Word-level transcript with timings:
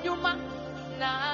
wunyuma 0.00 0.32
na 0.98 1.29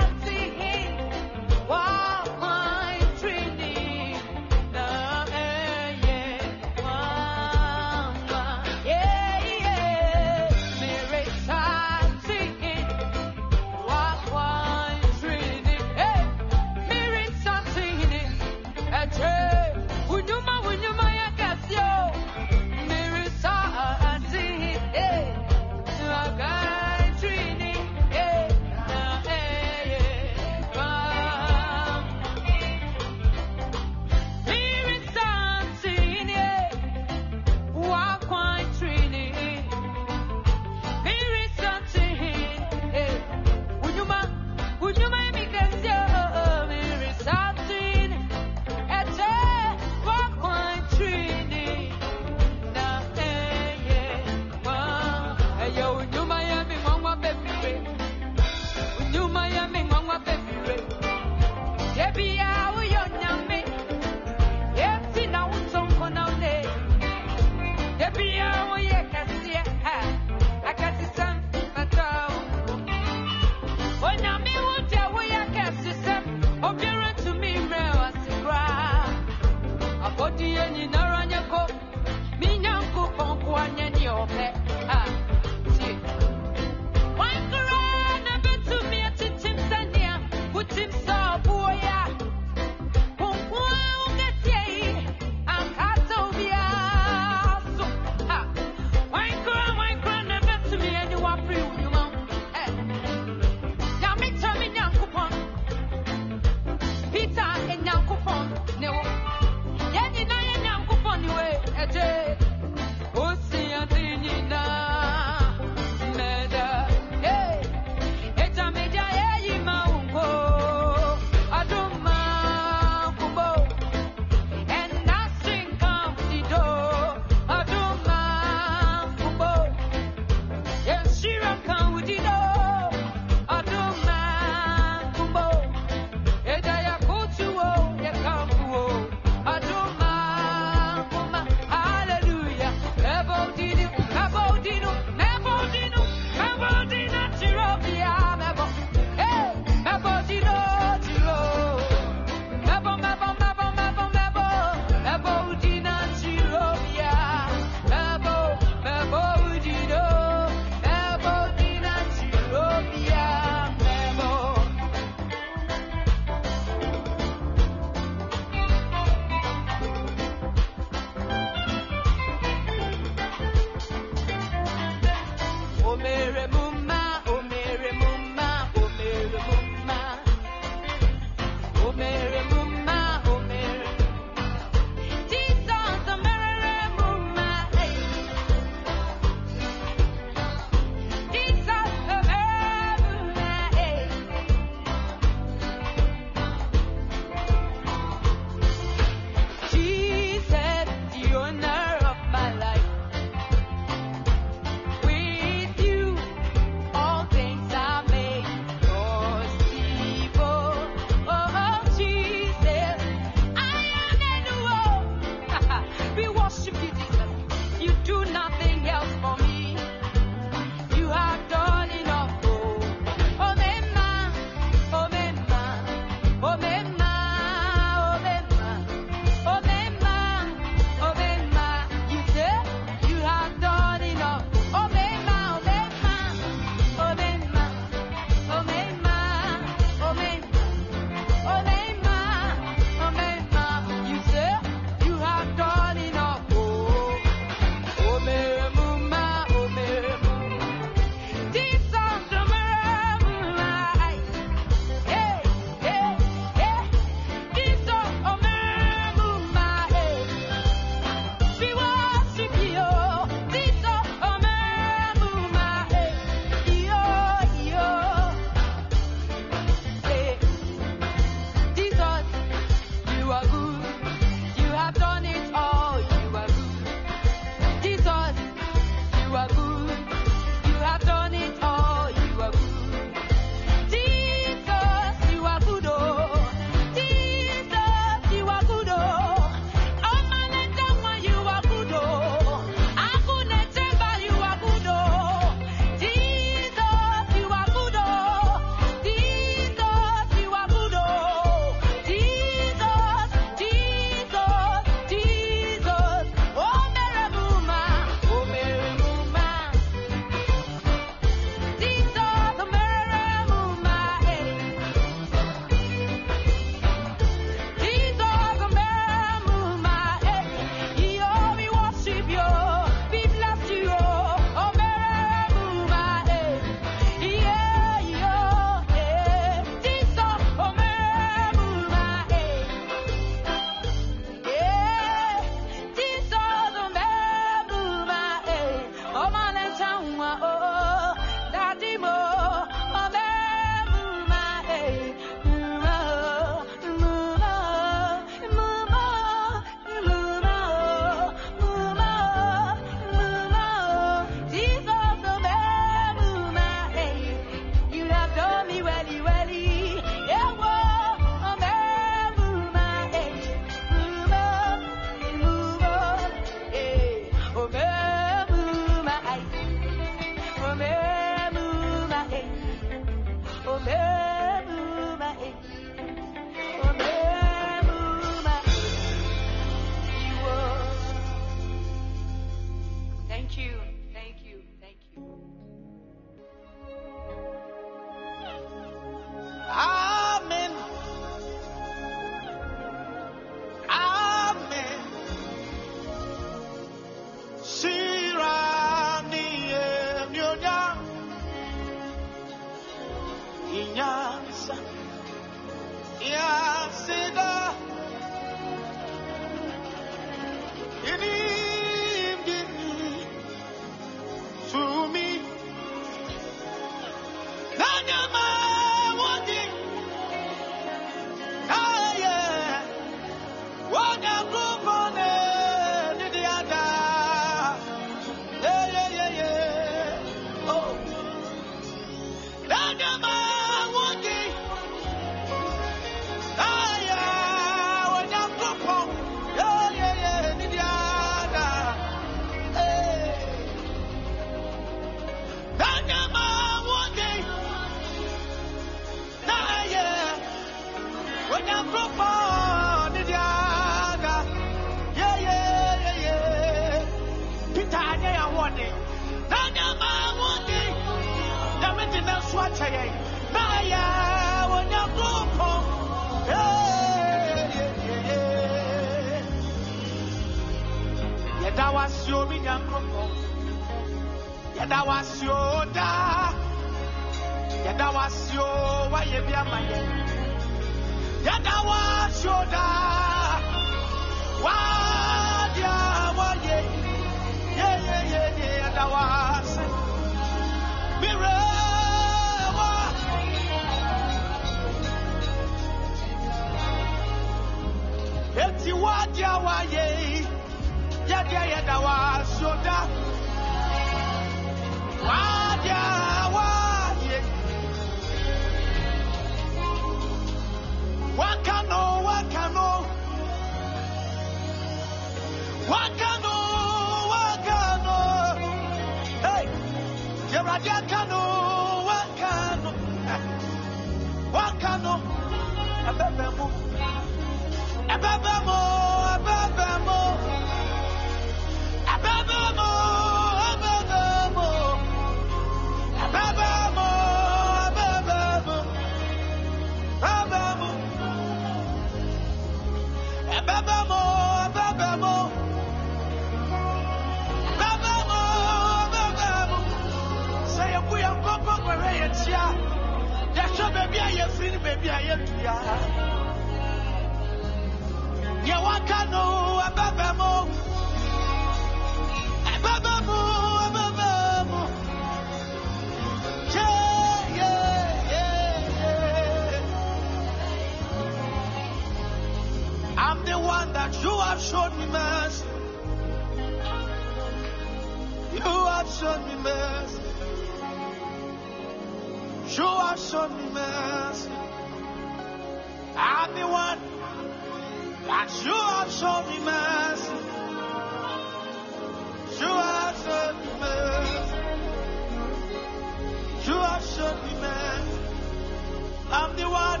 I'm 599.32 599.56
the 599.56 599.68
one 599.68 600.00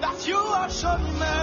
that 0.00 0.28
you 0.28 0.36
have 0.36 0.72
shown 0.72 1.02
me 1.18 1.37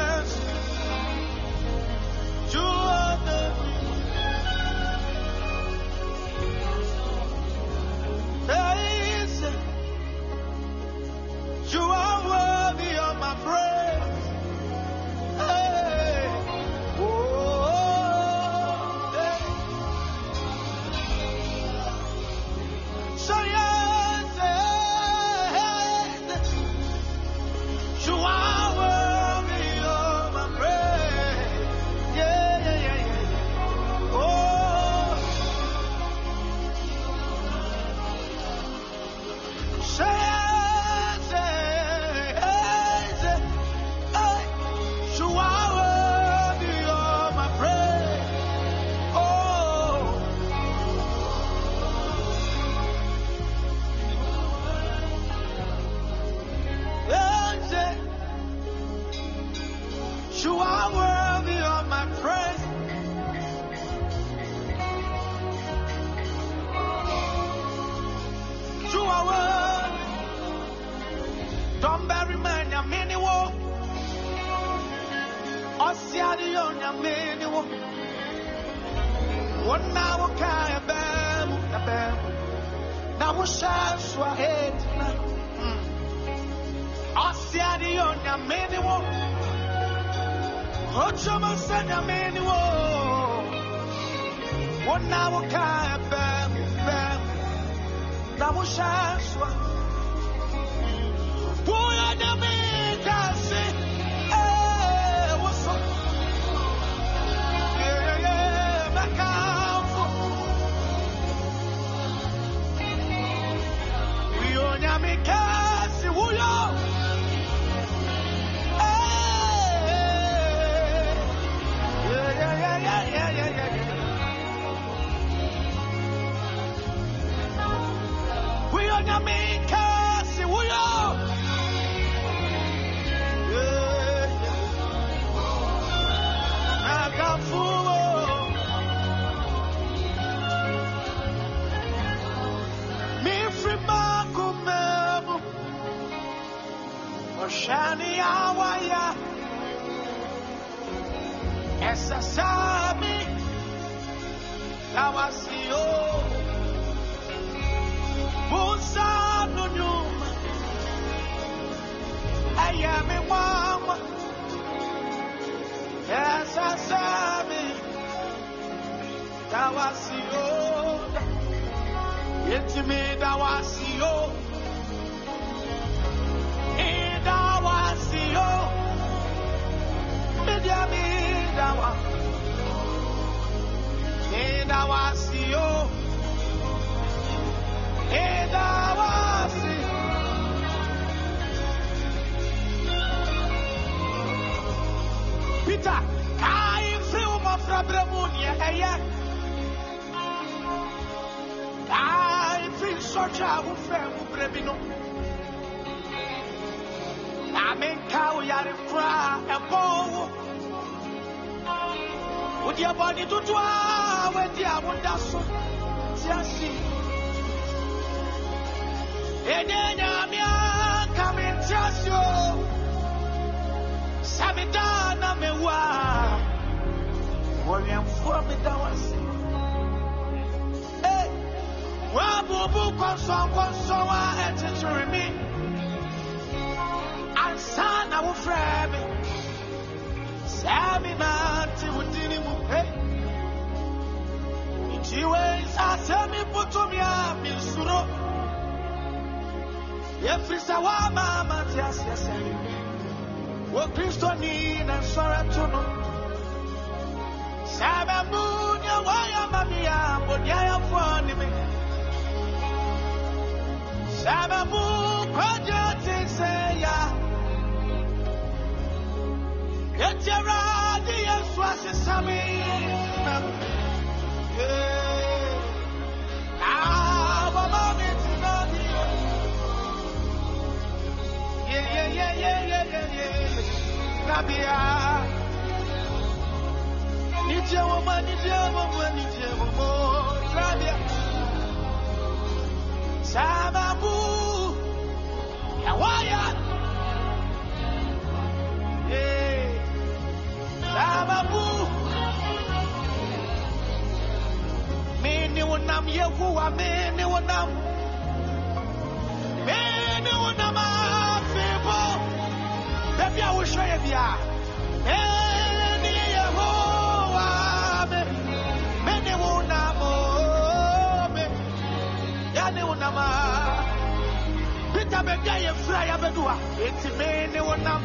Peter 325.46 325.54
baby, 325.54 325.66
I 325.66 325.70
am 325.70 325.76
fly 325.76 326.08
abedua. 326.08 326.56
Enti 326.86 327.10
mene 327.18 327.60
wonam. 327.62 328.02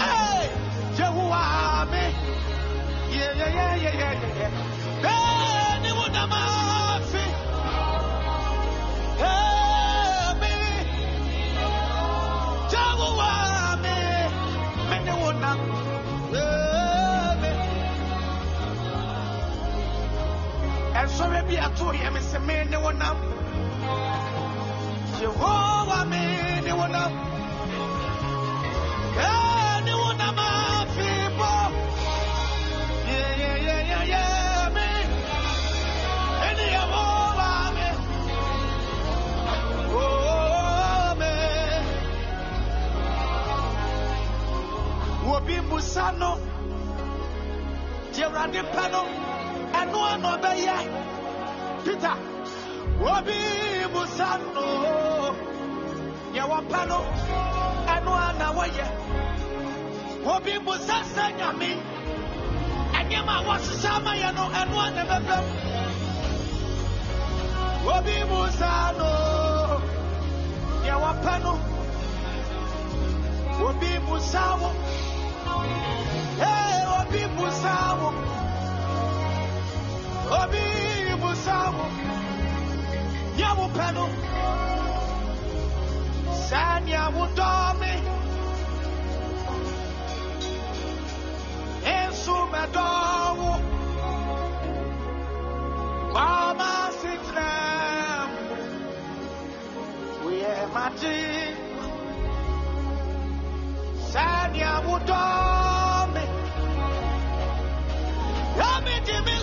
Hey, 0.00 0.50
Yehowa 0.96 1.86
me. 1.90 2.04
Yeah, 3.16 3.34
yeah, 3.36 3.76
yeah. 3.76 4.50
Mene 5.02 5.90
wonama 5.98 6.42
fi. 7.10 7.24
Hey, 9.22 10.32
me. 10.40 10.54
Jehovah 12.70 13.76
me, 13.82 13.96
me 14.88 14.96
ne 15.04 15.12
wonam, 15.22 15.58
eh, 16.34 17.32
me. 17.42 17.50
Ɛnsɔre 21.00 21.40
bi 21.48 21.56
ato 21.56 21.86
yɛ 21.92 22.08
me 22.12 22.20
sɛ 22.20 22.38
me 22.46 22.54
ne 22.70 22.76
wonam. 22.76 23.16
Jehovah 25.20 26.04
me 26.06 26.41
mbusa 45.82 46.12
no 46.18 46.30
deɛ 48.14 48.24
awurade 48.26 48.60
pɛ 48.72 48.82
no 48.92 49.02
ɛno 49.80 49.98
ana 50.12 50.28
ɔbɛyɛ 50.36 50.76
peter 51.84 52.16
obi 53.12 53.36
mbusa 53.90 54.28
no 54.54 54.64
deɛ 56.32 56.42
wɔpɛ 56.50 56.80
no 56.90 56.98
ɛno 57.94 58.12
ana 58.28 58.46
wɔyɛ 58.56 58.86
obi 60.34 60.52
mbusa 60.62 60.96
sɛ 61.14 61.24
nyame 61.38 61.70
ɛnneɛma 62.98 63.34
a 63.42 63.88
ama 63.96 64.12
yɛ 64.22 64.30
no 64.36 64.44
ɛno 64.60 64.76
ana 64.86 65.02
bɛbɛm 65.10 65.44
obi 67.94 68.14
mbusa 68.28 68.70
no 68.98 69.10
deɛ 70.84 70.94
wɔpɛ 71.04 71.34
no 71.42 71.52
obi 73.66 73.90
mbusa 74.04 74.42
wo 74.60 74.70
Obi 77.12 77.24
Musawo. 77.36 78.08
Obi 80.40 80.64
Musawo. 81.20 81.84
Nyawo 83.36 83.66
pano. 83.76 84.06
Sanya 86.48 87.02
Wudomi. 87.14 87.94
Ensu 91.84 92.36
Medowo. 92.52 93.52
Mama 96.14 96.72
Sitrem. 97.00 98.28
We 100.24 100.44
are 100.44 100.66
magic. 100.72 101.56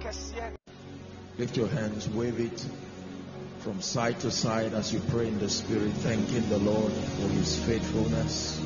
Kɛseɛ. 0.00 0.56
Lift 1.38 1.56
your 1.58 1.68
hands, 1.68 2.08
wave 2.08 2.40
it 2.40 2.64
from 3.58 3.82
side 3.82 4.18
to 4.20 4.30
side 4.30 4.72
as 4.72 4.94
you 4.94 5.00
pray 5.10 5.28
in 5.28 5.38
the 5.38 5.50
Spirit, 5.50 5.92
thanking 6.00 6.48
the 6.48 6.58
Lord 6.58 6.92
for 6.92 7.28
His 7.28 7.58
faithfulness. 7.66 8.60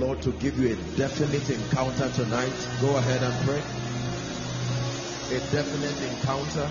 Lord 0.00 0.20
to 0.22 0.32
give 0.32 0.58
you 0.58 0.72
a 0.72 0.76
definite 0.96 1.48
encounter 1.50 2.08
tonight. 2.10 2.68
Go 2.80 2.96
ahead 2.96 3.22
and 3.22 3.46
pray. 3.46 3.62
A 5.36 5.40
definite 5.50 6.02
encounter. 6.10 6.70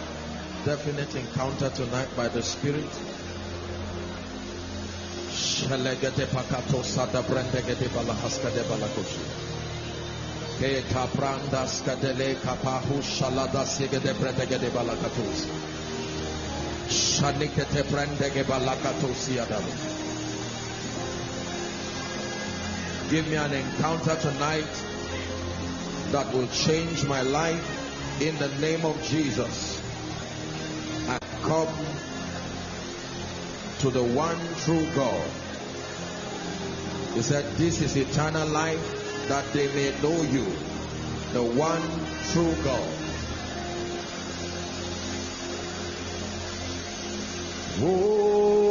Definite 0.66 1.16
encounter 1.16 1.70
tonight 1.70 2.10
by 2.16 2.28
the 2.28 2.42
Spirit. 2.42 2.90
Shalegete 5.30 6.26
pakato 6.28 6.84
sada 6.84 7.22
brendegete 7.24 7.88
balahaska 7.90 8.54
de 8.54 8.64
balakoshi. 8.64 9.24
Ke 10.60 10.84
kapranda 10.90 11.66
skadele 11.66 12.36
kapahu 12.36 13.02
shalada 13.02 13.64
sigede 13.66 14.14
brendegete 14.14 14.70
balakatus. 14.72 15.48
Shanikete 16.88 17.84
brendege 17.84 18.44
balakatus 18.44 19.30
yadamu. 19.36 19.93
Give 23.10 23.28
me 23.28 23.36
an 23.36 23.54
encounter 23.54 24.16
tonight 24.16 24.86
that 26.12 26.34
will 26.34 26.48
change 26.48 27.06
my 27.06 27.22
life 27.22 28.22
in 28.22 28.38
the 28.38 28.48
name 28.60 28.86
of 28.86 29.02
Jesus. 29.04 29.82
I 31.08 31.20
come 31.42 31.68
to 33.80 33.90
the 33.92 34.04
one 34.04 34.40
true 34.64 34.88
God. 34.96 35.30
He 37.14 37.22
said, 37.22 37.46
This 37.58 37.82
is 37.82 37.96
eternal 37.96 38.48
life 38.48 39.28
that 39.28 39.52
they 39.54 39.68
may 39.74 39.92
know 40.02 40.22
you, 40.24 40.46
the 41.34 41.44
one 41.44 41.82
true 42.32 42.56
God. 42.64 43.04
Oh, 47.86 48.63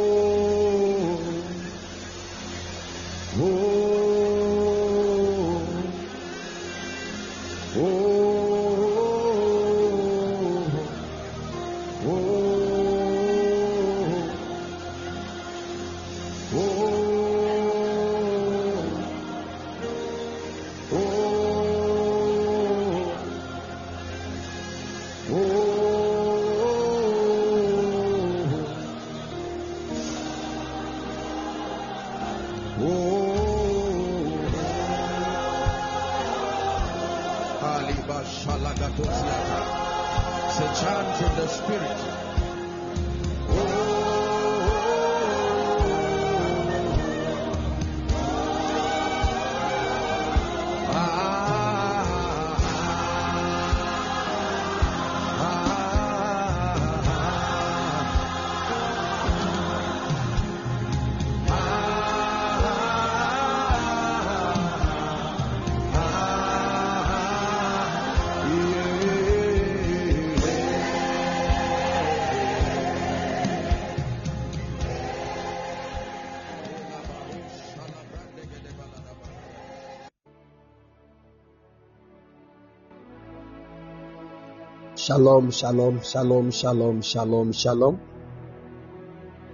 Shalom, 85.03 85.51
shalom, 85.51 86.01
shalom, 86.01 86.49
shalom, 86.49 87.01
shalom, 87.01 87.51
shalom. 87.51 87.99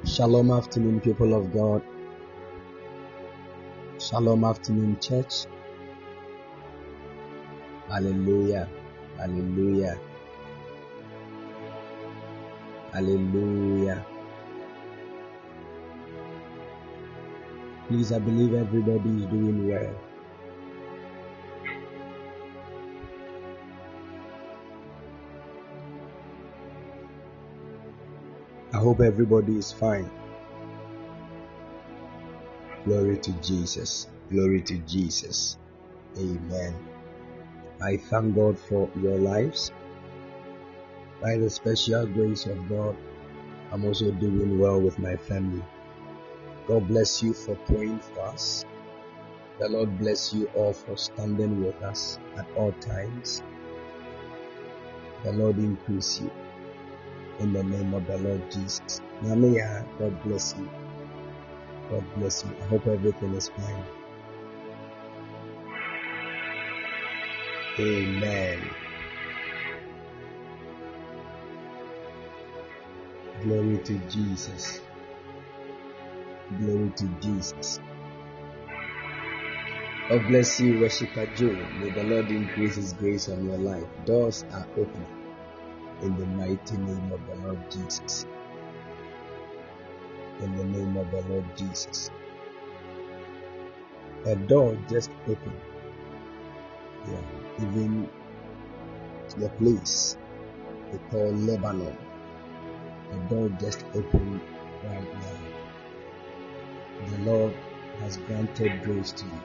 Shalom 0.05 0.51
afternoon, 0.51 0.99
people 1.01 1.33
of 1.33 1.51
God. 1.51 1.81
Shalom 3.97 4.43
afternoon, 4.43 4.99
church. 4.99 5.47
Hallelujah. 7.87 8.69
Hallelujah. 9.17 9.97
Hallelujah. 12.93 14.05
Please, 17.87 18.11
I 18.11 18.19
believe 18.19 18.53
everybody 18.53 19.09
is 19.09 19.25
doing 19.25 19.67
well. 19.67 20.08
I 28.79 28.81
hope 28.81 29.01
everybody 29.01 29.57
is 29.57 29.73
fine. 29.73 30.09
Glory 32.85 33.17
to 33.17 33.31
Jesus. 33.41 34.07
Glory 34.31 34.61
to 34.61 34.77
Jesus. 34.77 35.57
Amen. 36.17 36.73
I 37.81 37.97
thank 37.97 38.37
God 38.37 38.57
for 38.57 38.89
your 39.01 39.17
lives. 39.17 39.73
By 41.21 41.35
the 41.35 41.49
special 41.49 42.05
grace 42.07 42.45
of 42.45 42.69
God, 42.69 42.95
I'm 43.73 43.83
also 43.83 44.11
doing 44.11 44.57
well 44.57 44.79
with 44.79 44.97
my 44.97 45.17
family. 45.17 45.65
God 46.65 46.87
bless 46.87 47.21
you 47.21 47.33
for 47.33 47.55
praying 47.67 47.99
for 47.99 48.21
us. 48.27 48.63
The 49.59 49.67
Lord 49.67 49.99
bless 49.99 50.33
you 50.33 50.45
all 50.55 50.71
for 50.71 50.95
standing 50.95 51.65
with 51.65 51.83
us 51.83 52.17
at 52.37 52.47
all 52.55 52.71
times. 52.79 53.43
The 55.25 55.33
Lord 55.33 55.57
increase 55.57 56.21
you 56.21 56.31
in 57.39 57.53
the 57.53 57.63
name 57.63 57.93
of 57.93 58.05
the 58.07 58.17
Lord 58.17 58.51
Jesus. 58.51 59.01
Namia, 59.23 59.85
God 59.97 60.23
bless 60.23 60.55
you. 60.57 60.69
God 61.89 62.03
bless 62.15 62.43
you. 62.43 62.51
I 62.61 62.65
hope 62.65 62.87
everything 62.87 63.33
is 63.33 63.49
fine. 63.49 63.83
Amen. 67.79 68.59
Glory 73.43 73.77
to 73.79 73.97
Jesus. 74.09 74.81
Glory 76.59 76.91
to 76.97 77.07
Jesus. 77.21 77.79
God 80.09 80.27
bless 80.27 80.59
you, 80.59 80.79
worshiper 80.79 81.25
Joe. 81.35 81.53
May 81.79 81.91
the 81.91 82.03
Lord 82.03 82.29
increase 82.31 82.75
His 82.75 82.93
grace 82.93 83.29
on 83.29 83.45
your 83.47 83.57
life. 83.57 83.85
Doors 84.05 84.43
are 84.51 84.67
open 84.77 85.05
in 86.01 86.17
the 86.17 86.25
mighty 86.25 86.77
name 86.77 87.11
of 87.11 87.25
the 87.27 87.35
Lord 87.47 87.71
Jesus. 87.71 88.25
In 90.41 90.55
the 90.55 90.63
name 90.63 90.95
of 90.97 91.11
the 91.11 91.21
Lord 91.23 91.45
Jesus. 91.57 92.11
A 94.25 94.35
door 94.35 94.77
just 94.89 95.11
opened. 95.27 95.61
Yeah, 97.07 97.21
even 97.61 98.09
the 99.37 99.49
place 99.49 100.17
they 100.91 100.97
call 101.11 101.31
Lebanon. 101.31 101.97
A 103.11 103.15
door 103.29 103.49
just 103.59 103.85
opened 103.93 104.41
right 104.83 105.13
now. 105.13 105.39
The 107.07 107.17
Lord 107.31 107.53
has 107.99 108.17
granted 108.17 108.83
grace 108.83 109.11
to 109.13 109.25
you. 109.25 109.41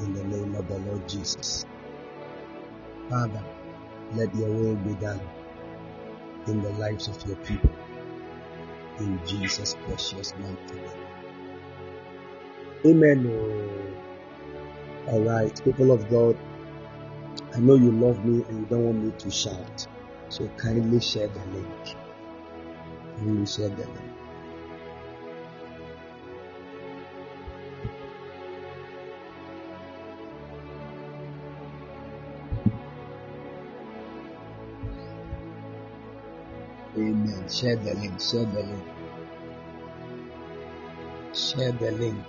In 0.00 0.14
the 0.14 0.24
name 0.24 0.54
of 0.54 0.68
the 0.68 0.78
Lord 0.78 1.08
Jesus. 1.08 1.66
Father, 3.08 3.44
let 4.14 4.34
your 4.34 4.48
will 4.48 4.76
be 4.76 4.94
done 4.94 5.20
in 6.46 6.62
the 6.62 6.70
lives 6.70 7.08
of 7.08 7.26
your 7.26 7.36
people. 7.36 7.70
In 9.00 9.20
Jesus' 9.26 9.76
precious 9.86 10.34
mighty 10.38 10.74
name. 10.74 11.06
Amen. 12.86 13.26
Oh. 13.26 15.12
All 15.12 15.22
right, 15.22 15.64
people 15.64 15.92
of 15.92 16.08
God, 16.10 16.36
I 17.54 17.60
know 17.60 17.74
you 17.74 17.90
love 17.92 18.24
me 18.24 18.44
and 18.48 18.60
you 18.60 18.66
don't 18.66 18.84
want 18.84 19.04
me 19.04 19.12
to 19.18 19.30
shout. 19.30 19.86
So 20.28 20.48
kindly 20.56 21.00
share 21.00 21.28
the 21.28 21.44
link. 21.46 21.96
Kindly 23.16 23.46
share 23.46 23.68
the 23.70 23.86
link. 23.86 24.07
Share 37.50 37.76
the 37.76 37.94
link. 37.94 38.20
Share 38.20 38.44
the 38.44 38.62
link. 38.62 38.84
Share 41.34 41.72
the 41.72 41.90
link. 41.92 42.26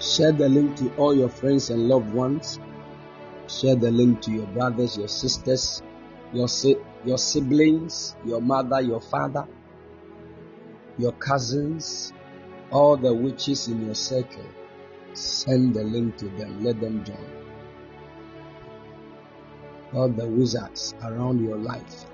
Share 0.00 0.32
the 0.32 0.48
link 0.48 0.76
to 0.76 0.94
all 0.96 1.14
your 1.14 1.28
friends 1.28 1.70
and 1.70 1.88
loved 1.88 2.12
ones. 2.12 2.60
Share 3.48 3.74
the 3.74 3.90
link 3.90 4.20
to 4.22 4.30
your 4.30 4.46
brothers, 4.46 4.96
your 4.96 5.08
sisters, 5.08 5.82
your 6.32 6.48
si- 6.48 6.78
your 7.04 7.18
siblings, 7.18 8.14
your 8.24 8.40
mother, 8.40 8.80
your 8.80 9.00
father, 9.00 9.46
your 10.96 11.12
cousins, 11.12 12.12
all 12.70 12.96
the 12.96 13.12
witches 13.12 13.68
in 13.68 13.84
your 13.84 13.94
circle. 13.94 14.46
Send 15.12 15.74
the 15.74 15.82
link 15.82 16.16
to 16.18 16.28
them. 16.30 16.62
Let 16.62 16.80
them 16.80 17.04
join. 17.04 17.41
All 19.94 20.08
the 20.08 20.26
wizards 20.26 20.94
around 21.02 21.44
your 21.44 21.56
life. 21.56 22.06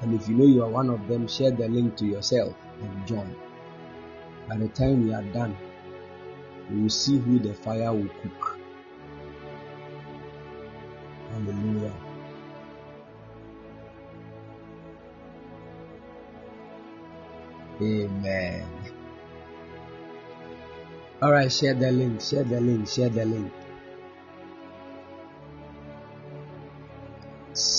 And 0.00 0.14
if 0.14 0.28
you 0.28 0.34
know 0.34 0.46
you 0.46 0.64
are 0.64 0.68
one 0.68 0.90
of 0.90 1.06
them, 1.06 1.28
share 1.28 1.50
the 1.50 1.68
link 1.68 1.96
to 1.96 2.06
yourself 2.06 2.54
and 2.80 3.06
join. 3.06 3.36
By 4.48 4.56
the 4.56 4.68
time 4.68 5.04
we 5.06 5.14
are 5.14 5.22
done, 5.22 5.56
we 6.70 6.82
will 6.82 6.88
see 6.88 7.18
who 7.18 7.38
the 7.38 7.54
fire 7.54 7.92
will 7.92 8.08
cook. 8.22 8.58
Hallelujah. 11.30 11.94
Amen. 17.80 18.66
All 21.20 21.32
right, 21.32 21.50
share 21.50 21.74
the 21.74 21.92
link, 21.92 22.20
share 22.20 22.44
the 22.44 22.60
link, 22.60 22.88
share 22.88 23.08
the 23.08 23.24
link. 23.24 23.52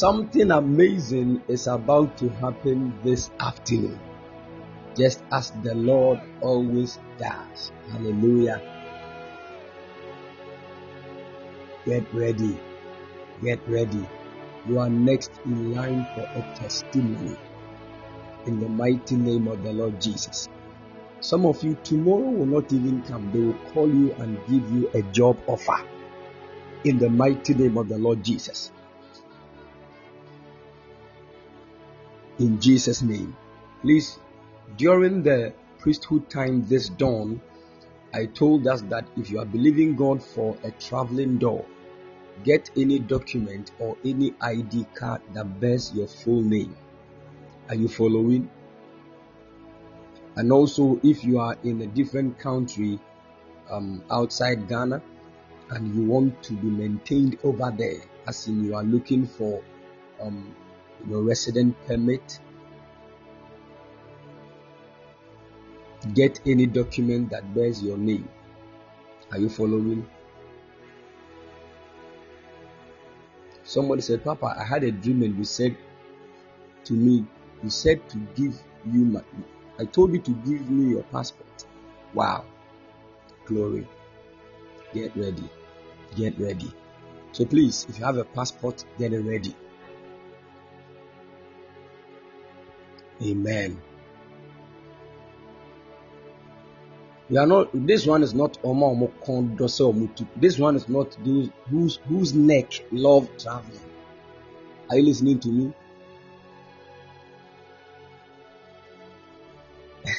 Something 0.04 0.52
amazing 0.52 1.44
is 1.48 1.66
about 1.66 2.18
to 2.18 2.28
happen 2.28 2.94
this 3.06 3.32
afternoon, 3.40 3.98
just 4.98 5.24
as 5.32 5.52
the 5.64 5.74
Lord 5.76 6.20
always 6.42 7.00
does. 7.18 7.72
Hallelujah. 7.90 8.60
Get 11.86 12.04
ready. 12.14 12.60
Get 13.42 13.66
ready. 13.66 14.06
You 14.68 14.80
are 14.80 14.90
next 14.90 15.32
in 15.46 15.74
line 15.74 16.06
for 16.14 16.24
a 16.36 16.54
testimony 16.60 17.38
in 18.46 18.60
the 18.60 18.68
mighty 18.68 19.16
name 19.16 19.48
of 19.48 19.64
the 19.64 19.72
Lord 19.72 20.02
Jesus. 20.02 20.50
Some 21.22 21.46
of 21.46 21.64
you 21.64 21.78
tomorrow 21.82 22.30
will 22.30 22.46
not 22.46 22.74
even 22.74 23.04
come. 23.04 23.32
They 23.32 23.40
will 23.40 23.72
call 23.72 23.88
you 23.88 24.12
and 24.20 24.38
give 24.50 24.70
you 24.70 24.90
a 24.96 25.02
job 25.14 25.38
offer 25.48 25.82
in 26.84 27.00
the 27.00 27.10
mighty 27.10 27.54
name 27.54 27.78
of 27.78 27.88
the 27.88 27.98
Lord 27.98 28.22
Jesus. 28.22 28.70
In 32.40 32.60
Jesus' 32.60 33.02
name. 33.02 33.36
Please, 33.82 34.18
during 34.78 35.22
the 35.22 35.54
priesthood 35.78 36.30
time 36.30 36.66
this 36.68 36.90
dawn, 36.90 37.42
I 38.14 38.26
told 38.26 38.66
us 38.68 38.82
that 38.84 39.08
if 39.16 39.30
you 39.30 39.40
are 39.40 39.46
believing 39.46 39.96
God 39.96 40.24
for 40.24 40.58
a 40.64 40.72
traveling 40.72 41.38
door, 41.38 41.66
get 42.44 42.72
any 42.76 42.98
document 42.98 43.72
or 43.80 43.98
any 44.04 44.34
ID 44.42 44.86
card 44.96 45.22
that 45.34 45.60
bears 45.60 45.94
your 45.94 46.08
full 46.08 46.42
name. 46.42 46.76
Are 47.70 47.76
you 47.76 47.88
following? 47.88 48.50
And 50.36 50.52
also, 50.52 51.00
if 51.04 51.24
you 51.24 51.40
are 51.40 51.56
in 51.64 51.82
a 51.82 51.88
different 51.88 52.40
country 52.40 53.00
um, 53.70 54.04
outside 54.10 54.68
Ghana 54.68 55.02
and 55.70 55.96
you 55.96 56.04
want 56.06 56.42
to 56.44 56.54
be 56.54 56.68
maintained 56.68 57.38
over 57.44 57.72
there, 57.78 58.02
as 58.28 58.48
in 58.48 58.66
you 58.66 58.76
are 58.76 58.84
looking 58.84 59.28
for 59.28 59.62
um, 60.20 60.56
your 61.10 61.22
resident 61.22 61.76
permit, 61.88 62.40
get 66.14 66.40
any 66.46 66.66
document 66.66 67.30
that 67.30 67.54
bears 67.54 67.82
your 67.84 67.98
name. 67.98 68.28
Are 69.32 69.40
you 69.40 69.50
following? 69.50 70.08
Somebody 73.64 74.02
said, 74.02 74.24
Papa, 74.24 74.56
I 74.60 74.64
had 74.64 74.84
a 74.84 74.92
dream 74.92 75.24
and 75.24 75.38
you 75.38 75.44
said 75.44 75.76
to 76.86 76.94
me, 76.94 77.26
you 77.64 77.70
said 77.70 78.08
to 78.10 78.18
give 78.36 78.56
you 78.86 79.06
my, 79.06 79.22
I 79.80 79.86
told 79.86 80.14
you 80.14 80.20
to 80.20 80.32
give 80.32 80.70
me 80.70 80.92
your 80.92 81.04
passport. 81.04 81.66
Wow. 82.14 82.46
Glory. 83.46 83.88
Get 84.94 85.16
ready. 85.16 85.50
Get 86.16 86.38
ready. 86.38 86.72
So 87.32 87.46
please, 87.46 87.88
if 87.90 87.98
you 87.98 88.06
have 88.06 88.18
a 88.18 88.26
passport, 88.26 88.86
get 89.00 89.14
it 89.14 89.22
ready. 89.22 89.56
Amen. 93.24 93.82
Are 97.38 97.48
not. 97.48 97.70
This 97.74 98.06
one 98.06 98.22
is 98.22 98.34
not 98.34 98.58
Oma 98.64 98.88
Omo 98.88 99.12
Kondose 99.26 99.82
Omutu. 99.82 100.28
This 100.36 100.60
one 100.60 100.76
is 100.76 100.88
not 100.88 101.18
those 101.26 101.50
whose 101.70 101.96
whose 102.08 102.34
neck 102.34 102.86
love 102.92 103.28
traveling. 103.40 103.80
Are 104.90 104.98
you 104.98 105.04
listening 105.06 105.40
to 105.40 105.48
me? 105.48 105.74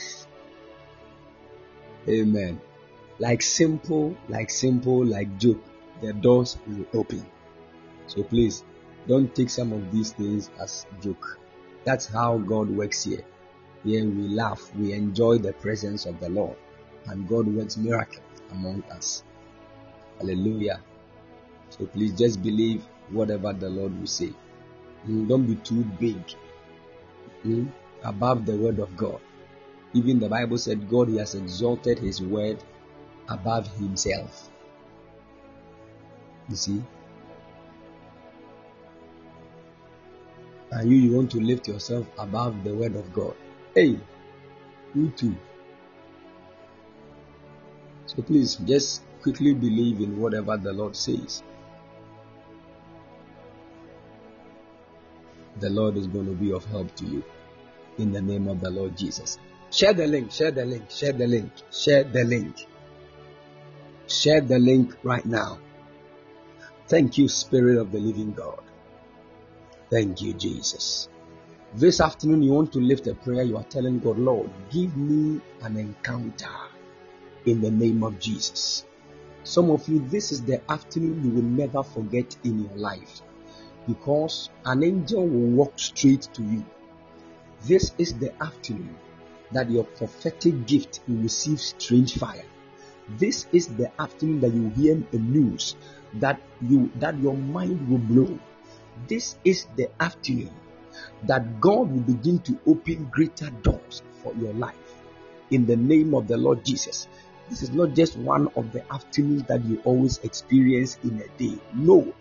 Amen. 2.08 2.60
Like 3.18 3.42
simple, 3.42 4.16
like 4.28 4.50
simple, 4.50 5.04
like 5.04 5.38
joke, 5.38 5.62
the 6.00 6.12
doors 6.14 6.56
will 6.66 6.86
open. 6.94 7.24
So 8.08 8.24
please, 8.24 8.64
don't 9.06 9.32
take 9.34 9.50
some 9.50 9.72
of 9.72 9.92
these 9.92 10.10
things 10.12 10.50
as 10.58 10.84
joke. 11.00 11.38
That's 11.84 12.06
how 12.06 12.38
God 12.38 12.70
works 12.70 13.04
here. 13.04 13.24
Here 13.84 14.04
we 14.04 14.28
laugh, 14.28 14.74
we 14.76 14.92
enjoy 14.92 15.38
the 15.38 15.52
presence 15.52 16.06
of 16.06 16.18
the 16.20 16.28
Lord, 16.30 16.56
and 17.06 17.28
God 17.28 17.46
works 17.46 17.76
miracles 17.76 18.22
among 18.50 18.82
us. 18.90 19.22
Hallelujah. 20.18 20.80
So 21.70 21.86
please 21.86 22.12
just 22.12 22.42
believe 22.42 22.84
whatever 23.10 23.52
the 23.52 23.68
Lord 23.68 23.98
will 23.98 24.06
say. 24.06 24.32
Mm, 25.06 25.28
Don't 25.28 25.46
be 25.46 25.56
too 25.56 25.84
big 26.00 26.16
mm, 27.44 27.68
above 28.02 28.46
the 28.46 28.56
word 28.56 28.78
of 28.78 28.96
God. 28.96 29.20
Even 29.92 30.18
the 30.18 30.28
Bible 30.28 30.58
said 30.58 30.88
God 30.88 31.08
he 31.08 31.18
has 31.18 31.34
exalted 31.34 31.98
his 31.98 32.22
word 32.22 32.58
above 33.28 33.68
himself. 33.76 34.50
You 36.48 36.56
see? 36.56 36.82
And 40.74 40.90
you, 40.90 40.96
you 40.96 41.16
want 41.16 41.30
to 41.30 41.40
lift 41.40 41.68
yourself 41.68 42.04
above 42.18 42.64
the 42.64 42.74
word 42.74 42.96
of 42.96 43.12
God. 43.12 43.34
Hey, 43.76 43.96
you 44.92 45.08
too. 45.10 45.36
So 48.06 48.22
please 48.22 48.56
just 48.56 49.02
quickly 49.22 49.54
believe 49.54 50.00
in 50.00 50.20
whatever 50.20 50.56
the 50.56 50.72
Lord 50.72 50.96
says. 50.96 51.44
The 55.60 55.70
Lord 55.70 55.96
is 55.96 56.08
going 56.08 56.26
to 56.26 56.32
be 56.32 56.52
of 56.52 56.64
help 56.64 56.92
to 56.96 57.04
you 57.04 57.24
in 57.98 58.10
the 58.10 58.20
name 58.20 58.48
of 58.48 58.60
the 58.60 58.70
Lord 58.70 58.96
Jesus. 58.96 59.38
Share 59.70 59.92
the 59.92 60.08
link, 60.08 60.32
share 60.32 60.50
the 60.50 60.64
link, 60.64 60.90
share 60.90 61.12
the 61.12 61.28
link, 61.28 61.52
share 61.70 62.02
the 62.02 62.24
link. 62.24 62.66
Share 64.08 64.40
the 64.40 64.58
link 64.58 64.96
right 65.04 65.24
now. 65.24 65.58
Thank 66.88 67.16
you, 67.16 67.28
Spirit 67.28 67.78
of 67.78 67.92
the 67.92 68.00
Living 68.00 68.32
God. 68.32 68.60
Thank 69.94 70.22
you, 70.22 70.32
Jesus. 70.32 71.08
This 71.72 72.00
afternoon, 72.00 72.42
you 72.42 72.52
want 72.52 72.72
to 72.72 72.80
lift 72.80 73.06
a 73.06 73.14
prayer. 73.14 73.44
You 73.44 73.58
are 73.58 73.62
telling 73.62 74.00
God, 74.00 74.18
Lord, 74.18 74.50
give 74.68 74.96
me 74.96 75.40
an 75.62 75.76
encounter 75.76 76.50
in 77.46 77.60
the 77.60 77.70
name 77.70 78.02
of 78.02 78.18
Jesus. 78.18 78.86
Some 79.44 79.70
of 79.70 79.86
you, 79.86 80.00
this 80.00 80.32
is 80.32 80.42
the 80.42 80.60
afternoon 80.68 81.24
you 81.24 81.30
will 81.30 81.48
never 81.48 81.84
forget 81.84 82.36
in 82.42 82.64
your 82.64 82.76
life 82.76 83.22
because 83.86 84.50
an 84.64 84.82
angel 84.82 85.28
will 85.28 85.50
walk 85.50 85.74
straight 85.76 86.22
to 86.32 86.42
you. 86.42 86.64
This 87.62 87.92
is 87.96 88.14
the 88.14 88.34
afternoon 88.42 88.96
that 89.52 89.70
your 89.70 89.84
prophetic 89.84 90.66
gift 90.66 91.02
will 91.06 91.18
receive 91.18 91.60
strange 91.60 92.18
fire. 92.18 92.46
This 93.10 93.46
is 93.52 93.68
the 93.68 93.92
afternoon 94.02 94.40
that 94.40 94.54
you 94.54 94.70
hear 94.70 95.00
a 95.12 95.18
news 95.18 95.76
that 96.14 96.40
you 96.60 96.90
that 96.96 97.16
your 97.20 97.36
mind 97.36 97.88
will 97.88 97.98
blow. 97.98 98.40
This 99.08 99.36
is 99.44 99.66
the 99.76 99.90
afternoon 100.00 100.54
that 101.24 101.60
God 101.60 101.90
will 101.90 102.00
begin 102.00 102.38
to 102.40 102.58
open 102.66 103.08
greater 103.10 103.50
doors 103.50 104.02
for 104.22 104.34
your 104.34 104.54
life 104.54 104.74
in 105.50 105.66
the 105.66 105.76
name 105.76 106.14
of 106.14 106.28
the 106.28 106.36
Lord 106.36 106.64
Jesus. 106.64 107.08
This 107.50 107.62
is 107.62 107.70
not 107.70 107.94
just 107.94 108.16
one 108.16 108.48
of 108.56 108.72
the 108.72 108.82
afternoons 108.92 109.44
that 109.44 109.64
you 109.64 109.80
always 109.84 110.18
experience 110.18 110.98
in 111.04 111.20
a 111.20 111.38
day. 111.38 111.58
No, 111.74 112.12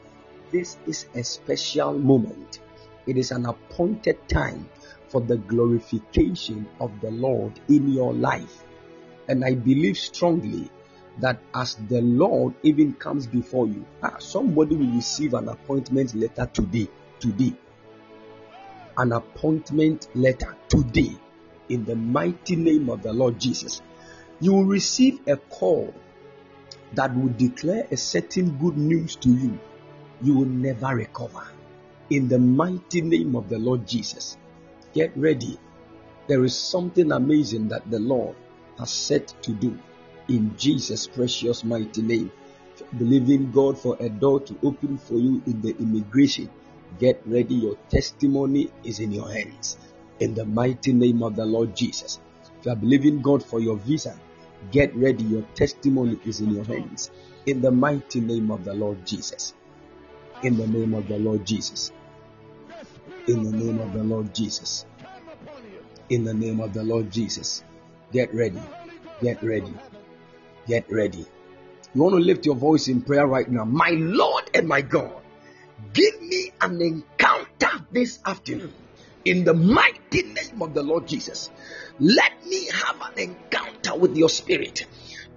this 0.52 0.78
is 0.86 1.06
a 1.16 1.24
special 1.24 1.94
moment. 1.94 2.60
It 3.06 3.18
is 3.18 3.32
an 3.32 3.46
appointed 3.46 4.28
time 4.28 4.70
for 5.08 5.22
the 5.22 5.38
glorification 5.38 6.68
of 6.80 6.92
the 7.02 7.12
Lord 7.12 7.60
in 7.70 7.92
your 7.92 8.14
life. 8.14 8.64
And 9.28 9.46
I 9.46 9.56
believe 9.56 9.98
strongly 9.98 10.70
that 11.19 11.39
as 11.54 11.76
the 11.76 12.02
Lord 12.02 12.54
even 12.63 12.93
comes 12.93 13.28
before 13.28 13.67
you, 13.67 13.86
ah, 14.02 14.17
somebody 14.19 14.76
will 14.76 14.95
receive 14.95 15.34
an 15.34 15.47
appointment 15.47 16.15
letter 16.15 16.49
today. 16.52 16.88
Today. 17.19 17.54
An 18.97 19.12
appointment 19.12 20.08
letter 20.15 20.56
today 20.67 21.15
in 21.69 21.86
the 21.86 21.95
mighty 21.95 22.56
name 22.56 22.89
of 22.89 23.04
the 23.04 23.13
Lord 23.13 23.39
Jesus. 23.39 23.82
You 24.39 24.54
will 24.54 24.65
receive 24.65 25.19
a 25.28 25.38
call 25.38 25.93
that 26.93 27.15
will 27.15 27.34
declare 27.34 27.88
a 27.91 27.97
certain 27.97 28.58
good 28.58 28.78
news 28.78 29.15
to 29.17 29.30
you. 29.30 29.60
You 30.21 30.36
will 30.36 30.45
never 30.45 30.95
recover. 30.95 31.47
In 32.10 32.28
the 32.28 32.39
mighty 32.39 33.02
name 33.02 33.36
of 33.36 33.49
the 33.49 33.58
Lord 33.58 33.88
Jesus. 33.88 34.38
Get 34.93 35.15
ready. 35.15 35.58
There 36.28 36.43
is 36.43 36.56
something 36.56 37.12
amazing 37.12 37.69
that 37.69 37.89
the 37.89 37.99
Lord 37.99 38.36
has 38.78 38.91
set 38.91 39.34
to 39.43 39.52
do 39.52 39.80
in 40.28 40.56
Jesus' 40.58 41.08
precious 41.08 41.64
mighty 41.64 42.02
name. 42.02 42.32
Believing 42.98 43.52
God 43.52 43.78
for 43.78 43.98
a 44.00 44.10
door 44.10 44.40
to 44.42 44.56
open 44.64 44.98
for 44.98 45.16
you 45.16 45.42
in 45.46 45.62
the 45.62 45.76
immigration. 45.78 46.50
Get 47.00 47.22
ready. 47.26 47.56
Your 47.56 47.78
testimony 47.90 48.72
is 48.84 49.00
in 49.00 49.12
your 49.12 49.32
hands. 49.32 49.78
In 50.20 50.34
the 50.34 50.46
mighty 50.46 50.94
name 50.94 51.24
of 51.24 51.36
the 51.36 51.46
Lord 51.46 51.76
Jesus. 51.76 52.20
If 52.60 52.66
you 52.66 52.72
are 52.72 52.76
believing 52.76 53.22
God 53.22 53.44
for 53.44 53.60
your 53.60 53.78
visa, 53.78 54.20
get 54.72 54.96
ready. 54.96 55.24
Your 55.24 55.44
testimony 55.56 56.20
is 56.26 56.40
in 56.40 56.54
your 56.54 56.64
hands. 56.64 57.12
In 57.46 57.62
the 57.62 57.72
mighty 57.72 58.22
name 58.22 58.52
of 58.52 58.64
the 58.64 58.74
Lord 58.74 59.06
Jesus. 59.06 59.54
In 60.44 60.58
the 60.58 60.68
name 60.68 60.94
of 60.94 61.08
the 61.08 61.18
Lord 61.18 61.46
Jesus. 61.46 61.92
In 63.28 63.44
the 63.44 63.52
name 63.52 63.80
of 63.80 63.94
the 63.94 64.04
Lord 64.04 64.34
Jesus. 64.34 64.86
In 66.10 66.24
the 66.24 66.34
name 66.34 66.60
of 66.60 66.74
the 66.74 66.84
Lord 66.84 67.12
Jesus. 67.12 67.64
Get 68.12 68.34
ready. 68.34 68.62
Get 69.22 69.42
ready. 69.42 69.74
Get 70.67 70.91
ready. 70.91 71.26
You 71.93 72.02
want 72.02 72.15
to 72.15 72.21
lift 72.21 72.45
your 72.45 72.56
voice 72.56 72.88
in 72.88 73.02
prayer 73.02 73.28
right 73.28 73.49
now. 73.49 73.65
My 73.65 73.89
Lord 73.91 74.49
and 74.54 74.67
my 74.67 74.82
God, 74.82 75.21
give 75.93 76.21
me 76.21 76.52
an 76.62 76.82
encounter 76.82 77.86
this 77.91 78.19
afternoon 78.26 78.73
in 79.26 79.43
the 79.43 79.54
mighty 79.54 80.23
name 80.23 80.62
of 80.62 80.73
the 80.73 80.84
Lord 80.84 81.08
Jesus. 81.08 81.52
Let 81.99 82.45
me 82.47 82.67
have 82.71 83.02
an 83.02 83.19
encounter 83.19 83.95
with 83.95 84.15
your 84.15 84.30
spirit 84.30 84.88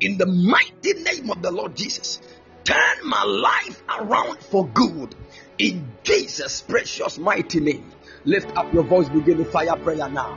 in 0.00 0.18
the 0.18 0.26
mighty 0.26 0.94
name 0.94 1.30
of 1.30 1.42
the 1.42 1.50
Lord 1.50 1.76
Jesus. 1.76 2.20
Turn 2.64 2.96
my 3.04 3.22
life 3.22 3.82
around 3.88 4.40
for 4.40 4.66
good 4.66 5.14
in 5.58 5.92
Jesus' 6.02 6.62
precious 6.62 7.18
mighty 7.18 7.60
name. 7.60 7.92
Lift 8.24 8.56
up 8.56 8.72
your 8.72 8.82
voice, 8.82 9.08
begin 9.08 9.38
the 9.38 9.44
fire 9.44 9.76
prayer 9.76 10.08
now. 10.08 10.36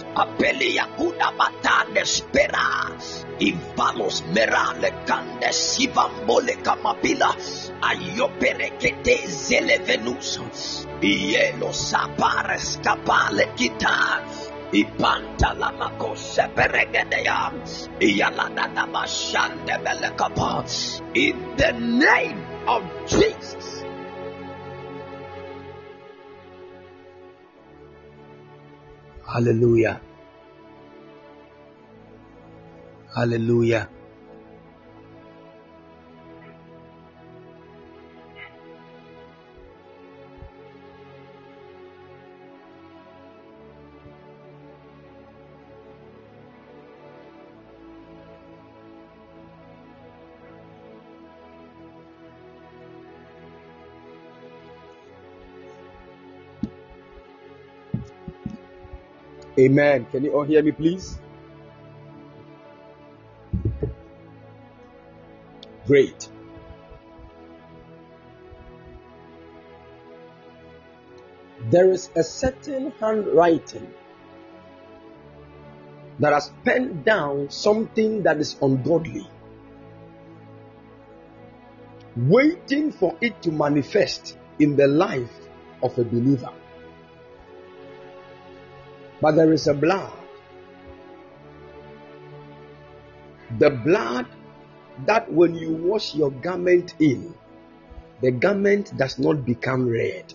Apeli 0.15 0.75
Yakuna 0.75 1.31
Matande 1.37 2.05
Spera. 2.05 2.91
Ivalos 3.39 4.21
Merale 4.33 4.91
Kande 5.05 5.51
Sivambole 5.51 6.55
Kamapila. 6.63 7.35
Ayoperekete 7.81 9.27
Zelevenus. 9.27 10.39
Ielo 11.01 11.71
Sapares 11.73 12.79
Kapale 12.83 13.47
Kita. 13.55 14.21
Ipanta 14.71 15.53
la 15.59 15.71
makose 15.71 16.47
peregedea. 16.55 17.51
Iyaladada 17.99 18.87
mashande 18.87 19.77
belekapa. 19.83 20.63
In 21.13 21.35
the 21.57 21.71
name 21.73 22.39
of 22.67 22.83
Jesus. 23.05 23.80
Hallelujah. 29.31 30.01
Hallelujah. 33.15 33.87
Amen. 59.61 60.07
Can 60.11 60.23
you 60.23 60.31
all 60.33 60.43
hear 60.43 60.63
me, 60.63 60.71
please? 60.71 61.19
Great. 65.85 66.29
There 71.69 71.91
is 71.91 72.09
a 72.15 72.23
certain 72.23 72.91
handwriting 72.99 73.93
that 76.17 76.33
has 76.33 76.51
penned 76.65 77.05
down 77.05 77.51
something 77.51 78.23
that 78.23 78.39
is 78.39 78.55
ungodly, 78.63 79.29
waiting 82.15 82.91
for 82.91 83.15
it 83.21 83.43
to 83.43 83.51
manifest 83.51 84.37
in 84.57 84.75
the 84.75 84.87
life 84.87 85.31
of 85.83 85.97
a 85.99 86.03
believer. 86.03 86.51
But 89.21 89.35
there 89.35 89.53
is 89.53 89.67
a 89.67 89.73
blood. 89.73 90.11
The 93.59 93.69
blood 93.69 94.25
that 95.05 95.31
when 95.31 95.55
you 95.55 95.73
wash 95.73 96.15
your 96.15 96.31
garment 96.31 96.95
in, 96.99 97.35
the 98.21 98.31
garment 98.31 98.97
does 98.97 99.19
not 99.19 99.45
become 99.45 99.87
red. 99.87 100.33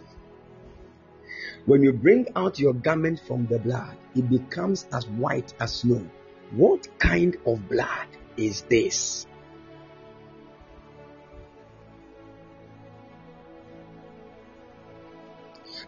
When 1.67 1.83
you 1.83 1.93
bring 1.93 2.29
out 2.37 2.61
your 2.61 2.75
garment 2.75 3.21
from 3.27 3.47
the 3.47 3.59
blood, 3.59 3.97
it 4.15 4.31
becomes 4.31 4.87
as 4.93 5.07
white 5.09 5.53
as 5.59 5.77
snow. 5.77 6.09
What 6.53 6.87
kind 6.99 7.37
of 7.45 7.69
blood 7.69 8.07
is 8.37 8.63
this? 8.63 9.27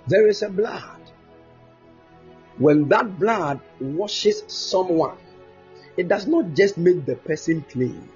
There 0.08 0.26
is 0.26 0.42
a 0.42 0.48
blood. 0.48 0.97
When 2.58 2.88
that 2.88 3.18
blood 3.18 3.60
washes 3.80 4.42
someone, 4.48 5.16
it 5.96 6.08
does 6.08 6.26
not 6.26 6.54
just 6.54 6.76
make 6.76 7.06
the 7.06 7.16
person 7.16 7.64
clean. 7.68 8.08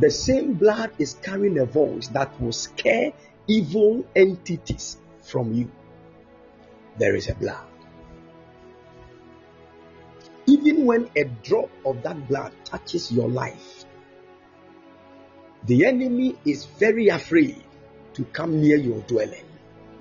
The 0.00 0.10
same 0.10 0.54
blood 0.54 0.90
is 0.98 1.14
carrying 1.22 1.58
a 1.58 1.66
voice 1.66 2.08
that 2.08 2.40
will 2.40 2.52
scare 2.52 3.12
evil 3.46 4.04
entities 4.14 4.96
from 5.22 5.52
you. 5.52 5.70
There 6.98 7.14
is 7.14 7.28
a 7.28 7.34
blood. 7.34 7.64
Even 10.46 10.86
when 10.86 11.10
a 11.16 11.24
drop 11.24 11.70
of 11.84 12.02
that 12.02 12.28
blood 12.28 12.52
touches 12.64 13.10
your 13.10 13.28
life, 13.28 13.84
the 15.64 15.84
enemy 15.84 16.36
is 16.44 16.64
very 16.64 17.08
afraid 17.08 17.62
to 18.14 18.24
come 18.26 18.60
near 18.60 18.76
your 18.76 19.00
dwelling. 19.00 19.44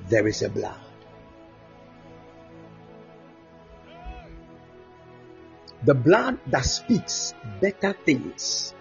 There 0.07 0.27
is 0.27 0.41
a 0.41 0.49
blood. 0.49 0.84
The 5.85 5.93
blood 5.93 6.39
that 6.47 6.65
speaks 6.65 7.35
better 7.61 7.93
things 7.93 8.73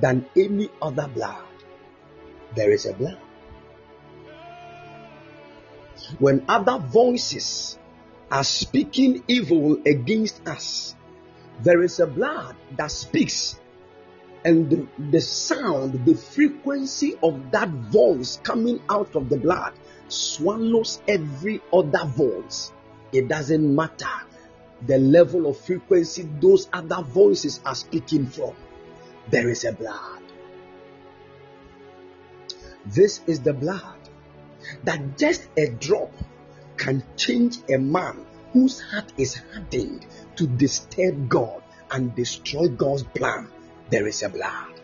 than 0.00 0.26
any 0.36 0.68
other 0.82 1.06
blood. 1.06 1.46
There 2.56 2.72
is 2.72 2.86
a 2.86 2.92
blood. 2.92 3.22
When 6.18 6.44
other 6.48 6.78
voices 6.78 7.78
are 8.32 8.42
speaking 8.42 9.22
evil 9.28 9.78
against 9.86 10.42
us, 10.48 10.96
there 11.62 11.84
is 11.84 12.00
a 12.00 12.06
blood 12.08 12.56
that 12.76 12.90
speaks, 12.90 13.60
and 14.44 14.68
the, 14.68 14.88
the 15.10 15.20
sound, 15.20 16.04
the 16.04 16.16
frequency 16.16 17.14
of 17.22 17.52
that 17.52 17.68
voice 17.94 18.40
coming 18.42 18.82
out 18.90 19.14
of 19.14 19.28
the 19.28 19.36
blood 19.36 19.72
swallows 20.08 21.00
every 21.06 21.62
other 21.72 22.04
voice. 22.06 22.72
It 23.12 23.28
doesn't 23.28 23.72
matter 23.72 24.10
the 24.86 24.98
level 24.98 25.46
of 25.46 25.56
frequency 25.56 26.28
those 26.40 26.68
other 26.72 27.02
voices 27.02 27.60
are 27.64 27.74
speaking 27.74 28.26
from. 28.26 28.54
There 29.30 29.48
is 29.48 29.64
a 29.64 29.72
blood. 29.72 30.20
This 32.86 33.20
is 33.26 33.40
the 33.40 33.54
blood 33.54 33.96
that 34.84 35.16
just 35.18 35.48
a 35.56 35.68
drop 35.70 36.12
can 36.76 37.02
change 37.16 37.58
a 37.72 37.78
man 37.78 38.26
whose 38.52 38.80
heart 38.80 39.12
is 39.16 39.34
hardened 39.34 40.06
to 40.36 40.46
disturb 40.46 41.28
God 41.28 41.62
and 41.90 42.14
destroy 42.14 42.68
God's 42.68 43.04
plan. 43.04 43.48
There 43.90 44.06
is 44.06 44.22
a 44.22 44.28
blood. 44.28 44.80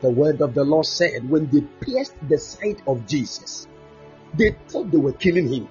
The 0.00 0.10
word 0.10 0.40
of 0.40 0.54
the 0.54 0.64
Lord 0.64 0.86
said, 0.86 1.28
when 1.30 1.48
they 1.50 1.60
pierced 1.60 2.14
the 2.28 2.38
side 2.38 2.82
of 2.86 3.06
Jesus, 3.06 3.68
they 4.34 4.56
thought 4.68 4.90
they 4.90 4.98
were 4.98 5.12
killing 5.12 5.48
him. 5.48 5.68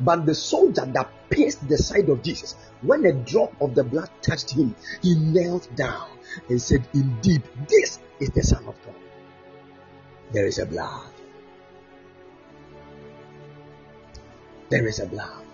But 0.00 0.24
the 0.24 0.34
soldier 0.34 0.86
that 0.86 1.10
pierced 1.30 1.68
the 1.68 1.78
side 1.78 2.08
of 2.08 2.22
Jesus, 2.22 2.54
when 2.82 3.04
a 3.04 3.12
drop 3.12 3.54
of 3.60 3.74
the 3.74 3.84
blood 3.84 4.10
touched 4.22 4.50
him, 4.50 4.74
he 5.02 5.14
knelt 5.14 5.74
down 5.76 6.08
and 6.48 6.60
said, 6.60 6.86
Indeed, 6.94 7.42
this 7.68 7.98
is 8.20 8.30
the 8.30 8.42
Son 8.42 8.64
of 8.66 8.74
God. 8.84 8.94
There 10.32 10.46
is 10.46 10.58
a 10.58 10.66
blood. 10.66 11.10
There 14.68 14.86
is 14.86 14.98
a 14.98 15.06
blood. 15.06 15.44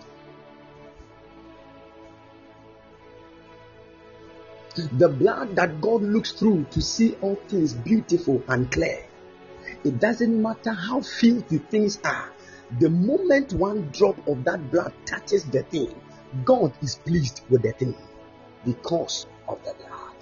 The 4.75 5.09
blood 5.09 5.55
that 5.55 5.81
God 5.81 6.01
looks 6.01 6.31
through 6.31 6.65
to 6.71 6.81
see 6.81 7.15
all 7.21 7.35
things 7.47 7.73
beautiful 7.75 8.41
and 8.47 8.71
clear. 8.71 9.05
It 9.83 9.99
doesn't 9.99 10.41
matter 10.41 10.71
how 10.71 11.01
filthy 11.01 11.59
things 11.59 11.99
are. 12.03 12.32
The 12.79 12.89
moment 12.89 13.53
one 13.53 13.89
drop 13.91 14.27
of 14.27 14.43
that 14.45 14.71
blood 14.71 14.93
touches 15.05 15.45
the 15.45 15.63
thing, 15.63 15.93
God 16.43 16.73
is 16.81 16.95
pleased 16.95 17.41
with 17.49 17.61
the 17.61 17.73
thing 17.73 17.95
because 18.65 19.27
of 19.47 19.63
the 19.63 19.73
blood. 19.73 20.15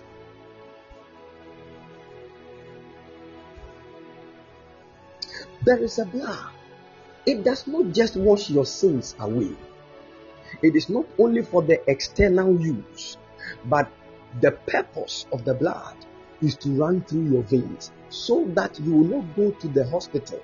There 5.63 5.77
is 5.77 5.99
a 5.99 6.05
blood. 6.05 6.51
It 7.25 7.43
does 7.43 7.67
not 7.67 7.93
just 7.93 8.17
wash 8.17 8.49
your 8.49 8.65
sins 8.65 9.15
away. 9.19 9.55
It 10.61 10.75
is 10.75 10.89
not 10.89 11.05
only 11.17 11.43
for 11.43 11.61
the 11.61 11.79
external 11.89 12.59
use, 12.59 13.17
but 13.65 13.89
the 14.41 14.51
purpose 14.51 15.25
of 15.31 15.45
the 15.45 15.53
blood 15.53 15.95
is 16.41 16.55
to 16.55 16.69
run 16.71 17.01
through 17.01 17.29
your 17.29 17.43
veins 17.43 17.91
so 18.09 18.45
that 18.55 18.79
you 18.79 18.93
will 18.93 19.21
not 19.21 19.35
go 19.35 19.51
to 19.51 19.67
the 19.67 19.87
hospital 19.87 20.41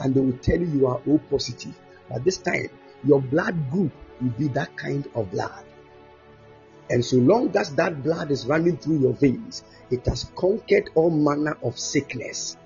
and 0.00 0.14
they 0.14 0.20
will 0.20 0.38
tell 0.38 0.58
you 0.58 0.66
you 0.66 0.86
are 0.86 1.00
O 1.06 1.18
positive. 1.30 1.74
But 2.08 2.24
this 2.24 2.38
time, 2.38 2.68
your 3.04 3.20
blood 3.20 3.70
group 3.70 3.92
will 4.20 4.30
be 4.30 4.48
that 4.48 4.76
kind 4.76 5.08
of 5.14 5.30
blood. 5.30 5.64
And 6.90 7.04
so 7.04 7.16
long 7.16 7.54
as 7.56 7.74
that 7.74 8.02
blood 8.02 8.30
is 8.30 8.46
running 8.46 8.78
through 8.78 9.00
your 9.00 9.12
veins, 9.12 9.62
it 9.90 10.06
has 10.06 10.30
conquered 10.36 10.90
all 10.94 11.10
manner 11.10 11.56
of 11.62 11.78
sickness. 11.78 12.56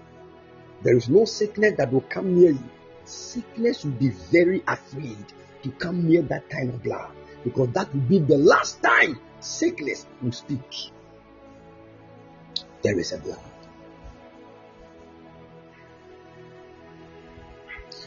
There 0.83 0.97
is 0.97 1.09
no 1.09 1.25
sickness 1.25 1.75
that 1.79 1.93
will 1.93 2.03
come 2.03 2.35
near 2.35 2.53
you. 2.53 2.71
Sickness 3.05 3.85
will 3.85 3.93
be 3.93 4.11
very 4.11 4.63
afraid 4.67 5.25
to 5.63 5.71
come 5.73 6.09
near 6.09 6.23
that 6.23 6.49
kind 6.49 6.71
of 6.71 6.83
blood 6.83 7.11
Because 7.45 7.69
that 7.73 7.93
will 7.93 8.03
be 8.03 8.19
the 8.19 8.39
last 8.39 8.83
time 8.83 9.19
sickness 9.41 10.07
will 10.23 10.33
speak. 10.33 10.63
There 12.83 12.99
is 12.99 13.13
a 13.13 13.19
blood. 13.19 13.52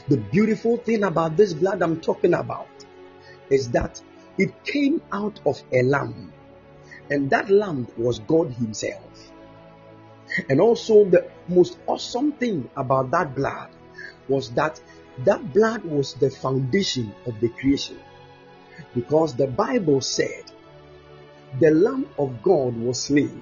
The 0.07 0.17
beautiful 0.17 0.77
thing 0.77 1.03
about 1.03 1.35
this 1.35 1.53
blood 1.53 1.81
I'm 1.81 1.99
talking 1.99 2.33
about 2.33 2.67
is 3.49 3.69
that 3.71 4.01
it 4.37 4.63
came 4.63 5.01
out 5.11 5.39
of 5.45 5.61
a 5.71 5.81
lamb, 5.81 6.31
and 7.09 7.29
that 7.31 7.49
lamb 7.49 7.87
was 7.97 8.19
God 8.19 8.51
Himself. 8.51 9.31
And 10.49 10.59
also, 10.59 11.05
the 11.05 11.29
most 11.47 11.77
awesome 11.87 12.33
thing 12.33 12.69
about 12.75 13.11
that 13.11 13.35
blood 13.35 13.69
was 14.27 14.51
that 14.51 14.81
that 15.23 15.53
blood 15.53 15.83
was 15.85 16.13
the 16.15 16.29
foundation 16.29 17.13
of 17.25 17.39
the 17.39 17.49
creation. 17.49 17.97
Because 18.93 19.35
the 19.35 19.47
Bible 19.47 20.01
said 20.01 20.51
the 21.59 21.71
Lamb 21.71 22.09
of 22.17 22.43
God 22.43 22.75
was 22.75 23.03
slain. 23.03 23.41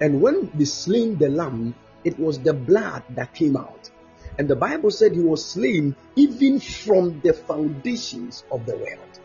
And 0.00 0.20
when 0.20 0.50
they 0.54 0.64
slain 0.64 1.16
the 1.16 1.28
Lamb, 1.28 1.74
it 2.04 2.18
was 2.18 2.38
the 2.38 2.54
blood 2.54 3.02
that 3.10 3.34
came 3.34 3.56
out. 3.56 3.90
And 4.38 4.46
the 4.46 4.54
Bible 4.56 4.92
said 4.92 5.12
he 5.12 5.20
was 5.20 5.44
slain 5.44 5.96
even 6.14 6.60
from 6.60 7.20
the 7.20 7.32
foundations 7.32 8.44
of 8.52 8.64
the 8.66 8.76
world. 8.76 9.20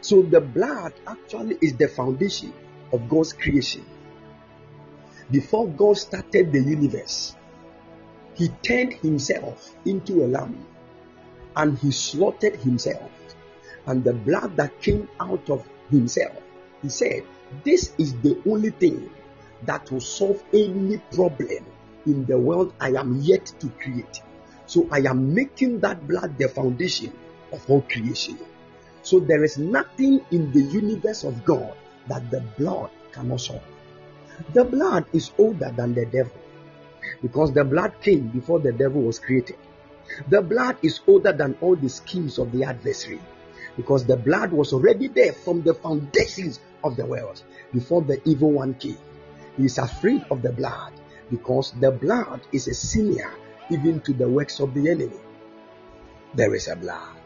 So 0.00 0.22
the 0.22 0.40
blood 0.40 0.94
actually 1.06 1.58
is 1.60 1.74
the 1.74 1.88
foundation 1.88 2.52
of 2.92 3.08
God's 3.08 3.32
creation. 3.32 3.84
Before 5.30 5.68
God 5.68 5.98
started 5.98 6.52
the 6.52 6.62
universe, 6.62 7.34
he 8.34 8.48
turned 8.62 8.94
himself 8.94 9.74
into 9.84 10.24
a 10.24 10.26
lamb 10.26 10.64
and 11.56 11.76
he 11.76 11.90
slaughtered 11.90 12.56
himself. 12.56 13.10
And 13.86 14.04
the 14.04 14.12
blood 14.12 14.56
that 14.56 14.80
came 14.80 15.08
out 15.18 15.50
of 15.50 15.68
himself, 15.90 16.36
he 16.80 16.88
said, 16.88 17.24
This 17.64 17.92
is 17.98 18.14
the 18.20 18.40
only 18.46 18.70
thing 18.70 19.10
that 19.64 19.90
will 19.90 20.00
solve 20.00 20.42
any 20.52 20.98
problem 21.12 21.66
in 22.06 22.24
the 22.26 22.38
world 22.38 22.72
I 22.80 22.90
am 22.90 23.20
yet 23.20 23.46
to 23.60 23.68
create. 23.80 24.22
So 24.66 24.88
I 24.90 24.98
am 24.98 25.34
making 25.34 25.80
that 25.80 26.06
blood 26.06 26.38
the 26.38 26.48
foundation 26.48 27.12
of 27.52 27.68
all 27.68 27.82
creation. 27.82 28.38
So 29.02 29.20
there 29.20 29.42
is 29.42 29.58
nothing 29.58 30.20
in 30.30 30.52
the 30.52 30.60
universe 30.60 31.24
of 31.24 31.44
God 31.44 31.74
that 32.08 32.30
the 32.30 32.40
blood 32.58 32.90
cannot 33.12 33.40
solve. 33.40 33.62
The 34.52 34.64
blood 34.64 35.06
is 35.12 35.32
older 35.38 35.72
than 35.76 35.94
the 35.94 36.06
devil 36.06 36.40
because 37.22 37.52
the 37.52 37.64
blood 37.64 37.92
came 38.02 38.28
before 38.28 38.60
the 38.60 38.72
devil 38.72 39.02
was 39.02 39.18
created. 39.18 39.56
The 40.28 40.42
blood 40.42 40.76
is 40.82 41.00
older 41.06 41.32
than 41.32 41.56
all 41.60 41.76
the 41.76 41.88
schemes 41.88 42.38
of 42.38 42.52
the 42.52 42.64
adversary 42.64 43.20
because 43.76 44.04
the 44.04 44.16
blood 44.16 44.52
was 44.52 44.72
already 44.72 45.08
there 45.08 45.32
from 45.32 45.62
the 45.62 45.74
foundations 45.74 46.60
of 46.84 46.96
the 46.96 47.06
world 47.06 47.42
before 47.72 48.02
the 48.02 48.20
evil 48.28 48.50
one 48.50 48.74
came. 48.74 48.98
He 49.56 49.64
is 49.66 49.78
afraid 49.78 50.24
of 50.30 50.42
the 50.42 50.52
blood 50.52 50.92
because 51.30 51.72
the 51.80 51.90
blood 51.90 52.40
is 52.52 52.68
a 52.68 52.74
senior 52.74 53.32
even 53.70 54.00
to 54.00 54.12
the 54.12 54.28
works 54.28 54.60
of 54.60 54.74
the 54.74 54.90
enemy. 54.90 55.20
There 56.34 56.54
is 56.54 56.68
a 56.68 56.76
blood. 56.76 57.16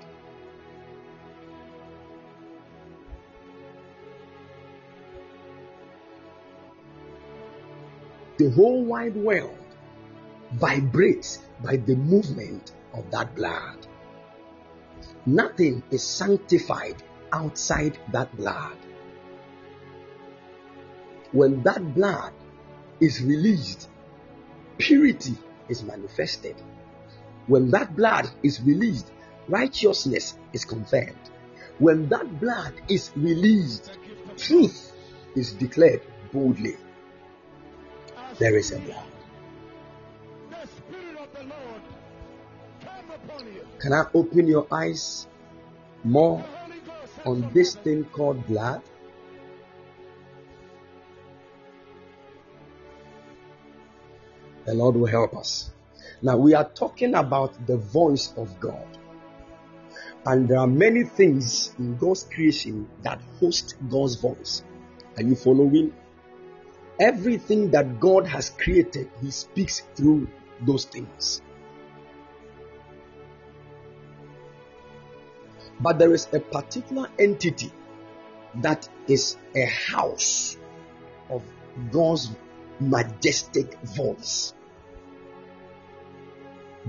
The 8.36 8.50
whole 8.50 8.84
wide 8.84 9.16
world 9.16 9.56
vibrates 10.52 11.38
by 11.62 11.76
the 11.76 11.94
movement 11.96 12.72
of 12.92 13.10
that 13.10 13.34
blood. 13.34 13.86
Nothing 15.26 15.82
is 15.90 16.02
sanctified 16.02 17.02
outside 17.32 17.98
that 18.12 18.36
blood. 18.36 18.76
When 21.32 21.62
that 21.62 21.94
blood 21.94 22.32
is 23.00 23.22
released, 23.22 23.88
purity 24.78 25.36
is 25.68 25.82
manifested. 25.82 26.56
When 27.46 27.70
that 27.70 27.94
blood 27.94 28.30
is 28.42 28.60
released, 28.62 29.12
righteousness 29.48 30.36
is 30.52 30.64
confirmed. 30.64 31.30
When 31.78 32.08
that 32.08 32.40
blood 32.40 32.74
is 32.88 33.10
released, 33.16 33.98
truth 34.36 34.92
is 35.34 35.52
declared 35.52 36.02
boldly. 36.32 36.76
There 38.38 38.56
is 38.56 38.72
a 38.72 38.78
blood. 38.78 39.06
Can 43.78 43.92
I 43.92 44.04
open 44.14 44.46
your 44.46 44.66
eyes 44.72 45.26
more 46.04 46.44
on 47.26 47.50
this 47.52 47.74
thing 47.74 48.04
called 48.04 48.46
blood? 48.46 48.82
The 54.64 54.74
Lord 54.74 54.96
will 54.96 55.06
help 55.06 55.36
us. 55.36 55.70
Now, 56.22 56.36
we 56.36 56.54
are 56.54 56.68
talking 56.68 57.14
about 57.14 57.66
the 57.66 57.76
voice 57.76 58.32
of 58.36 58.58
God. 58.60 58.86
And 60.26 60.48
there 60.48 60.58
are 60.58 60.66
many 60.66 61.04
things 61.04 61.74
in 61.78 61.96
God's 61.96 62.24
creation 62.24 62.88
that 63.02 63.20
host 63.38 63.74
God's 63.90 64.14
voice. 64.14 64.64
Are 65.16 65.22
you 65.22 65.34
following? 65.36 65.92
Everything 66.98 67.70
that 67.72 68.00
God 68.00 68.26
has 68.26 68.50
created, 68.50 69.10
He 69.20 69.30
speaks 69.30 69.82
through 69.94 70.28
those 70.62 70.86
things. 70.86 71.42
But 75.80 75.98
there 75.98 76.14
is 76.14 76.28
a 76.32 76.40
particular 76.40 77.08
entity 77.18 77.70
that 78.62 78.88
is 79.08 79.36
a 79.54 79.64
house 79.66 80.56
of 81.28 81.42
God's 81.90 82.30
majestic 82.80 83.80
voice. 83.82 84.54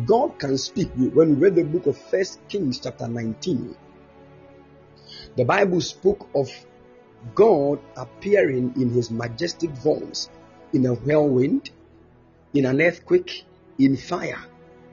God 0.06 0.38
can 0.40 0.58
speak. 0.58 0.90
When 0.96 1.14
we 1.14 1.36
read 1.36 1.56
the 1.56 1.64
book 1.64 1.88
of 1.88 1.98
First 1.98 2.40
Kings, 2.50 2.80
chapter 2.80 3.08
19, 3.08 3.76
the 5.38 5.46
Bible 5.46 5.82
spoke 5.82 6.28
of 6.36 6.50
God 7.34 7.80
appearing 7.96 8.74
in 8.76 8.90
his 8.90 9.10
majestic 9.10 9.72
voice 9.72 10.30
in 10.74 10.86
a 10.86 10.94
whirlwind, 10.94 11.70
in 12.54 12.66
an 12.66 12.82
earthquake, 12.82 13.46
in 13.80 13.96
fire, 13.96 14.44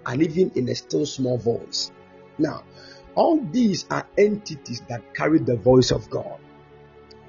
and 0.06 0.22
even 0.22 0.52
in 0.54 0.68
a 0.68 0.74
still 0.74 1.06
small 1.06 1.36
voice. 1.36 1.90
Now, 2.38 2.62
all 3.14 3.40
these 3.40 3.86
are 3.90 4.06
entities 4.16 4.82
that 4.88 5.14
carry 5.14 5.38
the 5.38 5.56
voice 5.56 5.90
of 5.90 6.08
God. 6.08 6.38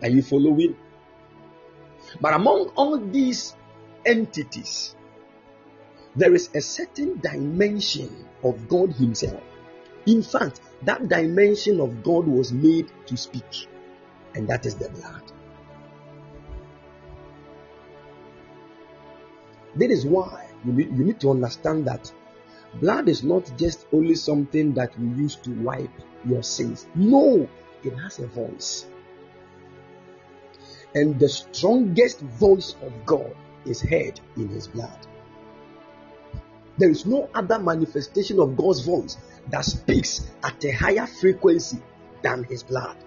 Are 0.01 0.09
you 0.09 0.21
following? 0.21 0.75
But 2.21 2.33
among 2.33 2.69
all 2.75 2.97
these 2.97 3.55
entities, 4.05 4.95
there 6.15 6.33
is 6.33 6.49
a 6.53 6.61
certain 6.61 7.19
dimension 7.19 8.27
of 8.43 8.67
God 8.67 8.93
Himself. 8.93 9.41
In 10.05 10.21
fact, 10.21 10.61
that 10.83 11.07
dimension 11.07 11.79
of 11.79 12.03
God 12.03 12.27
was 12.27 12.51
made 12.51 12.91
to 13.07 13.17
speak, 13.17 13.67
and 14.35 14.47
that 14.47 14.65
is 14.65 14.75
the 14.75 14.89
blood. 14.89 15.23
That 19.75 19.89
is 19.89 20.05
why 20.05 20.49
you 20.65 20.73
need, 20.73 20.97
you 20.97 21.03
need 21.03 21.19
to 21.21 21.31
understand 21.31 21.87
that 21.87 22.11
blood 22.79 23.09
is 23.09 23.23
not 23.23 23.51
just 23.57 23.87
only 23.91 24.15
something 24.15 24.73
that 24.73 24.97
we 24.99 25.07
use 25.07 25.35
to 25.37 25.51
wipe 25.61 25.89
your 26.25 26.43
sins. 26.43 26.87
No, 26.93 27.47
it 27.83 27.97
has 27.97 28.19
a 28.19 28.27
voice. 28.27 28.85
And 30.95 31.19
the 31.19 31.29
strongest 31.29 32.19
voice 32.19 32.75
of 32.81 32.93
God 33.05 33.35
is 33.65 33.81
heard 33.81 34.19
in 34.37 34.49
His 34.49 34.67
blood. 34.67 35.07
There 36.77 36.89
is 36.89 37.05
no 37.05 37.29
other 37.33 37.59
manifestation 37.59 38.39
of 38.39 38.55
God's 38.57 38.81
voice 38.81 39.17
that 39.49 39.65
speaks 39.65 40.29
at 40.43 40.63
a 40.65 40.71
higher 40.71 41.07
frequency 41.07 41.77
than 42.21 42.43
His 42.43 42.63
blood. 42.63 42.97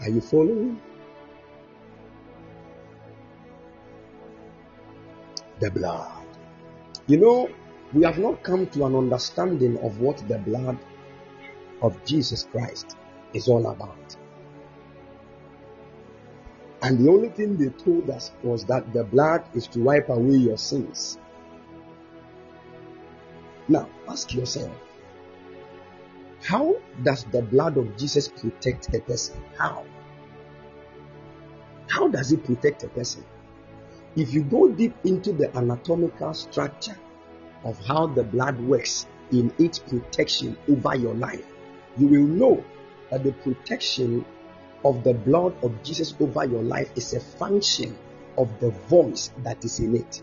Are 0.00 0.10
you 0.10 0.20
following? 0.20 0.80
The 5.60 5.70
blood. 5.70 6.26
You 7.06 7.18
know, 7.18 7.48
we 7.94 8.04
have 8.04 8.18
not 8.18 8.42
come 8.42 8.66
to 8.68 8.84
an 8.84 8.94
understanding 8.94 9.78
of 9.78 10.00
what 10.00 10.18
the 10.28 10.38
blood 10.38 10.78
of 11.80 12.02
Jesus 12.04 12.48
Christ 12.50 12.96
is 13.32 13.48
all 13.48 13.66
about. 13.68 14.16
And 16.82 16.98
the 16.98 17.10
only 17.10 17.28
thing 17.30 17.56
they 17.56 17.70
told 17.70 18.10
us 18.10 18.32
was 18.42 18.64
that 18.66 18.92
the 18.92 19.04
blood 19.04 19.44
is 19.54 19.66
to 19.68 19.80
wipe 19.80 20.08
away 20.08 20.36
your 20.36 20.58
sins. 20.58 21.18
Now, 23.68 23.88
ask 24.08 24.34
yourself 24.34 24.72
how 26.42 26.76
does 27.02 27.24
the 27.24 27.40
blood 27.40 27.78
of 27.78 27.96
Jesus 27.96 28.28
protect 28.28 28.94
a 28.94 29.00
person? 29.00 29.42
How? 29.56 29.84
How 31.88 32.08
does 32.08 32.32
it 32.32 32.44
protect 32.44 32.82
a 32.82 32.88
person? 32.88 33.24
if 34.16 34.32
you 34.32 34.42
go 34.44 34.68
deep 34.68 34.94
into 35.04 35.32
the 35.32 35.54
anatomical 35.56 36.32
structure 36.34 36.96
of 37.64 37.78
how 37.86 38.06
the 38.06 38.22
blood 38.22 38.60
works 38.60 39.06
in 39.32 39.52
its 39.58 39.78
protection 39.78 40.56
over 40.68 40.94
your 40.94 41.14
life, 41.14 41.44
you 41.96 42.06
will 42.06 42.26
know 42.26 42.64
that 43.10 43.24
the 43.24 43.32
protection 43.32 44.24
of 44.84 45.02
the 45.02 45.14
blood 45.14 45.54
of 45.64 45.82
Jesus 45.82 46.14
over 46.20 46.44
your 46.44 46.62
life 46.62 46.90
is 46.94 47.14
a 47.14 47.20
function 47.20 47.96
of 48.36 48.48
the 48.60 48.70
voice 48.70 49.30
that 49.38 49.64
is 49.64 49.80
in 49.80 49.96
it. 49.96 50.22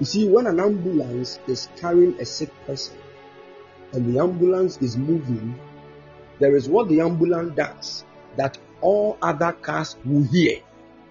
You 0.00 0.06
see, 0.06 0.28
when 0.28 0.46
an 0.46 0.60
ambulance 0.60 1.38
is 1.46 1.68
carrying 1.76 2.20
a 2.20 2.24
sick 2.24 2.50
person 2.66 2.96
and 3.92 4.14
the 4.14 4.20
ambulance 4.20 4.78
is 4.78 4.96
moving, 4.96 5.58
there 6.38 6.56
is 6.56 6.68
what 6.68 6.88
the 6.88 7.00
ambulance 7.00 7.54
does 7.56 8.04
that 8.36 8.58
all 8.80 9.18
other 9.20 9.52
cars 9.52 9.96
will 10.04 10.22
hear 10.22 10.60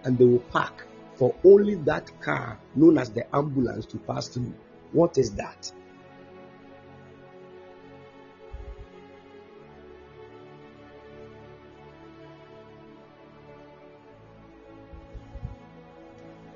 and 0.07 0.17
they 0.17 0.23
will 0.23 0.39
park 0.39 0.87
for 1.15 1.35
only 1.43 1.75
that 1.75 2.09
car 2.21 2.57
known 2.75 2.97
as 2.97 3.09
the 3.09 3.35
ambulance 3.35 3.85
to 3.85 3.97
pass 3.97 4.29
through. 4.29 4.53
What 4.93 5.17
is 5.17 5.33
that? 5.35 5.69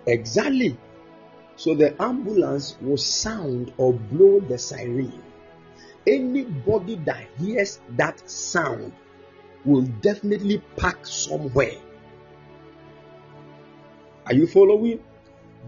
Exactly. 0.08 0.78
So 1.58 1.76
the 1.76 2.02
ambulance 2.02 2.78
will 2.80 2.96
sound 2.98 3.74
or 3.76 3.92
blow 3.92 4.40
the 4.40 4.58
siren. 4.58 5.22
Anybody 6.08 6.96
that 7.06 7.28
hears 7.38 7.82
that 7.98 8.30
sound 8.30 8.94
will 9.66 9.82
definitely 9.82 10.60
park 10.78 11.06
somewhere. 11.06 11.76
Are 14.26 14.34
you 14.34 14.46
following? 14.46 15.00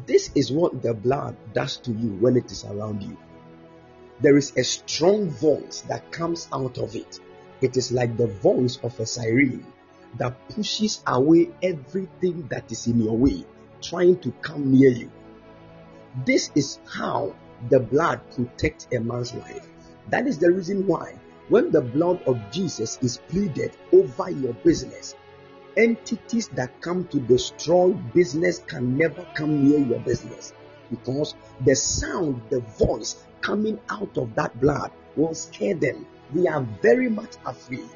This 0.05 0.31
is 0.35 0.51
what 0.51 0.81
the 0.81 0.93
blood 0.93 1.35
does 1.53 1.77
to 1.77 1.91
you 1.91 2.09
when 2.19 2.37
it 2.37 2.51
is 2.51 2.63
around 2.65 3.01
you. 3.01 3.17
There 4.21 4.37
is 4.37 4.55
a 4.55 4.63
strong 4.63 5.29
voice 5.29 5.81
that 5.87 6.11
comes 6.11 6.47
out 6.53 6.77
of 6.77 6.95
it. 6.95 7.19
It 7.61 7.77
is 7.77 7.91
like 7.91 8.15
the 8.15 8.27
voice 8.27 8.77
of 8.83 8.99
a 8.99 9.05
siren 9.05 9.65
that 10.17 10.49
pushes 10.49 11.01
away 11.07 11.49
everything 11.63 12.47
that 12.49 12.71
is 12.71 12.85
in 12.85 13.01
your 13.01 13.17
way, 13.17 13.43
trying 13.81 14.19
to 14.19 14.31
come 14.41 14.71
near 14.71 14.91
you. 14.91 15.11
This 16.23 16.51
is 16.53 16.79
how 16.87 17.35
the 17.69 17.79
blood 17.79 18.21
protects 18.35 18.87
a 18.93 18.99
man's 18.99 19.33
life. 19.33 19.67
That 20.09 20.27
is 20.27 20.37
the 20.37 20.51
reason 20.51 20.85
why, 20.85 21.15
when 21.49 21.71
the 21.71 21.81
blood 21.81 22.21
of 22.27 22.39
Jesus 22.51 22.99
is 23.01 23.17
pleaded 23.29 23.75
over 23.91 24.29
your 24.29 24.53
business, 24.53 25.15
entities 25.77 26.47
that 26.49 26.81
come 26.81 27.07
to 27.07 27.19
destroy 27.19 27.91
business 27.91 28.59
can 28.59 28.97
never 28.97 29.25
come 29.33 29.67
near 29.67 29.79
your 29.79 29.99
business 29.99 30.53
because 30.89 31.35
the 31.65 31.75
sound, 31.75 32.41
the 32.49 32.59
voice 32.59 33.23
coming 33.41 33.79
out 33.89 34.17
of 34.17 34.33
that 34.35 34.59
blood 34.59 34.91
will 35.15 35.33
scare 35.33 35.75
them. 35.75 36.05
They 36.33 36.47
are 36.47 36.61
very 36.81 37.09
much 37.09 37.35
afraid. 37.45 37.89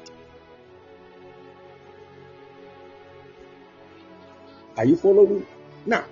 Are 4.76 4.84
you 4.84 4.96
following? 4.96 5.46
Now, 5.86 6.04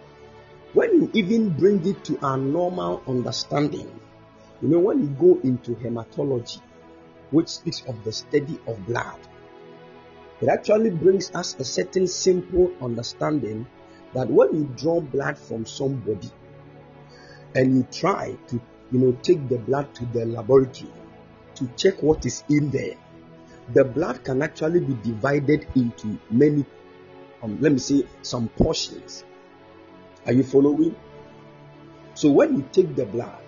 when 0.73 0.93
you 0.93 1.11
even 1.14 1.51
bring 1.51 1.87
it 1.87 2.05
to 2.05 2.19
our 2.21 2.37
normal 2.37 3.03
understanding, 3.07 3.89
you 4.61 4.69
know, 4.69 4.81
when 4.81 5.01
you 5.01 5.09
go 5.09 5.41
into 5.43 5.75
hematology, 5.77 6.61
which 7.31 7.49
speaks 7.49 7.83
of 7.87 8.03
the 8.05 8.12
study 8.12 8.59
of 8.67 8.85
blood, 8.87 9.19
it 10.41 10.49
actually 10.49 10.91
brings 10.91 11.34
us 11.34 11.57
a 11.59 11.64
certain 11.64 12.07
simple 12.07 12.70
understanding 12.82 13.66
that 14.12 14.28
when 14.28 14.55
you 14.55 14.64
draw 14.76 15.01
blood 15.01 15.39
from 15.39 15.64
somebody 15.64 16.30
and 17.55 17.76
you 17.76 17.87
try 17.91 18.37
to, 18.49 18.61
you 18.93 18.99
know, 18.99 19.12
take 19.22 19.49
the 19.49 19.59
blood 19.59 19.95
to 19.95 20.05
the 20.07 20.26
laboratory 20.26 20.93
to 21.55 21.66
check 21.76 22.03
what 22.03 22.26
is 22.26 22.45
in 22.51 22.70
there, 22.70 22.97
the 23.72 23.84
blood 23.84 24.22
can 24.24 24.43
actually 24.43 24.80
be 24.80 24.95
divided 25.03 25.66
into 25.74 26.18
many, 26.30 26.64
um, 27.43 27.59
let 27.61 27.72
me 27.72 27.78
say, 27.78 28.07
some 28.22 28.49
portions. 28.49 29.24
Are 30.26 30.32
you 30.32 30.43
following? 30.43 30.95
So 32.14 32.30
when 32.30 32.57
you 32.57 32.68
take 32.72 32.95
the 32.95 33.07
blood 33.07 33.43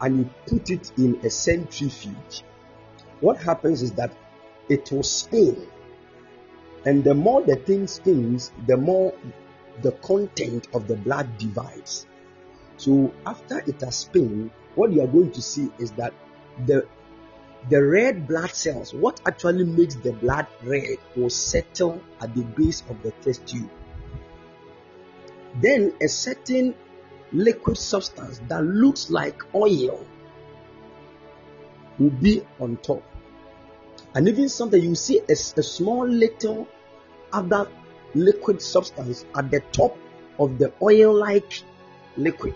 and 0.00 0.18
you 0.18 0.30
put 0.46 0.70
it 0.70 0.92
in 0.96 1.18
a 1.24 1.30
centrifuge, 1.30 2.44
what 3.20 3.38
happens 3.38 3.82
is 3.82 3.92
that 3.92 4.12
it 4.68 4.90
will 4.92 5.02
spin 5.02 5.66
and 6.88 7.04
the 7.04 7.14
more 7.14 7.42
the 7.42 7.56
thing 7.56 7.86
spins, 7.86 8.50
the 8.66 8.74
more 8.74 9.12
the 9.82 9.92
content 9.92 10.68
of 10.72 10.88
the 10.88 10.96
blood 10.96 11.36
divides. 11.36 12.06
So 12.78 13.12
after 13.26 13.58
it 13.58 13.82
has 13.82 13.96
spun, 13.96 14.50
what 14.74 14.90
you 14.92 15.02
are 15.02 15.06
going 15.06 15.32
to 15.32 15.42
see 15.42 15.68
is 15.78 15.90
that 15.92 16.14
the 16.64 16.88
the 17.68 17.84
red 17.84 18.26
blood 18.26 18.54
cells, 18.54 18.94
what 18.94 19.20
actually 19.26 19.64
makes 19.64 19.96
the 19.96 20.12
blood 20.12 20.46
red, 20.64 20.96
will 21.14 21.28
settle 21.28 22.00
at 22.22 22.34
the 22.34 22.44
base 22.44 22.82
of 22.88 23.02
the 23.02 23.10
test 23.20 23.46
tube. 23.46 23.68
Then 25.60 25.92
a 26.00 26.08
certain 26.08 26.74
liquid 27.32 27.76
substance 27.76 28.40
that 28.48 28.64
looks 28.64 29.10
like 29.10 29.42
oil 29.54 30.06
will 31.98 32.16
be 32.22 32.46
on 32.58 32.78
top. 32.78 33.02
And 34.14 34.26
even 34.26 34.48
something 34.48 34.82
you 34.82 34.94
see 34.94 35.18
a, 35.28 35.32
a 35.32 35.62
small 35.62 36.08
little 36.08 36.66
other 37.32 37.68
liquid 38.14 38.60
substance 38.62 39.24
at 39.36 39.50
the 39.50 39.60
top 39.72 39.96
of 40.38 40.58
the 40.58 40.72
oil 40.82 41.12
like 41.14 41.62
liquid. 42.16 42.54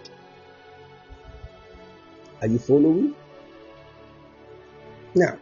Are 2.41 2.49
you 2.49 2.59
following? 2.59 3.15
Now, 5.15 5.39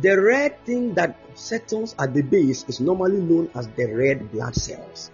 the 0.00 0.20
red 0.20 0.64
thing 0.64 0.94
that 0.94 1.18
settles 1.34 1.94
at 1.98 2.14
the 2.14 2.22
base 2.22 2.64
is 2.68 2.80
normally 2.80 3.20
known 3.20 3.50
as 3.54 3.68
the 3.68 3.86
red 3.86 4.30
blood 4.32 4.54
cells. 4.54 5.10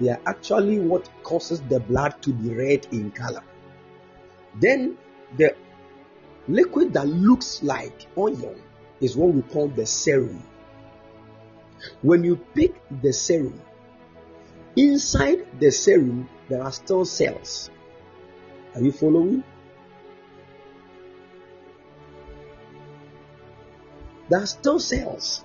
They 0.00 0.10
are 0.10 0.20
actually 0.26 0.78
what 0.80 1.08
causes 1.22 1.60
the 1.62 1.80
blood 1.80 2.20
to 2.22 2.32
be 2.32 2.54
red 2.54 2.86
in 2.90 3.10
color. 3.10 3.44
Then 4.60 4.98
the 5.36 5.54
liquid 6.48 6.92
that 6.94 7.06
looks 7.06 7.62
like 7.62 8.06
oil 8.18 8.54
is 9.00 9.16
what 9.16 9.34
we 9.34 9.42
call 9.42 9.68
the 9.68 9.86
serum. 9.86 10.42
When 12.02 12.24
you 12.24 12.36
pick 12.36 12.80
the 13.02 13.12
serum, 13.12 13.60
inside 14.76 15.46
the 15.60 15.70
serum 15.70 16.28
there 16.48 16.62
are 16.62 16.72
still 16.72 17.04
cells. 17.04 17.70
Are 18.74 18.80
you 18.80 18.92
following? 18.92 19.44
There 24.28 24.40
are 24.40 24.46
still 24.46 24.78
cells. 24.78 25.44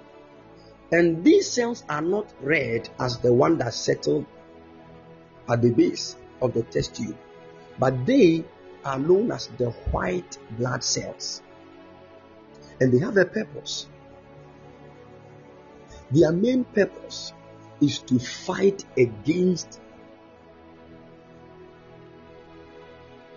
And 0.92 1.24
these 1.24 1.50
cells 1.52 1.84
are 1.90 2.02
not 2.02 2.34
red 2.42 2.90
as 3.00 3.18
the 3.20 3.34
one 3.34 3.58
that 3.58 3.74
settled 3.74 4.26
at 5.50 5.62
the 5.62 5.72
base 5.72 6.16
of 6.42 6.54
the 6.54 6.64
test 6.64 6.96
tube, 6.96 7.18
but 7.80 8.06
they 8.06 8.46
are 8.86 8.98
known 8.98 9.32
as 9.32 9.48
the 9.58 9.72
white 9.92 10.38
blood 10.52 10.84
cells. 10.84 11.42
And 12.80 12.94
they 12.94 13.00
have 13.00 13.18
a 13.18 13.26
purpose. 13.26 13.88
Their 16.12 16.32
main 16.32 16.64
purpose 16.64 17.34
is 17.82 18.00
to 18.00 18.18
fight 18.20 18.86
against 18.98 19.82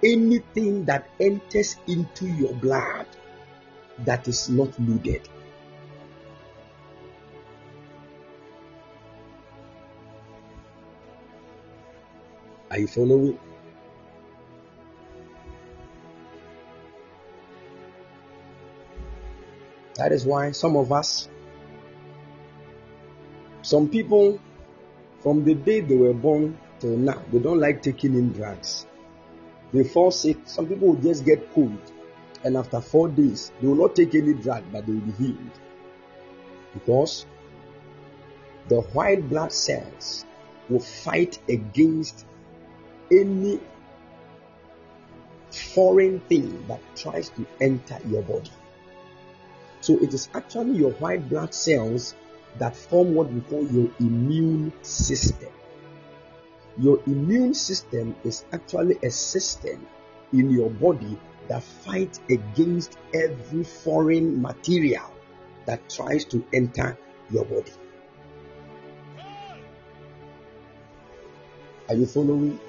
anything 0.03 0.85
that 0.85 1.09
enters 1.21 1.77
into 1.87 2.27
your 2.27 2.55
blood 2.55 3.07
that 4.05 4.29
is 4.29 4.49
not 4.49 4.79
needed. 4.79 5.29
Are 12.71 12.79
you 12.79 12.87
following? 12.87 13.39
That 19.97 20.13
is 20.13 20.25
why 20.25 20.53
some 20.53 20.77
of 20.77 20.93
us, 20.93 21.29
some 23.63 23.89
people, 23.89 24.41
from 25.21 25.45
the 25.45 25.55
day 25.55 25.81
they 25.81 25.97
were 25.97 26.15
born 26.15 26.59
till 26.79 26.97
now, 26.97 27.23
they 27.33 27.39
don't 27.39 27.61
like 27.61 27.83
taking 27.83 28.15
in 28.15 28.33
drugs. 28.33 28.87
They 29.73 29.85
fall 29.85 30.11
sick. 30.11 30.39
Some 30.47 30.67
people 30.67 30.89
will 30.89 31.03
just 31.03 31.25
get 31.25 31.53
cold, 31.55 31.93
and 32.43 32.57
after 32.57 32.81
four 32.81 33.09
days, 33.09 33.53
they 33.61 33.69
will 33.69 33.77
not 33.77 33.95
take 33.95 34.15
any 34.15 34.35
drug, 34.35 34.65
but 34.73 34.87
they 34.87 34.93
will 34.93 35.01
be 35.01 35.13
healed. 35.13 35.61
Because 36.75 37.27
the 38.69 38.81
white 38.81 39.29
blood 39.29 39.53
cells 39.53 40.25
will 40.69 40.81
fight 40.81 41.39
against 41.49 42.27
any 43.11 43.61
foreign 45.51 46.21
thing 46.21 46.65
that 46.69 46.81
tries 46.95 47.31
to 47.31 47.47
enter 47.61 47.99
your 48.07 48.23
body. 48.23 48.53
So 49.81 49.99
it 49.99 50.15
is 50.15 50.29
actually 50.35 50.77
your 50.77 50.93
white 50.93 51.29
blood 51.29 51.55
cells 51.55 52.15
that 52.59 52.77
form 52.77 53.15
what 53.15 53.33
we 53.33 53.41
call 53.43 53.67
your 53.69 53.91
immune 54.01 54.73
system. 54.83 55.49
Your 56.79 57.01
immune 57.07 57.55
system 57.55 58.17
is 58.25 58.45
actually 58.53 58.99
a 59.03 59.11
system 59.11 59.87
in 60.33 60.51
your 60.51 60.71
body 60.71 61.19
that 61.49 61.63
fights 61.63 62.21
against 62.31 62.97
every 63.13 63.65
foreign 63.65 64.41
material 64.41 65.11
that 65.67 65.89
tries 65.89 66.25
to 66.27 66.45
enter 66.53 66.97
your 67.31 67.45
body. 67.45 67.73
Are 71.89 71.95
you 71.95 72.07
following? 72.07 72.61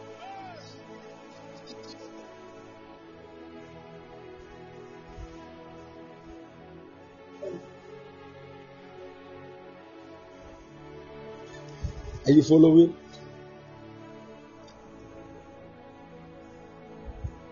Are 12.25 12.31
you 12.31 12.43
following? 12.43 12.95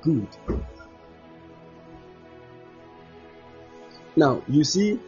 Good. 0.02 0.28
Now, 4.16 4.44
you 4.48 4.64
see, 4.64 5.00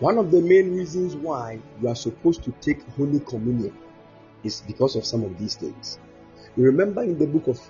one 0.00 0.18
of 0.18 0.32
the 0.32 0.40
main 0.40 0.74
reasons 0.74 1.14
why 1.14 1.60
you 1.80 1.88
are 1.88 1.94
supposed 1.94 2.42
to 2.44 2.50
take 2.60 2.82
Holy 2.96 3.20
Communion 3.20 3.76
is 4.42 4.62
because 4.66 4.96
of 4.96 5.04
some 5.04 5.22
of 5.22 5.38
these 5.38 5.54
things. 5.54 5.98
You 6.56 6.64
remember 6.64 7.02
in 7.04 7.18
the 7.18 7.26
book 7.26 7.46
of 7.46 7.60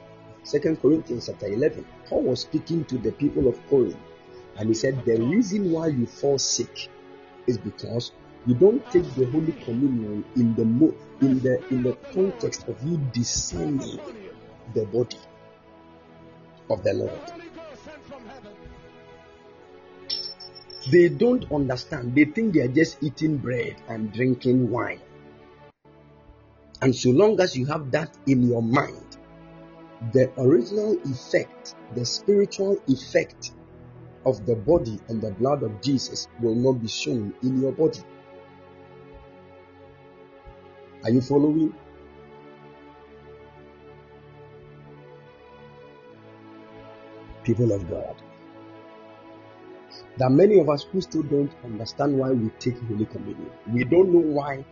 Second 0.45 0.81
Corinthians 0.81 1.27
chapter 1.27 1.47
11, 1.47 1.85
Paul 2.07 2.23
was 2.23 2.41
speaking 2.41 2.87
to 2.87 2.97
the 2.97 3.13
people 3.13 3.49
of 3.49 3.61
Corinth 3.69 3.97
and 4.57 4.69
he 4.69 4.75
said, 4.75 5.05
The 5.05 5.19
reason 5.19 5.73
why 5.73 5.89
you 5.89 6.07
fall 6.07 6.39
sick 6.39 6.89
is 7.47 7.59
because 7.59 8.13
you 8.47 8.55
don't 8.55 8.85
take 8.91 9.15
the 9.15 9.27
Holy 9.27 9.53
Communion 9.65 10.25
in 10.37 10.55
the 10.55 10.65
mo- 10.65 10.95
in 11.21 11.41
the 11.41 11.63
in 11.71 11.83
the 11.83 11.97
context 12.13 12.69
of 12.69 12.77
you 12.87 12.99
discerning 13.13 13.99
the 14.75 14.85
body 14.87 15.19
of 16.71 16.83
the 16.83 16.93
Lord. 16.95 17.33
They 20.91 21.09
don't 21.09 21.51
understand. 21.51 22.15
They 22.15 22.27
think 22.27 22.55
they 22.55 22.61
are 22.61 22.69
just 22.69 23.03
eating 23.03 23.39
bread 23.39 23.77
and 23.89 24.13
drinking 24.13 24.71
wine. 24.71 25.01
And 26.83 26.95
so 26.95 27.11
long 27.11 27.41
as 27.41 27.57
you 27.57 27.65
have 27.67 27.91
that 27.93 28.15
in 28.27 28.43
your 28.47 28.63
mind, 28.63 29.17
the 30.13 30.31
original 30.39 30.99
effect, 31.05 31.75
the 31.95 32.05
spiritual 32.05 32.77
effect 32.89 33.53
of 34.27 34.45
the 34.45 34.57
body 34.57 34.99
and 35.09 35.23
the 35.23 35.31
blood 35.31 35.63
of 35.63 35.81
Jesus 35.81 36.29
will 36.41 36.55
not 36.55 36.83
be 36.83 36.89
shown 36.89 37.33
in 37.43 37.63
your 37.63 37.73
body. 37.73 38.01
Are 41.05 41.11
you 41.11 41.21
following? 41.21 41.75
People 47.43 47.73
of 47.73 47.91
God. 47.91 48.17
There 50.17 50.27
are 50.27 50.31
many 50.31 50.59
of 50.59 50.71
us 50.71 50.85
who 50.85 51.03
still 51.03 51.25
don't 51.25 51.53
understand 51.63 52.17
why 52.19 52.31
we 52.31 52.49
take 52.59 52.81
Holy 52.85 53.05
Communion. 53.05 53.51
We 53.71 53.85
don't 53.85 54.15
know 54.15 54.21
why 54.21 54.65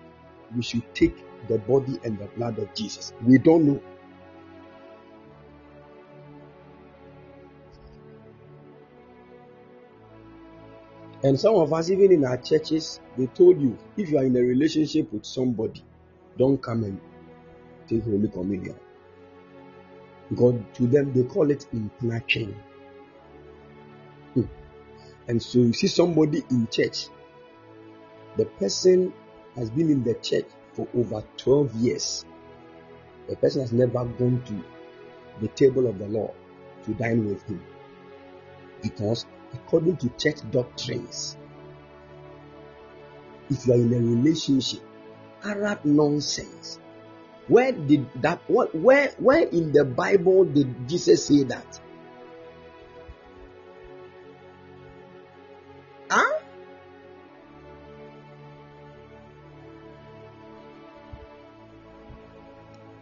we 0.56 0.62
should 0.62 0.94
take 0.94 1.16
the 1.48 1.58
body 1.58 2.00
and 2.02 2.18
the 2.18 2.26
blood 2.28 2.58
of 2.58 2.72
Jesus. 2.74 3.12
We 3.26 3.36
don't 3.36 3.66
know. 3.66 3.82
And 11.24 11.38
some 11.38 11.56
of 11.56 11.72
us, 11.74 11.90
even 11.90 12.10
in 12.10 12.24
our 12.24 12.38
churches, 12.38 13.00
they 13.18 13.26
told 13.26 13.60
you 13.60 13.76
if 13.98 14.10
you 14.10 14.18
are 14.18 14.24
in 14.24 14.34
a 14.34 14.40
relationship 14.40 15.12
with 15.12 15.26
somebody, 15.26 15.84
don't 16.38 16.60
come 16.62 16.84
and 16.84 17.00
take 17.86 18.04
Holy 18.04 18.28
Communion. 18.28 18.76
Because 20.30 20.54
to 20.74 20.86
them, 20.86 21.12
they 21.12 21.24
call 21.24 21.50
it 21.50 21.66
implanting. 21.72 22.54
Hmm. 24.34 24.42
And 25.28 25.42
so 25.42 25.58
you 25.58 25.72
see 25.72 25.88
somebody 25.88 26.42
in 26.50 26.68
church, 26.68 27.08
the 28.36 28.46
person 28.46 29.12
has 29.56 29.70
been 29.70 29.90
in 29.90 30.02
the 30.02 30.14
church 30.14 30.46
for 30.72 30.88
over 30.94 31.22
12 31.36 31.74
years. 31.74 32.24
The 33.28 33.36
person 33.36 33.60
has 33.60 33.72
never 33.72 34.04
gone 34.04 34.42
to 34.46 34.64
the 35.40 35.48
table 35.48 35.86
of 35.86 35.98
the 35.98 36.06
Lord 36.06 36.32
to 36.84 36.94
dine 36.94 37.26
with 37.26 37.42
him. 37.44 37.62
Because 38.82 39.26
according 39.52 39.98
to 39.98 40.08
church 40.10 40.38
doctrines, 40.50 41.36
if 43.50 43.66
you 43.66 43.74
are 43.74 43.76
in 43.76 43.92
a 43.92 43.98
relationship, 43.98 44.80
Arab 45.44 45.84
nonsense. 45.84 46.78
Where 47.48 47.72
did 47.72 48.06
that 48.22 48.40
what 48.46 48.74
where 48.74 49.10
where 49.18 49.42
in 49.42 49.72
the 49.72 49.84
Bible 49.84 50.44
did 50.44 50.88
Jesus 50.88 51.26
say 51.26 51.42
that? 51.44 51.80
Huh? 56.10 56.40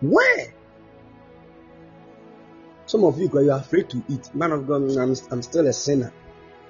Where? 0.01 0.55
Some 2.87 3.05
of 3.05 3.19
you, 3.21 3.31
you 3.33 3.53
are 3.53 3.59
afraid 3.59 3.89
to 3.91 4.03
eat. 4.09 4.35
Man 4.35 4.53
of 4.53 4.67
God, 4.67 4.83
I'm, 4.97 5.15
I'm 5.31 5.43
still 5.43 5.67
a 5.67 5.73
sinner. 5.73 6.13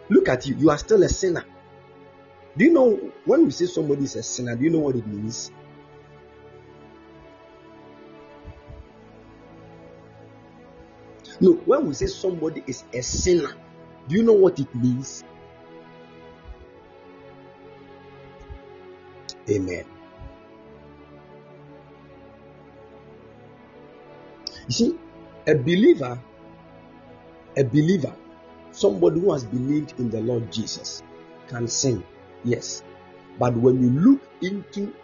Look 0.09 0.29
at 0.29 0.47
you. 0.47 0.55
You 0.57 0.71
are 0.71 0.79
still 0.79 1.03
a 1.03 1.09
sinner. 1.09 1.45
Do 2.57 2.65
you 2.65 2.73
know 2.73 3.13
when 3.25 3.45
we 3.45 3.51
say 3.51 3.67
somebody 3.67 4.05
is 4.05 4.17
a 4.17 4.23
sinner, 4.23 4.57
do 4.57 4.65
you 4.65 4.71
know 4.71 4.81
what 4.81 4.97
it 4.97 5.07
means? 5.07 5.53
No, 11.41 11.53
when 11.53 11.87
we 11.87 11.95
say 11.95 12.07
somebody 12.07 12.63
is 12.67 12.85
a 12.93 13.03
sinner, 13.03 13.55
do 14.09 14.17
you 14.17 14.23
know 14.23 14.35
what 14.35 14.59
it 14.59 14.75
means? 14.75 15.25
Amen. 19.49 19.85
You 24.67 24.73
see, 24.73 24.99
a 25.47 25.55
believer, 25.55 26.21
a 27.57 27.65
believer, 27.65 28.15
somebody 28.73 29.21
who 29.21 29.33
has 29.33 29.45
believed 29.45 29.99
in 29.99 30.11
the 30.11 30.21
Lord 30.21 30.53
Jesus 30.53 31.03
can 31.49 31.67
sin, 31.67 32.05
yes. 32.45 32.83
But 33.39 33.57
when 33.57 33.81
you 33.83 33.91
look 33.91 34.21
into 34.43 34.95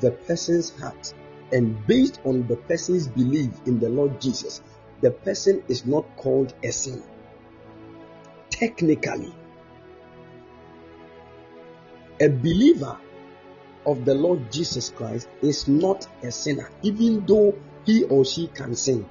the 0.00 0.10
person's 0.12 0.70
heart 0.78 1.14
and 1.52 1.86
based 1.86 2.20
on 2.24 2.46
the 2.46 2.56
person's 2.56 3.08
belief 3.08 3.50
in 3.66 3.78
the 3.78 3.88
Lord 3.88 4.20
Jesus, 4.20 4.62
the 5.00 5.10
person 5.10 5.62
is 5.68 5.86
not 5.86 6.04
called 6.16 6.54
a 6.62 6.70
sinner. 6.70 7.02
Technically, 8.50 9.34
a 12.20 12.28
believer 12.28 12.98
of 13.86 14.04
the 14.04 14.14
Lord 14.14 14.52
Jesus 14.52 14.90
Christ 14.90 15.28
is 15.40 15.66
not 15.66 16.06
a 16.22 16.30
sinner, 16.30 16.70
even 16.82 17.24
though 17.24 17.56
he 17.86 18.04
or 18.04 18.24
she 18.24 18.48
can 18.48 18.74
sin. 18.76 19.06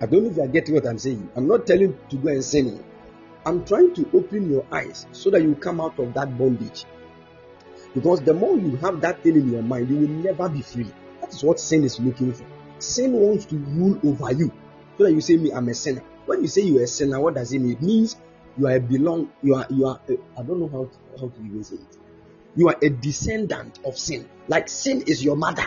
I 0.00 0.06
don't 0.06 0.24
know 0.24 0.30
if 0.30 0.36
you 0.36 0.42
are 0.42 0.48
getting 0.48 0.74
what 0.74 0.86
I'm 0.86 0.98
saying. 0.98 1.30
I'm 1.36 1.46
not 1.46 1.66
telling 1.66 1.82
you 1.82 1.98
to 2.10 2.16
go 2.16 2.28
and 2.28 2.44
sin. 2.44 2.84
I'm 3.44 3.64
trying 3.64 3.94
to 3.94 4.08
open 4.14 4.50
your 4.50 4.64
eyes 4.70 5.06
so 5.12 5.30
that 5.30 5.42
you 5.42 5.54
come 5.56 5.80
out 5.80 5.98
of 5.98 6.14
that 6.14 6.38
bondage. 6.38 6.84
Because 7.94 8.20
the 8.22 8.32
more 8.32 8.56
you 8.56 8.76
have 8.76 9.00
that 9.00 9.22
thing 9.22 9.36
in 9.36 9.52
your 9.52 9.62
mind, 9.62 9.90
you 9.90 9.96
will 9.96 10.08
never 10.08 10.48
be 10.48 10.62
free. 10.62 10.90
That 11.20 11.30
is 11.34 11.42
what 11.42 11.58
sin 11.60 11.84
is 11.84 11.98
looking 11.98 12.32
for. 12.32 12.46
Sin 12.78 13.12
wants 13.12 13.44
to 13.46 13.56
rule 13.56 13.98
over 14.04 14.32
you. 14.32 14.52
So 14.96 15.04
that 15.04 15.12
you 15.12 15.20
say, 15.20 15.36
Me, 15.36 15.52
I'm 15.52 15.68
a 15.68 15.74
sinner. 15.74 16.02
When 16.26 16.42
you 16.42 16.48
say 16.48 16.62
you're 16.62 16.84
a 16.84 16.86
sinner, 16.86 17.20
what 17.20 17.34
does 17.34 17.52
it 17.52 17.58
mean? 17.58 17.72
It 17.72 17.82
means 17.82 18.16
you 18.56 18.66
are 18.68 18.76
a 18.76 18.80
belong, 18.80 19.32
you 19.42 19.54
are, 19.54 19.66
you 19.70 19.86
are, 19.86 20.00
a, 20.08 20.12
I 20.38 20.42
don't 20.42 20.60
know 20.60 20.68
how 20.68 20.84
to, 20.84 21.20
how 21.20 21.28
to 21.28 21.64
say 21.64 21.76
it. 21.76 21.98
You 22.54 22.68
are 22.68 22.76
a 22.80 22.90
descendant 22.90 23.80
of 23.84 23.98
sin. 23.98 24.28
Like 24.46 24.68
sin 24.68 25.02
is 25.06 25.24
your 25.24 25.36
mother. 25.36 25.66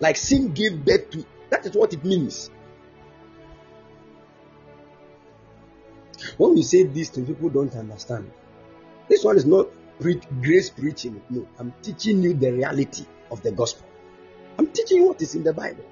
Like 0.00 0.16
sin 0.16 0.52
gave 0.52 0.84
birth 0.84 1.10
to, 1.10 1.24
that 1.50 1.66
is 1.66 1.72
what 1.72 1.92
it 1.92 2.04
means. 2.04 2.50
When 6.38 6.54
we 6.54 6.62
say 6.62 6.84
these 6.84 7.10
things, 7.10 7.28
people 7.28 7.50
don't 7.50 7.74
understand. 7.74 8.30
This 9.08 9.24
one 9.24 9.36
is 9.36 9.44
not 9.44 9.68
pre- 10.00 10.20
grace 10.40 10.70
preaching. 10.70 11.20
No, 11.28 11.46
I'm 11.58 11.74
teaching 11.82 12.22
you 12.22 12.34
the 12.34 12.52
reality 12.52 13.04
of 13.30 13.42
the 13.42 13.50
gospel. 13.52 13.86
I'm 14.58 14.68
teaching 14.68 14.98
you 14.98 15.08
what 15.08 15.20
is 15.20 15.34
in 15.34 15.42
the 15.42 15.52
Bible. 15.52 15.84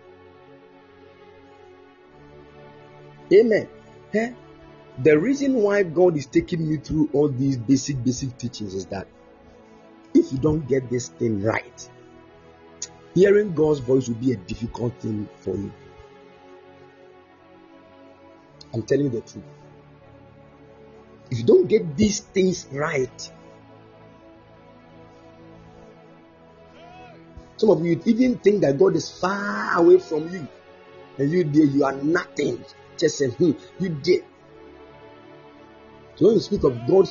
Amen. 3.33 3.69
Eh? 4.15 4.33
The 5.03 5.19
reason 5.19 5.55
why 5.55 5.83
God 5.83 6.17
is 6.17 6.27
taking 6.27 6.69
me 6.69 6.77
through 6.79 7.11
all 7.13 7.29
these 7.29 7.57
basic, 7.57 8.03
basic 8.03 8.39
teachings 8.39 8.75
is 8.75 8.87
that 8.87 9.07
if 10.15 10.33
you 10.33 10.39
don't 10.39 10.67
get 10.69 10.89
this 10.89 11.09
thing 11.09 11.43
right, 11.43 11.91
hearing 13.15 13.53
God's 13.53 13.81
voice 13.81 14.09
will 14.09 14.17
be 14.17 14.33
a 14.33 14.37
difficult 14.37 14.99
thing 15.01 15.29
for 15.41 15.57
you. 15.57 15.73
I'm 18.73 18.83
telling 18.83 19.07
you 19.07 19.11
the 19.11 19.21
truth. 19.21 19.45
If 21.31 21.39
you 21.39 21.45
don't 21.45 21.67
get 21.67 21.97
these 21.97 22.21
things 22.21 22.67
right, 22.73 23.33
some 27.57 27.71
of 27.71 27.85
you 27.85 28.01
even 28.05 28.39
think 28.39 28.61
that 28.63 28.79
God 28.79 28.95
is 28.97 29.11
far 29.11 29.79
away 29.79 29.99
from 29.99 30.29
you, 30.33 30.47
and 31.19 31.31
you 31.31 31.45
there 31.45 31.65
you 31.65 31.85
are 31.85 31.97
nothing. 31.97 32.65
Just 32.97 33.19
saying, 33.19 33.33
hmm, 33.33 33.53
you 33.79 33.89
did. 33.91 34.25
So 36.17 36.27
when 36.27 36.35
you 36.35 36.41
speak 36.41 36.65
of 36.65 36.87
God 36.87 37.09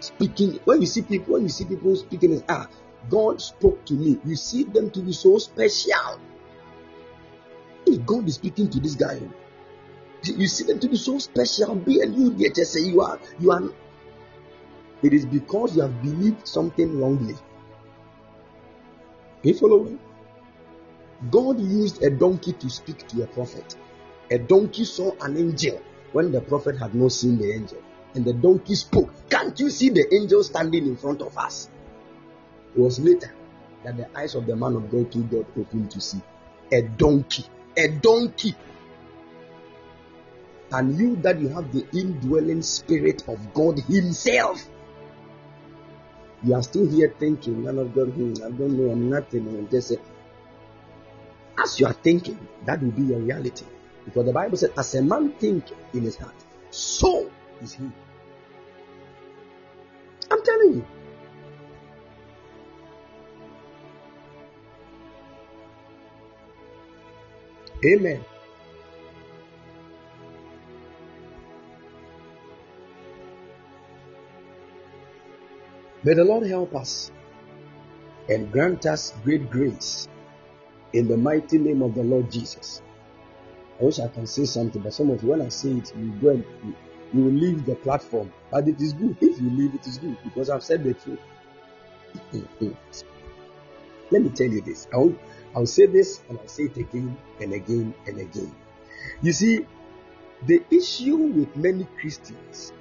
speaking, 0.00 0.58
when 0.64 0.80
you 0.80 0.86
see 0.86 1.02
people, 1.02 1.34
when 1.34 1.42
you 1.42 1.48
see 1.48 1.64
people 1.64 1.94
speaking, 1.94 2.32
as 2.32 2.44
ah, 2.48 2.68
God 3.10 3.40
spoke 3.40 3.84
to 3.86 3.94
me. 3.94 4.18
You 4.24 4.36
see 4.36 4.64
them 4.64 4.90
to 4.90 5.00
be 5.00 5.12
so 5.12 5.38
special. 5.38 6.20
If 7.86 8.06
God 8.06 8.28
is 8.28 8.36
speaking 8.36 8.70
to 8.70 8.80
this 8.80 8.94
guy, 8.94 9.20
you 10.24 10.46
see 10.46 10.64
them 10.64 10.78
to 10.80 10.88
be 10.88 10.96
so 10.96 11.18
special. 11.18 11.74
Be 11.74 12.00
and 12.00 12.14
you 12.14 12.30
there 12.30 12.50
just 12.50 12.72
say 12.72 12.80
you 12.80 13.00
are 13.00 13.18
you 13.38 13.50
are. 13.50 13.62
It 15.02 15.12
is 15.12 15.26
because 15.26 15.76
you 15.76 15.82
have 15.82 16.02
believed 16.02 16.46
something 16.46 17.00
wrongly. 17.00 17.34
Are 17.34 19.48
you 19.48 19.54
following? 19.54 19.98
God 21.30 21.60
used 21.60 22.02
a 22.02 22.10
donkey 22.10 22.52
to 22.52 22.70
speak 22.70 23.06
to 23.08 23.22
a 23.22 23.26
prophet. 23.26 23.76
A 24.30 24.38
donkey 24.38 24.84
saw 24.84 25.12
an 25.20 25.36
angel 25.36 25.80
when 26.12 26.32
the 26.32 26.40
prophet 26.40 26.78
had 26.78 26.94
not 26.94 27.12
seen 27.12 27.38
the 27.38 27.52
angel. 27.52 27.78
And 28.14 28.24
the 28.24 28.32
donkey 28.32 28.74
spoke. 28.74 29.10
Can't 29.30 29.58
you 29.58 29.70
see 29.70 29.88
the 29.88 30.06
angel 30.14 30.42
standing 30.42 30.86
in 30.86 30.96
front 30.96 31.22
of 31.22 31.36
us? 31.38 31.68
It 32.76 32.80
was 32.80 33.00
later 33.00 33.32
that 33.84 33.96
the 33.96 34.18
eyes 34.18 34.34
of 34.34 34.46
the 34.46 34.56
man 34.56 34.76
of 34.76 34.90
God 34.90 35.10
to 35.12 35.18
God 35.18 35.46
opened 35.58 35.90
to 35.92 36.00
see 36.00 36.20
a 36.72 36.82
donkey. 36.82 37.44
A 37.76 37.88
donkey. 37.88 38.54
And 40.72 40.98
you 40.98 41.16
that 41.16 41.38
you 41.38 41.48
have 41.48 41.70
the 41.72 41.86
indwelling 41.92 42.62
spirit 42.62 43.28
of 43.28 43.52
God 43.52 43.78
Himself. 43.80 44.66
You 46.44 46.54
are 46.54 46.62
still 46.62 46.88
here 46.88 47.14
thinking, 47.18 47.64
none 47.64 47.78
of 47.78 47.94
God, 47.94 48.08
hmm, 48.08 48.34
I 48.38 48.50
don't 48.50 48.76
know, 48.76 48.90
I'm 48.90 49.08
nothing. 49.10 49.68
Just 49.70 49.88
say, 49.88 49.96
as 51.62 51.78
you 51.78 51.86
are 51.86 51.92
thinking, 51.92 52.38
that 52.64 52.82
will 52.82 52.90
be 52.90 53.02
your 53.02 53.20
reality. 53.20 53.64
Because 54.04 54.26
the 54.26 54.32
Bible 54.32 54.56
said, 54.56 54.72
as 54.76 54.94
a 54.94 55.02
man 55.02 55.32
think 55.32 55.64
in 55.92 56.02
his 56.02 56.16
heart, 56.16 56.34
so 56.70 57.30
is 57.60 57.74
he. 57.74 57.84
I'm 60.30 60.42
telling 60.42 60.74
you. 60.74 60.84
Amen. 67.84 68.24
May 76.04 76.14
the 76.14 76.24
Lord 76.24 76.46
help 76.48 76.74
us 76.74 77.12
and 78.28 78.50
grant 78.50 78.86
us 78.86 79.14
great 79.22 79.48
grace 79.50 80.08
in 80.92 81.06
the 81.06 81.16
mighty 81.16 81.58
name 81.58 81.80
of 81.80 81.94
the 81.94 82.02
Lord 82.02 82.30
Jesus. 82.30 82.82
I 83.80 83.84
wish 83.84 84.00
I 84.00 84.08
can 84.08 84.26
say 84.26 84.44
something, 84.44 84.82
but 84.82 84.92
some 84.92 85.10
of 85.10 85.22
you, 85.22 85.28
when 85.30 85.42
I 85.42 85.48
say 85.48 85.70
it, 85.70 85.92
you 85.96 86.10
go 86.20 86.30
and 86.30 86.44
you, 87.14 87.24
will 87.24 87.30
leave 87.32 87.64
the 87.66 87.76
platform. 87.76 88.32
But 88.50 88.66
it 88.66 88.80
is 88.80 88.92
good. 88.94 89.16
If 89.20 89.40
you 89.40 89.50
leave, 89.50 89.74
it 89.74 89.86
is 89.86 89.98
good 89.98 90.16
because 90.24 90.50
I've 90.50 90.64
said 90.64 90.82
the 90.82 90.94
truth. 90.94 91.20
Let 94.10 94.22
me 94.22 94.28
tell 94.30 94.48
you 94.48 94.60
this. 94.60 94.88
I 94.92 94.96
will, 94.96 95.14
I 95.54 95.60
will 95.60 95.66
say 95.66 95.86
this 95.86 96.20
and 96.28 96.38
I'll 96.38 96.48
say 96.48 96.64
it 96.64 96.76
again 96.76 97.16
and 97.40 97.52
again 97.52 97.94
and 98.06 98.18
again. 98.18 98.52
You 99.22 99.32
see, 99.32 99.66
the 100.46 100.62
issue 100.70 101.16
with 101.16 101.56
many 101.56 101.86
Christians, 102.00 102.72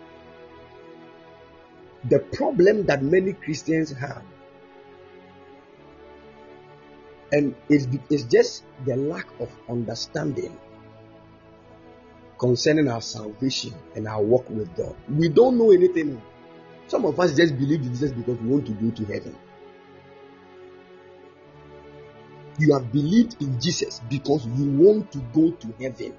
the 2.09 2.19
problem 2.19 2.85
that 2.87 3.03
many 3.03 3.33
Christians 3.33 3.91
have, 3.91 4.23
and 7.31 7.55
it's, 7.69 7.87
it's 8.09 8.23
just 8.23 8.63
the 8.85 8.95
lack 8.95 9.27
of 9.39 9.49
understanding 9.69 10.57
concerning 12.39 12.89
our 12.89 13.01
salvation 13.01 13.73
and 13.95 14.07
our 14.07 14.21
walk 14.21 14.49
with 14.49 14.75
God. 14.75 14.95
We 15.07 15.29
don't 15.29 15.57
know 15.57 15.71
anything. 15.71 16.21
Some 16.87 17.05
of 17.05 17.19
us 17.19 17.35
just 17.35 17.57
believe 17.57 17.81
in 17.83 17.89
Jesus 17.89 18.11
because 18.11 18.37
we 18.39 18.49
want 18.49 18.65
to 18.65 18.71
go 18.73 18.89
to 18.89 19.05
heaven. 19.05 19.35
You 22.57 22.73
have 22.73 22.91
believed 22.91 23.41
in 23.41 23.61
Jesus 23.61 24.01
because 24.09 24.45
you 24.45 24.65
want 24.71 25.11
to 25.11 25.19
go 25.33 25.51
to 25.51 25.73
heaven. 25.79 26.15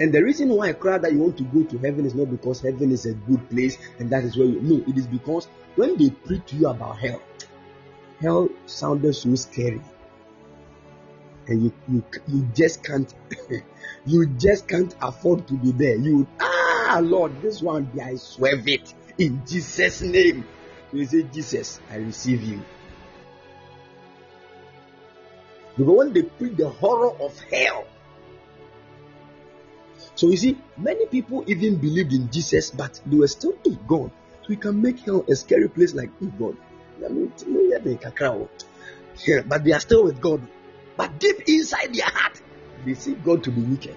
And 0.00 0.12
the 0.12 0.22
reason 0.22 0.50
why 0.50 0.68
I 0.68 0.72
cry 0.74 0.98
that 0.98 1.12
you 1.12 1.18
want 1.18 1.36
to 1.38 1.44
go 1.44 1.64
to 1.64 1.78
heaven 1.78 2.06
is 2.06 2.14
not 2.14 2.30
because 2.30 2.60
heaven 2.60 2.92
is 2.92 3.06
a 3.06 3.14
good 3.14 3.48
place 3.50 3.78
and 3.98 4.08
that 4.10 4.24
is 4.24 4.36
where 4.36 4.46
you 4.46 4.60
no, 4.60 4.84
it 4.86 4.96
is 4.96 5.06
because 5.06 5.46
when 5.76 5.96
they 5.96 6.10
preach 6.10 6.46
to 6.46 6.56
you 6.56 6.68
about 6.68 6.98
hell, 6.98 7.20
hell 8.20 8.48
sounded 8.66 9.14
so 9.14 9.34
scary. 9.34 9.80
And 11.48 11.64
you 11.64 11.72
you, 11.88 12.04
you 12.28 12.48
just 12.54 12.84
can't 12.84 13.12
you 14.06 14.26
just 14.26 14.68
can't 14.68 14.94
afford 15.00 15.48
to 15.48 15.54
be 15.54 15.72
there. 15.72 15.96
You 15.96 16.26
ah 16.40 17.00
Lord, 17.02 17.42
this 17.42 17.60
one 17.60 17.90
I 18.00 18.14
swerve 18.16 18.68
it 18.68 18.94
in 19.18 19.42
Jesus' 19.46 20.00
name. 20.00 20.46
You 20.92 21.04
say, 21.04 21.22
Jesus, 21.24 21.80
I 21.90 21.96
receive 21.96 22.42
you. 22.42 22.62
Because 25.76 25.96
when 25.96 26.12
they 26.12 26.22
preach 26.22 26.56
the 26.56 26.68
horror 26.68 27.12
of 27.20 27.38
hell, 27.40 27.86
so 30.18 30.26
you 30.26 30.36
see, 30.36 30.58
many 30.76 31.06
people 31.06 31.44
even 31.46 31.76
believed 31.76 32.12
in 32.12 32.28
Jesus, 32.28 32.72
but 32.72 33.00
they 33.06 33.16
were 33.16 33.28
still 33.28 33.56
in 33.64 33.78
God. 33.86 34.10
So 34.42 34.48
we 34.48 34.56
can 34.56 34.82
make 34.82 34.98
hell 34.98 35.24
a 35.28 35.36
scary 35.36 35.68
place 35.68 35.94
like 35.94 36.10
oh 36.20 36.26
God. 36.36 36.56
I 37.04 37.08
mean, 37.08 37.32
yeah, 39.24 39.42
but 39.46 39.62
they 39.62 39.70
are 39.70 39.78
still 39.78 40.02
with 40.02 40.20
God. 40.20 40.42
But 40.96 41.20
deep 41.20 41.42
inside 41.46 41.94
their 41.94 42.06
heart, 42.06 42.42
they 42.84 42.94
see 42.94 43.14
God 43.14 43.44
to 43.44 43.52
be 43.52 43.60
wicked. 43.60 43.96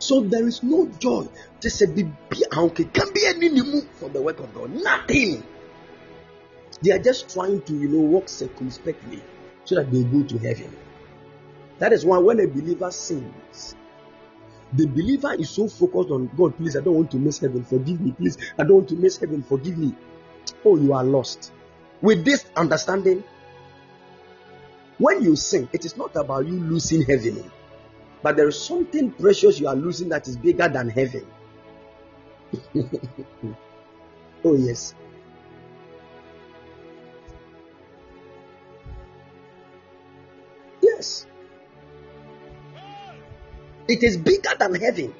So 0.00 0.22
there 0.22 0.44
is 0.44 0.64
no 0.64 0.88
joy. 0.98 1.28
Just 1.60 1.82
a 1.82 1.86
baby, 1.86 2.10
can 2.50 3.12
be 3.14 3.26
any 3.26 3.48
new 3.50 3.82
for 4.00 4.08
the 4.08 4.20
work 4.20 4.40
of 4.40 4.52
God. 4.52 4.70
Nothing. 4.74 5.44
They 6.82 6.90
are 6.90 6.98
just 6.98 7.32
trying 7.32 7.62
to, 7.62 7.74
you 7.74 7.86
know, 7.86 8.00
walk 8.00 8.28
circumspectly 8.28 9.22
so 9.64 9.76
that 9.76 9.92
they 9.92 10.02
go 10.02 10.24
to 10.24 10.38
heaven. 10.38 10.76
That 11.80 11.92
is 11.94 12.04
why 12.04 12.18
when 12.18 12.38
a 12.40 12.46
believer 12.46 12.90
sins, 12.90 13.74
the 14.74 14.86
believer 14.86 15.32
is 15.34 15.48
so 15.48 15.66
focused 15.66 16.10
on 16.10 16.30
God, 16.36 16.56
please, 16.56 16.76
I 16.76 16.80
don't 16.80 16.94
want 16.94 17.10
to 17.12 17.16
miss 17.16 17.38
heaven, 17.38 17.64
forgive 17.64 18.00
me, 18.00 18.12
please, 18.12 18.36
I 18.58 18.62
don't 18.64 18.74
want 18.74 18.88
to 18.90 18.96
miss 18.96 19.16
heaven, 19.16 19.42
forgive 19.42 19.78
me. 19.78 19.94
Oh, 20.64 20.76
you 20.76 20.92
are 20.92 21.02
lost. 21.02 21.52
With 22.02 22.24
this 22.24 22.44
understanding, 22.54 23.24
when 24.98 25.22
you 25.22 25.36
sin, 25.36 25.70
it 25.72 25.86
is 25.86 25.96
not 25.96 26.14
about 26.16 26.46
you 26.46 26.52
losing 26.52 27.02
heaven, 27.02 27.50
but 28.22 28.36
there 28.36 28.48
is 28.48 28.62
something 28.62 29.10
precious 29.12 29.58
you 29.58 29.66
are 29.66 29.74
losing 29.74 30.10
that 30.10 30.28
is 30.28 30.36
bigger 30.36 30.68
than 30.68 30.90
heaven. 30.90 31.26
oh, 34.44 34.54
yes. 34.54 34.94
Yes. 40.82 41.26
It 43.88 44.02
is 44.02 44.16
bigger 44.16 44.50
than 44.58 44.74
heaven. 44.74 45.14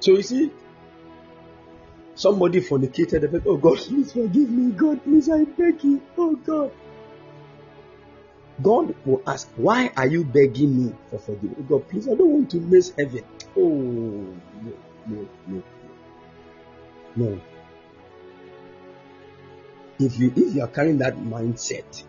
So 0.00 0.12
you 0.12 0.22
see, 0.22 0.52
somebody 2.14 2.60
fornicated. 2.60 3.42
Oh 3.46 3.56
God, 3.56 3.78
please 3.78 4.12
forgive 4.12 4.50
me. 4.50 4.72
God, 4.72 5.02
please, 5.02 5.30
I 5.30 5.44
beg 5.44 5.82
you. 5.82 6.02
Oh 6.18 6.36
God. 6.36 6.70
God 8.62 8.94
will 9.04 9.22
ask, 9.26 9.48
Why 9.56 9.90
are 9.96 10.06
you 10.06 10.24
begging 10.24 10.86
me 10.86 10.94
for 11.10 11.18
forgiveness? 11.18 11.58
Oh 11.60 11.62
God, 11.62 11.88
please, 11.88 12.06
I 12.08 12.14
don't 12.14 12.30
want 12.30 12.50
to 12.50 12.58
miss 12.58 12.92
heaven. 12.96 13.24
Oh, 13.56 13.68
no, 13.70 14.72
no, 15.06 15.28
no, 15.46 15.62
no. 17.16 17.40
If 19.98 20.18
you 20.18 20.32
if 20.36 20.54
you 20.54 20.62
are 20.62 20.68
carrying 20.68 20.98
that 20.98 21.16
mindset, 21.16 22.04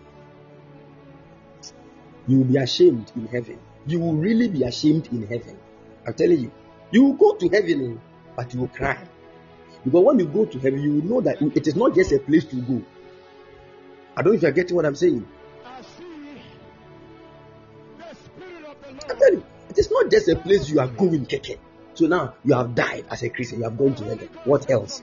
you 2.28 2.38
will 2.40 2.46
be 2.46 2.58
ashamed 2.58 3.12
in 3.16 3.28
heaven. 3.28 3.60
You 3.88 4.00
will 4.00 4.16
really 4.16 4.48
be 4.48 4.64
ashamed 4.64 5.08
in 5.08 5.28
heaven. 5.28 5.58
I'm 6.06 6.14
telling 6.14 6.40
you. 6.40 6.52
You 6.92 7.04
will 7.04 7.14
go 7.14 7.36
to 7.36 7.50
heaven, 7.50 8.00
oh, 8.00 8.02
but 8.36 8.54
you 8.54 8.62
will 8.62 8.68
cry. 8.68 8.98
Because 9.84 10.04
when 10.04 10.20
you 10.20 10.26
go 10.26 10.46
to 10.46 10.60
heaven, 10.60 10.82
you 10.82 10.94
will 10.94 11.04
know 11.06 11.22
that 11.22 11.42
it 11.42 11.68
is 11.68 11.76
not 11.76 11.94
just 11.96 12.12
a 12.12 12.20
place 12.20 12.46
to 12.46 12.56
go. 12.62 12.82
I 14.16 14.22
don't 14.22 14.34
know 14.34 14.38
if 14.38 14.42
you're 14.44 14.52
getting 14.52 14.76
what 14.76 14.86
I'm 14.86 14.96
saying. 14.96 15.28
I'm 19.10 19.18
telling 19.18 19.34
you, 19.34 19.44
it 19.70 19.78
is 19.78 19.92
not 19.92 20.10
just 20.10 20.28
a 20.30 20.36
place 20.36 20.70
you 20.70 20.80
are 20.80 20.88
going, 20.88 21.26
keke. 21.26 21.58
So 21.94 22.08
now 22.08 22.36
you 22.44 22.54
have 22.54 22.76
died 22.76 23.06
as 23.10 23.24
a 23.24 23.30
Christian, 23.30 23.60
you 23.60 23.64
have 23.66 23.78
gone 23.78 23.96
to 23.96 24.04
heaven. 24.04 24.30
What 24.44 24.70
else? 24.70 25.02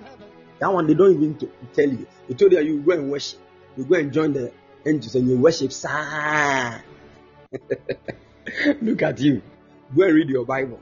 That 0.58 0.72
one 0.72 0.86
they 0.86 0.94
don't 0.94 1.12
even 1.12 1.38
tell 1.72 1.88
you. 1.88 2.06
They 2.28 2.34
told 2.34 2.52
you 2.52 2.60
you 2.60 2.80
go 2.80 2.92
and 2.92 3.10
worship, 3.10 3.40
you 3.76 3.84
go 3.84 3.96
and 3.96 4.12
join 4.12 4.32
the 4.32 4.52
angels 4.86 5.14
and 5.14 5.28
you 5.28 5.36
worship. 5.38 5.72
Sir. 5.72 6.82
Look 8.82 9.02
at 9.02 9.20
you. 9.20 9.42
Go 9.94 10.04
and 10.04 10.14
read 10.14 10.30
your 10.30 10.44
Bible. 10.44 10.80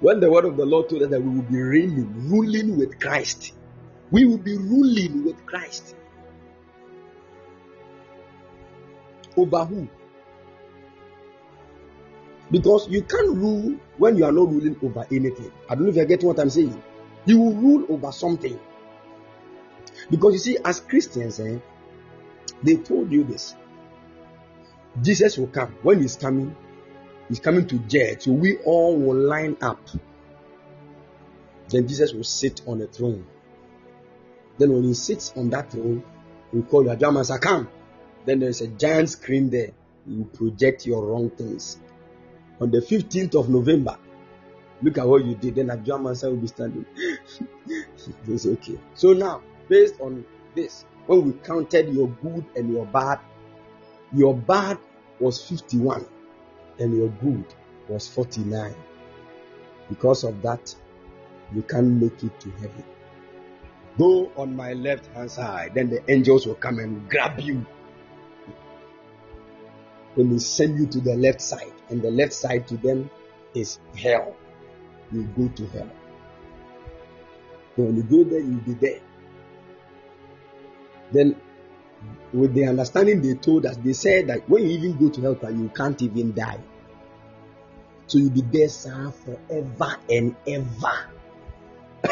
When 0.00 0.20
the 0.20 0.30
word 0.30 0.44
of 0.44 0.56
the 0.56 0.66
Lord 0.66 0.88
told 0.88 1.02
us 1.02 1.10
that 1.10 1.20
we 1.20 1.36
will 1.36 1.42
be 1.42 1.60
reigning, 1.60 2.28
ruling 2.28 2.76
with 2.76 2.98
Christ, 3.00 3.52
we 4.10 4.24
will 4.24 4.38
be 4.38 4.56
ruling 4.56 5.24
with 5.24 5.44
Christ. 5.46 5.94
Over 9.36 9.64
who? 9.64 9.88
Because 12.50 12.88
you 12.88 13.02
can't 13.02 13.36
rule 13.36 13.76
when 13.98 14.16
you 14.16 14.24
are 14.24 14.32
not 14.32 14.48
ruling 14.50 14.76
over 14.82 15.06
anything. 15.12 15.52
I 15.68 15.74
don't 15.74 15.84
know 15.84 15.90
if 15.90 15.96
you're 15.96 16.06
getting 16.06 16.28
what 16.28 16.40
I'm 16.40 16.50
saying. 16.50 16.82
You 17.26 17.38
will 17.40 17.54
rule 17.54 17.86
over 17.90 18.10
something. 18.10 18.58
Because 20.10 20.32
you 20.32 20.38
see, 20.38 20.58
as 20.64 20.80
Christians, 20.80 21.40
eh, 21.40 21.58
they 22.62 22.76
told 22.76 23.12
you 23.12 23.24
this. 23.24 23.54
Jesus 25.02 25.38
will 25.38 25.48
come. 25.48 25.74
When 25.82 26.00
he's 26.00 26.16
coming, 26.16 26.54
he's 27.28 27.40
coming 27.40 27.66
to 27.68 27.78
judge. 27.80 28.22
So 28.22 28.32
we 28.32 28.56
all 28.58 28.96
will 28.96 29.16
line 29.16 29.56
up. 29.60 29.80
Then 31.68 31.86
Jesus 31.86 32.12
will 32.12 32.24
sit 32.24 32.62
on 32.66 32.78
the 32.78 32.86
throne. 32.86 33.26
Then 34.56 34.72
when 34.72 34.84
he 34.84 34.94
sits 34.94 35.32
on 35.36 35.50
that 35.50 35.70
throne, 35.70 36.02
we 36.52 36.62
call 36.62 36.84
you 36.84 36.90
Ajamasa, 36.90 37.40
come. 37.40 37.68
Then 38.24 38.40
there's 38.40 38.60
a 38.60 38.68
giant 38.68 39.10
screen 39.10 39.50
there. 39.50 39.70
You 40.06 40.24
project 40.24 40.86
your 40.86 41.04
wrong 41.04 41.30
things. 41.30 41.78
On 42.60 42.70
the 42.70 42.78
15th 42.80 43.34
of 43.38 43.48
November, 43.50 43.98
look 44.82 44.98
at 44.98 45.06
what 45.06 45.24
you 45.24 45.34
did. 45.34 45.56
Then 45.56 45.68
Ajamasa 45.68 46.30
will 46.30 46.38
be 46.38 46.46
standing. 46.46 46.86
it's 48.26 48.46
okay. 48.46 48.78
So 48.94 49.12
now, 49.12 49.42
based 49.68 50.00
on 50.00 50.24
this, 50.54 50.86
when 51.06 51.24
we 51.24 51.32
counted 51.40 51.92
your 51.92 52.08
good 52.08 52.44
and 52.56 52.72
your 52.72 52.86
bad, 52.86 53.20
your 54.12 54.34
bad 54.34 54.78
was 55.20 55.42
51 55.48 56.06
and 56.78 56.96
your 56.96 57.08
good 57.08 57.44
was 57.88 58.08
49. 58.08 58.74
Because 59.88 60.24
of 60.24 60.40
that, 60.42 60.74
you 61.54 61.62
can't 61.62 61.86
make 61.86 62.22
it 62.22 62.38
to 62.40 62.50
heaven. 62.50 62.84
Go 63.98 64.30
on 64.36 64.54
my 64.54 64.74
left 64.74 65.06
hand 65.14 65.30
side, 65.30 65.72
then 65.74 65.90
the 65.90 66.08
angels 66.10 66.46
will 66.46 66.54
come 66.54 66.78
and 66.78 67.08
grab 67.10 67.40
you. 67.40 67.66
They 70.16 70.38
send 70.38 70.78
you 70.78 70.86
to 70.86 71.00
the 71.00 71.14
left 71.14 71.40
side, 71.40 71.72
and 71.90 72.02
the 72.02 72.10
left 72.10 72.32
side 72.32 72.66
to 72.68 72.76
them 72.76 73.08
is 73.54 73.78
hell. 73.96 74.36
You 75.12 75.22
go 75.36 75.48
to 75.48 75.66
hell. 75.68 75.90
when 77.76 77.96
you 77.96 78.02
go 78.02 78.24
there, 78.28 78.40
you'll 78.40 78.60
be 78.60 78.74
there. 78.74 79.00
Then, 81.12 81.40
with 82.32 82.54
the 82.54 82.64
understanding 82.66 83.22
they 83.22 83.34
told 83.34 83.66
us, 83.66 83.76
they 83.78 83.92
said 83.92 84.28
that 84.28 84.48
when 84.48 84.62
you 84.62 84.70
even 84.78 84.98
go 84.98 85.08
to 85.08 85.20
hell, 85.20 85.36
you 85.52 85.68
can't 85.74 86.00
even 86.02 86.34
die. 86.34 86.58
So 88.06 88.18
you'll 88.18 88.30
be 88.30 88.40
there, 88.40 88.68
sir, 88.68 89.12
forever 89.24 89.96
and 90.08 90.34
ever. 90.46 91.10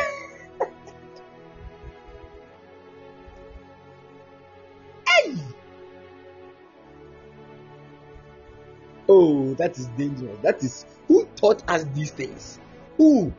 hey! 5.09 5.37
Oh, 9.09 9.55
that 9.55 9.79
is 9.79 9.87
dangerous. 9.89 10.39
That 10.43 10.63
is 10.63 10.85
who 11.09 11.27
taught 11.37 11.63
us 11.69 11.85
these 11.95 12.11
things? 12.11 12.59
Who? 12.97 13.33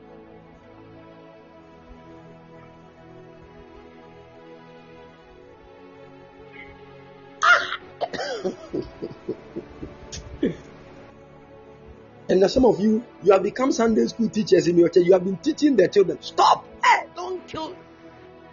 And 12.44 12.52
some 12.52 12.66
of 12.66 12.80
you, 12.80 13.04
you 13.24 13.32
have 13.32 13.44
become 13.44 13.72
Sunday 13.72 14.06
school 14.08 14.30
teachers 14.30 14.68
in 14.68 14.78
your 14.78 14.90
church. 14.90 15.06
You 15.06 15.14
have 15.14 15.24
been 15.24 15.38
teaching 15.38 15.76
the 15.76 15.88
children, 15.88 16.22
stop, 16.22 16.66
hey, 16.84 17.08
don't 17.16 17.46
kill. 17.48 17.76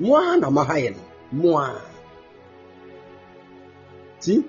Mwana 0.00 0.50
mahayen, 0.50 0.96
mwa. 1.32 1.80
See, 4.20 4.44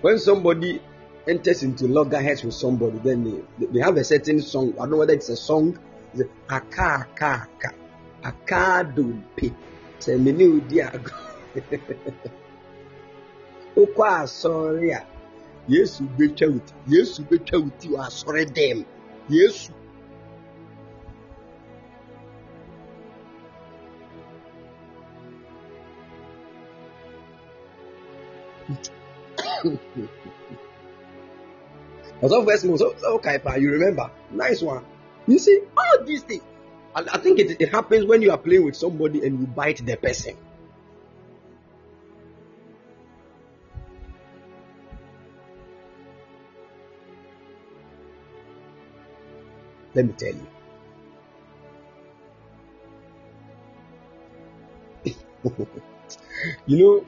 when 0.00 0.18
somebody 0.18 0.80
enters 1.26 1.62
into 1.62 1.86
loggerheads 1.88 2.44
with 2.44 2.54
somebody, 2.54 2.98
then 2.98 3.44
they, 3.58 3.66
they 3.66 3.80
have 3.80 3.96
a 3.96 4.04
certain 4.04 4.40
song. 4.40 4.74
I 4.74 4.80
don't 4.80 4.90
know 4.92 4.96
whether 4.98 5.14
it's 5.14 5.28
a 5.28 5.36
song. 5.36 5.78
It's 6.12 6.22
a 6.22 6.54
aka 6.54 7.06
aka 7.14 7.48
aka 7.58 7.74
aka 8.24 8.84
do 8.94 9.22
pe. 9.36 9.50
Say 9.98 10.16
me 10.16 10.32
new 10.32 10.60
diago. 10.60 11.12
wokɔ 13.76 14.04
asɔre 14.22 14.90
a 14.92 15.00
yesu 15.68 16.04
betwa 16.18 16.48
wo 16.48 16.58
ti 16.58 16.74
yesu 16.88 17.22
betwa 17.24 17.58
wo 17.60 17.70
ti 17.78 17.88
wɔ 17.88 17.98
asɔre 18.06 18.44
dɛm 18.46 18.84
yesu. 19.28 19.72
Ɔsɔfo 32.22 32.46
ɛsɛ 32.46 32.64
mo 32.66 32.76
so 32.76 32.94
okay 33.14 33.38
pa 33.38 33.54
you 33.56 33.70
remember? 33.70 34.10
Nice 34.30 34.62
one. 34.62 34.84
You 35.26 35.38
see 35.38 35.60
all 35.76 36.04
these 36.04 36.22
things 36.22 36.42
I, 36.94 37.04
I 37.12 37.18
think 37.18 37.38
it, 37.38 37.60
it 37.60 37.68
happens 37.68 38.06
when 38.06 38.22
you 38.22 38.30
are 38.30 38.38
playing 38.38 38.64
with 38.64 38.76
somebody 38.76 39.24
and 39.26 39.40
you 39.40 39.46
bite 39.46 39.84
the 39.84 39.96
person 39.96 40.36
Let 49.96 50.04
me 50.04 50.12
tell 50.12 50.34
you. 50.34 50.46
you 56.66 56.78
know, 56.78 57.06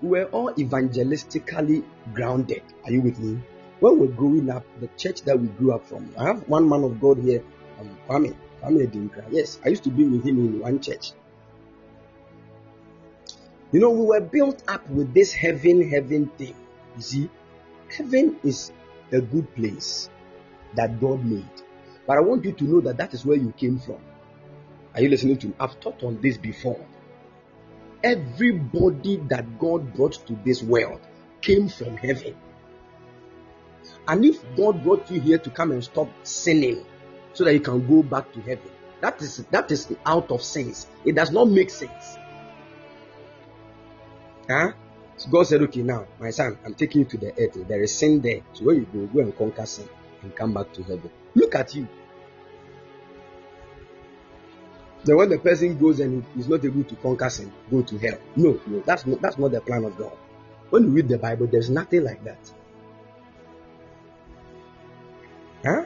we're 0.00 0.26
all 0.26 0.52
evangelistically 0.54 1.82
grounded. 2.12 2.62
Are 2.84 2.92
you 2.92 3.00
with 3.00 3.18
me? 3.18 3.40
When 3.80 3.98
we're 3.98 4.14
growing 4.14 4.48
up, 4.48 4.64
the 4.78 4.86
church 4.96 5.22
that 5.22 5.40
we 5.40 5.48
grew 5.48 5.72
up 5.72 5.88
from, 5.88 6.08
I 6.16 6.26
have 6.26 6.48
one 6.48 6.68
man 6.68 6.84
of 6.84 7.00
God 7.00 7.18
here, 7.18 7.42
um, 7.80 7.98
Kwame, 8.08 8.36
Kwame 8.62 8.86
Dinkra. 8.86 9.24
Yes, 9.32 9.58
I 9.64 9.70
used 9.70 9.82
to 9.82 9.90
be 9.90 10.04
with 10.04 10.24
him 10.24 10.38
in 10.38 10.60
one 10.60 10.80
church. 10.80 11.10
You 13.72 13.80
know, 13.80 13.90
we 13.90 14.06
were 14.06 14.20
built 14.20 14.62
up 14.68 14.88
with 14.88 15.12
this 15.12 15.32
heaven, 15.32 15.90
heaven 15.90 16.28
thing. 16.38 16.54
You 16.94 17.02
see, 17.02 17.30
heaven 17.90 18.36
is 18.44 18.70
a 19.10 19.20
good 19.20 19.52
place 19.56 20.08
that 20.76 21.00
God 21.00 21.24
made. 21.24 21.63
But 22.06 22.18
I 22.18 22.20
want 22.20 22.44
you 22.44 22.52
to 22.52 22.64
know 22.64 22.80
that 22.82 22.96
that 22.98 23.14
is 23.14 23.24
where 23.24 23.36
you 23.36 23.52
came 23.56 23.78
from. 23.78 23.98
Are 24.94 25.00
you 25.00 25.08
listening 25.08 25.38
to 25.38 25.48
me? 25.48 25.54
I've 25.58 25.80
taught 25.80 26.02
on 26.02 26.20
this 26.20 26.36
before. 26.36 26.84
Everybody 28.02 29.16
that 29.28 29.58
God 29.58 29.94
brought 29.94 30.12
to 30.26 30.38
this 30.44 30.62
world 30.62 31.00
came 31.40 31.68
from 31.68 31.96
heaven. 31.96 32.36
And 34.06 34.24
if 34.24 34.44
God 34.56 34.82
brought 34.82 35.10
you 35.10 35.20
here 35.20 35.38
to 35.38 35.50
come 35.50 35.72
and 35.72 35.82
stop 35.82 36.08
sinning 36.22 36.84
so 37.32 37.44
that 37.44 37.54
you 37.54 37.60
can 37.60 37.86
go 37.86 38.02
back 38.02 38.32
to 38.34 38.40
heaven, 38.40 38.70
that 39.00 39.20
is 39.22 39.38
that 39.50 39.70
is 39.70 39.94
out 40.04 40.30
of 40.30 40.42
sense. 40.42 40.86
It 41.04 41.14
does 41.14 41.30
not 41.30 41.48
make 41.48 41.70
sense. 41.70 42.16
Huh? 44.48 44.72
So 45.16 45.30
God 45.30 45.44
said, 45.44 45.62
Okay, 45.62 45.82
now, 45.82 46.06
my 46.20 46.30
son, 46.30 46.58
I'm 46.64 46.74
taking 46.74 47.02
you 47.02 47.06
to 47.06 47.16
the 47.16 47.32
earth. 47.38 47.66
There 47.66 47.82
is 47.82 47.96
sin 47.96 48.20
there. 48.20 48.40
So 48.52 48.64
where 48.64 48.74
you 48.74 48.86
go, 48.92 49.06
go 49.06 49.20
and 49.20 49.36
conquer 49.36 49.64
sin 49.64 49.88
and 50.24 50.34
come 50.34 50.52
back 50.52 50.72
to 50.72 50.82
heaven. 50.82 51.10
Look 51.34 51.54
at 51.54 51.74
you. 51.74 51.86
Then 55.04 55.16
when 55.16 55.28
the 55.28 55.38
person 55.38 55.78
goes 55.78 56.00
and 56.00 56.24
is 56.36 56.48
not 56.48 56.64
able 56.64 56.82
to 56.84 56.96
conquer 56.96 57.28
sin, 57.28 57.52
go 57.70 57.82
to 57.82 57.98
hell. 57.98 58.18
No, 58.36 58.58
no, 58.66 58.80
that's 58.80 59.06
not 59.06 59.20
that's 59.20 59.38
not 59.38 59.52
the 59.52 59.60
plan 59.60 59.84
of 59.84 59.96
God. 59.98 60.16
When 60.70 60.84
you 60.84 60.90
read 60.90 61.08
the 61.08 61.18
Bible, 61.18 61.46
there's 61.46 61.68
nothing 61.68 62.04
like 62.04 62.24
that. 62.24 62.50
Huh? 65.64 65.84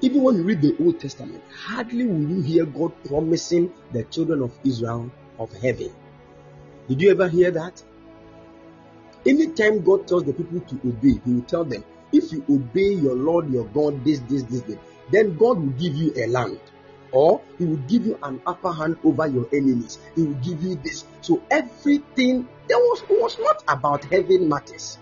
Even 0.00 0.22
when 0.22 0.36
you 0.36 0.42
read 0.44 0.60
the 0.60 0.76
Old 0.80 1.00
Testament, 1.00 1.42
hardly 1.52 2.06
will 2.06 2.30
you 2.30 2.42
hear 2.42 2.66
God 2.66 2.92
promising 3.04 3.72
the 3.92 4.04
children 4.04 4.42
of 4.42 4.52
Israel 4.64 5.10
of 5.38 5.52
heaven. 5.52 5.90
Did 6.88 7.02
you 7.02 7.10
ever 7.10 7.28
hear 7.28 7.50
that? 7.50 7.82
Anytime 9.26 9.82
God 9.82 10.06
tells 10.06 10.24
the 10.24 10.32
people 10.32 10.60
to 10.60 10.88
obey, 10.88 11.20
He 11.24 11.32
will 11.32 11.42
tell 11.42 11.64
them, 11.64 11.84
if 12.12 12.32
you 12.32 12.44
obey 12.48 12.94
your 12.94 13.14
Lord 13.14 13.50
your 13.52 13.66
God, 13.66 14.04
this, 14.04 14.20
this, 14.20 14.42
this, 14.42 14.62
then 15.10 15.36
God 15.36 15.58
will 15.58 15.74
give 15.78 15.94
you 15.94 16.12
a 16.16 16.26
land. 16.26 16.60
Or 17.10 17.40
he 17.58 17.64
will 17.64 17.82
give 17.88 18.06
you 18.06 18.18
an 18.22 18.40
upper 18.46 18.72
hand 18.72 18.98
over 19.02 19.26
your 19.26 19.48
enemies. 19.52 19.98
He 20.14 20.24
will 20.24 20.34
give 20.34 20.62
you 20.62 20.74
this. 20.76 21.04
So 21.22 21.42
everything 21.50 22.46
there 22.68 22.78
was 22.78 23.02
was 23.08 23.38
not 23.38 23.64
about 23.66 24.04
heaven 24.04 24.48
matters. 24.48 24.98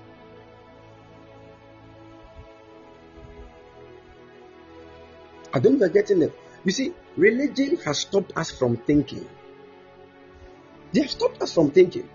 I 5.53 5.59
don't 5.59 5.79
know 5.79 5.89
getting 5.89 6.23
it. 6.23 6.39
You 6.65 6.71
see, 6.71 6.93
religion 7.17 7.79
has 7.85 7.99
stopped 7.99 8.37
us 8.37 8.51
from 8.51 8.77
thinking. 8.77 9.27
They 10.93 11.01
have 11.01 11.11
stopped 11.11 11.43
us 11.43 11.53
from 11.55 11.71
thinking. 11.71 12.09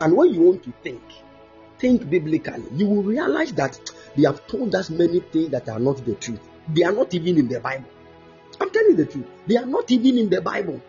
And 0.00 0.16
when 0.16 0.32
you 0.32 0.40
want 0.40 0.64
to 0.64 0.72
think, 0.82 1.02
think 1.78 2.08
biblically, 2.08 2.64
you 2.72 2.86
will 2.86 3.02
realize 3.02 3.52
that 3.54 3.78
they 4.16 4.22
have 4.22 4.46
told 4.46 4.74
us 4.74 4.90
many 4.90 5.20
things 5.20 5.50
that 5.50 5.68
are 5.68 5.78
not 5.78 6.04
the 6.04 6.14
truth. 6.14 6.40
They 6.68 6.82
are 6.82 6.92
not 6.92 7.14
even 7.14 7.38
in 7.38 7.48
the 7.48 7.60
Bible. 7.60 7.88
I'm 8.60 8.70
telling 8.70 8.90
you 8.90 8.96
the 8.96 9.06
truth. 9.06 9.26
They 9.46 9.56
are 9.56 9.66
not 9.66 9.90
even 9.90 10.18
in 10.18 10.30
the 10.30 10.40
Bible. 10.40 10.80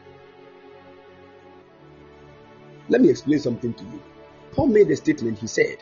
Let 2.90 3.02
me 3.02 3.10
explain 3.10 3.40
something 3.40 3.74
to 3.74 3.84
you. 3.84 4.02
Paul 4.54 4.68
made 4.68 4.90
a 4.90 4.96
statement. 4.96 5.40
He 5.40 5.48
said, 5.48 5.78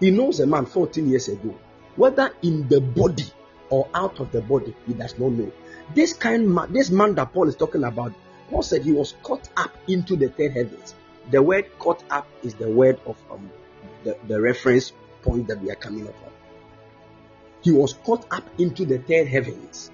He 0.00 0.10
knows 0.10 0.40
a 0.40 0.46
man 0.46 0.66
14 0.66 1.08
years 1.08 1.28
ago, 1.28 1.54
whether 1.96 2.32
in 2.42 2.68
the 2.68 2.80
body 2.80 3.26
or 3.70 3.88
out 3.94 4.20
of 4.20 4.32
the 4.32 4.40
body, 4.40 4.74
he 4.86 4.94
does 4.94 5.18
not 5.18 5.32
know. 5.32 5.50
This 5.94 6.12
kind 6.12 6.48
man, 6.54 6.72
this 6.72 6.90
man 6.90 7.14
that 7.16 7.32
Paul 7.32 7.48
is 7.48 7.56
talking 7.56 7.84
about, 7.84 8.12
Paul 8.50 8.62
said 8.62 8.82
he 8.82 8.92
was 8.92 9.14
caught 9.22 9.48
up 9.56 9.76
into 9.88 10.16
the 10.16 10.28
third 10.28 10.52
heavens. 10.52 10.94
The 11.30 11.42
word 11.42 11.66
caught 11.78 12.02
up 12.10 12.26
is 12.42 12.54
the 12.54 12.68
word 12.68 12.98
of 13.04 13.16
um, 13.30 13.50
the, 14.08 14.16
the 14.26 14.40
reference 14.40 14.92
point 15.22 15.46
that 15.48 15.60
we 15.60 15.70
are 15.70 15.76
coming 15.76 16.06
upon. 16.06 16.30
He 17.60 17.72
was 17.72 17.92
caught 17.92 18.26
up 18.32 18.44
into 18.58 18.86
the 18.86 18.98
third 18.98 19.28
heavens. 19.28 19.90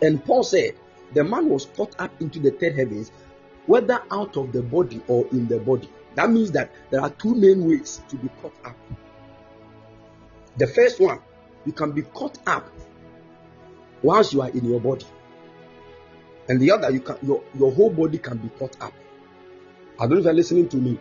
And 0.00 0.24
Paul 0.24 0.42
said, 0.42 0.74
the 1.12 1.22
man 1.22 1.50
was 1.50 1.66
caught 1.66 1.94
up 2.00 2.10
into 2.22 2.38
the 2.38 2.52
third 2.52 2.74
heavens, 2.74 3.12
whether 3.66 4.02
out 4.10 4.36
of 4.36 4.52
the 4.52 4.62
body 4.62 5.02
or 5.08 5.26
in 5.28 5.46
the 5.46 5.58
body. 5.58 5.90
That 6.14 6.30
means 6.30 6.50
that 6.52 6.70
there 6.90 7.00
are 7.02 7.10
two 7.10 7.34
main 7.34 7.68
ways 7.68 8.00
to 8.08 8.16
be 8.16 8.28
caught 8.40 8.54
up. 8.64 8.76
The 10.56 10.66
first 10.66 11.00
one, 11.00 11.20
you 11.66 11.72
can 11.72 11.92
be 11.92 12.02
caught 12.02 12.38
up 12.46 12.70
once 14.02 14.32
you 14.32 14.40
are 14.40 14.48
in 14.48 14.64
your 14.64 14.80
body. 14.80 15.06
And 16.48 16.60
the 16.60 16.70
other, 16.70 16.90
you 16.90 17.00
can 17.00 17.16
your, 17.22 17.42
your 17.54 17.72
whole 17.72 17.90
body 17.90 18.18
can 18.18 18.38
be 18.38 18.48
caught 18.58 18.80
up. 18.80 18.92
I 19.98 20.06
don't 20.06 20.10
know 20.10 20.18
if 20.18 20.24
you're 20.24 20.34
listening 20.34 20.68
to 20.70 20.76
me. 20.76 20.98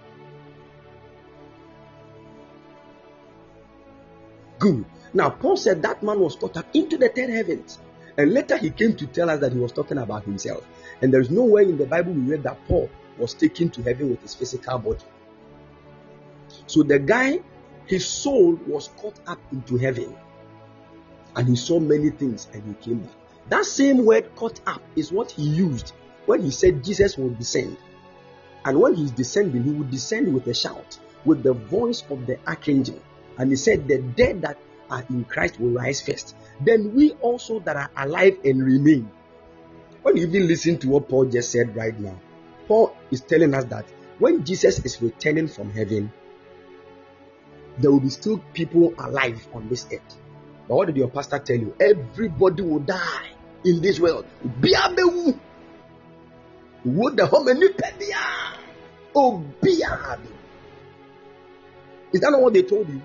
Good. 4.62 4.86
Now, 5.16 5.32
Paul 5.32 5.58
said 5.58 5.82
that 5.82 6.04
man 6.04 6.20
was 6.20 6.36
caught 6.36 6.56
up 6.56 6.68
into 6.76 6.96
the 6.96 7.10
third 7.10 7.32
heavens. 7.32 7.80
And 8.16 8.32
later 8.32 8.58
he 8.58 8.70
came 8.70 8.96
to 8.96 9.08
tell 9.08 9.28
us 9.32 9.40
that 9.40 9.54
he 9.54 9.58
was 9.58 9.72
talking 9.72 9.98
about 9.98 10.24
himself. 10.24 10.64
And 11.02 11.12
there 11.12 11.20
is 11.20 11.32
nowhere 11.32 11.64
in 11.64 11.80
the 11.80 11.88
Bible 11.88 12.14
we 12.14 12.22
read 12.22 12.44
that 12.44 12.60
Paul 12.68 12.88
was 13.18 13.34
taken 13.34 13.72
to 13.72 13.82
heaven 13.82 14.12
with 14.12 14.22
his 14.22 14.36
physical 14.36 14.78
body. 14.78 15.04
So 16.68 16.84
the 16.84 17.00
guy, 17.00 17.40
his 17.88 18.06
soul 18.06 18.54
was 18.68 18.90
caught 18.98 19.20
up 19.26 19.40
into 19.52 19.78
heaven. 19.78 20.16
And 21.36 21.48
he 21.48 21.56
saw 21.56 21.80
many 21.80 22.12
things 22.12 22.48
and 22.54 22.64
he 22.64 22.74
came 22.76 23.00
back. 23.00 23.16
That 23.50 23.66
same 23.66 24.06
word 24.06 24.36
caught 24.36 24.62
up 24.68 24.84
is 24.96 25.12
what 25.12 25.32
he 25.32 25.42
used 25.42 25.94
when 26.28 26.44
he 26.44 26.52
said 26.52 26.84
Jesus 26.84 27.18
will 27.18 27.32
descend. 27.32 27.78
And 28.64 28.80
when 28.80 28.94
he's 28.94 29.10
descending, 29.10 29.64
he 29.64 29.72
will 29.72 29.90
descend 29.90 30.32
with 30.32 30.46
a 30.46 30.54
shout, 30.54 31.00
with 31.26 31.42
the 31.42 31.54
voice 31.54 32.04
of 32.12 32.28
the 32.28 32.38
archangel. 32.46 33.02
And 33.42 33.50
he 33.50 33.56
said, 33.56 33.88
The 33.88 33.98
dead 33.98 34.44
that 34.44 34.60
are 34.92 35.04
in 35.10 35.24
Christ 35.24 35.60
will 35.60 35.72
rise 35.72 36.00
first. 36.00 36.36
Then 36.64 36.94
we 36.94 37.14
also 37.22 37.60
that 37.62 37.76
are 37.76 37.90
alive 37.98 38.38
and 38.46 38.64
remain. 38.64 39.10
When 40.04 40.16
you 40.16 40.28
even 40.28 40.48
listen 40.48 40.78
to 40.78 40.90
what 40.90 41.10
Paul 41.10 41.26
just 41.26 41.52
said 41.52 41.76
right 41.76 42.00
now, 42.00 42.22
Paul 42.68 42.96
is 43.10 43.22
telling 43.22 43.56
us 43.56 43.64
that 43.66 43.86
when 44.20 44.46
Jesus 44.46 44.78
is 44.86 45.02
returning 45.02 45.48
from 45.48 45.72
heaven, 45.72 46.14
there 47.80 47.90
will 47.90 48.00
be 48.00 48.10
still 48.10 48.38
people 48.54 48.94
alive 49.00 49.48
on 49.56 49.68
this 49.70 49.88
earth. 49.92 50.18
But 50.68 50.76
what 50.76 50.86
did 50.86 50.98
your 50.98 51.10
pastor 51.10 51.40
tell 51.40 51.58
you? 51.58 51.76
Everybody 51.80 52.62
will 52.62 52.82
die 52.82 53.30
in 53.66 53.82
this 53.82 54.00
world. 54.00 54.28
Would 56.86 57.18
the 57.18 57.26
home? 57.26 57.48
Oh. 59.16 59.44
Is 62.14 62.20
that 62.22 62.30
not 62.30 62.42
what 62.42 62.54
they 62.54 62.62
told 62.62 62.88
you? 62.88 63.02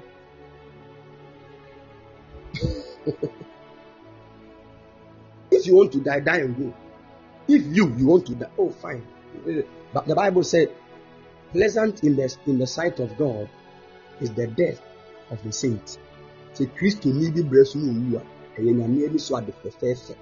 If 5.50 5.66
you 5.66 5.76
want 5.76 5.92
to 5.92 6.00
die, 6.00 6.20
die 6.20 6.38
and 6.38 6.56
go. 6.56 6.74
If 7.48 7.64
you 7.66 7.94
you 7.96 8.06
want 8.06 8.26
to 8.26 8.34
die, 8.34 8.50
oh 8.58 8.70
fine. 8.70 9.06
But 9.92 10.06
the 10.06 10.14
Bible 10.14 10.42
said, 10.42 10.70
pleasant 11.52 12.02
in 12.04 12.16
the 12.16 12.36
in 12.46 12.58
the 12.58 12.66
sight 12.66 13.00
of 13.00 13.16
God 13.16 13.48
is 14.20 14.32
the 14.32 14.46
death 14.46 14.80
of 15.30 15.42
the 15.42 15.52
saints. 15.52 15.98
Sɛ 16.54 16.66
kristo 16.74 17.12
ni 17.12 17.30
bi 17.30 17.42
brɛ 17.42 17.66
so 17.66 17.78
owu 17.78 18.16
a 18.16 18.22
ɛyɛ 18.60 18.74
nyame 18.74 19.08
ani 19.08 19.18
so 19.18 19.36
ade 19.36 19.52
fɛfɛɛfɛ. 19.62 20.16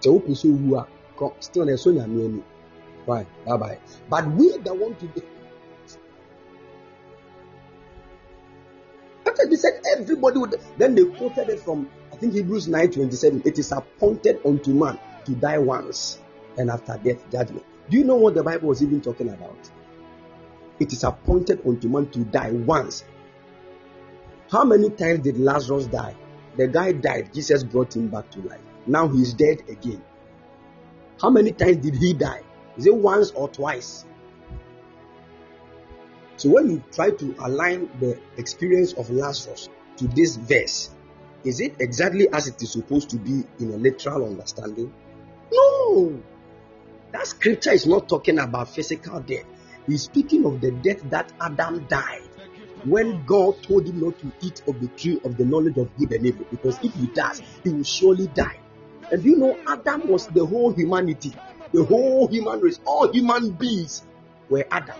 Sɛ 0.00 0.08
wopɛ 0.10 0.32
sɛ 0.34 0.48
owu 0.50 0.76
a 0.76 0.86
still 1.40 1.64
na 1.64 1.72
ɛso 1.72 1.92
nyame 1.94 2.24
ani. 2.24 2.42
Fine, 3.06 3.26
bye 3.46 3.56
bye. 3.56 3.78
But 4.08 4.26
we 4.32 4.56
that 4.58 4.76
want 4.76 4.98
to 5.00 5.06
be 5.06 5.22
said 9.60 9.80
everybody 9.96 10.38
would 10.38 10.60
then 10.78 10.94
they 10.94 11.04
quoted 11.04 11.48
it 11.48 11.60
from 11.60 11.88
I 12.12 12.16
think 12.16 12.34
Hebrews 12.34 12.68
9:27. 12.68 13.46
It 13.46 13.58
is 13.58 13.72
appointed 13.72 14.40
unto 14.44 14.72
man 14.72 14.98
to 15.24 15.32
die 15.32 15.58
once, 15.58 16.18
and 16.58 16.70
after 16.70 16.98
death, 17.02 17.28
judgment. 17.30 17.64
Do 17.88 17.96
you 17.96 18.04
know 18.04 18.16
what 18.16 18.34
the 18.34 18.42
Bible 18.42 18.68
was 18.68 18.82
even 18.82 19.00
talking 19.00 19.28
about? 19.28 19.70
It 20.78 20.92
is 20.92 21.04
appointed 21.04 21.66
unto 21.66 21.88
man 21.88 22.08
to 22.10 22.20
die 22.20 22.52
once. 22.52 23.04
How 24.50 24.64
many 24.64 24.90
times 24.90 25.20
did 25.20 25.38
Lazarus 25.38 25.86
die? 25.86 26.16
The 26.56 26.66
guy 26.66 26.92
died, 26.92 27.32
Jesus 27.32 27.62
brought 27.62 27.94
him 27.94 28.08
back 28.08 28.30
to 28.32 28.40
life. 28.40 28.60
Now 28.86 29.06
he's 29.08 29.34
dead 29.34 29.62
again. 29.68 30.02
How 31.20 31.30
many 31.30 31.52
times 31.52 31.76
did 31.78 31.94
he 31.94 32.12
die? 32.12 32.42
Is 32.76 32.86
it 32.86 32.94
once 32.94 33.30
or 33.32 33.48
twice? 33.48 34.04
So 36.40 36.48
when 36.48 36.70
you 36.70 36.82
try 36.90 37.10
to 37.10 37.34
align 37.40 37.90
the 38.00 38.18
experience 38.38 38.94
of 38.94 39.10
Lazarus 39.10 39.68
to 39.98 40.08
this 40.08 40.36
verse, 40.36 40.88
is 41.44 41.60
it 41.60 41.74
exactly 41.80 42.30
as 42.32 42.48
it 42.48 42.62
is 42.62 42.72
supposed 42.72 43.10
to 43.10 43.18
be 43.18 43.44
in 43.58 43.74
a 43.74 43.76
literal 43.76 44.24
understanding? 44.24 44.90
No. 45.52 46.18
That 47.12 47.26
scripture 47.26 47.72
is 47.72 47.86
not 47.86 48.08
talking 48.08 48.38
about 48.38 48.70
physical 48.70 49.20
death. 49.20 49.44
He's 49.86 50.04
speaking 50.04 50.46
of 50.46 50.62
the 50.62 50.70
death 50.70 51.02
that 51.10 51.30
Adam 51.38 51.86
died 51.88 52.30
when 52.84 53.22
God 53.26 53.62
told 53.62 53.86
him 53.86 54.00
not 54.00 54.18
to 54.20 54.32
eat 54.40 54.62
of 54.66 54.80
the 54.80 54.88
tree 54.96 55.20
of 55.22 55.36
the 55.36 55.44
knowledge 55.44 55.76
of 55.76 55.94
good 55.98 56.10
and 56.12 56.24
evil. 56.24 56.46
Because 56.50 56.78
if 56.82 56.94
he 56.94 57.08
does, 57.08 57.42
he 57.64 57.68
will 57.68 57.84
surely 57.84 58.28
die. 58.28 58.58
And 59.12 59.22
you 59.22 59.36
know, 59.36 59.58
Adam 59.68 60.08
was 60.08 60.26
the 60.28 60.46
whole 60.46 60.72
humanity, 60.72 61.34
the 61.74 61.84
whole 61.84 62.28
human 62.28 62.60
race, 62.60 62.80
all 62.86 63.12
human 63.12 63.50
beings 63.50 64.02
were 64.48 64.66
Adam. 64.70 64.96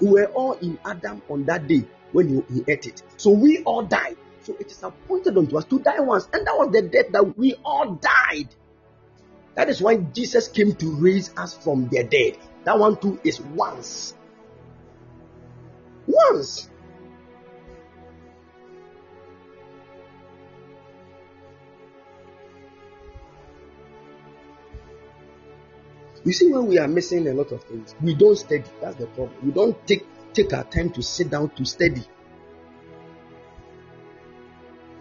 We 0.00 0.10
were 0.10 0.26
all 0.26 0.52
in 0.54 0.78
Adam 0.84 1.22
on 1.28 1.44
that 1.44 1.66
day 1.66 1.84
when 2.12 2.44
he, 2.48 2.64
ate 2.66 2.86
it. 2.86 3.02
So 3.16 3.30
we 3.30 3.62
all 3.64 3.82
died. 3.82 4.16
So 4.42 4.56
it 4.58 4.70
is 4.70 4.82
appointed 4.82 5.36
unto 5.36 5.58
us 5.58 5.64
to 5.66 5.78
die 5.78 6.00
once. 6.00 6.28
And 6.32 6.46
that 6.46 6.56
was 6.56 6.72
the 6.72 6.82
death 6.82 7.12
that 7.12 7.36
we 7.36 7.54
all 7.64 7.94
died. 7.94 8.48
That 9.54 9.68
is 9.68 9.82
why 9.82 9.96
Jesus 9.96 10.48
came 10.48 10.74
to 10.76 10.94
raise 10.96 11.36
us 11.36 11.56
from 11.56 11.88
the 11.88 12.04
dead. 12.04 12.38
That 12.64 12.78
one 12.78 12.96
too 12.96 13.20
is 13.24 13.40
once. 13.40 14.14
Once. 16.06 16.69
You 26.24 26.32
see, 26.32 26.52
when 26.52 26.66
we 26.66 26.78
are 26.78 26.88
missing 26.88 27.26
a 27.28 27.34
lot 27.34 27.50
of 27.52 27.64
things, 27.64 27.94
we 28.02 28.14
don't 28.14 28.36
study. 28.36 28.64
That's 28.80 28.96
the 28.96 29.06
problem. 29.06 29.36
We 29.42 29.52
don't 29.52 29.86
take 29.86 30.06
take 30.32 30.52
our 30.52 30.64
time 30.64 30.90
to 30.90 31.02
sit 31.02 31.30
down 31.30 31.50
to 31.50 31.64
study. 31.64 32.02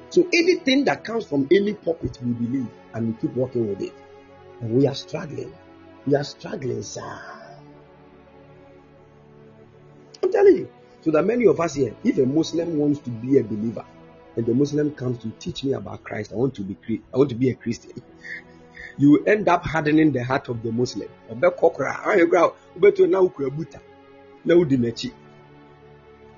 So 0.10 0.28
anything 0.34 0.86
that 0.86 1.04
comes 1.04 1.26
from 1.26 1.48
any 1.52 1.74
pulpit, 1.74 2.18
we 2.24 2.32
believe 2.34 2.68
and 2.94 3.08
we 3.08 3.22
keep 3.22 3.36
working 3.36 3.68
with 3.70 3.82
it. 3.82 3.94
And 4.62 4.72
we 4.76 4.88
are 4.88 4.96
struggling. 4.96 5.54
We 6.08 6.16
are 6.16 6.24
struggling, 6.24 6.82
sir. 6.82 7.22
I'm 10.24 10.32
telling 10.32 10.58
you. 10.58 10.70
So 11.02 11.12
that 11.12 11.26
many 11.26 11.46
of 11.46 11.60
us 11.60 11.76
here, 11.76 11.96
if 12.04 12.18
a 12.18 12.26
Muslim 12.26 12.78
wants 12.78 13.00
to 13.02 13.10
be 13.10 13.38
a 13.38 13.44
believer, 13.44 13.86
and 14.36 14.46
the 14.46 14.54
Muslim 14.54 14.92
comes 14.96 15.20
to 15.20 15.30
teach 15.40 15.64
me 15.64 15.74
about 15.74 16.04
Christ, 16.04 16.34
I 16.34 16.36
want 16.36 16.56
to 16.56 16.62
be 16.62 17.02
I 17.14 17.18
want 17.18 17.30
to 17.30 17.36
be 17.36 17.50
a 17.50 17.56
Christian. 17.56 17.92
You 19.00 19.24
end 19.24 19.48
up 19.48 19.64
hardening 19.66 20.12
the 20.12 20.22
heart 20.26 20.50
of 20.50 20.62
the 20.62 20.74
Muslim. 20.74 21.08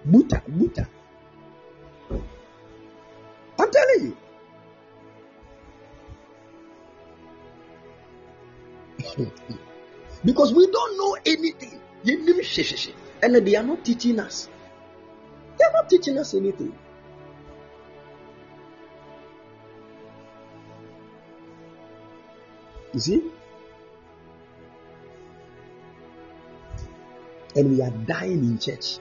Buta, 0.08 0.42
buta. 0.48 0.88
I'm 3.58 3.72
telling 3.72 4.06
you. 4.06 4.18
because 10.24 10.54
we 10.54 10.68
don't 10.68 10.98
know 10.98 11.18
anything. 11.26 11.82
And 13.24 13.36
they 13.36 13.56
are 13.56 13.64
not 13.64 13.84
teaching 13.84 14.20
us. 14.20 14.50
They 15.58 15.66
are 15.66 15.74
not 15.74 15.90
teaching 15.90 16.20
us 16.20 16.36
anything. 16.36 16.76
You 22.94 23.00
see? 23.00 23.24
And 27.56 27.72
we 27.72 27.82
are 27.82 27.92
dying 27.92 28.44
in 28.44 28.60
church. 28.60 29.00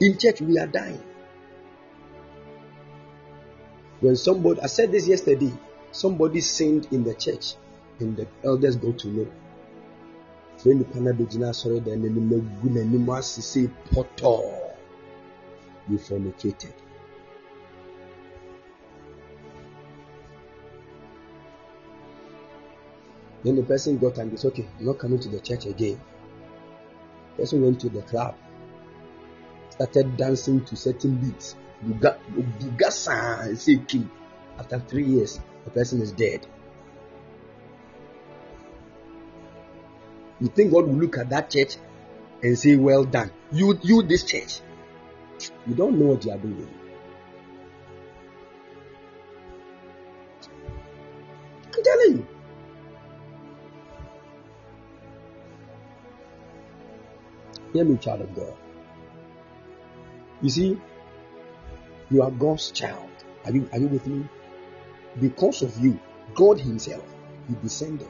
In 0.00 0.18
church, 0.18 0.40
we 0.40 0.58
are 0.58 0.66
dying. 0.66 1.02
When 4.00 4.16
somebody, 4.16 4.60
I 4.60 4.66
said 4.66 4.92
this 4.92 5.06
yesterday, 5.06 5.52
somebody 5.92 6.40
sinned 6.40 6.88
in 6.90 7.04
the 7.04 7.14
church, 7.14 7.54
and 8.00 8.16
the 8.16 8.26
elders 8.42 8.76
go 8.76 8.92
to 8.92 9.08
know. 9.08 9.26
When 10.62 10.78
the 10.78 10.84
panel 10.84 11.12
sorry, 11.52 11.80
then 11.80 12.02
the 12.02 12.08
name 12.10 13.06
say 13.22 13.68
poto. 13.92 14.60
You 15.88 15.98
fornicated. 15.98 16.72
Then 23.44 23.56
the 23.56 23.62
person 23.62 23.98
got 23.98 24.16
and 24.16 24.38
said, 24.40 24.52
okay, 24.52 24.66
I'm 24.78 24.86
not 24.86 24.98
coming 24.98 25.20
to 25.20 25.28
the 25.28 25.38
church 25.38 25.66
again. 25.66 26.00
The 27.36 27.42
person 27.42 27.62
went 27.62 27.80
to 27.80 27.90
the 27.90 28.00
club, 28.02 28.36
started 29.70 30.16
dancing 30.16 30.64
to 30.64 30.76
certain 30.76 31.16
beats. 31.16 31.54
Bugasa 31.84 33.44
and 33.46 33.58
say 33.58 33.76
king. 33.76 34.10
After 34.58 34.78
three 34.78 35.04
years, 35.04 35.40
the 35.64 35.70
person 35.70 36.00
is 36.00 36.12
dead. 36.12 36.46
You 40.40 40.48
think 40.48 40.72
God 40.72 40.86
will 40.86 40.94
look 40.94 41.18
at 41.18 41.28
that 41.30 41.50
church 41.50 41.76
and 42.42 42.58
say, 42.58 42.76
Well 42.76 43.04
done. 43.04 43.30
You 43.52 43.78
you 43.82 44.02
this 44.02 44.24
church. 44.24 44.60
You 45.66 45.74
don't 45.74 45.98
know 45.98 46.06
what 46.06 46.24
you 46.24 46.30
are 46.30 46.38
doing. 46.38 46.68
I'm 51.74 51.82
telling 51.82 52.12
you. 52.12 52.33
Me, 57.82 57.96
child 57.96 58.20
of 58.20 58.34
God. 58.36 58.54
You 60.40 60.48
see, 60.48 60.80
you 62.10 62.22
are 62.22 62.30
God's 62.30 62.70
child. 62.70 63.10
Are 63.44 63.50
you, 63.50 63.68
are 63.72 63.78
you 63.78 63.88
with 63.88 64.06
me? 64.06 64.28
Because 65.20 65.62
of 65.62 65.76
you, 65.78 65.98
God 66.34 66.60
Himself, 66.60 67.04
He 67.48 67.54
descended 67.62 68.08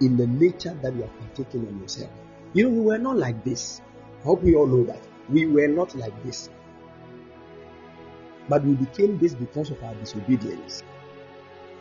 in 0.00 0.16
the 0.16 0.26
nature 0.26 0.76
that 0.82 0.94
you 0.94 1.04
are 1.04 1.08
partaking 1.08 1.68
on 1.68 1.80
yourself. 1.80 2.10
You 2.54 2.64
know, 2.64 2.70
we 2.70 2.80
were 2.80 2.98
not 2.98 3.18
like 3.18 3.44
this. 3.44 3.82
I 4.20 4.24
hope 4.24 4.42
we 4.42 4.54
all 4.54 4.66
know 4.66 4.84
that. 4.84 5.02
We 5.28 5.46
were 5.46 5.68
not 5.68 5.94
like 5.94 6.22
this. 6.22 6.48
But 8.48 8.64
we 8.64 8.74
became 8.74 9.18
this 9.18 9.34
because 9.34 9.70
of 9.70 9.82
our 9.84 9.94
disobedience. 9.94 10.82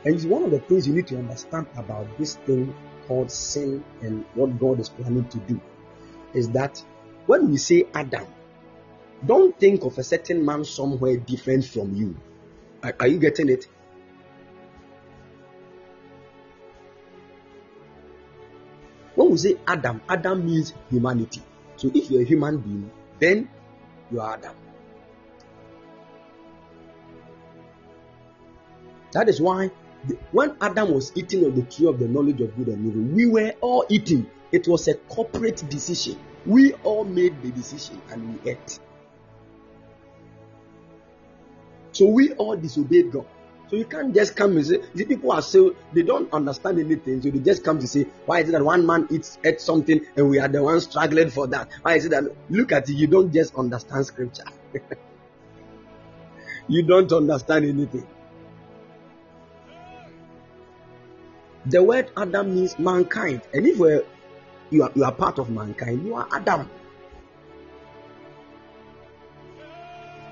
And 0.03 0.15
it's 0.15 0.26
one 0.26 0.43
of 0.43 0.51
the 0.51 0.60
things 0.60 0.85
you 0.85 0.93
need 0.93 1.07
to 1.07 1.18
understand 1.18 1.68
about 1.77 2.18
this 2.18 2.35
thing 2.35 2.76
called 3.07 3.31
sin 3.31 3.84
and 4.01 4.26
what 4.34 4.60
God 4.60 4.80
is 4.80 4.89
planning 4.89 5.27
to 5.30 5.38
do 5.39 5.61
is 6.34 6.49
that 6.49 6.84
when 7.26 7.49
we 7.49 7.57
say 7.57 7.85
Adam, 7.93 8.27
don't 9.26 9.57
think 9.60 9.84
of 9.84 9.97
a 9.97 10.03
certain 10.03 10.45
man 10.45 10.65
somewhere 10.65 11.18
different 11.18 11.65
from 11.65 11.95
you. 11.95 12.15
Are, 12.84 12.95
are 12.99 13.07
you 13.07 13.19
getting 13.19 13.49
it? 13.49 13.68
When 19.15 19.31
we 19.31 19.38
say 19.38 19.57
Adam, 19.68 20.01
Adam 20.10 20.45
means 20.45 20.73
humanity. 20.89 21.41
So 21.77 21.91
if 21.93 22.10
you're 22.10 22.22
a 22.22 22.26
human 22.26 22.57
being, 22.57 22.91
then 23.19 23.49
you 24.11 24.19
are 24.19 24.34
Adam. 24.34 24.55
That 29.11 29.30
is 29.30 29.39
why 29.39 29.69
the, 30.07 30.18
when 30.31 30.57
Adam 30.60 30.91
was 30.91 31.11
eating 31.15 31.45
of 31.45 31.55
the 31.55 31.61
tree 31.61 31.88
of 31.88 31.99
the 31.99 32.07
knowledge 32.07 32.41
of 32.41 32.55
good 32.57 32.68
and 32.68 32.88
evil, 32.88 33.01
we 33.15 33.27
were 33.27 33.53
all 33.61 33.85
eating. 33.89 34.30
It 34.53 34.67
was 34.67 34.88
a 34.88 34.93
corporate 34.93 35.67
decision. 35.67 36.19
We 36.45 36.73
all 36.73 37.03
made 37.03 37.41
the 37.41 37.49
decision 37.49 37.99
and 38.11 38.39
we 38.39 38.51
ate. 38.51 38.80
So 41.91 42.05
we 42.05 42.34
all 42.34 42.55
disobeyed 42.55 43.11
God. 43.11 43.25
So 43.69 43.77
you 43.77 43.85
can't 43.85 44.13
just 44.13 44.35
come 44.35 44.55
and 44.55 44.65
say, 44.65 44.81
the 44.93 45.05
people 45.05 45.31
are 45.31 45.41
so, 45.41 45.75
they 45.93 46.03
don't 46.03 46.31
understand 46.31 46.80
anything. 46.80 47.23
So 47.23 47.31
they 47.31 47.39
just 47.39 47.63
come 47.63 47.80
to 47.80 47.88
say, 47.88 48.05
why 48.27 48.41
is 48.41 48.49
it 48.49 48.51
that 48.51 48.63
one 48.63 48.85
man 48.85 49.07
eats 49.09 49.39
ate 49.43 49.59
something 49.59 50.05
and 50.15 50.30
we 50.30 50.38
are 50.38 50.47
the 50.47 50.61
ones 50.61 50.84
struggling 50.84 51.31
for 51.31 51.47
that? 51.47 51.69
Why 51.81 51.95
is 51.95 52.05
it 52.05 52.09
that, 52.09 52.23
look 52.51 52.71
at 52.71 52.88
it, 52.89 52.93
you 52.93 53.07
don't 53.07 53.34
just 53.34 53.55
understand 53.55 54.05
scripture. 54.05 54.43
you 56.67 56.84
don't 56.84 57.11
understand 57.11 57.65
anything. 57.65 58.05
The 61.65 61.81
word 61.81 62.11
Adam 62.15 62.53
means 62.53 62.77
mankind. 62.77 63.41
And 63.53 63.65
if 63.65 63.80
we're, 63.80 64.03
you, 64.74 64.84
are, 64.84 64.91
you 64.95 65.04
are 65.04 65.12
part 65.12 65.40
of 65.40 65.50
mankind, 65.50 66.06
you 66.06 66.16
are 66.16 66.28
Adam. 66.32 66.70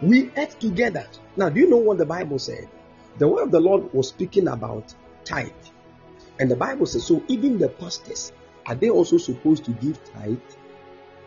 We 0.02 0.32
ate 0.36 0.60
together. 0.60 1.08
Now, 1.38 1.50
do 1.50 1.60
you 1.60 1.70
know 1.70 1.78
what 1.78 2.00
the 2.00 2.06
Bible 2.06 2.40
said? 2.40 2.68
The 3.20 3.28
word 3.28 3.44
of 3.44 3.52
the 3.52 3.60
Lord 3.60 3.94
was 3.94 4.10
speaking 4.10 4.48
about 4.48 4.94
tithe. 5.24 5.52
And 6.40 6.50
the 6.50 6.56
Bible 6.56 6.88
says, 6.88 7.06
so 7.06 7.24
even 7.28 7.60
the 7.60 7.70
pastors, 7.70 8.32
are 8.66 8.74
they 8.74 8.90
also 8.90 9.18
supposed 9.18 9.64
to 9.66 9.72
give 9.72 10.04
tithe? 10.14 10.38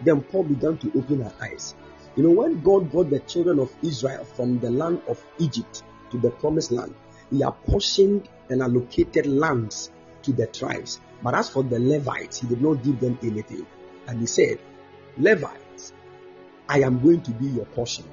Then 0.00 0.22
Paul 0.22 0.44
began 0.44 0.76
to 0.78 0.88
open 0.98 1.22
her 1.22 1.32
eyes. 1.40 1.74
You 2.16 2.24
know, 2.24 2.30
when 2.30 2.62
God 2.62 2.90
brought 2.90 3.10
the 3.10 3.20
children 3.20 3.60
of 3.60 3.72
Israel 3.82 4.24
from 4.24 4.58
the 4.58 4.70
land 4.70 5.02
of 5.08 5.24
Egypt 5.38 5.84
to 6.10 6.18
the 6.18 6.30
promised 6.30 6.72
land, 6.72 6.94
he 7.30 7.42
apportioned 7.42 8.28
and 8.50 8.60
allocated 8.60 9.26
lands 9.26 9.90
to 10.22 10.32
the 10.32 10.46
tribes. 10.46 11.00
But 11.22 11.34
as 11.34 11.48
for 11.48 11.62
the 11.62 11.78
Levites, 11.78 12.40
he 12.40 12.46
did 12.46 12.60
not 12.60 12.82
give 12.82 13.00
them 13.00 13.18
anything. 13.22 13.66
And 14.06 14.20
he 14.20 14.26
said, 14.26 14.58
Levites, 15.16 15.92
I 16.68 16.80
am 16.80 17.00
going 17.02 17.22
to 17.22 17.30
be 17.32 17.46
your 17.46 17.66
portion. 17.66 18.04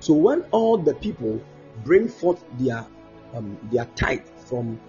So 0.00 0.14
when 0.14 0.42
all 0.50 0.78
the 0.78 0.94
people 0.94 1.40
bring 1.84 2.08
forth 2.08 2.42
their 2.58 2.86
um, 3.34 3.58
their 3.70 3.84
tithe 3.94 4.26
from 4.46 4.80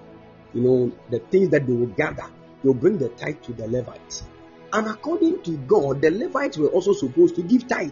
you 0.54 0.62
know 0.62 0.92
the 1.10 1.20
things 1.20 1.50
that 1.50 1.68
they 1.68 1.74
will 1.74 1.88
gather, 1.88 2.26
they'll 2.64 2.74
bring 2.74 2.98
the 2.98 3.10
tithe 3.10 3.42
to 3.44 3.54
the 3.54 3.68
Levites. 3.68 4.24
And 4.74 4.88
according 4.88 5.44
to 5.44 5.58
God, 5.58 6.02
the 6.02 6.12
Levites 6.12 6.58
were 6.58 6.70
also 6.70 6.94
supposed 6.94 7.36
to 7.36 7.44
give 7.44 7.68
tithe. 7.68 7.92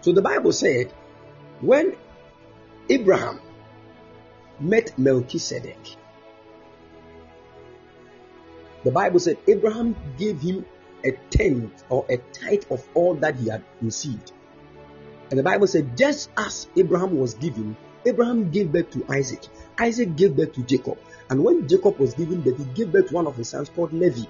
So 0.00 0.12
the 0.12 0.22
Bible 0.22 0.52
said, 0.52 0.92
when 1.60 1.96
Abraham 2.88 3.40
met 4.60 4.98
Melchizedek, 4.98 5.96
the 8.84 8.90
Bible 8.90 9.18
said 9.18 9.38
Abraham 9.48 9.96
gave 10.16 10.40
him 10.40 10.64
a 11.04 11.12
tenth 11.30 11.84
or 11.88 12.06
a 12.08 12.18
tithe 12.18 12.64
of 12.70 12.86
all 12.94 13.14
that 13.16 13.36
he 13.36 13.48
had 13.48 13.64
received. 13.82 14.32
And 15.30 15.38
the 15.38 15.42
Bible 15.42 15.66
said, 15.66 15.96
just 15.96 16.30
as 16.36 16.68
Abraham 16.76 17.18
was 17.18 17.34
given, 17.34 17.76
Abraham 18.06 18.50
gave 18.50 18.70
birth 18.70 18.90
to 18.92 19.04
Isaac. 19.08 19.42
Isaac 19.78 20.14
gave 20.14 20.36
birth 20.36 20.52
to 20.52 20.62
Jacob. 20.62 20.98
And 21.28 21.42
when 21.42 21.66
Jacob 21.66 21.98
was 21.98 22.14
given 22.14 22.42
birth, 22.42 22.58
he 22.58 22.64
gave 22.66 22.92
birth 22.92 23.08
to 23.08 23.14
one 23.14 23.26
of 23.26 23.36
his 23.36 23.48
sons 23.48 23.68
called 23.68 23.92
Levi, 23.92 24.26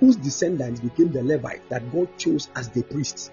whose 0.00 0.16
descendants 0.16 0.80
became 0.80 1.12
the 1.12 1.22
Levites 1.22 1.62
that 1.68 1.92
God 1.92 2.08
chose 2.18 2.48
as 2.56 2.68
the 2.70 2.82
priests. 2.82 3.30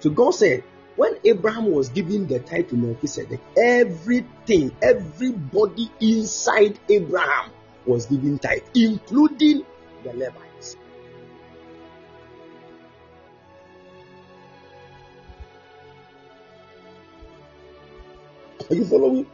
So 0.00 0.10
God 0.10 0.32
said, 0.32 0.64
when 0.96 1.18
Abraham 1.24 1.70
was 1.70 1.88
giving 1.88 2.26
the 2.26 2.38
tithe 2.38 2.68
to 2.68 2.76
Melchizedek, 2.76 3.40
everything, 3.56 4.74
everybody 4.80 5.90
inside 6.00 6.78
Abraham 6.88 7.50
was 7.86 8.06
giving 8.06 8.38
tithe, 8.38 8.62
including 8.74 9.64
the 10.04 10.12
Levites. 10.12 10.76
Are 18.70 18.74
you 18.74 18.84
following? 18.84 19.26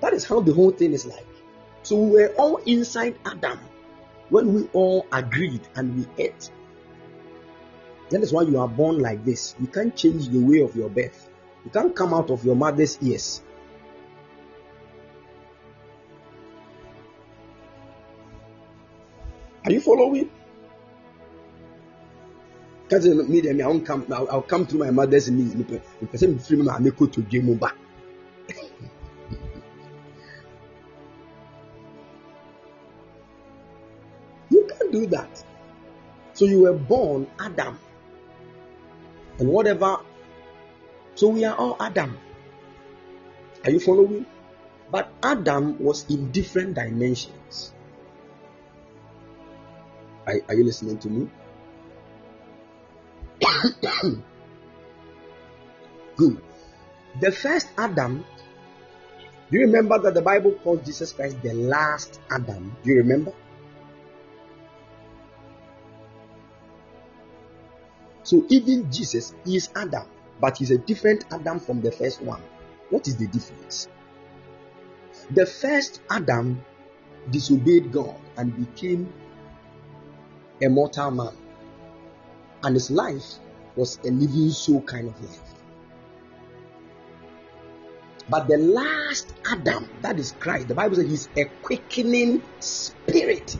That 0.00 0.12
is 0.12 0.24
how 0.24 0.40
the 0.40 0.52
whole 0.52 0.70
thing 0.70 0.92
is 0.92 1.06
like. 1.06 1.26
So 1.82 1.96
we 1.96 2.10
were 2.10 2.34
all 2.38 2.58
inside 2.58 3.16
Adam 3.24 3.58
when 4.28 4.54
we 4.54 4.68
all 4.72 5.06
agreed 5.12 5.62
and 5.74 5.96
we 5.96 6.24
ate. 6.24 6.50
That 8.12 8.22
is 8.22 8.30
why 8.30 8.42
you 8.42 8.60
are 8.60 8.68
born 8.68 8.98
like 8.98 9.24
this. 9.24 9.54
You 9.58 9.66
can't 9.66 9.96
change 9.96 10.28
the 10.28 10.38
way 10.38 10.60
of 10.60 10.76
your 10.76 10.90
birth. 10.90 11.30
You 11.64 11.70
can't 11.70 11.96
come 11.96 12.12
out 12.12 12.30
of 12.30 12.44
your 12.44 12.54
mother's 12.54 12.98
ears. 13.00 13.40
Are 19.64 19.72
you 19.72 19.80
following? 19.80 20.28
Because 22.82 23.06
me, 23.06 23.48
I 23.48 23.66
won't 23.66 23.86
come. 23.86 24.04
I'll, 24.12 24.28
I'll 24.30 24.42
come 24.42 24.66
through 24.66 24.80
my 24.80 24.90
mother's 24.90 25.30
knees. 25.30 25.54
The 25.54 25.80
person 26.06 26.38
free 26.38 26.58
me, 26.58 26.68
I 26.68 26.80
make 26.80 26.98
to 26.98 27.22
game 27.22 27.48
you 34.50 34.68
can't 34.68 34.92
do 34.92 35.06
that. 35.06 35.42
So 36.34 36.44
you 36.44 36.60
were 36.64 36.74
born 36.74 37.26
Adam. 37.40 37.78
And 39.42 39.50
whatever. 39.50 39.98
So 41.16 41.30
we 41.30 41.44
are 41.44 41.56
all 41.56 41.76
Adam. 41.80 42.16
Are 43.64 43.72
you 43.72 43.80
following? 43.80 44.24
But 44.88 45.10
Adam 45.20 45.82
was 45.82 46.08
in 46.08 46.30
different 46.30 46.74
dimensions. 46.74 47.74
Are, 50.28 50.38
are 50.46 50.54
you 50.54 50.62
listening 50.62 50.98
to 50.98 51.08
me? 51.10 51.28
Good. 56.14 56.40
The 57.20 57.32
first 57.32 57.66
Adam, 57.76 58.24
do 59.50 59.58
you 59.58 59.66
remember 59.66 59.98
that 59.98 60.14
the 60.14 60.22
Bible 60.22 60.52
calls 60.62 60.86
Jesus 60.86 61.12
Christ 61.12 61.42
the 61.42 61.52
last 61.52 62.20
Adam? 62.30 62.76
Do 62.84 62.90
you 62.90 62.98
remember? 62.98 63.32
So 68.32 68.42
even 68.48 68.90
Jesus 68.90 69.34
is 69.44 69.68
Adam, 69.76 70.06
but 70.40 70.56
he's 70.56 70.70
a 70.70 70.78
different 70.78 71.26
Adam 71.30 71.60
from 71.60 71.82
the 71.82 71.92
first 71.92 72.22
one. 72.22 72.40
What 72.88 73.06
is 73.06 73.18
the 73.18 73.26
difference? 73.26 73.88
The 75.32 75.44
first 75.44 76.00
Adam 76.08 76.64
disobeyed 77.30 77.92
God 77.92 78.16
and 78.38 78.56
became 78.56 79.12
a 80.64 80.68
mortal 80.70 81.10
man, 81.10 81.36
and 82.62 82.74
his 82.74 82.90
life 82.90 83.34
was 83.76 83.98
a 83.98 84.10
living 84.10 84.48
soul 84.48 84.80
kind 84.80 85.08
of 85.08 85.22
life. 85.22 85.54
But 88.30 88.48
the 88.48 88.56
last 88.56 89.34
Adam, 89.44 89.90
that 90.00 90.18
is 90.18 90.32
Christ, 90.40 90.68
the 90.68 90.74
Bible 90.74 90.96
says 90.96 91.04
he's 91.04 91.28
a 91.36 91.44
quickening 91.60 92.40
spirit. 92.60 93.58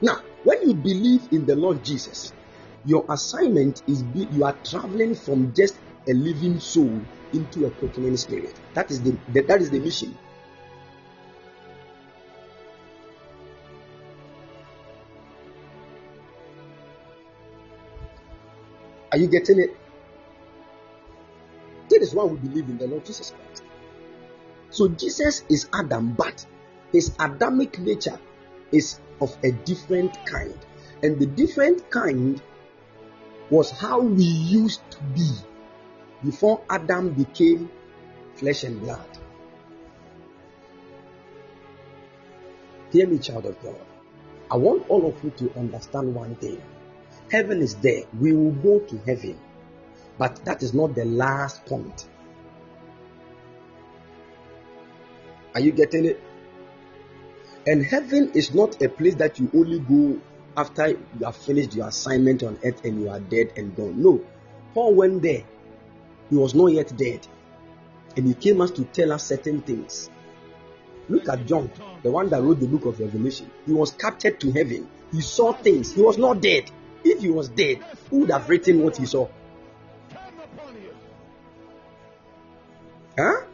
Now, 0.00 0.22
when 0.44 0.66
you 0.66 0.72
believe 0.72 1.28
in 1.32 1.44
the 1.44 1.54
Lord 1.54 1.84
Jesus, 1.84 2.32
your 2.84 3.04
assignment 3.08 3.82
is 3.86 4.02
be, 4.02 4.26
you 4.32 4.44
are 4.44 4.56
traveling 4.64 5.14
from 5.14 5.52
just 5.54 5.76
a 6.08 6.12
living 6.12 6.58
soul 6.58 7.00
into 7.32 7.66
a 7.66 7.70
quickening 7.70 8.16
spirit. 8.16 8.54
That 8.74 8.90
is 8.90 9.02
the, 9.02 9.16
the 9.32 9.42
that 9.42 9.60
is 9.60 9.70
the 9.70 9.78
mission. 9.78 10.16
Are 19.12 19.18
you 19.18 19.26
getting 19.26 19.58
it? 19.58 19.76
That 21.90 22.00
is 22.00 22.14
why 22.14 22.24
we 22.24 22.36
believe 22.36 22.68
in 22.68 22.78
the 22.78 22.86
Lord 22.86 23.04
Jesus 23.04 23.32
Christ. 23.32 23.64
So 24.70 24.88
Jesus 24.88 25.44
is 25.48 25.68
Adam, 25.74 26.12
but 26.12 26.46
his 26.92 27.14
Adamic 27.18 27.78
nature 27.80 28.18
is 28.70 29.00
of 29.20 29.36
a 29.42 29.50
different 29.50 30.24
kind. 30.26 30.56
And 31.02 31.18
the 31.18 31.26
different 31.26 31.90
kind 31.90 32.40
was 33.50 33.70
how 33.70 34.00
we 34.00 34.22
used 34.24 34.80
to 34.92 35.02
be 35.14 35.30
before 36.24 36.62
Adam 36.70 37.10
became 37.10 37.70
flesh 38.36 38.64
and 38.64 38.80
blood. 38.80 39.06
Hear 42.92 43.06
me, 43.06 43.18
child 43.18 43.46
of 43.46 43.60
God. 43.62 43.80
I 44.50 44.56
want 44.56 44.88
all 44.88 45.06
of 45.06 45.22
you 45.22 45.30
to 45.30 45.58
understand 45.58 46.14
one 46.14 46.34
thing. 46.36 46.60
Heaven 47.30 47.60
is 47.60 47.76
there. 47.76 48.02
We 48.18 48.32
will 48.32 48.52
go 48.52 48.80
to 48.80 48.98
heaven. 49.06 49.38
But 50.18 50.44
that 50.44 50.62
is 50.62 50.74
not 50.74 50.94
the 50.94 51.04
last 51.04 51.64
point. 51.66 52.06
Are 55.54 55.60
you 55.60 55.72
getting 55.72 56.04
it? 56.04 56.20
And 57.66 57.84
heaven 57.84 58.32
is 58.34 58.54
not 58.54 58.82
a 58.82 58.88
place 58.88 59.14
that 59.16 59.38
you 59.38 59.50
only 59.54 59.78
go 59.80 60.20
after 60.56 60.88
you 60.88 61.24
have 61.24 61.36
finished 61.36 61.74
your 61.74 61.88
assignment 61.88 62.42
on 62.42 62.58
earth 62.64 62.84
and 62.84 63.00
you 63.00 63.08
are 63.08 63.20
dead 63.20 63.52
and 63.56 63.74
gone. 63.76 64.00
No. 64.02 64.20
Paul 64.74 64.94
went 64.94 65.22
there. 65.22 65.44
He 66.28 66.36
was 66.36 66.54
not 66.54 66.68
yet 66.68 66.96
dead. 66.96 67.26
And 68.16 68.26
he 68.26 68.34
came 68.34 68.60
us 68.60 68.70
to 68.72 68.84
tell 68.84 69.12
us 69.12 69.24
certain 69.24 69.62
things. 69.62 70.10
Look 71.08 71.28
at 71.28 71.46
John, 71.46 71.70
the 72.02 72.10
one 72.10 72.28
that 72.30 72.42
wrote 72.42 72.60
the 72.60 72.66
book 72.66 72.84
of 72.84 73.00
Revelation. 73.00 73.50
He 73.66 73.72
was 73.72 73.92
captured 73.92 74.40
to 74.40 74.52
heaven. 74.52 74.88
He 75.12 75.20
saw 75.20 75.52
things. 75.52 75.92
He 75.92 76.02
was 76.02 76.18
not 76.18 76.40
dead. 76.40 76.70
If 77.02 77.20
he 77.20 77.30
was 77.30 77.48
dead, 77.48 77.78
who 78.10 78.20
would 78.20 78.30
have 78.30 78.48
written 78.48 78.82
what 78.82 78.96
he 78.96 79.06
saw? 79.06 79.28
Huh? 83.18 83.44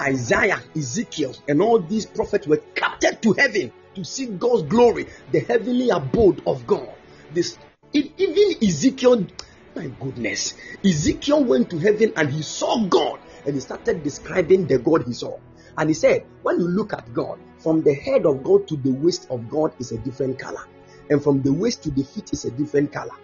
Isaiah, 0.00 0.62
Ezekiel, 0.76 1.34
and 1.48 1.60
all 1.60 1.80
these 1.80 2.06
prophets 2.06 2.46
were 2.46 2.62
captured 2.74 3.20
to 3.22 3.32
heaven 3.32 3.72
to 3.98 4.04
see 4.04 4.26
God's 4.26 4.62
glory, 4.62 5.06
the 5.32 5.40
heavenly 5.40 5.90
abode 5.90 6.42
of 6.46 6.66
God. 6.66 6.92
This 7.32 7.58
even 7.92 8.54
Ezekiel, 8.62 9.26
my 9.74 9.88
goodness, 10.00 10.54
Ezekiel 10.84 11.44
went 11.44 11.70
to 11.70 11.78
heaven 11.78 12.12
and 12.16 12.30
he 12.30 12.42
saw 12.42 12.78
God 12.86 13.18
and 13.44 13.54
he 13.54 13.60
started 13.60 14.02
describing 14.02 14.66
the 14.66 14.78
God 14.78 15.04
he 15.04 15.12
saw. 15.12 15.38
And 15.76 15.90
he 15.90 15.94
said, 15.94 16.24
when 16.42 16.60
you 16.60 16.68
look 16.68 16.92
at 16.92 17.12
God, 17.12 17.38
from 17.58 17.82
the 17.82 17.94
head 17.94 18.26
of 18.26 18.42
God 18.42 18.68
to 18.68 18.76
the 18.76 18.90
waist 18.90 19.26
of 19.30 19.48
God 19.48 19.72
is 19.80 19.92
a 19.92 19.98
different 19.98 20.38
color, 20.38 20.64
and 21.10 21.22
from 21.22 21.42
the 21.42 21.52
waist 21.52 21.82
to 21.84 21.90
the 21.90 22.02
feet 22.02 22.32
is 22.32 22.44
a 22.44 22.50
different 22.50 22.92
color. 22.92 23.14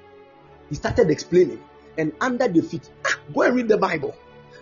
He 0.69 0.77
started 0.77 1.11
explaining, 1.11 1.63
and 1.99 2.13
under 2.21 2.49
the 2.49 2.63
feet, 2.63 2.89
ah, 3.05 3.19
go 3.33 3.43
and 3.43 3.57
read 3.57 3.69
the 3.69 3.77
Bible. 3.77 4.15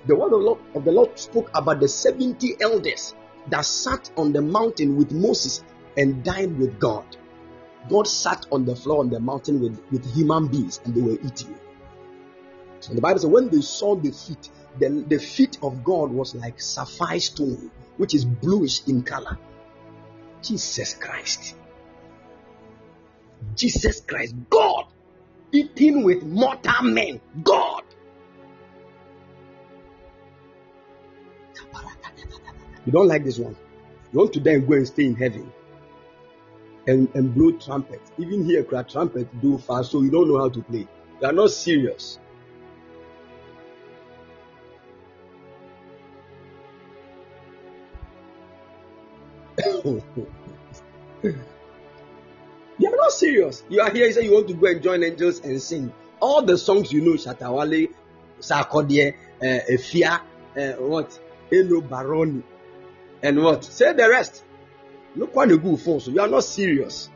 The 0.06 0.16
word 0.16 0.26
of 0.26 0.30
the, 0.32 0.36
Lord, 0.38 0.58
of 0.74 0.84
the 0.84 0.92
Lord 0.92 1.18
spoke 1.18 1.50
about 1.54 1.80
the 1.80 1.88
70 1.88 2.56
elders 2.60 3.14
that 3.48 3.64
sat 3.64 4.10
on 4.16 4.32
the 4.32 4.42
mountain 4.42 4.96
with 4.96 5.12
Moses 5.12 5.62
and 5.96 6.24
dined 6.24 6.58
with 6.58 6.78
God. 6.78 7.04
God 7.88 8.06
sat 8.06 8.46
on 8.52 8.64
the 8.64 8.76
floor 8.76 9.00
on 9.00 9.10
the 9.10 9.20
mountain 9.20 9.60
with, 9.60 9.80
with 9.90 10.14
human 10.14 10.48
beings 10.48 10.80
and 10.84 10.94
they 10.94 11.00
were 11.00 11.18
eating. 11.24 11.54
So 12.80 12.94
the 12.94 13.00
Bible 13.00 13.20
says 13.20 13.30
when 13.30 13.48
they 13.48 13.60
saw 13.60 13.94
the 13.94 14.10
feet, 14.10 14.48
the, 14.78 14.88
the 15.08 15.18
feet 15.18 15.58
of 15.62 15.84
God 15.84 16.10
was 16.10 16.34
like 16.34 16.60
sapphire 16.60 17.20
stone, 17.20 17.70
which 17.96 18.14
is 18.14 18.24
bluish 18.24 18.86
in 18.86 19.02
color. 19.02 19.38
Jesus 20.42 20.94
Christ. 20.94 21.56
Jesus 23.54 24.00
Christ. 24.00 24.34
God 24.48 24.86
eating 25.52 26.02
with 26.02 26.22
mortal 26.22 26.82
men. 26.82 27.20
God. 27.42 27.82
You 32.84 32.90
don't 32.90 33.06
like 33.06 33.24
this 33.24 33.38
one. 33.38 33.54
You 34.12 34.18
want 34.18 34.32
to 34.32 34.40
then 34.40 34.66
go 34.66 34.74
and 34.74 34.86
stay 34.86 35.04
in 35.04 35.14
heaven 35.14 35.52
and, 36.86 37.08
and 37.14 37.34
blow 37.34 37.52
trumpet. 37.52 38.00
Even 38.18 38.44
here, 38.44 38.64
cry 38.64 38.82
trumpet 38.82 39.28
do 39.40 39.58
fast, 39.58 39.92
so 39.92 40.02
you 40.02 40.10
don't 40.10 40.28
know 40.28 40.38
how 40.38 40.48
to 40.48 40.62
play. 40.62 40.86
You 41.20 41.26
are 41.28 41.32
not 41.32 41.50
serious. 41.50 42.18
you 49.64 50.12
are 51.24 52.96
not 52.96 53.12
serious. 53.12 53.62
You 53.68 53.80
are 53.80 53.90
here, 53.90 54.06
you 54.06 54.12
say 54.12 54.24
you 54.24 54.32
want 54.32 54.48
to 54.48 54.54
go 54.54 54.66
and 54.66 54.82
join 54.82 55.02
angels 55.04 55.40
and 55.40 55.60
sing. 55.60 55.92
All 56.20 56.42
the 56.42 56.56
songs 56.56 56.92
you 56.92 57.00
know, 57.00 57.12
Shatawale, 57.12 57.92
Sarkodie, 58.40 59.14
uh, 59.40 59.44
Efia, 59.70 60.20
uh, 60.56 60.72
what? 60.82 61.18
Eno 61.52 61.80
Baroni, 61.80 62.42
and 63.22 63.42
what? 63.42 63.64
Say 63.64 63.92
the 63.92 64.08
rest. 64.08 64.42
Look 65.14 65.34
what 65.34 65.48
you 65.48 65.58
go 65.58 65.76
for. 65.76 66.00
So 66.00 66.10
you 66.10 66.20
are 66.20 66.28
not 66.28 66.44
serious. 66.44 67.10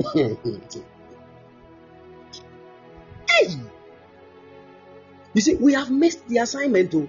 hey! 0.14 0.26
You 5.32 5.40
see, 5.40 5.54
we 5.54 5.74
have 5.74 5.90
missed 5.90 6.26
the 6.26 6.38
assignment. 6.38 6.94
Oh. 6.94 7.08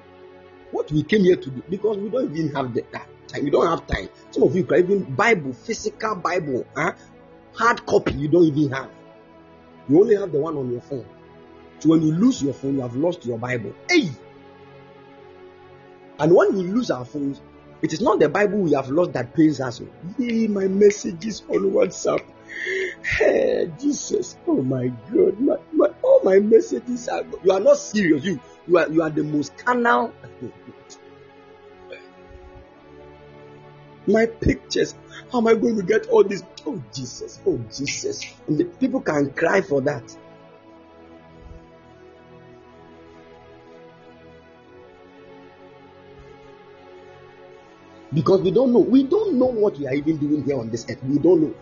What 0.72 0.92
we 0.92 1.04
came 1.04 1.24
here 1.24 1.36
to 1.36 1.50
do 1.50 1.64
because 1.70 1.98
we 1.98 2.10
don't 2.10 2.36
even 2.36 2.54
have 2.56 2.74
the 2.74 2.82
time. 2.84 3.44
We 3.44 3.50
don't 3.50 3.68
have 3.68 3.88
time. 3.88 4.10
Some 4.32 4.44
of 4.44 4.56
you 4.56 4.64
can 4.64 4.80
even 4.80 5.04
Bible, 5.16 5.54
physical 5.54 6.16
Bible, 6.16 6.66
huh? 6.76 6.94
hard 7.54 7.86
copy. 7.86 8.14
You 8.14 8.28
don't 8.28 8.44
even 8.46 8.72
have. 8.72 8.90
You 9.90 10.00
only 10.00 10.16
have 10.16 10.32
the 10.32 10.40
one 10.40 10.56
on 10.58 10.72
your 10.72 10.82
phone. 10.82 11.06
When 11.86 12.02
you 12.02 12.12
lose 12.14 12.41
your 12.41 12.53
phone, 12.53 12.76
you 12.76 12.82
have 12.82 12.95
lost 12.95 13.26
your 13.26 13.38
Bible. 13.38 13.74
Hey! 13.90 14.10
And 16.20 16.36
when 16.36 16.56
we 16.56 16.64
lose 16.64 16.91
our 16.91 17.06
phones, 17.06 17.41
it 17.82 17.94
is 17.94 18.02
not 18.02 18.20
the 18.20 18.30
Bible 18.30 18.60
we 18.60 18.74
have 18.74 18.90
lost 18.90 19.14
that 19.14 19.34
pains 19.34 19.60
us. 19.60 19.82
Hey, 20.18 20.48
my 20.48 20.68
messages 20.68 21.41
on 21.49 21.72
WhatsApp. 21.72 22.24
Hey, 23.03 23.72
Jesus. 23.80 24.38
Oh 24.48 24.62
my 24.62 24.88
God. 25.12 25.40
My, 25.40 25.58
my, 25.72 25.90
all 26.03 26.22
my 26.24 26.40
messages 26.40 27.08
are. 27.08 27.24
You 27.44 27.52
are 27.52 27.60
not 27.60 27.78
serious. 27.78 28.24
You, 28.24 28.40
you 28.68 28.78
are, 28.78 28.90
you 28.90 29.02
are 29.02 29.10
the 29.10 29.24
most 29.24 29.58
carnal. 29.58 30.14
my 34.08 34.26
pictures. 34.26 34.94
How 35.32 35.40
am 35.40 35.48
I 35.48 35.56
going 35.56 35.78
to 35.78 35.84
get 35.84 36.08
all 36.08 36.24
this? 36.24 36.44
Oh 36.66 36.82
Jesus. 36.94 37.40
Oh 37.48 37.60
Jesus. 37.76 38.26
And 38.48 38.60
the 38.60 38.66
people 38.66 39.02
can 39.02 39.32
cry 39.32 39.62
for 39.62 39.82
that. 39.82 40.16
Because 48.14 48.42
we 48.42 48.52
don't 48.52 48.74
know. 48.74 48.80
We 48.80 49.04
don't 49.04 49.36
know 49.36 49.46
what 49.46 49.80
we 49.80 49.88
are 49.88 49.94
even 49.94 50.18
doing 50.18 50.44
here 50.44 50.60
on 50.60 50.70
this 50.70 50.86
earth. 50.90 51.04
We 51.04 51.18
don't 51.18 51.42
know. 51.42 51.54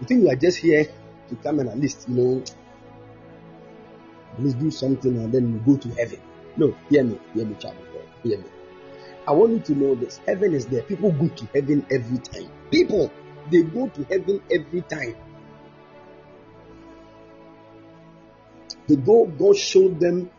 You 0.00 0.06
think 0.06 0.24
we 0.24 0.30
are 0.30 0.36
just 0.36 0.58
here 0.58 0.84
to 1.28 1.36
come 1.36 1.60
and 1.60 1.68
at 1.68 1.78
least, 1.78 2.08
you 2.08 2.14
know, 2.14 2.42
at 4.32 4.42
least 4.42 4.58
do 4.58 4.70
something 4.70 5.16
and 5.16 5.32
then 5.32 5.52
we 5.52 5.72
go 5.74 5.78
to 5.78 5.88
heaven. 5.90 6.20
No, 6.56 6.74
hear 6.90 7.04
me, 7.04 7.18
hear 7.34 7.46
me, 7.46 7.54
child 7.54 7.76
of 7.76 7.92
God. 7.92 8.08
Hear 8.22 8.38
me. 8.38 8.44
I 9.26 9.32
want 9.32 9.52
you 9.52 9.60
to 9.60 9.74
know 9.74 9.94
this. 9.94 10.20
Heaven 10.26 10.54
is 10.54 10.66
there. 10.66 10.82
People 10.82 11.12
go 11.12 11.28
to 11.28 11.46
heaven 11.54 11.86
every 11.90 12.18
time. 12.18 12.50
People, 12.70 13.10
they 13.50 13.62
go 13.62 13.88
to 13.88 14.04
heaven 14.04 14.42
every 14.50 14.82
time. 14.82 15.16
They 18.86 18.96
go, 18.96 19.26
God 19.26 19.56
showed 19.56 19.98
them 19.98 20.30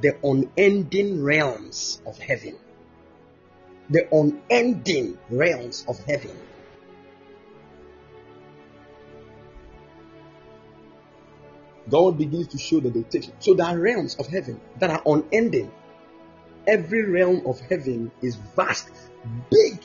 the 0.00 0.16
unending 0.22 1.22
realms 1.24 2.00
of 2.06 2.18
heaven. 2.18 2.56
The 3.90 4.08
unending 4.14 5.18
realms 5.28 5.84
of 5.88 5.98
heaven. 6.04 6.36
God 11.90 12.18
begins 12.18 12.48
to 12.48 12.58
show 12.58 12.80
the 12.80 12.90
dictation. 12.90 13.32
So 13.40 13.54
there 13.54 13.66
are 13.66 13.78
realms 13.78 14.14
of 14.16 14.28
heaven 14.28 14.60
that 14.78 14.90
are 14.90 15.02
unending. 15.04 15.72
Every 16.66 17.10
realm 17.10 17.42
of 17.46 17.58
heaven 17.60 18.12
is 18.22 18.36
vast, 18.36 18.90
big. 19.50 19.80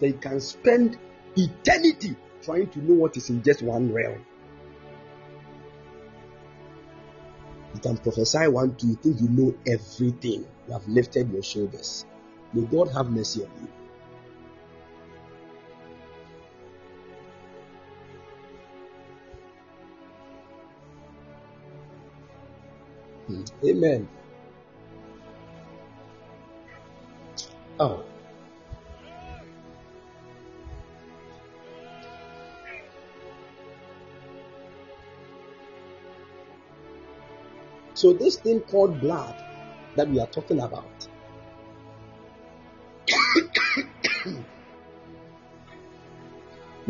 They 0.00 0.12
can 0.12 0.40
spend 0.40 0.96
eternity 1.36 2.14
trying 2.42 2.68
to 2.68 2.78
know 2.78 2.94
what 2.94 3.16
is 3.16 3.30
in 3.30 3.42
just 3.42 3.62
one 3.62 3.92
realm. 3.92 4.24
You 7.74 7.80
can 7.80 7.96
prophesy 7.98 8.48
one, 8.48 8.76
two, 8.76 8.88
you 8.88 8.94
think 8.96 9.20
you 9.20 9.28
know 9.28 9.54
everything. 9.66 10.46
You 10.66 10.72
have 10.72 10.86
lifted 10.88 11.32
your 11.32 11.42
shoulders. 11.42 12.04
May 12.52 12.62
God 12.62 12.90
have 12.92 13.10
mercy 13.10 13.44
on 13.44 13.50
you. 23.30 23.44
Amen. 23.70 24.08
Oh. 27.78 28.04
So 37.94 38.12
this 38.14 38.36
thing 38.36 38.60
called 38.60 39.00
blood 39.00 39.34
that 39.96 40.08
we 40.08 40.20
are 40.20 40.26
talking 40.26 40.60
about. 40.60 41.09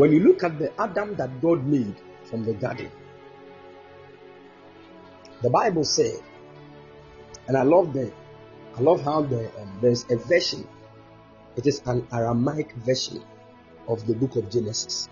When 0.00 0.12
you 0.12 0.20
look 0.20 0.42
at 0.42 0.58
the 0.58 0.72
Adam 0.80 1.14
that 1.16 1.42
God 1.42 1.66
made 1.66 1.94
from 2.24 2.42
the 2.42 2.54
garden, 2.54 2.90
the 5.42 5.50
Bible 5.50 5.84
said, 5.84 6.22
and 7.46 7.54
I 7.54 7.64
love 7.64 7.92
the, 7.92 8.10
I 8.78 8.80
love 8.80 9.02
how 9.02 9.20
the 9.20 9.54
um, 9.60 9.78
there's 9.82 10.06
a 10.10 10.16
version. 10.16 10.66
It 11.56 11.66
is 11.66 11.82
an 11.84 12.06
Aramaic 12.14 12.72
version 12.76 13.22
of 13.88 14.06
the 14.06 14.14
book 14.14 14.36
of 14.36 14.48
Genesis, 14.48 15.10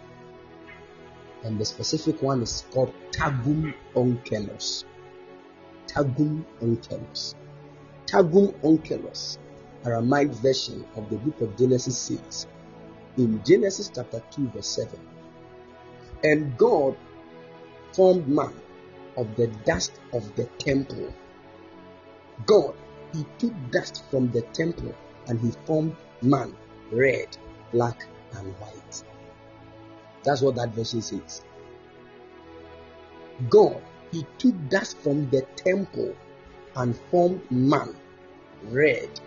and 1.45 1.61
the 1.61 1.67
specific 1.67 2.23
one 2.23 2.41
is 2.41 2.65
called 2.71 2.95
Targum 3.13 3.75
Onkelos. 3.95 4.85
Targum 5.87 6.47
Onkelos. 6.63 7.35
Targum 8.07 8.55
Onkelos, 8.63 9.37
Aramaic 9.85 10.29
version 10.29 10.87
of 10.97 11.11
the 11.11 11.17
book 11.17 11.43
of 11.43 11.59
Genesis 11.59 11.99
says 11.99 12.47
in 13.19 13.43
Genesis 13.45 13.91
chapter 13.95 14.23
2, 14.31 14.49
verse 14.51 14.67
7, 14.67 14.99
and 16.25 16.57
God 16.57 16.97
formed 17.93 18.29
man 18.29 18.55
of 19.17 19.35
the 19.37 19.49
dust 19.67 19.93
of 20.13 20.35
the 20.37 20.45
temple. 20.59 21.13
God, 22.47 22.75
He 23.13 23.27
took 23.39 23.53
dust 23.71 24.05
from 24.11 24.31
the 24.31 24.43
temple 24.53 24.95
and 25.27 25.41
He 25.41 25.51
formed 25.67 25.97
man, 26.23 26.55
red, 26.93 27.37
black, 27.73 28.07
and 28.37 28.55
white. 28.59 29.03
That's 30.25 30.43
what 30.43 30.55
that 30.57 30.71
version 30.71 31.03
says. 31.03 31.43
God, 33.51 33.83
He 34.13 34.27
took 34.39 34.55
dust 34.69 34.99
from 34.99 35.29
the 35.31 35.43
temple 35.57 36.15
and 36.77 36.97
formed 37.11 37.51
man, 37.51 37.97
red, 38.71 39.21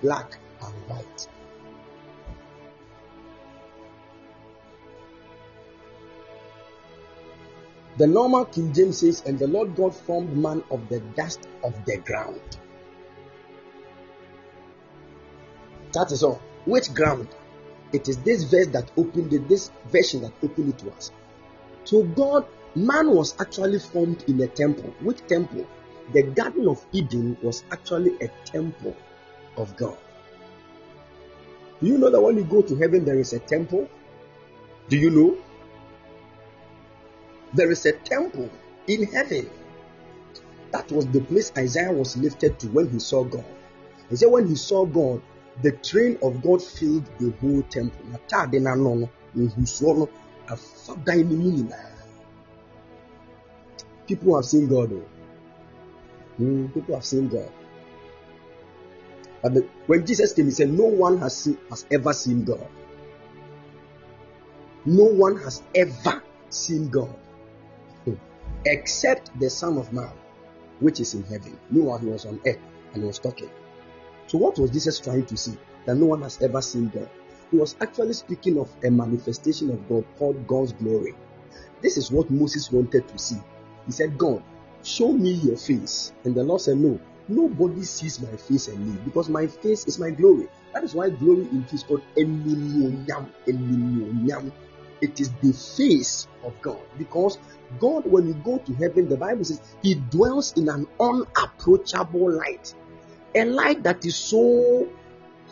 black, 0.00 0.38
and 0.62 0.74
white. 0.88 1.28
The 7.98 8.06
normal 8.06 8.46
King 8.46 8.72
James 8.72 8.98
says, 8.98 9.22
And 9.26 9.38
the 9.38 9.46
Lord 9.46 9.76
God 9.76 9.94
formed 9.94 10.36
man 10.36 10.62
of 10.70 10.88
the 10.88 11.00
dust 11.00 11.46
of 11.62 11.74
the 11.84 11.98
ground. 11.98 12.40
That 15.92 16.10
is 16.10 16.22
all. 16.22 16.40
Which 16.64 16.94
ground? 16.94 17.28
It 17.92 18.08
is 18.08 18.16
this 18.18 18.44
verse 18.44 18.68
that 18.68 18.90
opened 18.96 19.32
it, 19.34 19.48
this 19.48 19.70
version 19.88 20.22
that 20.22 20.32
opened 20.42 20.70
it 20.70 20.78
to 20.78 20.90
us. 20.92 21.10
So 21.84 22.02
God, 22.02 22.46
man 22.74 23.10
was 23.10 23.34
actually 23.38 23.78
formed 23.78 24.24
in 24.26 24.40
a 24.40 24.46
temple. 24.46 24.94
Which 25.00 25.26
temple? 25.26 25.66
The 26.12 26.22
Garden 26.22 26.68
of 26.68 26.84
Eden 26.92 27.36
was 27.42 27.64
actually 27.70 28.16
a 28.22 28.28
temple 28.46 28.96
of 29.56 29.76
God. 29.76 29.98
Do 31.80 31.88
you 31.88 31.98
know 31.98 32.10
that 32.10 32.20
when 32.20 32.36
you 32.36 32.44
go 32.44 32.62
to 32.62 32.76
heaven, 32.76 33.04
there 33.04 33.18
is 33.18 33.32
a 33.32 33.38
temple? 33.38 33.88
Do 34.88 34.96
you 34.96 35.10
know? 35.10 35.36
There 37.54 37.70
is 37.70 37.84
a 37.84 37.92
temple 37.92 38.48
in 38.86 39.04
heaven. 39.04 39.50
That 40.70 40.90
was 40.90 41.06
the 41.08 41.20
place 41.20 41.52
Isaiah 41.56 41.92
was 41.92 42.16
lifted 42.16 42.58
to 42.60 42.68
when 42.68 42.88
he 42.88 42.98
saw 42.98 43.24
God. 43.24 43.44
He 44.08 44.16
said, 44.16 44.30
when 44.30 44.48
he 44.48 44.56
saw 44.56 44.86
God, 44.86 45.20
the 45.60 45.72
train 45.72 46.18
of 46.22 46.42
God 46.42 46.62
filled 46.62 47.04
the 47.18 47.30
whole 47.40 47.62
temple. 47.64 48.06
People 54.06 54.36
have 54.36 54.44
seen 54.46 54.68
God. 54.68 54.92
Oh. 54.92 55.04
Mm, 56.40 56.72
people 56.72 56.94
have 56.94 57.04
seen 57.04 57.28
God. 57.28 57.52
But 59.42 59.54
the, 59.54 59.68
when 59.86 60.06
Jesus 60.06 60.32
came, 60.32 60.46
he 60.46 60.52
said, 60.52 60.70
No 60.70 60.84
one 60.84 61.18
has, 61.18 61.36
seen, 61.36 61.58
has 61.68 61.84
ever 61.90 62.14
seen 62.14 62.44
God. 62.44 62.66
No 64.86 65.04
one 65.04 65.36
has 65.40 65.62
ever 65.74 66.22
seen 66.48 66.88
God 66.88 67.14
except 68.64 69.38
the 69.38 69.50
Son 69.50 69.78
of 69.78 69.92
Man, 69.92 70.12
which 70.80 71.00
is 71.00 71.14
in 71.14 71.22
heaven. 71.24 71.58
Meanwhile, 71.70 71.98
he 71.98 72.06
was 72.06 72.26
on 72.26 72.40
earth 72.46 72.58
and 72.92 73.02
he 73.02 73.06
was 73.06 73.18
talking. 73.18 73.50
So, 74.26 74.38
what 74.38 74.58
was 74.58 74.70
Jesus 74.70 74.98
trying 74.98 75.26
to 75.26 75.36
see? 75.36 75.56
That 75.86 75.96
no 75.96 76.06
one 76.06 76.22
has 76.22 76.40
ever 76.40 76.62
seen 76.62 76.88
God. 76.88 77.08
He 77.50 77.56
was 77.56 77.76
actually 77.80 78.14
speaking 78.14 78.58
of 78.58 78.70
a 78.84 78.90
manifestation 78.90 79.70
of 79.70 79.88
God 79.88 80.04
called 80.18 80.46
God's 80.46 80.72
glory. 80.72 81.14
This 81.82 81.96
is 81.96 82.10
what 82.10 82.30
Moses 82.30 82.70
wanted 82.70 83.06
to 83.08 83.18
see. 83.18 83.40
He 83.86 83.92
said, 83.92 84.16
God, 84.16 84.42
show 84.82 85.12
me 85.12 85.32
your 85.32 85.56
face. 85.56 86.12
And 86.24 86.34
the 86.34 86.44
Lord 86.44 86.60
said, 86.60 86.78
No, 86.78 86.98
nobody 87.28 87.82
sees 87.82 88.20
my 88.20 88.34
face 88.36 88.68
and 88.68 88.86
me 88.86 88.98
because 89.04 89.28
my 89.28 89.46
face 89.46 89.86
is 89.86 89.98
my 89.98 90.10
glory. 90.10 90.48
That 90.72 90.84
is 90.84 90.94
why 90.94 91.10
glory 91.10 91.42
in 91.42 91.66
is 91.72 91.82
called 91.82 92.02
Eminonyam. 92.16 93.28
Eminonyam. 93.46 94.52
It 95.02 95.20
is 95.20 95.30
the 95.42 95.52
face 95.52 96.28
of 96.44 96.54
God 96.62 96.80
because 96.96 97.36
God, 97.80 98.06
when 98.06 98.28
you 98.28 98.34
go 98.34 98.58
to 98.58 98.72
heaven, 98.74 99.08
the 99.08 99.16
Bible 99.16 99.44
says 99.44 99.60
He 99.82 99.96
dwells 99.96 100.56
in 100.56 100.68
an 100.68 100.86
unapproachable 101.00 102.32
light, 102.32 102.72
a 103.34 103.44
light 103.44 103.82
that 103.82 104.06
is 104.06 104.16
so 104.16 104.88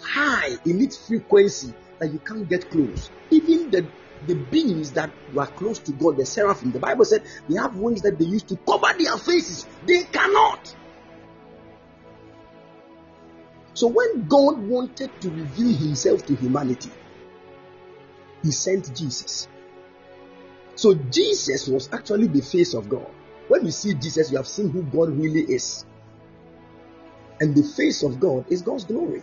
high 0.01 0.51
in 0.65 0.81
its 0.81 0.97
frequency 0.97 1.75
that 1.99 2.13
you 2.13 2.21
can't 2.21 2.49
get 2.49 2.71
close. 2.71 3.11
Even 3.31 3.71
the 3.71 3.87
the 4.27 4.35
beings 4.35 4.93
that 4.93 5.11
were 5.33 5.47
close 5.47 5.79
to 5.79 5.93
God, 5.93 6.19
the 6.19 6.27
seraphim, 6.27 6.73
the 6.73 6.79
Bible 6.79 7.05
said 7.05 7.25
they 7.49 7.57
have 7.57 7.77
wings 7.77 8.03
that 8.03 8.19
they 8.19 8.27
used 8.27 8.49
to 8.49 8.57
cover 8.57 8.93
their 8.99 9.17
faces. 9.17 9.67
They 9.87 10.03
cannot. 10.05 10.75
So 13.75 13.87
when 13.87 14.27
God 14.29 14.59
wanted 14.59 15.11
to 15.23 15.31
reveal 15.31 15.75
himself 15.75 16.27
to 16.27 16.37
humanity, 16.37 16.91
he 18.43 18.51
sent 18.51 18.95
Jesus. 18.95 19.49
So 20.75 20.95
Jesus 20.95 21.69
was 21.69 21.91
actually 21.93 22.29
the 22.29 22.41
face 22.41 22.75
of 22.75 22.89
God. 22.89 23.07
When 23.49 23.65
you 23.65 23.71
see 23.71 23.95
Jesus, 23.95 24.31
you 24.31 24.37
have 24.37 24.47
seen 24.47 24.71
who 24.71 24.83
God 24.83 25.11
really 25.11 25.43
is. 25.43 25.85
And 27.41 27.55
the 27.55 27.63
face 27.63 28.03
of 28.03 28.21
God 28.21 28.45
is 28.51 28.63
God's 28.63 28.85
glory. 28.85 29.23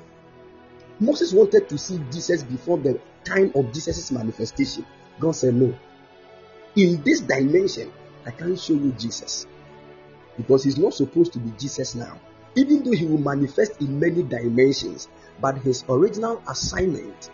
Moses 0.99 1.33
wanted 1.33 1.69
to 1.69 1.77
see 1.77 1.99
Jesus 2.11 2.43
before 2.43 2.77
the 2.77 2.99
time 3.23 3.51
of 3.55 3.71
Jesus' 3.71 4.11
manifestation. 4.11 4.85
God 5.19 5.31
said, 5.31 5.53
No. 5.55 5.73
In 6.75 7.01
this 7.03 7.21
dimension, 7.21 7.91
I 8.25 8.31
can't 8.31 8.59
show 8.59 8.73
you 8.73 8.91
Jesus. 8.91 9.47
Because 10.37 10.63
he's 10.63 10.77
not 10.77 10.93
supposed 10.93 11.33
to 11.33 11.39
be 11.39 11.51
Jesus 11.57 11.95
now. 11.95 12.19
Even 12.55 12.83
though 12.83 12.91
he 12.91 13.05
will 13.05 13.19
manifest 13.19 13.81
in 13.81 13.99
many 13.99 14.23
dimensions, 14.23 15.07
but 15.39 15.57
his 15.59 15.83
original 15.89 16.41
assignment 16.47 17.29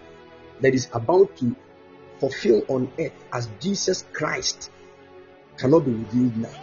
that 0.62 0.74
is 0.74 0.90
about 0.94 1.36
to 1.38 1.56
fulfill 2.20 2.64
on 2.68 2.92
earth 3.00 3.14
as 3.32 3.50
Jesus 3.60 4.06
Christ 4.14 4.72
cannot 5.58 5.86
be 5.86 5.92
revealed 5.92 6.38
now. 6.38 6.54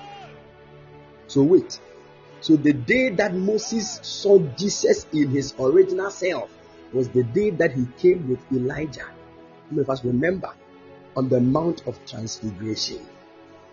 So 1.26 1.42
wait. 1.42 1.80
So 2.40 2.56
the 2.56 2.72
day 2.72 3.10
that 3.10 3.34
Moses 3.34 4.00
saw 4.02 4.38
Jesus 4.56 5.06
in 5.12 5.28
his 5.30 5.54
original 5.58 6.10
self 6.10 6.50
was 6.92 7.08
the 7.10 7.22
day 7.22 7.50
that 7.50 7.72
he 7.72 7.86
came 7.98 8.28
with 8.28 8.40
Elijah. 8.52 9.06
Many 9.70 9.82
of 9.82 9.90
us 9.90 10.04
remember 10.04 10.52
on 11.16 11.28
the 11.28 11.40
Mount 11.40 11.86
of 11.86 12.04
Transfiguration. 12.06 13.06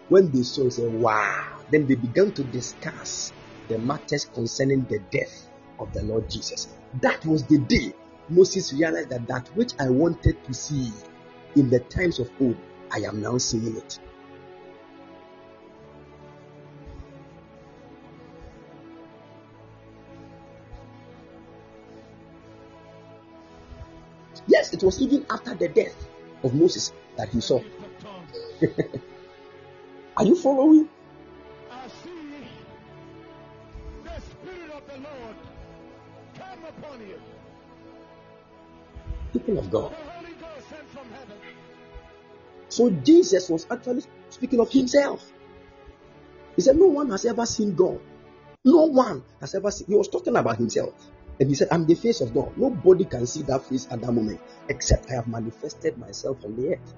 When 0.09 0.31
they 0.31 0.43
saw, 0.43 0.69
said, 0.69 0.93
Wow. 0.93 1.59
Then 1.71 1.87
they 1.87 1.95
began 1.95 2.31
to 2.33 2.43
discuss 2.43 3.33
the 3.67 3.77
matters 3.77 4.25
concerning 4.25 4.85
the 4.85 4.99
death 5.11 5.49
of 5.79 5.91
the 5.93 6.03
Lord 6.03 6.29
Jesus. 6.29 6.67
That 7.01 7.25
was 7.25 7.43
the 7.43 7.59
day 7.59 7.93
Moses 8.29 8.73
realized 8.73 9.09
that 9.09 9.27
that 9.27 9.47
which 9.55 9.71
I 9.79 9.89
wanted 9.89 10.43
to 10.43 10.53
see 10.53 10.91
in 11.55 11.69
the 11.69 11.79
times 11.79 12.19
of 12.19 12.29
old, 12.39 12.57
I 12.91 12.99
am 12.99 13.21
now 13.21 13.37
seeing 13.37 13.75
it. 13.77 13.99
Yes, 24.47 24.73
it 24.73 24.81
was 24.83 25.01
even 25.01 25.25
after 25.29 25.55
the 25.55 25.67
death 25.67 26.07
of 26.43 26.53
Moses 26.53 26.93
that 27.17 27.29
he 27.29 27.41
saw. 27.41 27.61
Are 30.17 30.23
you 30.23 30.35
following? 30.35 30.89
I 31.69 31.87
see 31.87 32.47
the 34.03 34.21
Spirit 34.21 34.71
of 34.71 34.87
the 34.87 34.93
Lord 34.93 35.35
come 36.35 36.63
upon 36.65 37.01
you. 37.07 37.19
People 39.33 39.59
of 39.59 39.69
God. 39.69 39.95
So 42.69 42.89
Jesus 42.89 43.49
was 43.49 43.65
actually 43.71 44.03
speaking 44.29 44.59
of 44.59 44.71
himself. 44.71 45.31
He 46.55 46.61
said, 46.61 46.77
No 46.77 46.87
one 46.87 47.09
has 47.11 47.25
ever 47.25 47.45
seen 47.45 47.75
God. 47.75 47.99
No 48.65 48.85
one 48.85 49.23
has 49.39 49.55
ever 49.55 49.71
seen. 49.71 49.87
He 49.87 49.95
was 49.95 50.09
talking 50.09 50.35
about 50.35 50.57
himself. 50.57 50.93
And 51.39 51.49
he 51.49 51.55
said, 51.55 51.67
I'm 51.71 51.85
the 51.85 51.95
face 51.95 52.19
of 52.21 52.33
God. 52.33 52.57
Nobody 52.57 53.05
can 53.05 53.25
see 53.27 53.43
that 53.43 53.63
face 53.65 53.87
at 53.91 54.01
that 54.01 54.11
moment 54.11 54.41
except 54.69 55.09
I 55.11 55.15
have 55.15 55.27
manifested 55.27 55.97
myself 55.97 56.43
on 56.43 56.55
the 56.55 56.73
earth. 56.73 56.93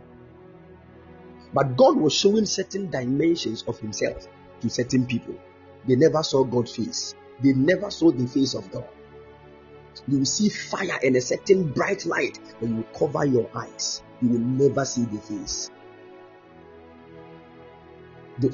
But 1.53 1.75
God 1.75 1.97
was 1.97 2.13
showing 2.13 2.45
certain 2.45 2.89
dimensions 2.89 3.63
of 3.67 3.79
himself 3.79 4.27
to 4.61 4.69
certain 4.69 5.05
people. 5.05 5.35
They 5.87 5.95
never 5.95 6.23
saw 6.23 6.43
God's 6.43 6.75
face, 6.75 7.15
they 7.43 7.53
never 7.53 7.89
saw 7.91 8.11
the 8.11 8.27
face 8.27 8.53
of 8.53 8.71
God. 8.71 8.87
You 10.07 10.19
will 10.19 10.25
see 10.25 10.49
fire 10.49 10.99
and 11.03 11.15
a 11.15 11.21
certain 11.21 11.71
bright 11.71 12.05
light, 12.05 12.39
but 12.59 12.69
you 12.69 12.75
will 12.75 12.83
cover 12.97 13.25
your 13.25 13.49
eyes. 13.55 14.03
You 14.21 14.29
will 14.29 14.39
never 14.39 14.85
see 14.85 15.05
the 15.05 15.19
face. 15.19 15.69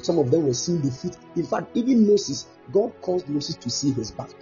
Some 0.02 0.18
of 0.18 0.30
them 0.30 0.46
were 0.46 0.54
seeing 0.54 0.82
the 0.82 0.90
feet. 0.90 1.16
In 1.36 1.46
fact, 1.46 1.76
even 1.76 2.06
Moses, 2.06 2.46
God 2.72 2.92
caused 3.02 3.28
Moses 3.28 3.56
to 3.56 3.70
see 3.70 3.92
his 3.92 4.10
back. 4.10 4.34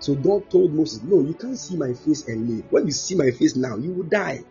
So 0.00 0.14
God 0.14 0.50
told 0.50 0.74
Moses, 0.74 1.02
No, 1.02 1.20
you 1.20 1.34
can't 1.34 1.58
see 1.58 1.76
my 1.76 1.94
face 1.94 2.28
and 2.28 2.48
live. 2.48 2.70
When 2.70 2.84
you 2.86 2.92
see 2.92 3.14
my 3.14 3.30
face 3.30 3.56
now, 3.56 3.76
you 3.76 3.92
will 3.92 4.04
die. 4.04 4.44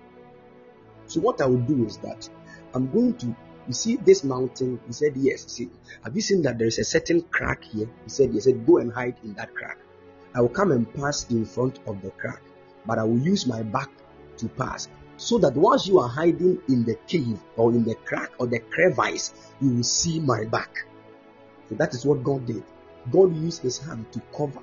So 1.06 1.22
what 1.22 1.40
I 1.42 1.46
will 1.46 1.62
do 1.62 1.86
is 1.86 1.98
that 1.98 2.28
I'm 2.74 2.92
going 2.92 3.16
to 3.18 3.36
you 3.68 3.74
see 3.74 3.96
this 3.98 4.24
mountain? 4.24 4.80
He 4.86 4.94
said, 4.94 5.14
Yes. 5.16 5.46
See, 5.48 5.70
have 6.04 6.16
you 6.16 6.22
seen 6.22 6.44
that 6.44 6.58
there 6.58 6.68
is 6.68 6.78
a 6.78 6.84
certain 6.84 7.22
crack 7.22 7.64
here? 7.64 7.90
He 8.04 8.10
said, 8.10 8.34
Yes. 8.34 8.46
He 8.46 8.52
said, 8.52 8.66
Go 8.66 8.78
and 8.78 8.92
hide 8.92 9.18
in 9.24 9.34
that 9.36 9.54
crack. 9.56 9.78
I 10.36 10.42
will 10.42 10.50
come 10.50 10.74
and 10.74 10.94
pass 10.94 11.30
in 11.30 11.46
front 11.46 11.80
of 11.88 12.02
the 12.02 12.12
crack, 12.12 12.42
but 12.86 13.00
I 13.00 13.04
will 13.06 13.20
use 13.20 13.48
my 13.48 13.64
back 13.64 13.90
to 14.38 14.50
pass. 14.50 14.90
So 15.16 15.38
that 15.38 15.56
once 15.56 15.88
you 15.88 16.00
are 16.00 16.10
hiding 16.10 16.62
in 16.68 16.84
the 16.84 16.96
cave 17.08 17.40
or 17.56 17.72
in 17.72 17.86
the 17.86 17.96
crack 17.96 18.32
or 18.38 18.48
the 18.48 18.60
crevice, 18.60 19.34
you 19.62 19.76
will 19.76 19.84
see 19.84 20.20
my 20.20 20.44
back. 20.44 20.86
So 21.70 21.76
that 21.76 21.94
is 21.94 22.06
what 22.06 22.22
God 22.24 22.46
did. 22.46 22.64
God 23.12 23.34
used 23.38 23.62
his 23.62 23.78
hand 23.78 24.12
to 24.12 24.22
cover 24.36 24.60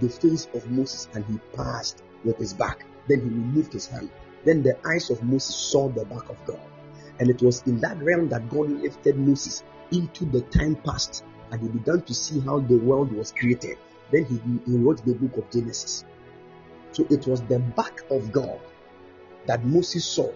the 0.00 0.08
face 0.08 0.48
of 0.52 0.68
Moses 0.68 1.08
and 1.14 1.24
he 1.26 1.38
passed 1.56 2.02
with 2.24 2.38
his 2.38 2.52
back. 2.52 2.84
Then 3.08 3.20
he 3.20 3.26
removed 3.26 3.72
his 3.72 3.86
hand. 3.86 4.10
Then 4.44 4.64
the 4.64 4.76
eyes 4.84 5.10
of 5.10 5.22
Moses 5.22 5.54
saw 5.54 5.88
the 5.88 6.04
back 6.06 6.28
of 6.28 6.44
God. 6.44 6.60
And 7.20 7.30
it 7.30 7.40
was 7.40 7.62
in 7.66 7.78
that 7.80 8.02
realm 8.02 8.28
that 8.30 8.48
God 8.50 8.68
lifted 8.68 9.16
Moses 9.16 9.62
into 9.92 10.24
the 10.24 10.40
time 10.40 10.74
past 10.74 11.22
and 11.52 11.60
he 11.60 11.68
began 11.68 12.02
to 12.02 12.14
see 12.14 12.40
how 12.40 12.58
the 12.58 12.78
world 12.78 13.12
was 13.12 13.30
created. 13.30 13.78
Then 14.12 14.24
he, 14.26 14.70
he 14.70 14.76
wrote 14.78 15.04
the 15.04 15.14
book 15.14 15.36
of 15.36 15.50
Genesis. 15.50 16.04
So 16.92 17.06
it 17.10 17.26
was 17.26 17.42
the 17.42 17.58
back 17.58 18.00
of 18.10 18.30
God 18.30 18.60
that 19.46 19.64
Moses 19.64 20.04
saw 20.04 20.30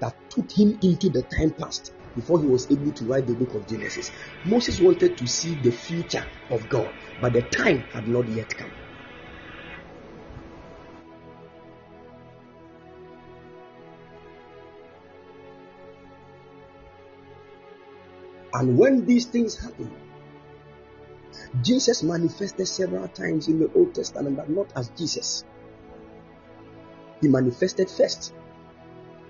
that 0.00 0.14
took 0.30 0.50
him 0.50 0.78
into 0.82 1.08
the 1.08 1.22
time 1.22 1.50
past 1.50 1.92
before 2.14 2.40
he 2.40 2.46
was 2.46 2.70
able 2.70 2.92
to 2.92 3.04
write 3.04 3.26
the 3.26 3.34
book 3.34 3.54
of 3.54 3.66
Genesis. 3.66 4.12
Moses 4.44 4.80
wanted 4.80 5.16
to 5.18 5.26
see 5.26 5.54
the 5.54 5.72
future 5.72 6.26
of 6.50 6.68
God, 6.68 6.94
but 7.20 7.32
the 7.32 7.42
time 7.42 7.84
had 7.92 8.06
not 8.06 8.28
yet 8.28 8.56
come. 8.56 8.70
And 18.54 18.78
when 18.78 19.04
these 19.04 19.26
things 19.26 19.58
happen, 19.60 19.90
Jesus 21.62 22.02
manifested 22.02 22.66
several 22.66 23.08
times 23.08 23.48
in 23.48 23.58
the 23.58 23.72
Old 23.74 23.94
Testament, 23.94 24.36
but 24.36 24.48
not 24.50 24.72
as 24.76 24.88
Jesus. 24.90 25.44
He 27.20 27.28
manifested 27.28 27.90
first 27.90 28.34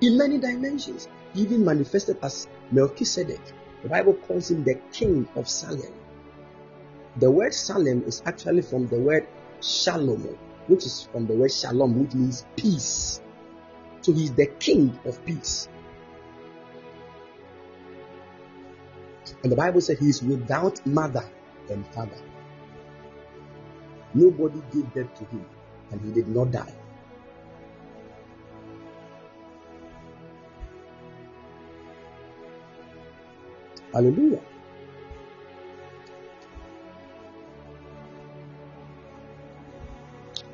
in 0.00 0.18
many 0.18 0.38
dimensions. 0.38 1.08
He 1.32 1.42
even 1.42 1.64
manifested 1.64 2.18
as 2.22 2.48
Melchizedek. 2.70 3.40
The 3.82 3.88
Bible 3.88 4.14
calls 4.14 4.50
him 4.50 4.64
the 4.64 4.76
king 4.92 5.28
of 5.36 5.48
Salem. 5.48 5.92
The 7.16 7.30
word 7.30 7.54
Salem 7.54 8.02
is 8.04 8.22
actually 8.26 8.62
from 8.62 8.88
the 8.88 8.98
word 8.98 9.28
Shalom, 9.60 10.36
which 10.66 10.84
is 10.84 11.08
from 11.12 11.26
the 11.26 11.34
word 11.34 11.52
Shalom, 11.52 12.00
which 12.00 12.14
means 12.14 12.44
peace. 12.56 13.20
So 14.00 14.12
he's 14.12 14.32
the 14.32 14.46
king 14.46 14.98
of 15.04 15.24
peace. 15.24 15.68
And 19.42 19.52
the 19.52 19.56
Bible 19.56 19.80
said 19.80 19.98
he 19.98 20.08
is 20.08 20.22
without 20.22 20.84
mother 20.86 21.24
and 21.70 21.86
father. 21.88 22.20
Nobody 24.14 24.62
gave 24.72 24.92
birth 24.94 25.14
to 25.14 25.24
him, 25.24 25.44
and 25.90 26.00
he 26.00 26.12
did 26.12 26.28
not 26.28 26.50
die. 26.52 26.74
Hallelujah. 33.92 34.40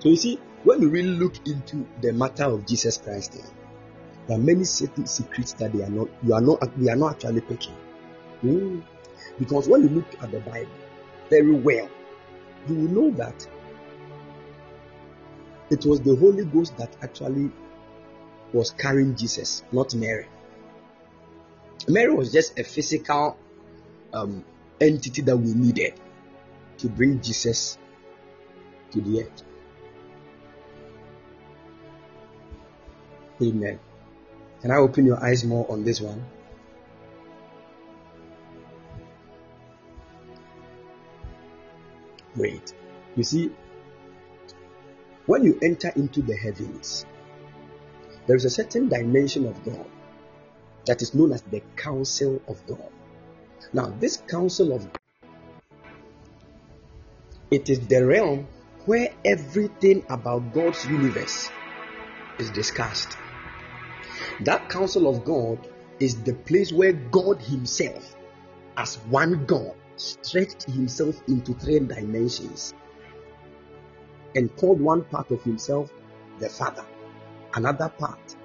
So 0.01 0.09
you 0.09 0.17
see, 0.17 0.39
when 0.65 0.81
we 0.81 0.87
really 0.87 1.09
look 1.09 1.47
into 1.47 1.87
the 2.01 2.13
matter 2.13 2.45
of 2.45 2.67
Jesus 2.67 2.99
Christ, 2.99 3.37
eh, 3.39 3.47
there 4.27 4.39
are 4.39 4.41
many 4.41 4.65
certain 4.65 5.07
secrets 5.07 5.53
that 5.55 5.73
they 5.73 5.83
are 5.83 5.91
not, 5.91 6.09
you 6.23 6.35
are 6.35 6.41
not, 6.41 6.79
we 6.79 6.89
are 6.89 6.97
not 6.97 7.13
actually 7.17 7.41
picking. 7.43 7.75
Hmm. 8.41 8.81
Because 9.39 9.69
when 9.69 9.83
you 9.83 9.89
look 9.89 10.23
at 10.23 10.31
the 10.31 10.41
Bible 10.41 10.71
very 11.31 11.55
well, 11.55 11.89
you 12.69 12.75
will 12.75 12.91
know 12.91 13.11
that 13.13 13.47
it 15.71 15.87
was 15.87 16.01
the 16.01 16.17
Holy 16.17 16.45
Ghost 16.45 16.77
that 16.77 16.95
actually 17.03 17.51
was 18.53 18.73
carrying 18.73 19.15
Jesus, 19.15 19.63
not 19.71 19.95
Mary. 19.95 20.27
Mary 21.89 22.13
was 22.13 22.33
just 22.33 22.59
a 22.59 22.65
physical 22.65 23.39
um, 24.13 24.45
entity 24.81 25.23
that 25.23 25.37
we 25.37 25.55
needed 25.55 25.95
to 26.79 26.89
bring 26.89 27.21
Jesus 27.21 27.79
to 28.91 29.01
the 29.01 29.23
earth. 29.23 29.43
Amen. 33.43 33.79
Can 34.61 34.71
I 34.71 34.77
open 34.77 35.07
your 35.07 35.23
eyes 35.25 35.45
more 35.45 35.71
on 35.71 35.85
this 35.85 36.01
one? 36.01 36.27
Wait. 42.41 42.73
You 43.17 43.23
see, 43.23 43.51
when 45.27 45.45
you 45.45 45.59
enter 45.63 45.93
into 45.95 46.23
the 46.23 46.35
heavens, 46.35 47.05
there 48.27 48.37
is 48.37 48.47
a 48.47 48.51
certain 48.51 48.89
dimension 48.89 49.47
of 49.47 49.63
God 49.63 49.85
that 50.87 51.03
is 51.03 51.15
known 51.15 51.33
as 51.33 51.43
the 51.43 51.63
counsel 51.77 52.41
of 52.49 52.67
God. 52.67 52.89
Now, 53.75 53.95
this 54.01 54.17
counsel 54.27 54.73
of 54.73 54.85
God, 54.85 54.99
it 57.51 57.69
is 57.69 57.87
the 57.87 58.07
realm 58.07 58.47
where 58.87 59.13
everything 59.23 60.07
about 60.09 60.55
God's 60.55 60.87
universe 60.87 61.51
is 62.39 62.51
discussed. 62.51 63.19
That 64.41 64.71
counsel 64.71 65.09
of 65.09 65.27
God 65.27 65.59
is 65.99 66.23
the 66.23 66.33
place 66.33 66.73
where 66.73 66.95
God 66.95 67.43
Himself, 67.43 68.17
as 68.79 68.97
one 69.11 69.45
God, 69.45 69.75
stretched 70.01 70.63
Himself 70.65 71.21
into 71.29 71.55
three 71.55 71.79
dimensions 71.81 72.75
and 74.35 74.55
called 74.57 74.81
one 74.81 75.05
part 75.05 75.31
of 75.31 75.43
Himself 75.43 75.93
the 76.39 76.49
Father, 76.49 76.85
another 77.55 77.89
part 77.89 78.37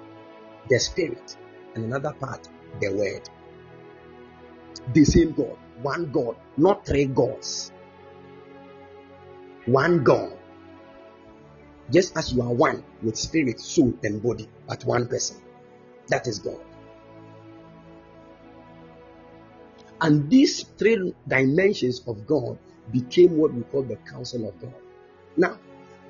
the 0.68 0.78
Spirit, 0.78 1.36
and 1.74 1.84
another 1.84 2.12
part 2.12 2.48
the 2.80 2.92
Word. 2.92 3.28
The 4.92 5.04
same 5.04 5.32
God. 5.32 5.56
one 5.82 6.10
God, 6.10 6.36
not 6.56 6.86
three 6.86 7.06
gods. 7.06 7.72
One 9.66 10.02
God. 10.04 10.36
Just 11.90 12.16
as 12.16 12.32
you 12.32 12.42
are 12.42 12.52
one 12.52 12.82
with 13.02 13.16
spirit, 13.16 13.60
soul, 13.60 13.94
and 14.02 14.22
body, 14.22 14.48
but 14.66 14.84
one 14.84 15.06
person. 15.06 15.36
That 16.08 16.26
is 16.26 16.40
God. 16.40 16.60
And 20.00 20.28
these 20.28 20.62
three 20.76 21.14
dimensions 21.26 22.02
of 22.06 22.26
God 22.26 22.58
became 22.92 23.38
what 23.38 23.52
we 23.54 23.62
call 23.62 23.82
the 23.82 23.96
counsel 23.96 24.48
of 24.48 24.60
God. 24.60 24.74
Now, 25.36 25.58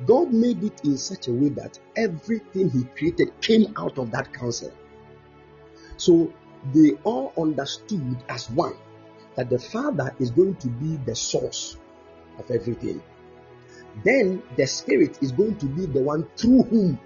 God 0.04 0.32
made 0.32 0.62
it 0.62 0.84
in 0.84 0.98
such 0.98 1.28
a 1.28 1.32
way 1.32 1.48
that 1.50 1.78
everything 1.96 2.70
He 2.70 2.84
created 2.96 3.40
came 3.40 3.72
out 3.76 3.98
of 3.98 4.10
that 4.10 4.32
counsel. 4.32 4.72
So 5.96 6.32
they 6.74 6.92
all 7.04 7.32
understood 7.38 8.16
as 8.28 8.50
one 8.50 8.76
that 9.36 9.50
the 9.50 9.58
Father 9.58 10.14
is 10.18 10.30
going 10.30 10.56
to 10.56 10.68
be 10.68 10.96
the 10.96 11.14
source 11.14 11.76
of 12.38 12.50
everything. 12.50 13.02
Then 14.04 14.42
the 14.56 14.66
Spirit 14.66 15.22
is 15.22 15.32
going 15.32 15.56
to 15.58 15.66
be 15.66 15.86
the 15.86 16.00
one 16.00 16.26
through 16.36 16.62
whom 16.64 17.00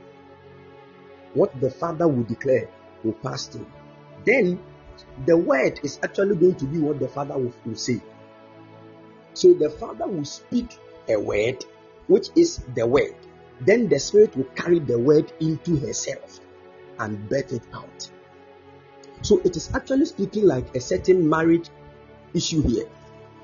what 1.35 1.61
the 1.61 1.71
Father 1.71 2.09
will 2.09 2.25
declare 2.25 2.69
will 3.05 3.13
pass 3.13 3.47
through. 3.47 3.67
Then 4.25 4.61
the 5.27 5.37
Word 5.37 5.81
is 5.83 5.99
actually 6.03 6.37
going 6.37 6.55
to 6.57 6.65
be 6.65 6.79
what 6.79 6.99
the 6.99 7.09
Father 7.09 7.37
will, 7.37 7.53
will 7.65 7.77
say. 7.77 8.01
So 9.35 9.55
the 9.55 9.71
Father 9.71 10.07
will 10.07 10.25
speak 10.25 10.79
a 11.09 11.19
word, 11.19 11.65
which 12.07 12.29
is 12.37 12.59
the 12.75 12.87
Word. 12.87 13.15
Then 13.61 13.89
the 13.89 13.99
Spirit 13.99 14.37
will 14.37 14.45
carry 14.57 14.79
the 14.79 14.99
Word 14.99 15.33
into 15.41 15.77
herself 15.77 16.41
and 16.99 17.29
birth 17.29 17.53
it 17.53 17.63
out. 17.73 18.11
So 19.23 19.41
it 19.45 19.57
is 19.57 19.71
actually 19.75 20.07
speaking 20.07 20.47
like 20.47 20.75
a 20.75 20.81
certain 20.81 21.29
marriage 21.29 21.69
issue 22.35 22.63
here 22.63 22.89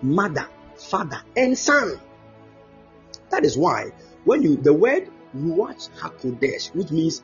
mother, 0.03 0.49
father, 0.77 1.21
and 1.37 1.57
son. 1.57 2.01
That 3.31 3.45
is 3.45 3.57
why 3.57 3.93
when 4.25 4.43
you 4.43 4.57
the 4.57 4.73
word 4.73 5.09
Ruach 5.37 5.91
Hakodesh, 5.99 6.75
which 6.75 6.91
means 6.91 7.23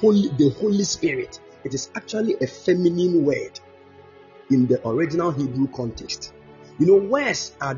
holy 0.00 0.28
the 0.28 0.50
Holy 0.60 0.84
Spirit, 0.84 1.40
it 1.64 1.74
is 1.74 1.90
actually 1.94 2.36
a 2.40 2.46
feminine 2.46 3.24
word 3.24 3.58
in 4.50 4.66
the 4.66 4.86
original 4.86 5.30
Hebrew 5.30 5.66
context. 5.68 6.32
You 6.78 6.86
know, 6.86 6.96
words 6.96 7.56
are 7.60 7.76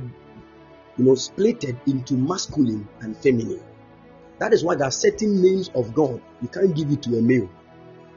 you 0.97 1.05
know 1.05 1.13
splitted 1.13 1.77
into 1.87 2.15
masculine 2.15 2.89
and 3.01 3.17
feminine. 3.17 3.63
That 4.39 4.53
is 4.53 4.65
why 4.65 4.75
there 4.75 4.89
are 4.89 4.93
certain 4.93 5.41
names 5.41 5.71
of 5.75 5.95
God 5.95 6.21
you 6.43 6.49
can't 6.49 6.75
give 6.75 6.91
it 6.91 7.03
to 7.05 7.17
a 7.19 7.23
male. 7.23 7.49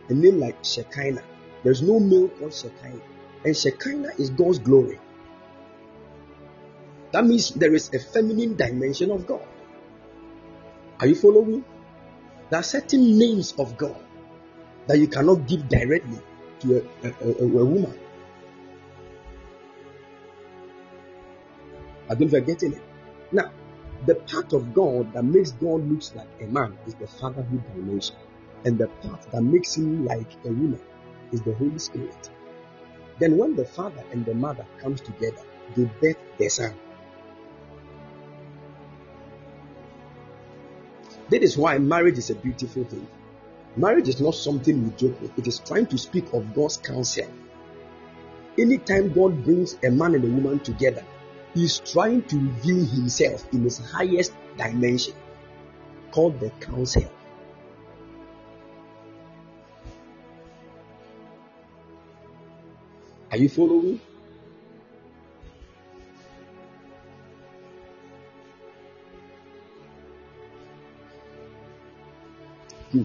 A 0.10 0.14
name 0.14 0.40
like 0.40 0.66
Shekinah. 0.66 1.24
There's 1.64 1.82
no 1.82 2.00
male 2.00 2.30
called 2.30 2.54
Shekinah. 2.54 3.02
And 3.46 3.56
Shekinah 3.56 4.14
is 4.18 4.30
God's 4.32 4.60
glory. 4.60 5.00
That 7.12 7.26
means 7.26 7.52
there 7.52 7.74
is 7.74 7.94
a 7.94 8.00
feminine 8.00 8.56
dimension 8.56 9.12
of 9.12 9.26
God. 9.26 9.46
Are 11.00 11.08
you 11.08 11.16
following? 11.16 11.64
There 12.50 12.60
are 12.60 12.64
certain 12.64 13.18
names 13.18 13.54
of 13.58 13.78
God 13.78 14.04
that 14.90 14.98
you 14.98 15.08
cannot 15.08 15.46
give 15.48 15.70
directly 15.70 16.18
to 16.60 16.78
a, 17.04 17.08
a, 17.08 17.12
a, 17.30 17.44
a 17.44 17.66
woman. 17.66 17.98
I 22.10 22.16
don't 22.16 22.30
forgetting 22.30 22.74
it. 22.74 22.82
Now, 23.32 23.52
the 24.08 24.16
part 24.16 24.52
of 24.52 24.74
God 24.74 25.14
that 25.14 25.24
makes 25.24 25.52
God 25.52 25.88
looks 25.88 26.16
like 26.16 26.28
a 26.42 26.48
man 26.48 26.76
is 26.88 26.96
the 26.96 27.06
fatherhood 27.06 27.62
dimension, 27.76 28.16
and 28.66 28.80
the 28.80 28.88
part 28.88 29.22
that 29.32 29.44
makes 29.44 29.78
him 29.78 30.06
like 30.06 30.34
a 30.44 30.48
woman 30.48 30.82
is 31.32 31.44
the 31.44 31.54
Holy 31.54 31.78
Spirit. 31.78 32.32
Then, 33.20 33.38
when 33.38 33.56
the 33.56 33.66
father 33.66 34.04
and 34.12 34.26
the 34.26 34.34
mother 34.34 34.66
comes 34.80 35.02
together, 35.02 35.44
they 35.76 35.84
birth 36.02 36.18
their 36.40 36.50
son. 36.50 36.74
That 41.30 41.44
is 41.44 41.56
why 41.56 41.78
marriage 41.78 42.18
is 42.18 42.32
a 42.32 42.36
beautiful 42.36 42.86
thing. 42.86 43.08
Marriage 43.80 44.10
is 44.10 44.20
not 44.20 44.36
something 44.36 44.84
we 44.84 44.90
joke 44.98 45.22
with, 45.22 45.40
it 45.40 45.48
is 45.48 45.60
trying 45.60 45.86
to 45.86 45.98
speak 45.98 46.34
of 46.34 46.54
God's 46.54 46.76
counsel. 46.76 47.26
Anytime 48.58 49.14
God 49.14 49.42
brings 49.46 49.78
a 49.82 49.90
man 49.90 50.16
and 50.16 50.26
a 50.26 50.28
woman 50.28 50.60
together, 50.60 51.06
He 51.54 51.64
is 51.64 51.80
trying 51.80 52.24
to 52.24 52.36
reveal 52.36 52.86
Himself 52.86 53.48
in 53.54 53.64
His 53.64 53.78
highest 53.78 54.34
dimension, 54.58 55.14
called 56.12 56.42
the 56.42 56.50
counsel. 56.60 57.10
Are 63.32 63.38
you 63.38 63.48
following? 63.48 64.02
Hmm. 72.92 73.04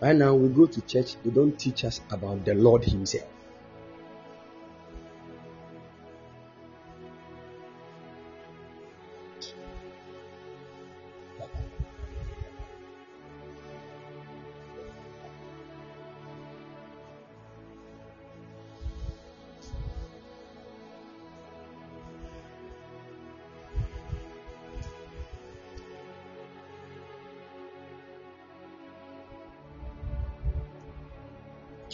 Right 0.00 0.14
now, 0.14 0.34
we 0.34 0.48
go 0.48 0.66
to 0.66 0.80
church, 0.82 1.16
they 1.24 1.30
don't 1.30 1.58
teach 1.58 1.84
us 1.84 2.00
about 2.10 2.44
the 2.44 2.54
Lord 2.54 2.84
Himself. 2.84 3.24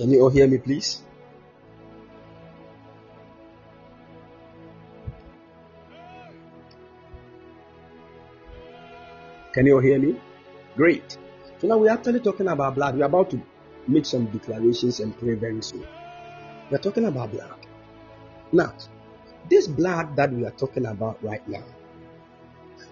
Can 0.03 0.11
you 0.11 0.23
all 0.23 0.31
hear 0.31 0.49
me, 0.49 0.59
please? 0.59 1.01
Can 9.53 9.67
you 9.67 9.75
all 9.75 9.81
hear 9.81 10.01
me? 10.01 10.21
Great. 10.75 11.17
So 11.61 11.69
now 11.69 11.79
we're 11.79 11.93
actually 11.93 12.19
talking 12.19 12.49
about 12.49 12.75
blood. 12.75 12.99
We're 12.99 13.05
about 13.05 13.31
to 13.31 13.41
make 13.87 14.05
some 14.05 14.27
declarations 14.27 14.99
and 14.99 15.17
pray 15.17 15.35
very 15.35 15.63
soon. 15.63 15.87
We're 16.69 16.79
talking 16.79 17.05
about 17.05 17.31
blood. 17.31 17.65
Now, 18.51 18.75
this 19.49 19.69
blood 19.69 20.17
that 20.17 20.33
we 20.33 20.45
are 20.45 20.51
talking 20.51 20.87
about 20.87 21.23
right 21.23 21.47
now, 21.49 21.63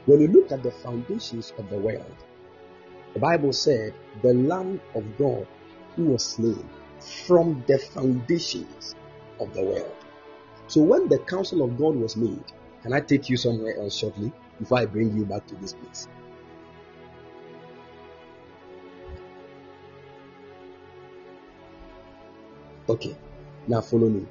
when 0.07 0.21
you 0.21 0.29
look 0.29 0.53
at 0.53 0.63
the 0.63 0.71
foundations 0.71 1.53
of 1.59 1.69
the 1.71 1.79
world, 1.79 2.15
the 3.15 3.19
Bible 3.19 3.53
said 3.53 3.95
the 4.23 4.33
Lamb 4.33 4.81
of 4.95 5.19
God 5.19 5.49
who 5.97 6.05
was 6.05 6.25
slain 6.25 6.71
from 7.01 7.65
the 7.67 7.79
foundations 7.79 8.95
of 9.41 9.53
the 9.55 9.63
world. 9.63 9.97
So 10.67 10.81
when 10.81 11.09
the 11.09 11.19
counsel 11.19 11.63
of 11.63 11.79
God 11.79 11.97
was 11.97 12.17
made, 12.17 12.45
can 12.83 12.93
I 12.93 13.01
take 13.01 13.29
you 13.29 13.37
somewhere 13.37 13.77
else 13.77 13.97
shortly 13.97 14.33
before 14.59 14.79
I 14.79 14.87
bring 14.87 15.17
you 15.17 15.25
back 15.25 15.47
to 15.49 15.55
this 15.57 15.73
place? 15.73 16.09
Okay, 22.89 23.17
now 23.69 23.81
follow 23.81 24.09
me. 24.09 24.27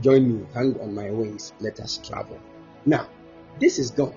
Join 0.00 0.40
me, 0.40 0.46
hang 0.54 0.78
on 0.80 0.94
my 0.94 1.10
wings, 1.10 1.52
let 1.60 1.80
us 1.80 1.98
travel. 1.98 2.38
Now, 2.84 3.08
this 3.58 3.78
is 3.78 3.90
God. 3.90 4.14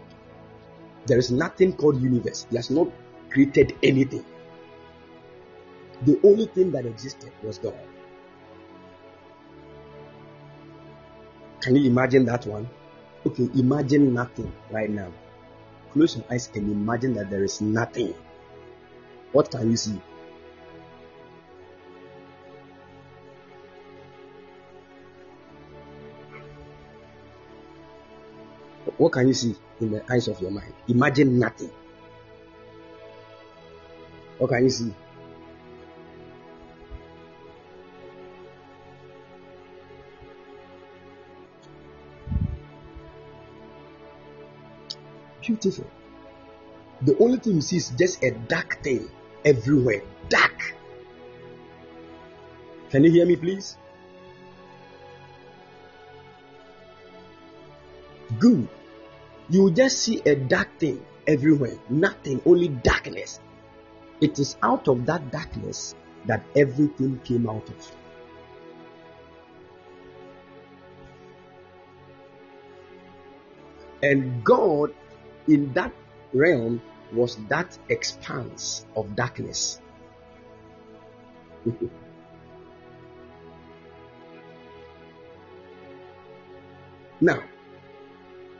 There 1.05 1.17
is 1.17 1.31
nothing 1.31 1.73
called 1.73 2.01
universe. 2.01 2.45
He 2.49 2.57
has 2.57 2.69
not 2.69 2.89
created 3.30 3.76
anything. 3.81 4.26
The 6.01 6.19
only 6.23 6.45
thing 6.45 6.71
that 6.71 6.85
existed 6.85 7.31
was 7.43 7.57
God. 7.57 7.77
Can 11.61 11.76
you 11.76 11.89
imagine 11.89 12.26
that 12.26 12.45
one? 12.45 12.69
Okay, 13.26 13.49
imagine 13.55 14.13
nothing 14.13 14.51
right 14.71 14.89
now. 14.89 15.11
Close 15.91 16.15
your 16.15 16.26
eyes 16.31 16.49
and 16.55 16.71
imagine 16.71 17.13
that 17.15 17.30
there 17.30 17.43
is 17.43 17.59
nothing. 17.59 18.13
What 19.34 19.51
can 19.51 19.69
you 19.69 19.76
see? 19.76 20.01
What 28.97 29.11
can 29.13 29.27
you 29.27 29.34
see 29.34 29.55
in 29.81 29.91
the 29.91 30.11
eyes 30.11 30.27
of 30.27 30.41
your 30.41 30.51
mind? 30.51 30.73
Imagine 30.88 31.39
nothing. 31.39 31.71
What 34.38 34.49
can 34.49 34.63
you 34.63 34.69
see? 34.69 34.93
Beautiful. 45.49 45.89
The 47.01 47.17
only 47.17 47.39
thing 47.39 47.55
you 47.55 47.61
see 47.61 47.77
is 47.77 47.89
just 47.97 48.21
a 48.23 48.30
dark 48.30 48.84
thing 48.84 49.09
everywhere. 49.43 50.03
Dark. 50.30 50.76
Can 52.91 53.03
you 53.03 53.09
hear 53.09 53.26
me, 53.26 53.35
please? 53.35 53.76
Good. 58.38 58.69
You 59.49 59.71
just 59.71 59.97
see 59.97 60.21
a 60.23 60.35
dark 60.35 60.77
thing 60.77 61.03
everywhere. 61.26 61.80
Nothing, 61.89 62.43
only 62.45 62.67
darkness. 62.67 63.39
It 64.21 64.38
is 64.38 64.55
out 64.61 64.88
of 64.88 65.07
that 65.07 65.31
darkness 65.31 65.95
that 66.27 66.43
everything 66.55 67.21
came 67.23 67.49
out 67.49 67.67
of. 67.67 67.91
And 74.03 74.43
God 74.43 74.93
in 75.49 75.73
that 75.73 75.91
realm 76.34 76.81
was 77.11 77.38
that 77.47 77.77
expanse 77.89 78.85
of 78.95 79.15
darkness. 79.15 79.81
now, 87.21 87.43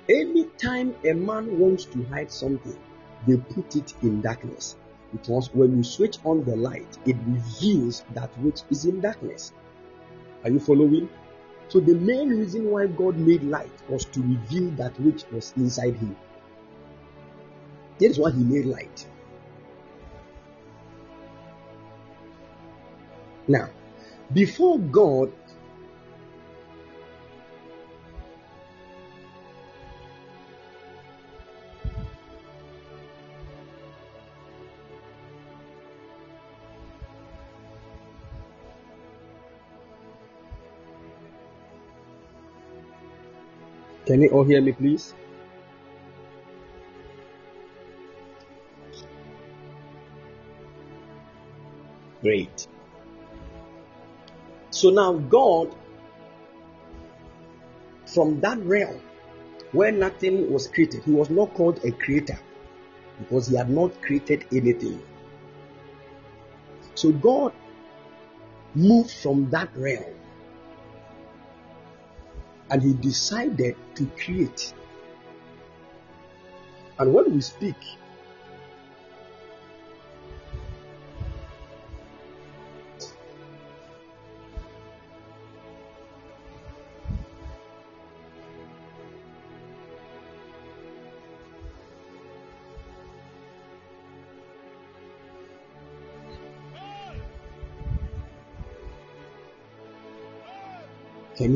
anytime 0.10 0.96
a 1.06 1.14
man 1.14 1.60
wants 1.60 1.86
to 1.86 2.04
hide 2.06 2.32
something, 2.32 2.78
they 3.28 3.38
put 3.38 3.76
it 3.76 3.94
in 4.02 4.22
darkness. 4.22 4.76
Because 5.12 5.54
when 5.54 5.78
you 5.78 5.84
switch 5.84 6.18
on 6.24 6.44
the 6.44 6.56
light, 6.56 6.98
it 7.06 7.16
reveals 7.26 8.04
that 8.14 8.30
which 8.40 8.62
is 8.70 8.86
in 8.86 9.02
darkness. 9.02 9.52
Are 10.44 10.50
you 10.50 10.60
following? 10.60 11.10
So 11.68 11.80
the 11.80 11.96
main 11.96 12.30
reason 12.30 12.70
why 12.72 12.88
God 12.88 13.18
made 13.18 13.44
light 13.44 13.72
was 13.90 14.06
to 14.06 14.22
reveal 14.22 14.72
that 14.72 15.00
which 15.00 15.24
was 15.32 15.54
inside 15.56 15.96
him. 15.96 16.16
That 18.00 18.06
is 18.06 18.20
why 18.20 18.32
he 18.32 18.44
made 18.44 18.66
light. 18.66 19.06
Now, 23.48 23.70
before 24.34 24.80
God 24.80 25.32
Can 44.10 44.24
you 44.24 44.30
all 44.30 44.44
hear 44.44 44.60
me, 44.60 44.72
please? 44.72 45.14
Great. 52.22 52.68
So 54.72 54.90
now, 54.90 55.14
God, 55.14 55.76
from 58.06 58.40
that 58.42 58.60
realm 58.60 59.02
where 59.72 59.92
nothing 59.92 60.52
was 60.52 60.68
created, 60.68 61.04
He 61.04 61.12
was 61.12 61.30
not 61.30 61.54
called 61.54 61.84
a 61.84 61.92
creator 61.92 62.40
because 63.20 63.48
He 63.48 63.56
had 63.56 63.70
not 63.70 64.02
created 64.02 64.46
anything. 64.52 65.02
So 66.96 67.12
God 67.12 67.54
moved 68.76 69.12
from 69.12 69.50
that 69.50 69.70
realm 69.76 70.14
and 72.70 72.82
he 72.82 72.94
decided 72.94 73.76
to 73.96 74.06
create. 74.18 74.74
And 76.98 77.14
when 77.14 77.34
we 77.34 77.42
speak, 77.42 77.78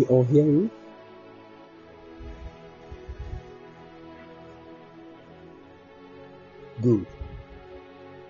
you 0.03 0.15
all 0.15 0.23
hear 0.23 0.43
me? 0.43 0.69
Good. 6.81 7.05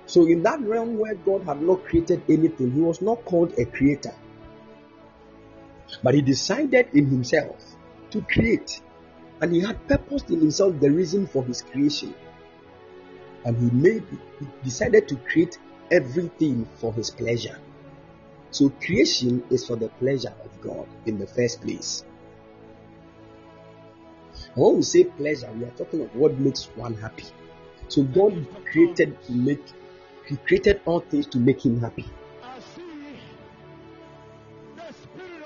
So, 0.06 0.28
in 0.28 0.44
that 0.44 0.62
realm 0.62 0.98
where 0.98 1.16
God 1.16 1.44
had 1.44 1.62
not 1.62 1.86
created 1.86 2.22
anything, 2.30 2.72
he 2.72 2.82
was 2.82 3.02
not 3.02 3.24
called 3.26 3.58
a 3.58 3.66
creator. 3.66 4.14
But 6.04 6.14
he 6.14 6.22
decided 6.22 6.88
in 6.94 7.08
himself 7.08 7.76
to 8.12 8.22
create. 8.22 8.82
And 9.42 9.54
he 9.54 9.62
had 9.62 9.88
purposed 9.88 10.30
in 10.30 10.40
himself 10.40 10.80
the 10.80 10.92
reason 10.92 11.26
for 11.28 11.44
his 11.44 11.62
creation. 11.62 12.14
And 13.46 13.58
he 13.58 13.76
made 13.76 14.04
he 14.40 14.48
decided 14.64 15.08
to 15.10 15.16
create 15.18 15.58
everything 15.92 16.68
for 16.76 16.94
his 16.94 17.10
pleasure. 17.10 17.58
So 18.54 18.70
creation 18.70 19.44
is 19.50 19.66
for 19.66 19.76
the 19.76 19.90
pleasure 19.90 20.34
of 20.46 20.62
God 20.62 20.88
in 21.08 21.18
the 21.18 21.26
first 21.26 21.60
place. 21.60 22.04
When 24.54 24.76
we 24.76 24.84
say 24.84 25.06
pleasure, 25.06 25.52
we 25.52 25.66
are 25.66 25.72
talking 25.72 26.02
of 26.02 26.16
what 26.16 26.38
makes 26.38 26.66
one 26.76 26.94
happy. 26.94 27.26
So 27.88 28.04
God 28.04 28.46
created 28.72 29.18
to 29.24 29.32
make 29.32 29.64
He 30.28 30.38
created 30.38 30.82
all 30.86 31.00
things 31.00 31.26
to 31.28 31.40
make 31.40 31.66
him 31.66 31.82
happy. 31.82 32.06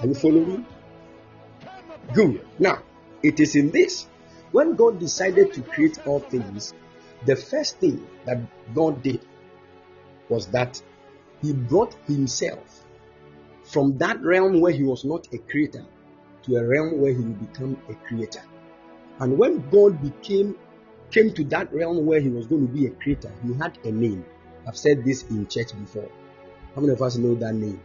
Are 0.01 0.05
you 0.05 0.13
following? 0.13 0.65
Good. 2.13 2.45
Now, 2.59 2.83
it 3.23 3.39
is 3.39 3.55
in 3.55 3.71
this. 3.71 4.07
When 4.51 4.75
God 4.75 4.99
decided 4.99 5.53
to 5.53 5.61
create 5.61 6.05
all 6.05 6.19
things, 6.19 6.73
the 7.25 7.37
first 7.37 7.77
thing 7.77 8.05
that 8.25 8.39
God 8.75 9.01
did 9.01 9.21
was 10.27 10.47
that 10.47 10.81
He 11.41 11.53
brought 11.53 11.95
Himself 12.05 12.83
from 13.67 13.97
that 13.99 14.21
realm 14.23 14.59
where 14.59 14.73
He 14.73 14.83
was 14.83 15.05
not 15.05 15.27
a 15.33 15.37
creator 15.37 15.85
to 16.43 16.55
a 16.57 16.65
realm 16.65 16.99
where 16.99 17.13
He 17.13 17.19
will 17.19 17.33
become 17.33 17.77
a 17.89 17.93
creator. 18.07 18.43
And 19.19 19.37
when 19.37 19.69
God 19.69 20.01
became 20.01 20.55
came 21.11 21.33
to 21.33 21.43
that 21.45 21.73
realm 21.73 22.05
where 22.05 22.19
he 22.19 22.29
was 22.29 22.47
going 22.47 22.67
to 22.67 22.73
be 22.73 22.87
a 22.87 22.91
creator, 22.91 23.31
he 23.45 23.53
had 23.53 23.77
a 23.83 23.91
name. 23.91 24.25
I've 24.67 24.77
said 24.77 25.03
this 25.05 25.23
in 25.23 25.47
church 25.47 25.77
before. 25.79 26.09
How 26.75 26.81
many 26.81 26.93
of 26.93 27.01
us 27.01 27.17
know 27.17 27.35
that 27.35 27.55
name? 27.55 27.81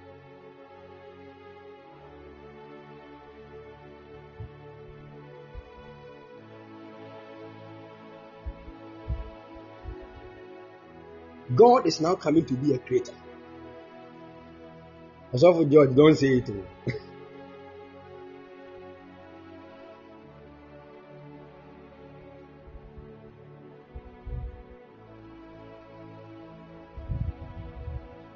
God 11.54 11.86
is 11.86 12.00
now 12.00 12.14
coming 12.14 12.44
to 12.46 12.54
be 12.54 12.74
a 12.74 12.78
creator. 12.78 13.12
As 15.32 15.42
of 15.44 15.70
George, 15.70 15.94
don't 15.94 16.14
say 16.14 16.38
it. 16.38 16.50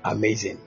Amazing. 0.05 0.59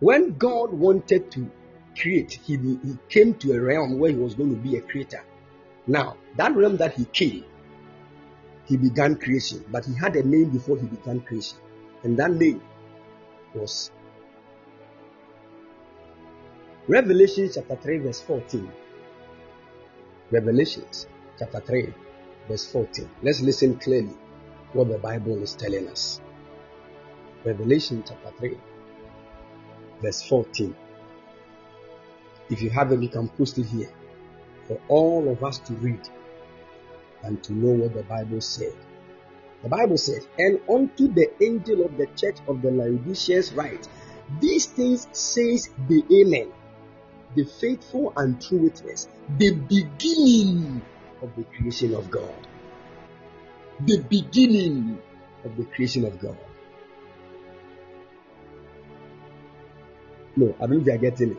When 0.00 0.36
God 0.36 0.72
wanted 0.72 1.30
to 1.32 1.50
create, 1.98 2.38
he, 2.44 2.56
he 2.56 2.98
came 3.08 3.34
to 3.34 3.52
a 3.52 3.60
realm 3.60 3.98
where 3.98 4.10
he 4.10 4.16
was 4.16 4.34
going 4.34 4.50
to 4.50 4.56
be 4.60 4.76
a 4.76 4.82
creator. 4.82 5.24
Now, 5.86 6.16
that 6.36 6.54
realm 6.54 6.76
that 6.76 6.94
he 6.94 7.06
came, 7.06 7.44
he 8.66 8.76
began 8.76 9.16
creation, 9.16 9.64
but 9.72 9.86
he 9.86 9.94
had 9.94 10.16
a 10.16 10.22
name 10.22 10.50
before 10.50 10.76
he 10.78 10.86
began 10.86 11.20
creation. 11.20 11.58
And 12.02 12.18
that 12.18 12.32
name 12.32 12.60
was 13.54 13.90
Revelation 16.88 17.50
chapter 17.52 17.76
3, 17.76 17.98
verse 17.98 18.22
14. 18.22 18.72
Revelations 20.30 21.06
chapter 21.38 21.60
3, 21.60 21.92
verse 22.48 22.72
14. 22.72 23.10
Let's 23.22 23.42
listen 23.42 23.78
clearly 23.78 24.16
what 24.72 24.88
the 24.88 24.96
Bible 24.96 25.42
is 25.42 25.54
telling 25.54 25.86
us. 25.88 26.22
Revelation 27.44 28.02
chapter 28.08 28.32
3, 28.38 28.56
verse 30.00 30.22
14. 30.22 30.74
If 32.48 32.62
you 32.62 32.70
have 32.70 32.90
it, 32.90 33.02
you 33.02 33.10
can 33.10 33.28
post 33.28 33.58
it 33.58 33.66
here 33.66 33.90
for 34.66 34.80
all 34.88 35.30
of 35.30 35.44
us 35.44 35.58
to 35.58 35.74
read 35.74 36.08
and 37.22 37.44
to 37.44 37.52
know 37.52 37.82
what 37.82 37.92
the 37.92 38.04
Bible 38.04 38.40
said. 38.40 38.72
The 39.62 39.68
Bible 39.68 39.98
says, 39.98 40.26
And 40.38 40.58
unto 40.70 41.12
the 41.12 41.30
angel 41.44 41.84
of 41.84 41.98
the 41.98 42.06
church 42.16 42.38
of 42.46 42.62
the 42.62 42.70
Laodiceans 42.70 43.52
write, 43.52 43.86
These 44.40 44.66
things 44.66 45.06
says 45.12 45.68
the 45.86 46.02
Amen, 46.10 46.50
the 47.34 47.44
faithful 47.44 48.12
and 48.16 48.40
true 48.40 48.58
witness, 48.58 49.08
the 49.38 49.54
beginning 49.54 50.82
of 51.22 51.34
the 51.36 51.44
creation 51.44 51.94
of 51.94 52.10
God. 52.10 52.34
The 53.86 54.00
beginning 54.00 55.00
of 55.44 55.56
the 55.56 55.64
creation 55.64 56.04
of 56.04 56.18
God. 56.18 56.36
No, 60.36 60.54
I 60.60 60.66
believe 60.66 60.84
they 60.84 60.92
are 60.92 60.98
getting 60.98 61.32
it. 61.32 61.38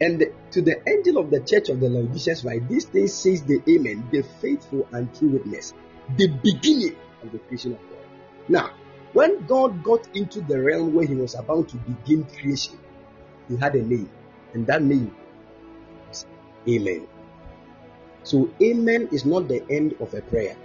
And 0.00 0.18
the- 0.18 0.32
to 0.50 0.60
the 0.60 0.82
angel 0.88 1.18
of 1.18 1.30
the 1.30 1.40
church 1.40 1.68
of 1.70 1.80
the 1.80 1.88
Laodiceans, 1.88 2.44
right, 2.44 2.66
this 2.68 2.84
thing 2.84 3.06
says 3.08 3.42
the 3.42 3.62
Amen, 3.68 4.08
the 4.12 4.22
faithful 4.22 4.86
and 4.92 5.12
true 5.14 5.28
witness, 5.28 5.72
the 6.16 6.28
beginning 6.28 6.96
of 7.22 7.32
the 7.32 7.38
creation 7.38 7.72
of 7.72 7.78
God. 7.78 8.06
Now, 8.48 8.70
when 9.12 9.46
God 9.46 9.82
got 9.82 10.14
into 10.14 10.40
the 10.42 10.60
realm 10.60 10.94
where 10.94 11.06
He 11.06 11.14
was 11.14 11.34
about 11.34 11.68
to 11.70 11.76
begin 11.78 12.24
creation, 12.24 12.78
He 13.48 13.56
had 13.56 13.74
a 13.74 13.82
name, 13.82 14.10
and 14.54 14.66
that 14.66 14.82
name 14.82 15.14
is 16.10 16.26
Amen. 16.68 17.06
So, 18.22 18.50
Amen 18.60 19.08
is 19.12 19.24
not 19.24 19.48
the 19.48 19.64
end 19.70 19.94
of 20.00 20.12
a 20.14 20.20
prayer. 20.20 20.56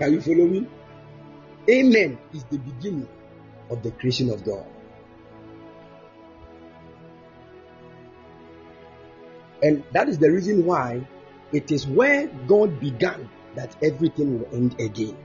Are 0.00 0.08
you 0.08 0.20
following? 0.20 0.52
Me? 0.52 0.66
Amen 1.68 2.18
is 2.32 2.44
the 2.44 2.58
beginning 2.58 3.08
of 3.68 3.82
the 3.82 3.90
creation 3.90 4.30
of 4.30 4.44
God. 4.44 4.64
And 9.62 9.82
that 9.92 10.08
is 10.08 10.18
the 10.18 10.30
reason 10.30 10.64
why 10.64 11.06
it 11.52 11.72
is 11.72 11.86
where 11.86 12.28
God 12.46 12.78
began 12.78 13.28
that 13.56 13.74
everything 13.82 14.38
will 14.38 14.48
end 14.54 14.80
again. 14.80 15.16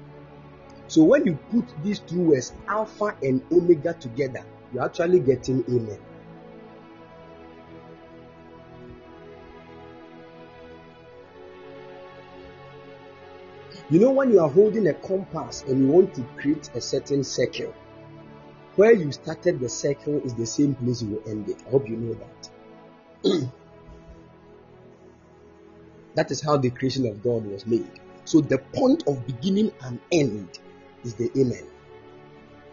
So 0.88 1.03
when 1.03 1.26
you 1.26 1.38
put 1.51 1.65
these 1.84 1.99
two 1.99 2.22
words, 2.22 2.53
Alpha 2.68 3.15
and 3.22 3.41
Omega, 3.51 3.93
together, 3.93 4.43
you're 4.73 4.84
actually 4.84 5.19
getting 5.19 5.64
Amen. 5.69 5.99
You 13.89 13.99
know, 13.99 14.11
when 14.11 14.31
you 14.31 14.39
are 14.39 14.49
holding 14.49 14.88
a 14.88 14.93
compass 14.93 15.64
and 15.68 15.80
you 15.80 15.88
want 15.88 16.15
to 16.15 16.23
create 16.38 16.69
a 16.73 16.81
certain 16.81 17.23
circle, 17.23 17.73
where 18.76 18.91
you 18.91 19.11
started 19.11 19.60
the 19.60 19.69
circle 19.69 20.19
is 20.23 20.34
the 20.34 20.45
same 20.45 20.73
place 20.76 21.01
you 21.01 21.10
will 21.10 21.30
end 21.30 21.49
it. 21.49 21.57
I 21.68 21.69
hope 21.69 21.88
you 21.88 21.97
know 21.97 22.14
that. 22.15 22.49
that 26.15 26.31
is 26.31 26.41
how 26.41 26.57
the 26.57 26.72
creation 26.72 27.05
of 27.05 27.22
God 27.22 27.45
was 27.45 27.68
made. 27.68 27.99
So 28.26 28.41
the 28.41 28.57
point 28.57 29.07
of 29.07 29.27
beginning 29.27 29.72
and 29.81 29.99
end 30.11 30.60
is 31.04 31.14
the 31.16 31.32
Amen. 31.38 31.66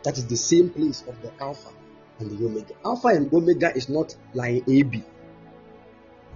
That 0.05 0.16
is 0.19 0.27
the 0.27 0.36
same 0.36 0.70
place 0.70 1.05
of 1.07 1.20
the 1.23 1.32
Alpha 1.40 1.70
and 2.19 2.31
the 2.31 2.47
Omega. 2.47 2.74
Alpha 2.85 3.09
and 3.09 3.32
Omega 3.32 3.74
is 3.77 3.89
not 3.89 4.15
line 4.35 4.62
AB. 4.69 5.05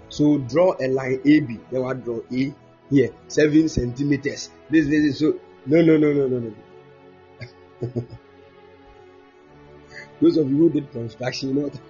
So 0.08 0.38
draw 0.38 0.74
a 0.80 0.88
line 0.88 1.20
AB. 1.24 1.58
Then 1.70 1.84
I 1.84 1.94
draw 1.94 2.20
A 2.32 2.54
here, 2.90 3.10
seven 3.28 3.68
centimeters. 3.68 4.50
This, 4.70 4.86
this 4.86 5.04
is 5.04 5.18
so. 5.18 5.38
No, 5.66 5.80
no, 5.82 5.96
no, 5.96 6.12
no, 6.12 6.28
no, 6.28 6.38
no. 6.38 6.54
Those 10.20 10.36
of 10.36 10.50
you 10.50 10.56
who 10.56 10.70
did 10.70 10.92
construction, 10.92 11.48
you 11.48 11.54
know 11.54 11.68
what 11.68 11.80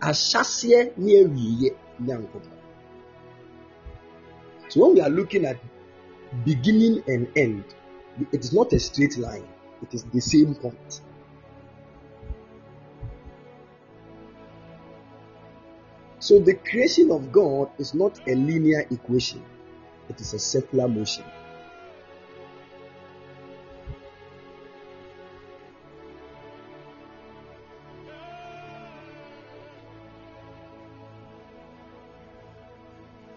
ahyɛseɛ 0.00 0.92
ne 0.96 1.12
awieɛ 1.22 1.70
nyankopɔn 2.00 2.56
so 4.68 4.80
when 4.80 4.94
we 4.94 5.00
are 5.00 5.10
looking 5.10 5.44
at 5.44 5.58
beginning 6.44 7.02
and 7.06 7.28
end 7.36 7.64
it 8.32 8.44
is 8.44 8.52
not 8.52 8.72
a 8.72 8.80
straight 8.80 9.16
line. 9.18 9.46
It 9.82 9.94
is 9.94 10.04
the 10.04 10.20
same 10.20 10.54
point. 10.54 11.00
So 16.18 16.38
the 16.38 16.54
creation 16.54 17.10
of 17.10 17.32
god 17.32 17.70
is 17.78 17.94
not 17.94 18.20
a 18.28 18.34
linear 18.34 18.86
equation. 18.90 19.42
It 20.08 20.20
is 20.20 20.34
a 20.34 20.38
circular 20.38 20.86
motion. 20.86 21.24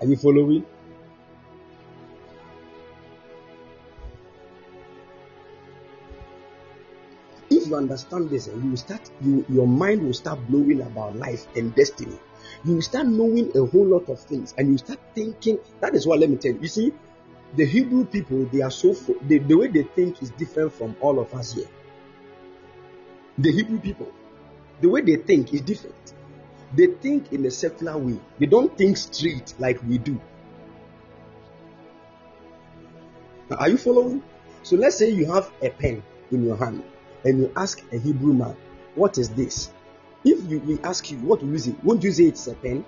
Are 0.02 0.06
you 0.06 0.18
following? 0.18 0.66
If 7.64 7.70
you 7.70 7.78
understand 7.78 8.30
this, 8.30 8.48
and 8.48 8.62
you 8.62 8.72
will 8.72 8.78
start, 8.78 9.10
you 9.22 9.46
your 9.48 9.66
mind 9.66 10.04
will 10.04 10.14
start 10.14 10.38
blowing 10.50 10.82
about 10.82 11.16
life 11.16 11.48
and 11.56 11.74
destiny. 11.74 12.20
You 12.66 12.76
will 12.76 12.82
start 12.82 13.08
knowing 13.08 13.56
a 13.56 13.66
whole 13.66 13.86
lot 13.86 14.10
of 14.10 14.20
things, 14.20 14.54
and 14.58 14.68
you 14.70 14.78
start 14.78 15.00
thinking. 15.16 15.60
That 15.80 15.96
is 15.96 16.06
what 16.06 16.20
let 16.20 16.30
me 16.30 16.36
tell 16.36 16.52
you. 16.52 16.60
You 16.60 16.68
see, 16.68 16.94
the 17.56 17.66
Hebrew 17.66 18.04
people, 18.04 18.46
they 18.52 18.62
are 18.62 18.70
so 18.72 18.94
fo- 18.94 19.16
the, 19.30 19.40
way 19.40 19.68
they 19.68 19.84
think 19.84 20.22
is 20.22 20.32
different 20.32 20.74
from 20.74 20.98
all 21.00 21.20
of 21.20 21.34
us 21.34 21.54
here. 21.54 21.70
The 23.38 23.54
Hebrew 23.54 23.80
people, 23.80 24.12
the 24.82 24.90
way 24.90 25.00
they 25.00 25.16
think 25.16 25.54
is 25.54 25.62
different. 25.62 26.14
They 26.76 26.88
think 26.88 27.32
in 27.32 27.46
a 27.46 27.52
circular 27.52 27.98
way. 27.98 28.20
They 28.40 28.48
don't 28.48 28.78
think 28.78 28.98
straight 28.98 29.54
like 29.58 29.82
we 29.84 30.00
do. 30.00 30.20
Now, 33.50 33.56
Are 33.56 33.70
you 33.70 33.78
following? 33.78 34.22
So 34.64 34.76
let's 34.76 34.98
say 34.98 35.12
you 35.12 35.32
have 35.32 35.50
a 35.62 35.70
pen 35.70 36.04
in 36.30 36.44
your 36.44 36.58
hand 36.58 36.84
and 37.24 37.40
you 37.40 37.52
ask 37.56 37.84
a 37.92 37.98
Hebrew 37.98 38.34
man, 38.34 38.56
What 38.96 39.18
is 39.18 39.30
this? 39.30 39.72
If 40.26 40.50
you 40.50 40.60
we 40.60 40.80
ask 40.82 41.10
you, 41.12 41.18
What 41.20 41.42
you 41.42 41.58
say? 41.58 41.76
Won't 41.84 42.04
you 42.04 42.12
say 42.12 42.26
it's 42.26 42.48
a 42.48 42.54
pen? 42.54 42.86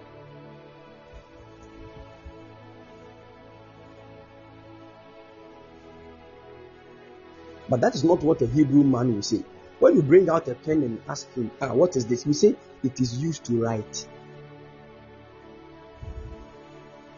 But 7.68 7.82
that 7.82 7.96
is 7.96 8.04
not 8.04 8.22
what 8.22 8.42
a 8.42 8.48
Hebrew 8.48 8.84
man 8.84 9.16
will 9.16 9.22
say. 9.22 9.44
When 9.80 9.96
you 9.96 10.02
bring 10.02 10.30
out 10.30 10.48
a 10.48 10.56
pen 10.56 10.84
and 10.84 11.02
ask 11.10 11.32
him, 11.34 11.52
ah, 11.62 11.74
what 11.74 11.96
is 11.96 12.06
this? 12.06 12.26
We 12.26 12.34
say 12.34 12.56
it 12.84 13.00
is 13.00 13.18
used 13.18 13.44
to 13.46 13.62
write. 13.62 14.08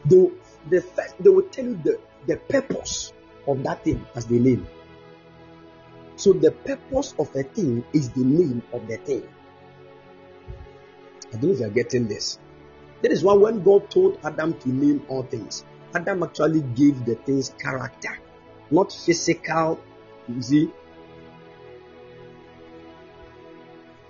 Though 0.05 0.31
the 0.69 0.81
first 0.81 1.21
they 1.21 1.29
will 1.29 1.49
tell 1.49 1.65
you 1.65 1.79
the, 1.83 1.99
the 2.25 2.37
purpose 2.37 3.13
of 3.45 3.61
that 3.63 3.83
thing 3.83 4.05
as 4.15 4.25
the 4.25 4.39
name. 4.39 4.67
So 6.17 6.33
the 6.33 6.51
purpose 6.51 7.15
of 7.17 7.33
a 7.35 7.43
thing 7.43 7.85
is 7.93 8.09
the 8.09 8.25
name 8.25 8.61
of 8.73 8.87
the 8.87 8.97
thing. 8.97 9.27
I 11.29 11.31
don't 11.37 11.43
know 11.43 11.51
if 11.53 11.59
you 11.59 11.65
are 11.65 11.69
getting 11.69 12.07
this. 12.07 12.39
That 13.01 13.11
is 13.11 13.23
why 13.23 13.33
when 13.33 13.63
God 13.63 13.89
told 13.89 14.19
Adam 14.23 14.53
to 14.59 14.69
name 14.69 15.05
all 15.07 15.23
things, 15.23 15.63
Adam 15.93 16.23
actually 16.23 16.61
gave 16.61 17.05
the 17.05 17.15
things 17.15 17.53
character, 17.59 18.19
not 18.71 18.91
physical. 18.91 19.79
You 20.27 20.41
see, 20.41 20.71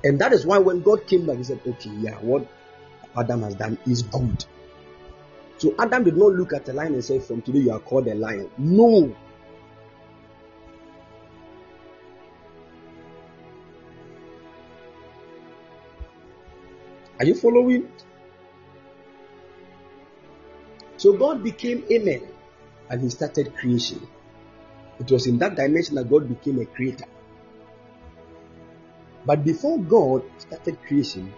And 0.04 0.20
that 0.20 0.32
is 0.32 0.46
why 0.46 0.58
when 0.60 0.82
God 0.82 1.06
came 1.08 1.26
back, 1.26 1.38
he 1.38 1.44
said, 1.44 1.60
Okay, 1.68 1.90
yeah, 2.00 2.16
what 2.22 2.48
Adam 3.18 3.42
has 3.42 3.56
done 3.56 3.78
is 3.86 4.04
good. 4.04 4.46
So 5.58 5.74
Adam 5.80 6.04
did 6.04 6.16
not 6.16 6.34
look 6.34 6.54
at 6.54 6.66
the 6.66 6.74
lion 6.74 6.94
and 6.94 7.04
say, 7.04 7.20
From 7.20 7.42
today 7.42 7.60
you 7.60 7.72
are 7.72 7.80
called 7.80 8.08
a 8.08 8.16
lion. 8.16 8.50
No. 8.58 9.16
Are 17.20 17.26
you 17.26 17.34
following? 17.34 17.92
So 20.98 21.14
God 21.14 21.44
became 21.44 21.84
Amen 21.92 22.28
and 22.90 23.02
he 23.02 23.10
started 23.10 23.56
creation. 23.56 24.08
It 25.00 25.12
was 25.12 25.28
in 25.28 25.38
that 25.40 25.56
dimension 25.56 25.96
that 25.96 26.10
God 26.10 26.28
became 26.28 26.60
a 26.60 26.66
creator. 26.66 27.06
But 29.26 29.44
before 29.44 29.80
God 29.80 30.24
started 30.38 30.82
creation, 30.84 31.34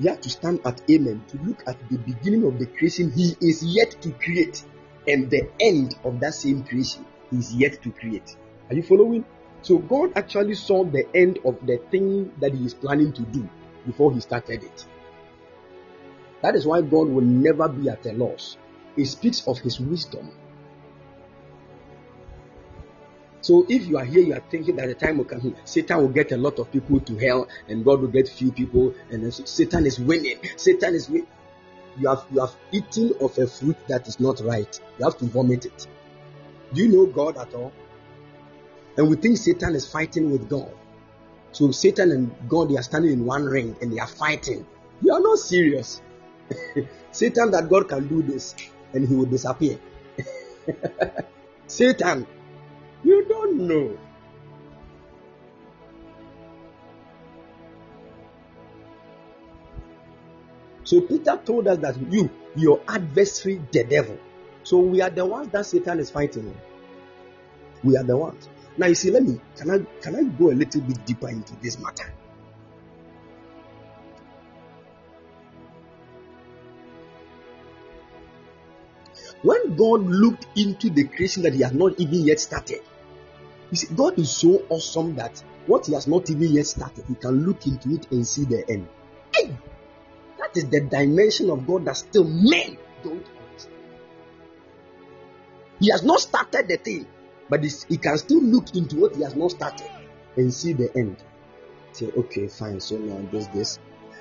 you 0.00 0.10
have 0.10 0.20
to 0.22 0.30
stand 0.30 0.60
at 0.64 0.80
Amen 0.90 1.24
to 1.28 1.38
look 1.38 1.62
at 1.66 1.76
the 1.90 1.98
beginning 1.98 2.44
of 2.44 2.58
the 2.58 2.66
creation 2.66 3.10
He 3.10 3.36
is 3.40 3.64
yet 3.64 4.00
to 4.02 4.12
create 4.12 4.64
and 5.06 5.28
the 5.30 5.48
end 5.60 5.96
of 6.04 6.20
that 6.20 6.34
same 6.34 6.64
creation 6.64 7.04
He 7.30 7.38
is 7.38 7.54
yet 7.54 7.82
to 7.82 7.90
create. 7.90 8.36
Are 8.70 8.74
you 8.74 8.82
following? 8.82 9.24
So 9.62 9.78
God 9.78 10.12
actually 10.14 10.54
saw 10.54 10.84
the 10.84 11.04
end 11.14 11.40
of 11.44 11.58
the 11.66 11.78
thing 11.90 12.32
that 12.40 12.54
He 12.54 12.64
is 12.64 12.74
planning 12.74 13.12
to 13.12 13.22
do 13.22 13.48
before 13.88 14.12
He 14.12 14.20
started 14.20 14.62
it. 14.62 14.86
That 16.42 16.54
is 16.54 16.64
why 16.64 16.82
God 16.82 17.08
will 17.08 17.24
never 17.24 17.68
be 17.68 17.88
at 17.88 18.06
a 18.06 18.12
loss. 18.12 18.56
He 18.94 19.04
speaks 19.04 19.46
of 19.48 19.58
His 19.58 19.80
wisdom. 19.80 20.30
So 23.40 23.64
if 23.68 23.86
you 23.86 23.96
are 23.98 24.04
here, 24.04 24.22
you 24.22 24.34
are 24.34 24.44
thinking 24.50 24.76
that 24.76 24.88
the 24.88 24.94
time 24.94 25.18
will 25.18 25.24
come, 25.24 25.56
Satan 25.64 25.98
will 25.98 26.08
get 26.08 26.32
a 26.32 26.36
lot 26.36 26.58
of 26.58 26.70
people 26.70 27.00
to 27.00 27.16
hell, 27.16 27.48
and 27.68 27.84
God 27.84 28.00
will 28.00 28.08
get 28.08 28.28
few 28.28 28.52
people, 28.52 28.94
and 29.10 29.24
then 29.24 29.32
Satan 29.32 29.86
is 29.86 29.98
winning. 29.98 30.38
Satan 30.56 30.94
is 30.94 31.08
winning. 31.08 31.28
You 31.98 32.08
have 32.08 32.24
you 32.30 32.40
have 32.40 32.54
eaten 32.72 33.14
of 33.20 33.36
a 33.38 33.46
fruit 33.46 33.76
that 33.88 34.06
is 34.06 34.20
not 34.20 34.40
right. 34.40 34.80
You 34.98 35.04
have 35.04 35.18
to 35.18 35.24
vomit 35.24 35.64
it. 35.64 35.86
Do 36.74 36.82
you 36.82 36.88
know 36.88 37.06
God 37.06 37.38
at 37.38 37.54
all? 37.54 37.72
And 38.96 39.08
we 39.08 39.16
think 39.16 39.38
Satan 39.38 39.74
is 39.74 39.90
fighting 39.90 40.30
with 40.30 40.48
God. 40.48 40.70
So 41.58 41.72
Satan 41.72 42.12
and 42.12 42.48
God 42.48 42.70
they 42.70 42.76
are 42.76 42.84
standing 42.84 43.10
in 43.10 43.26
one 43.26 43.44
ring 43.44 43.74
and 43.82 43.92
they 43.92 43.98
are 43.98 44.06
fighting. 44.06 44.64
You 45.02 45.12
are 45.12 45.18
not 45.18 45.38
serious. 45.38 46.00
Satan 47.10 47.50
that 47.50 47.68
God 47.68 47.88
can 47.88 48.06
do 48.06 48.22
this 48.22 48.54
and 48.92 49.08
he 49.08 49.12
will 49.12 49.26
disappear. 49.26 49.76
Satan, 51.66 52.28
you 53.02 53.24
don't 53.24 53.66
know. 53.66 53.98
So 60.84 61.00
Peter 61.00 61.40
told 61.44 61.66
us 61.66 61.78
that 61.78 61.96
you, 62.08 62.30
your 62.54 62.80
adversary, 62.86 63.60
the 63.72 63.82
devil. 63.82 64.16
So 64.62 64.78
we 64.78 65.00
are 65.00 65.10
the 65.10 65.26
ones 65.26 65.48
that 65.48 65.66
Satan 65.66 65.98
is 65.98 66.08
fighting. 66.08 66.54
We 67.82 67.96
are 67.96 68.04
the 68.04 68.16
ones. 68.16 68.48
Now 68.78 68.86
you 68.86 68.94
see, 68.94 69.10
let 69.10 69.24
me 69.24 69.40
can 69.56 69.70
I 69.70 69.78
can 70.00 70.14
I 70.14 70.22
go 70.22 70.50
a 70.50 70.54
little 70.54 70.80
bit 70.80 71.04
deeper 71.04 71.28
into 71.28 71.54
this 71.56 71.78
matter? 71.80 72.12
When 79.42 79.76
God 79.76 80.02
looked 80.02 80.46
into 80.56 80.90
the 80.90 81.04
creation 81.04 81.42
that 81.42 81.54
He 81.54 81.62
has 81.62 81.72
not 81.72 81.98
even 81.98 82.26
yet 82.26 82.40
started, 82.40 82.80
you 83.70 83.76
see, 83.76 83.94
God 83.94 84.18
is 84.18 84.30
so 84.30 84.62
awesome 84.68 85.16
that 85.16 85.42
what 85.66 85.86
He 85.86 85.94
has 85.94 86.06
not 86.06 86.30
even 86.30 86.52
yet 86.52 86.66
started, 86.66 87.04
He 87.06 87.14
can 87.14 87.44
look 87.44 87.66
into 87.66 87.94
it 87.94 88.10
and 88.12 88.26
see 88.26 88.44
the 88.44 88.68
end. 88.68 88.88
Hey! 89.34 89.56
That 90.38 90.56
is 90.56 90.68
the 90.68 90.80
dimension 90.80 91.50
of 91.50 91.66
God 91.66 91.84
that 91.84 91.96
still 91.96 92.24
men 92.24 92.78
don't 93.02 93.26
understand. 93.26 93.74
He 95.80 95.90
has 95.90 96.02
not 96.02 96.20
started 96.20 96.68
the 96.68 96.76
thing, 96.76 97.06
but 97.48 97.64
he 97.64 97.96
can 97.96 98.18
still 98.18 98.42
look 98.42 98.74
into 98.74 98.96
what 98.96 99.16
he 99.16 99.22
has 99.22 99.34
not 99.34 99.50
started 99.50 99.90
and 100.36 100.52
see 100.52 100.72
the 100.72 100.90
end. 100.96 101.16
Say, 101.92 102.10
okay, 102.16 102.48
fine, 102.48 102.80
so 102.80 102.96
now 102.98 103.26
this, 103.30 103.46
this. 103.48 103.78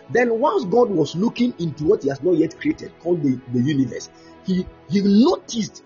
Then, 0.09 0.39
once 0.39 0.63
God 0.63 0.89
was 0.89 1.15
looking 1.15 1.53
into 1.59 1.83
what 1.83 2.03
he 2.03 2.09
has 2.09 2.23
not 2.23 2.37
yet 2.37 2.59
created, 2.59 2.91
called 3.01 3.21
the, 3.23 3.39
the 3.53 3.61
universe, 3.61 4.09
he, 4.45 4.65
he 4.89 5.01
noticed 5.01 5.83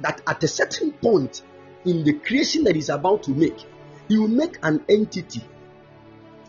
that 0.00 0.20
at 0.26 0.42
a 0.42 0.48
certain 0.48 0.92
point 0.92 1.42
in 1.84 2.02
the 2.04 2.14
creation 2.14 2.64
that 2.64 2.74
he's 2.74 2.88
about 2.88 3.22
to 3.24 3.30
make, 3.30 3.58
he 4.08 4.18
will 4.18 4.28
make 4.28 4.58
an 4.62 4.84
entity 4.88 5.42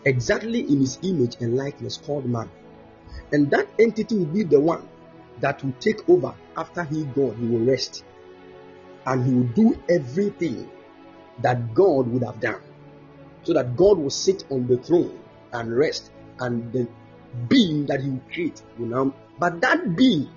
exactly 0.06 0.62
in 0.62 0.80
his 0.80 0.98
image 1.04 1.36
and 1.42 1.56
likeness 1.56 1.98
called 1.98 2.26
man. 2.26 2.50
And 3.32 3.52
that 3.52 3.68
entity 3.78 4.18
will 4.18 4.26
be 4.26 4.44
the 4.44 4.60
one 4.60 4.88
that 5.40 5.64
will 5.64 5.74
take 5.80 6.08
over 6.10 6.34
after 6.58 6.84
he 6.84 7.04
gone. 7.04 7.38
He 7.38 7.46
will 7.46 7.66
rest. 7.66 8.04
And 9.06 9.26
he 9.26 9.34
will 9.34 9.74
do 9.74 9.84
everything 9.90 10.70
that 11.42 11.74
God 11.74 12.08
would 12.08 12.24
have 12.24 12.40
done. 12.40 12.62
So 13.44 13.54
that 13.54 13.76
God 13.76 13.98
will 13.98 14.10
sit 14.10 14.44
on 14.50 14.68
the 14.68 14.78
throne 14.78 15.20
and 15.54 15.76
rest. 15.76 16.12
And 16.40 16.72
the 16.72 16.88
being 17.48 17.86
that 17.88 18.02
he 18.02 18.10
will 18.10 18.22
create 18.32 18.62
will 18.78 18.88
now. 18.88 19.14
But 19.38 19.62
that 19.62 19.96
being 19.96 20.30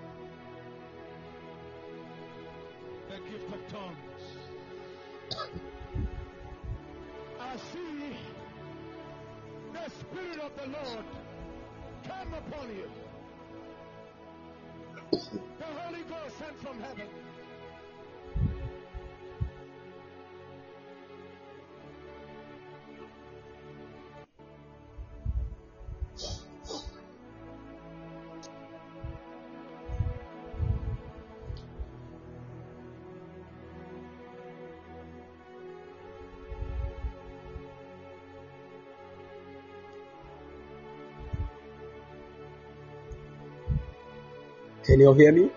Can 45.02 45.08
you 45.08 45.14
hear 45.14 45.32
me? 45.32 45.50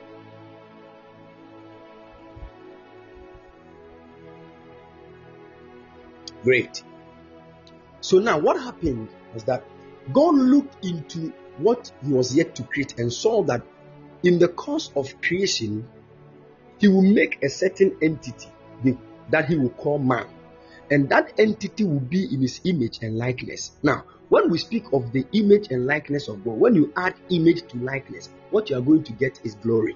Great. 6.44 6.84
So 8.02 8.18
now 8.18 8.40
what 8.40 8.60
happened 8.60 9.10
was 9.36 9.44
that 9.44 9.64
God 10.12 10.34
looked 10.34 10.84
into 10.84 11.32
what 11.58 11.92
he 12.04 12.12
was 12.12 12.36
yet 12.36 12.56
to 12.56 12.64
create 12.64 12.98
and 12.98 13.14
saw 13.14 13.44
that 13.44 13.62
in 14.24 14.40
the 14.40 14.48
course 14.48 14.92
of 14.96 15.22
creation, 15.22 15.88
he 16.80 16.88
will 16.88 17.04
make 17.04 17.44
a 17.44 17.50
certain 17.50 17.96
entity 18.02 18.50
that 19.30 19.46
he 19.48 19.58
will 19.58 19.70
call 19.70 20.00
man. 20.00 20.26
And 20.90 21.08
that 21.10 21.40
entity 21.40 21.84
will 21.84 22.00
be 22.00 22.34
in 22.34 22.42
his 22.42 22.62
image 22.64 23.00
and 23.04 23.16
likeness. 23.16 23.74
Now, 23.84 24.06
when 24.30 24.50
we 24.50 24.58
speak 24.58 24.86
of 24.94 25.12
the 25.12 25.26
image 25.34 25.68
and 25.72 25.86
likeness 25.86 26.28
of 26.28 26.44
God, 26.44 26.58
when 26.58 26.76
you 26.76 26.92
add 26.96 27.16
image 27.30 27.68
to 27.70 27.78
likeness, 27.78 28.30
what 28.50 28.70
you 28.70 28.78
are 28.78 28.82
going 28.82 29.04
to 29.04 29.14
get 29.14 29.40
is 29.44 29.56
glory. 29.56 29.96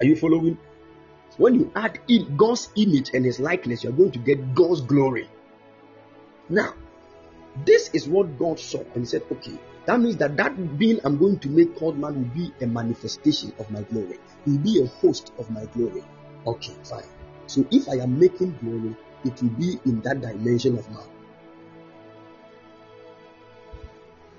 Are 0.00 0.06
you 0.06 0.16
following? 0.16 0.58
When 1.38 1.54
you 1.54 1.72
add 1.74 1.98
in 2.08 2.36
God's 2.36 2.68
image 2.76 3.10
and 3.14 3.24
his 3.24 3.40
likeness, 3.40 3.84
you 3.84 3.90
are 3.90 3.94
going 3.94 4.12
to 4.12 4.18
get 4.18 4.54
God's 4.54 4.80
glory. 4.80 5.28
Now, 6.48 6.74
this 7.64 7.90
is 7.92 8.06
what 8.06 8.38
God 8.38 8.60
saw 8.60 8.80
and 8.94 8.98
he 8.98 9.04
said, 9.04 9.22
okay, 9.32 9.58
that 9.86 10.00
means 10.00 10.16
that 10.18 10.36
that 10.36 10.78
being 10.78 11.00
I'm 11.04 11.18
going 11.18 11.38
to 11.40 11.48
make 11.48 11.76
called 11.76 11.98
man 11.98 12.14
will 12.14 12.34
be 12.34 12.52
a 12.60 12.66
manifestation 12.66 13.52
of 13.58 13.70
my 13.70 13.82
glory. 13.82 14.18
He 14.44 14.52
will 14.52 14.58
be 14.58 14.82
a 14.82 14.86
host 14.86 15.32
of 15.38 15.50
my 15.50 15.64
glory. 15.66 16.04
Okay, 16.46 16.74
fine. 16.84 17.04
So 17.46 17.66
if 17.70 17.88
I 17.88 17.94
am 18.02 18.18
making 18.18 18.56
glory, 18.62 18.96
it 19.24 19.40
will 19.42 19.50
be 19.50 19.78
in 19.84 20.00
that 20.02 20.20
dimension 20.20 20.78
of 20.78 20.88
man. 20.90 21.06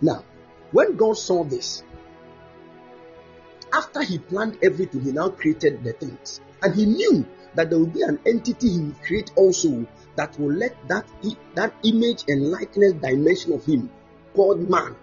Now, 0.01 0.23
when 0.71 0.95
God 0.95 1.17
saw 1.17 1.43
this, 1.43 1.83
after 3.73 4.01
he 4.01 4.19
planned 4.19 4.57
everything, 4.63 5.01
he 5.01 5.11
now 5.11 5.29
created 5.29 5.83
the 5.83 5.93
things. 5.93 6.41
And 6.61 6.75
he 6.75 6.85
knew 6.85 7.25
that 7.55 7.69
there 7.69 7.79
will 7.79 7.87
be 7.87 8.01
an 8.01 8.19
entity 8.25 8.69
he 8.69 8.79
will 8.79 8.95
create 9.03 9.31
also 9.35 9.85
that 10.15 10.39
will 10.39 10.53
let 10.53 10.75
that, 10.87 11.07
that 11.55 11.73
image 11.83 12.23
and 12.27 12.49
likeness 12.51 12.93
dimension 12.93 13.53
of 13.53 13.65
him 13.65 13.89
called 14.33 14.69
man 14.69 14.95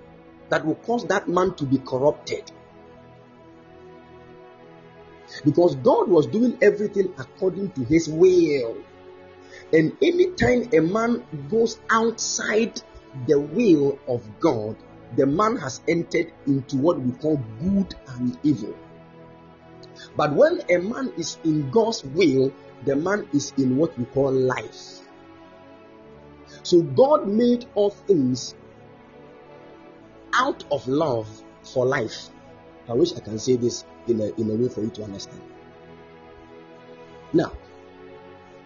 that 0.48 0.64
will 0.64 0.74
cause 0.76 1.04
that 1.06 1.28
man 1.28 1.54
to 1.54 1.64
be 1.64 1.78
corrupted. 1.78 2.50
Because 5.44 5.74
God 5.76 6.08
was 6.08 6.26
doing 6.26 6.58
everything 6.62 7.12
according 7.18 7.72
to 7.72 7.84
his 7.84 8.08
will. 8.08 8.76
And 9.72 9.96
anytime 10.00 10.68
a 10.72 10.80
man 10.80 11.24
goes 11.50 11.80
outside 11.90 12.80
the 13.26 13.38
will 13.38 13.98
of 14.08 14.22
God, 14.40 14.76
the 15.16 15.26
man 15.26 15.56
has 15.56 15.80
entered 15.86 16.32
into 16.46 16.76
what 16.76 17.00
we 17.00 17.12
call 17.12 17.36
good 17.60 17.94
and 18.08 18.38
evil. 18.42 18.74
But 20.16 20.32
when 20.34 20.60
a 20.70 20.78
man 20.78 21.12
is 21.16 21.38
in 21.44 21.70
God's 21.70 22.04
will, 22.04 22.52
the 22.84 22.96
man 22.96 23.28
is 23.32 23.52
in 23.56 23.76
what 23.76 23.96
we 23.98 24.04
call 24.06 24.32
life. 24.32 25.00
So 26.62 26.82
God 26.82 27.28
made 27.28 27.66
all 27.74 27.90
things 27.90 28.54
out 30.34 30.64
of 30.70 30.86
love 30.88 31.28
for 31.62 31.86
life. 31.86 32.28
I 32.88 32.92
wish 32.92 33.14
I 33.14 33.20
can 33.20 33.38
say 33.38 33.56
this 33.56 33.84
in 34.06 34.20
a, 34.20 34.26
in 34.34 34.50
a 34.50 34.54
way 34.54 34.68
for 34.68 34.82
you 34.82 34.90
to 34.90 35.04
understand. 35.04 35.40
Now, 37.32 37.52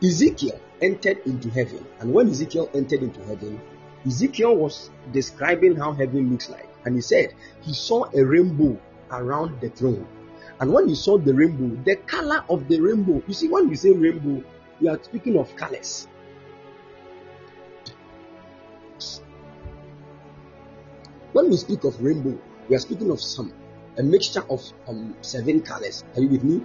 Ezekiel 0.02 0.60
entered 0.80 1.18
into 1.26 1.50
heaven, 1.50 1.84
and 2.00 2.12
when 2.12 2.28
Ezekiel 2.28 2.70
entered 2.74 3.02
into 3.02 3.22
heaven, 3.24 3.60
Ezekiel 4.06 4.56
was 4.56 4.90
describing 5.12 5.76
how 5.76 5.92
heaven 5.92 6.30
looks 6.30 6.48
like, 6.48 6.68
and 6.84 6.94
he 6.94 7.00
said 7.00 7.34
he 7.62 7.72
saw 7.72 8.04
a 8.14 8.24
rainbow 8.24 8.78
around 9.10 9.60
the 9.60 9.70
throne. 9.70 10.06
And 10.60 10.72
when 10.72 10.88
he 10.88 10.94
saw 10.94 11.18
the 11.18 11.34
rainbow, 11.34 11.80
the 11.84 11.96
color 11.96 12.44
of 12.48 12.68
the 12.68 12.80
rainbow, 12.80 13.22
you 13.26 13.34
see, 13.34 13.48
when 13.48 13.68
we 13.68 13.76
say 13.76 13.92
rainbow, 13.92 14.44
we 14.80 14.88
are 14.88 14.98
speaking 15.02 15.38
of 15.38 15.54
colors. 15.56 16.08
When 21.32 21.50
we 21.50 21.56
speak 21.56 21.84
of 21.84 22.02
rainbow, 22.02 22.38
we 22.68 22.76
are 22.76 22.80
speaking 22.80 23.10
of 23.10 23.20
some 23.20 23.52
a 23.98 24.02
mixture 24.02 24.44
of 24.48 24.62
um, 24.86 25.14
seven 25.20 25.60
colors. 25.60 26.04
Are 26.14 26.22
you 26.22 26.28
with 26.28 26.44
me? 26.44 26.64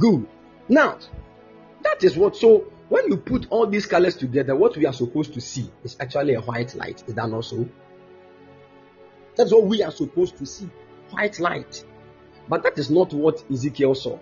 Good. 0.00 0.26
Now, 0.68 0.98
that 1.82 2.02
is 2.02 2.16
what. 2.16 2.34
So, 2.34 2.64
when 2.88 3.08
you 3.08 3.18
put 3.18 3.46
all 3.50 3.66
these 3.66 3.86
colors 3.86 4.16
together, 4.16 4.56
what 4.56 4.76
we 4.76 4.86
are 4.86 4.92
supposed 4.92 5.34
to 5.34 5.40
see 5.40 5.70
is 5.84 5.96
actually 6.00 6.34
a 6.34 6.40
white 6.40 6.74
light. 6.74 7.04
Is 7.06 7.14
that 7.14 7.28
not 7.28 7.44
so? 7.44 7.68
That's 9.36 9.52
what 9.52 9.66
we 9.66 9.82
are 9.82 9.92
supposed 9.92 10.38
to 10.38 10.46
see 10.46 10.68
white 11.10 11.38
light. 11.38 11.84
But 12.48 12.62
that 12.62 12.78
is 12.78 12.90
not 12.90 13.12
what 13.12 13.44
Ezekiel 13.50 13.94
saw. 13.94 14.18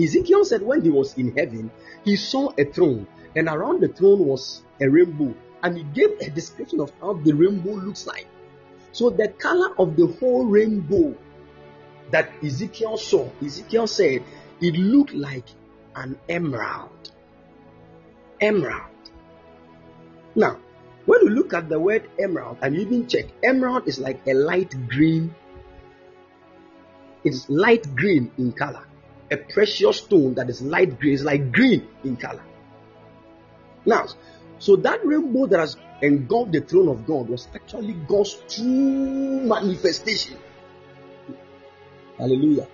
Ezekiel 0.00 0.44
said 0.44 0.62
when 0.62 0.82
he 0.82 0.90
was 0.90 1.14
in 1.14 1.34
heaven, 1.36 1.70
he 2.04 2.16
saw 2.16 2.52
a 2.58 2.64
throne, 2.64 3.06
and 3.34 3.48
around 3.48 3.80
the 3.80 3.88
throne 3.88 4.20
was 4.26 4.62
a 4.80 4.88
rainbow, 4.88 5.34
and 5.62 5.76
he 5.76 5.82
gave 5.82 6.10
a 6.20 6.30
description 6.30 6.80
of 6.80 6.92
how 7.00 7.14
the 7.14 7.32
rainbow 7.32 7.72
looks 7.72 8.06
like. 8.06 8.26
So 8.92 9.10
the 9.10 9.28
color 9.28 9.74
of 9.78 9.96
the 9.96 10.06
whole 10.20 10.44
rainbow 10.44 11.16
that 12.10 12.30
Ezekiel 12.42 12.96
saw, 12.96 13.30
Ezekiel 13.42 13.86
said 13.86 14.22
it 14.60 14.74
looked 14.74 15.14
like 15.14 15.46
an 15.94 16.18
emerald. 16.28 17.10
Emerald. 18.40 18.88
Now, 20.34 20.58
when 21.06 21.20
you 21.22 21.30
look 21.30 21.52
at 21.52 21.68
the 21.68 21.78
word 21.78 22.08
emerald 22.18 22.58
and 22.62 22.74
you 22.74 22.82
even 22.82 23.06
check, 23.06 23.26
emerald 23.42 23.88
is 23.88 23.98
like 23.98 24.20
a 24.26 24.34
light 24.34 24.74
green. 24.88 25.34
It's 27.24 27.48
light 27.48 27.94
green 27.94 28.30
in 28.38 28.52
color. 28.52 28.86
A 29.30 29.36
precious 29.36 29.98
stone 29.98 30.34
that 30.34 30.50
is 30.50 30.60
light 30.62 30.98
green, 31.00 31.14
is 31.14 31.24
like 31.24 31.52
green 31.52 31.86
in 32.04 32.16
color. 32.16 32.42
Now, 33.84 34.06
so 34.58 34.76
that 34.76 35.04
rainbow 35.04 35.46
that 35.46 35.58
has 35.58 35.76
engulfed 36.02 36.52
the 36.52 36.60
throne 36.60 36.88
of 36.88 37.06
God 37.06 37.28
was 37.28 37.48
actually 37.54 37.94
God's 38.06 38.34
true 38.48 39.40
manifestation. 39.44 40.36
Hallelujah. 42.22 42.68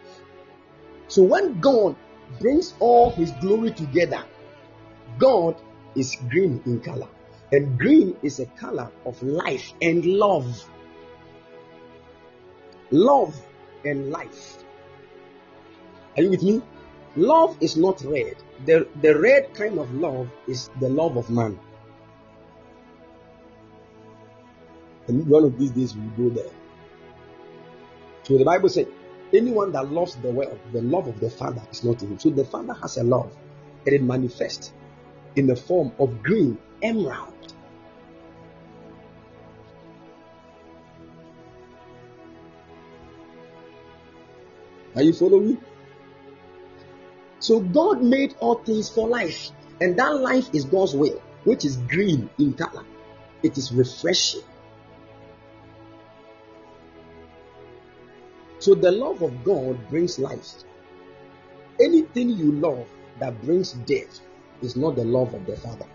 So 1.09 1.23
when 1.23 1.59
God 1.59 1.97
brings 2.39 2.75
all 2.81 3.09
his 3.09 3.31
glory 3.41 3.71
together, 3.71 4.23
God 5.17 5.57
is 5.97 6.15
green 6.29 6.61
in 6.67 6.81
color. 6.81 7.09
And 7.51 7.79
green 7.79 8.15
is 8.23 8.41
a 8.41 8.47
color 8.61 8.93
of 9.07 9.23
life 9.23 9.73
and 9.81 10.05
love. 10.05 10.69
Love 12.91 13.35
and 13.87 14.11
life. 14.11 14.63
Are 16.19 16.23
you 16.23 16.29
with 16.29 16.43
me? 16.43 16.61
Love 17.17 17.57
is 17.63 17.79
not 17.79 18.03
red. 18.03 18.37
The, 18.67 18.87
the 19.01 19.19
red 19.19 19.55
kind 19.55 19.79
of 19.79 19.95
love 19.95 20.29
is 20.47 20.69
the 20.79 20.91
love 20.91 21.17
of 21.17 21.31
man. 21.31 21.59
And 25.07 25.27
one 25.27 25.45
of 25.45 25.59
these 25.59 25.71
days 25.71 25.97
we'll 25.97 26.29
go 26.29 26.35
there. 26.35 26.53
So 28.25 28.37
the 28.37 28.45
Bible 28.45 28.69
said, 28.69 28.89
anyone 29.35 29.73
that 29.73 29.91
loves 29.91 30.17
the 30.17 30.31
world, 30.31 30.59
the 30.73 30.83
love 30.83 31.07
of 31.07 31.21
the 31.21 31.31
Father 31.31 31.63
is 31.71 31.85
not 31.85 32.03
in 32.03 32.11
him. 32.11 32.19
So 32.19 32.31
the 32.31 32.45
Father 32.45 32.75
has 32.75 32.97
a 32.97 33.05
love, 33.05 33.33
and 33.87 33.95
it 33.95 34.03
manifests 34.03 34.73
in 35.37 35.47
the 35.47 35.57
form 35.57 35.93
of 35.99 36.23
green 36.23 36.59
emerald. 36.83 37.35
Are 44.95 45.03
you 45.03 45.13
following? 45.13 45.59
So 47.39 47.61
God 47.61 48.03
made 48.03 48.35
all 48.41 48.57
things 48.57 48.89
for 48.89 49.09
life, 49.09 49.51
and 49.81 49.97
that 49.99 50.21
life 50.21 50.49
is 50.53 50.65
God's 50.65 50.95
will, 50.95 51.23
which 51.45 51.65
is 51.65 51.77
green 51.77 52.29
in 52.39 52.55
color. 52.55 52.85
It 53.43 53.57
is 53.57 53.73
refreshing. 53.73 54.43
So 58.59 58.75
the 58.75 58.91
love 58.91 59.23
of 59.23 59.45
God 59.45 59.89
brings 59.89 60.19
life. 60.19 60.65
Anything 61.81 62.31
you 62.31 62.53
love 62.53 62.89
that 63.21 63.41
brings 63.43 63.73
death 63.73 64.21
is 64.63 64.77
not 64.77 64.97
the 64.97 65.05
love 65.05 65.33
of 65.33 65.47
the 65.47 65.57
Father. 65.57 65.87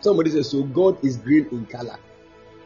Somebody 0.00 0.30
says, 0.30 0.50
so 0.50 0.64
God 0.64 1.02
is 1.04 1.16
green 1.16 1.48
in 1.52 1.64
color. 1.66 1.98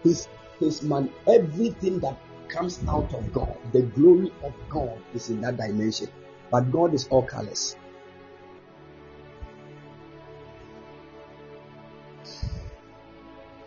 His 0.03 0.29
his 0.59 0.83
man, 0.83 1.11
everything 1.27 2.01
that 2.01 2.17
comes 2.49 2.81
out 2.89 3.13
of 3.13 3.33
God, 3.33 3.57
the 3.73 3.83
glory 3.83 4.33
of 4.43 4.55
God 4.71 4.99
is 5.15 5.29
in 5.29 5.43
that 5.43 5.59
dimension. 5.59 6.09
But 6.51 6.73
God 6.73 6.95
is 6.95 7.07
all 7.09 7.23
colors. 7.23 7.77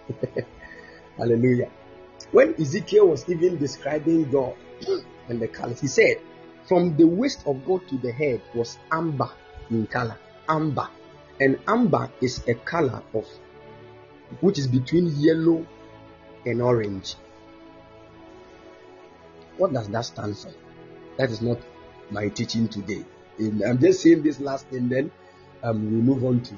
Hallelujah. 1.18 1.70
When 2.32 2.54
Ezekiel 2.62 3.08
was 3.08 3.28
even 3.28 3.58
describing 3.58 4.30
God 4.30 4.56
and 5.28 5.42
the 5.42 5.48
colors, 5.48 5.82
he 5.82 5.88
said, 5.88 6.18
From 6.68 6.96
the 6.96 7.06
waist 7.06 7.42
of 7.48 7.66
God 7.66 7.88
to 7.90 7.98
the 7.98 8.12
head 8.12 8.42
was 8.54 8.78
amber 8.92 9.32
in 9.70 9.88
color. 9.88 10.18
Amber. 10.48 10.88
And 11.40 11.60
amber 11.68 12.12
is 12.22 12.44
a 12.48 12.54
color 12.54 13.02
of 13.14 13.26
which 14.42 14.60
is 14.60 14.68
between 14.68 15.08
yellow 15.20 15.66
and 16.46 16.62
orange. 16.62 17.16
What 19.58 19.74
does 19.74 19.90
that 19.90 20.06
stand 20.06 20.38
for? 20.38 20.52
That 21.18 21.32
is 21.32 21.42
not 21.42 21.58
my 22.12 22.30
teaching 22.30 22.68
today. 22.68 23.04
I'm 23.40 23.80
just 23.80 24.02
saying 24.02 24.22
this 24.22 24.40
last 24.40 24.68
thing, 24.68 24.90
then 24.90 25.12
um, 25.64 25.84
we 25.86 26.02
move 26.02 26.24
on 26.24 26.42
to 26.42 26.56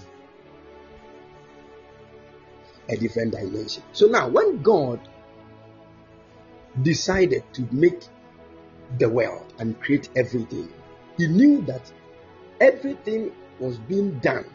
a 2.90 2.98
different 2.98 3.32
dimension. 3.32 3.84
So 3.94 4.08
now, 4.08 4.28
when 4.28 4.62
God 4.62 5.00
decided 6.82 7.44
to 7.54 7.68
make 7.72 8.04
the 8.98 9.10
world 9.10 9.54
and 9.60 9.80
create 9.82 10.10
everything, 10.16 10.72
he 11.18 11.28
knew 11.28 11.62
that 11.64 11.92
everything 12.60 13.32
was 13.60 13.78
being 13.78 14.20
done 14.20 14.46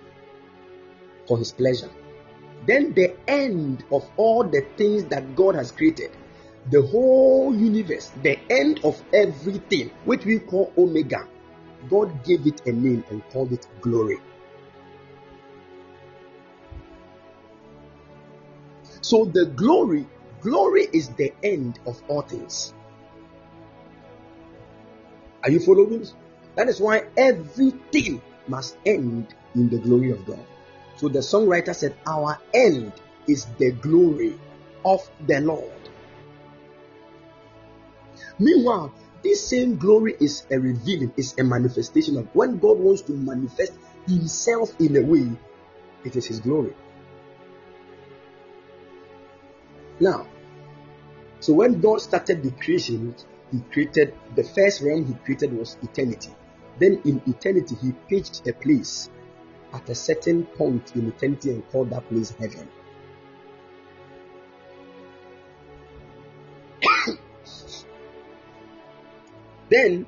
for 1.27 1.39
his 1.39 1.53
pleasure. 1.53 1.91
Then 2.67 2.95
the 2.95 3.17
end 3.29 3.85
of 3.93 4.09
all 4.17 4.45
the 4.45 4.67
things 4.77 5.05
that 5.07 5.37
God 5.37 5.55
has 5.55 5.71
created, 5.71 6.11
the 6.71 6.83
whole 6.83 7.55
universe, 7.55 8.11
the 8.23 8.39
end 8.51 8.81
of 8.85 9.01
everything, 9.13 9.91
which 10.05 10.25
we 10.25 10.41
call 10.41 10.73
Omega, 10.77 11.29
God 11.89 12.25
gave 12.25 12.47
it 12.47 12.67
a 12.67 12.73
name 12.73 13.05
and 13.11 13.23
called 13.31 13.53
it 13.53 13.67
glory. 13.81 14.19
So 19.01 19.25
the 19.27 19.47
glory 19.47 20.07
Glory 20.47 20.87
is 20.93 21.09
the 21.09 21.33
end 21.43 21.81
of 21.87 22.01
all 22.07 22.23
things. 22.23 22.73
Are 25.43 25.51
you 25.51 25.59
following? 25.59 26.07
That 26.55 26.69
is 26.69 26.81
why 26.81 27.03
everything 27.17 28.23
must 28.47 28.77
end 28.87 29.35
in 29.57 29.69
the 29.69 29.79
glory 29.79 30.13
of 30.13 30.25
God. 30.25 30.47
So 30.99 31.09
the 31.09 31.19
songwriter 31.19 31.75
said, 31.75 31.97
Our 32.07 32.39
end 32.55 32.93
is 33.27 33.47
the 33.59 33.73
glory 33.73 34.39
of 34.85 35.01
the 35.27 35.41
Lord. 35.41 35.73
Meanwhile, 38.39 38.95
this 39.25 39.49
same 39.49 39.79
glory 39.79 40.15
is 40.21 40.47
a 40.53 40.61
revealing, 40.61 41.13
is 41.17 41.35
a 41.41 41.43
manifestation 41.43 42.19
of 42.19 42.33
when 42.37 42.61
God 42.61 42.79
wants 42.79 43.03
to 43.03 43.13
manifest 43.15 43.73
Himself 44.07 44.81
in 44.81 44.97
a 44.97 45.03
way, 45.03 45.29
it 46.05 46.15
is 46.15 46.27
His 46.27 46.39
glory. 46.39 46.73
Now, 49.99 50.29
so 51.47 51.53
when 51.53 51.81
God 51.81 52.01
started 52.01 52.43
the 52.43 52.51
creation, 52.51 53.15
He 53.53 53.61
created 53.71 54.13
the 54.35 54.43
first 54.43 54.83
realm 54.83 55.07
He 55.07 55.15
created 55.25 55.53
was 55.57 55.77
eternity. 55.81 56.31
Then 56.81 57.01
in 57.05 57.23
eternity, 57.25 57.77
He 57.81 57.93
pitched 58.09 58.49
a 58.49 58.53
place 58.53 59.09
at 59.73 59.89
a 59.89 59.95
certain 59.95 60.45
point 60.45 60.97
in 60.97 61.07
eternity 61.07 61.51
and 61.51 61.63
called 61.71 61.91
that 61.91 62.09
place 62.09 62.31
heaven. 62.31 62.69
then 69.71 70.05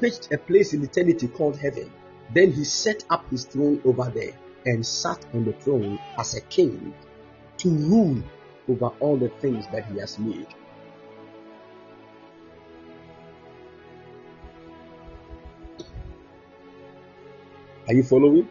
pitched 0.00 0.32
a 0.32 0.38
place 0.38 0.72
in 0.72 0.82
eternity 0.82 1.28
called 1.28 1.56
heaven. 1.58 1.92
Then 2.34 2.52
he 2.52 2.64
set 2.64 3.04
up 3.10 3.28
his 3.30 3.44
throne 3.44 3.80
over 3.84 4.10
there 4.14 4.32
and 4.64 4.84
sat 4.84 5.24
on 5.34 5.44
the 5.44 5.52
throne 5.52 5.98
as 6.18 6.34
a 6.34 6.40
king 6.42 6.94
to 7.58 7.70
rule 7.70 8.22
over 8.68 8.86
all 9.00 9.16
the 9.16 9.28
things 9.40 9.66
that 9.72 9.84
he 9.86 9.98
has 9.98 10.18
made. 10.18 10.46
Are 17.88 17.94
you 17.94 18.02
following? 18.02 18.48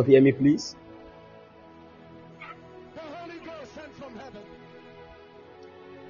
All 0.00 0.06
hear 0.06 0.20
me, 0.20 0.32
please? 0.32 0.74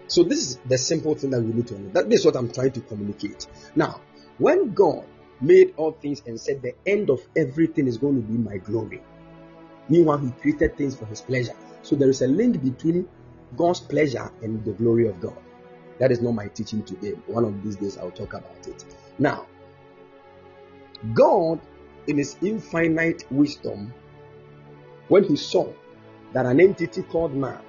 So 0.06 0.24
this 0.24 0.38
is 0.40 0.56
the 0.66 0.78
simple 0.78 1.14
thing 1.14 1.30
that 1.30 1.40
we 1.40 1.52
need 1.52 1.66
to 1.68 1.78
know. 1.78 1.90
That 1.90 2.12
is 2.12 2.24
what 2.24 2.36
I'm 2.36 2.50
trying 2.52 2.72
to 2.72 2.80
communicate. 2.80 3.46
Now, 3.76 4.00
when 4.38 4.72
God 4.74 5.04
made 5.40 5.74
all 5.76 5.92
things 5.92 6.22
and 6.26 6.38
said 6.38 6.62
the 6.62 6.74
end 6.86 7.10
of 7.10 7.20
everything 7.36 7.86
is 7.86 7.96
going 7.96 8.16
to 8.16 8.22
be 8.22 8.36
my 8.36 8.58
glory. 8.58 9.02
Meanwhile, 9.88 10.18
He 10.18 10.30
created 10.32 10.76
things 10.76 10.96
for 10.96 11.06
His 11.06 11.20
pleasure. 11.20 11.54
So 11.82 11.96
there 11.96 12.10
is 12.10 12.22
a 12.22 12.26
link 12.26 12.62
between 12.62 13.08
God's 13.56 13.80
pleasure 13.80 14.30
and 14.42 14.64
the 14.64 14.72
glory 14.72 15.08
of 15.08 15.20
God. 15.20 15.38
That 15.98 16.12
is 16.12 16.20
not 16.20 16.32
my 16.32 16.48
teaching 16.48 16.82
today. 16.82 17.12
One 17.26 17.44
of 17.44 17.62
these 17.62 17.76
days 17.76 17.96
I'll 17.98 18.10
talk 18.10 18.34
about 18.34 18.66
it. 18.66 18.84
Now, 19.18 19.46
God, 21.14 21.60
in 22.10 22.18
His 22.18 22.36
infinite 22.42 23.24
wisdom, 23.30 23.94
when 25.08 25.24
He 25.24 25.36
saw 25.36 25.72
that 26.32 26.44
an 26.44 26.60
entity 26.60 27.02
called 27.02 27.34
man 27.34 27.60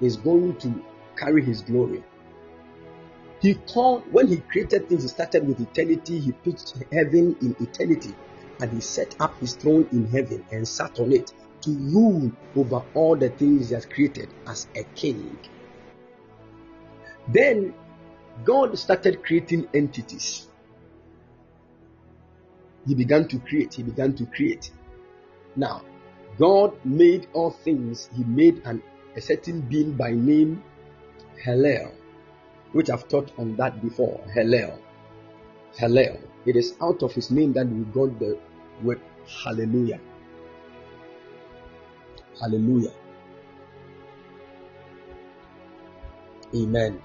is 0.00 0.16
going 0.16 0.56
to 0.56 0.84
carry 1.16 1.42
His 1.42 1.62
glory, 1.62 2.02
He 3.40 3.54
called, 3.54 4.02
when 4.12 4.26
He 4.26 4.38
created 4.38 4.88
things, 4.88 5.02
He 5.02 5.08
started 5.08 5.46
with 5.46 5.60
eternity, 5.60 6.18
He 6.18 6.32
put 6.32 6.72
heaven 6.92 7.36
in 7.40 7.56
eternity, 7.60 8.14
and 8.60 8.72
He 8.72 8.80
set 8.80 9.14
up 9.20 9.38
His 9.40 9.54
throne 9.54 9.88
in 9.92 10.06
heaven 10.08 10.44
and 10.50 10.66
sat 10.66 10.98
on 11.00 11.12
it 11.12 11.32
to 11.62 11.70
rule 11.70 12.32
over 12.56 12.82
all 12.94 13.16
the 13.16 13.30
things 13.30 13.68
He 13.68 13.74
has 13.74 13.86
created 13.86 14.28
as 14.46 14.66
a 14.74 14.84
king. 14.94 15.38
Then 17.28 17.74
God 18.44 18.78
started 18.78 19.22
creating 19.22 19.68
entities. 19.74 20.46
He 22.86 22.94
began 22.94 23.26
to 23.28 23.38
create, 23.38 23.74
He 23.74 23.82
began 23.82 24.14
to 24.14 24.26
create. 24.26 24.70
Now, 25.56 25.82
God 26.38 26.72
made 26.84 27.26
all 27.32 27.50
things, 27.50 28.08
He 28.14 28.24
made 28.24 28.62
an, 28.64 28.82
a 29.16 29.20
certain 29.20 29.60
being 29.62 29.92
by 29.92 30.12
name 30.12 30.62
Hallel, 31.44 31.92
which 32.72 32.90
I've 32.90 33.08
taught 33.08 33.32
on 33.38 33.56
that 33.56 33.82
before. 33.82 34.20
Hallel. 34.34 34.78
Hallel. 35.78 36.18
It 36.44 36.56
is 36.56 36.74
out 36.80 37.02
of 37.02 37.12
His 37.12 37.30
name 37.30 37.52
that 37.54 37.68
we 37.68 37.84
got 37.84 38.18
the 38.18 38.38
word 38.82 39.00
Hallelujah. 39.26 40.00
Hallelujah. 42.40 42.92
Amen. 46.54 47.02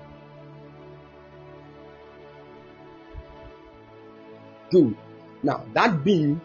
Good. 4.69 4.95
Now, 5.43 5.65
that 5.73 6.03
being 6.03 6.41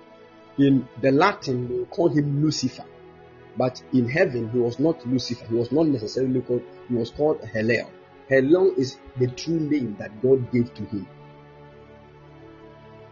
in 0.58 0.88
the 1.02 1.10
Latin, 1.10 1.68
we 1.68 1.84
call 1.86 2.08
him 2.08 2.42
Lucifer. 2.42 2.84
But 3.56 3.82
in 3.92 4.08
heaven, 4.08 4.50
he 4.50 4.58
was 4.58 4.78
not 4.78 5.06
Lucifer. 5.06 5.46
He 5.46 5.54
was 5.54 5.72
not 5.72 5.86
necessarily 5.86 6.40
called, 6.42 6.62
he 6.88 6.94
was 6.94 7.10
called 7.10 7.40
Hellel. 7.42 7.90
Hellel 8.30 8.76
is 8.76 8.98
the 9.18 9.28
true 9.28 9.60
name 9.60 9.96
that 9.98 10.22
God 10.22 10.50
gave 10.52 10.72
to 10.74 10.84
him. 10.84 11.06